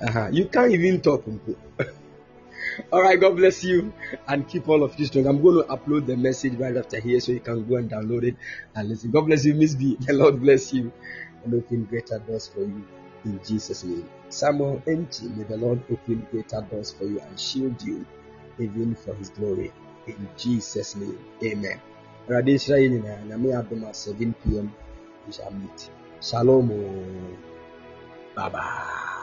Uh-huh. 0.00 0.28
You 0.30 0.46
can't 0.46 0.72
even 0.72 1.00
talk. 1.00 1.24
All 2.92 3.02
right, 3.02 3.20
God 3.20 3.36
bless 3.36 3.64
you 3.64 3.92
and 4.28 4.48
keep 4.48 4.68
all 4.68 4.84
of 4.84 4.98
you 4.98 5.06
strong. 5.06 5.26
I'm 5.26 5.42
going 5.42 5.62
to 5.62 5.68
upload 5.68 6.06
the 6.06 6.16
message 6.16 6.54
right 6.54 6.76
after 6.76 7.00
here 7.00 7.18
so 7.18 7.32
you 7.32 7.40
can 7.40 7.66
go 7.68 7.76
and 7.76 7.90
download 7.90 8.22
it 8.22 8.36
and 8.74 8.88
listen. 8.88 9.10
God 9.10 9.22
bless 9.22 9.44
you, 9.44 9.54
Miss 9.54 9.74
B. 9.74 9.96
The 10.00 10.12
Lord 10.12 10.40
bless 10.40 10.72
you 10.72 10.92
and 11.44 11.54
open 11.54 11.84
greater 11.84 12.18
doors 12.20 12.46
for 12.46 12.60
you 12.60 12.86
in 13.24 13.40
Jesus' 13.44 13.82
name. 13.82 14.08
Samuel 14.28 14.82
Enti, 14.86 15.34
may 15.36 15.44
the 15.44 15.56
Lord 15.56 15.80
open 15.90 16.26
greater 16.30 16.60
doors 16.70 16.92
for 16.92 17.04
you 17.04 17.20
and 17.20 17.38
shield 17.40 17.80
you 17.82 18.04
even 18.58 18.94
for 18.94 19.14
his 19.14 19.30
glory. 19.30 19.72
In 20.06 20.28
Jesus' 20.36 20.96
name. 20.96 21.18
Amen. 21.42 21.80
Awurade 22.28 22.52
nhyira 22.52 22.78
yɛn 22.78 22.92
nyinaa. 22.92 23.24
Nyame 23.28 23.48
adom 23.56 23.84
a 23.88 23.94
7 23.94 24.34
p.m. 24.44 24.72
we 25.26 25.32
shall 25.32 25.50
meet. 25.50 25.90
Shalom. 26.20 26.68
Bye 28.34 28.48
bye. 28.50 29.17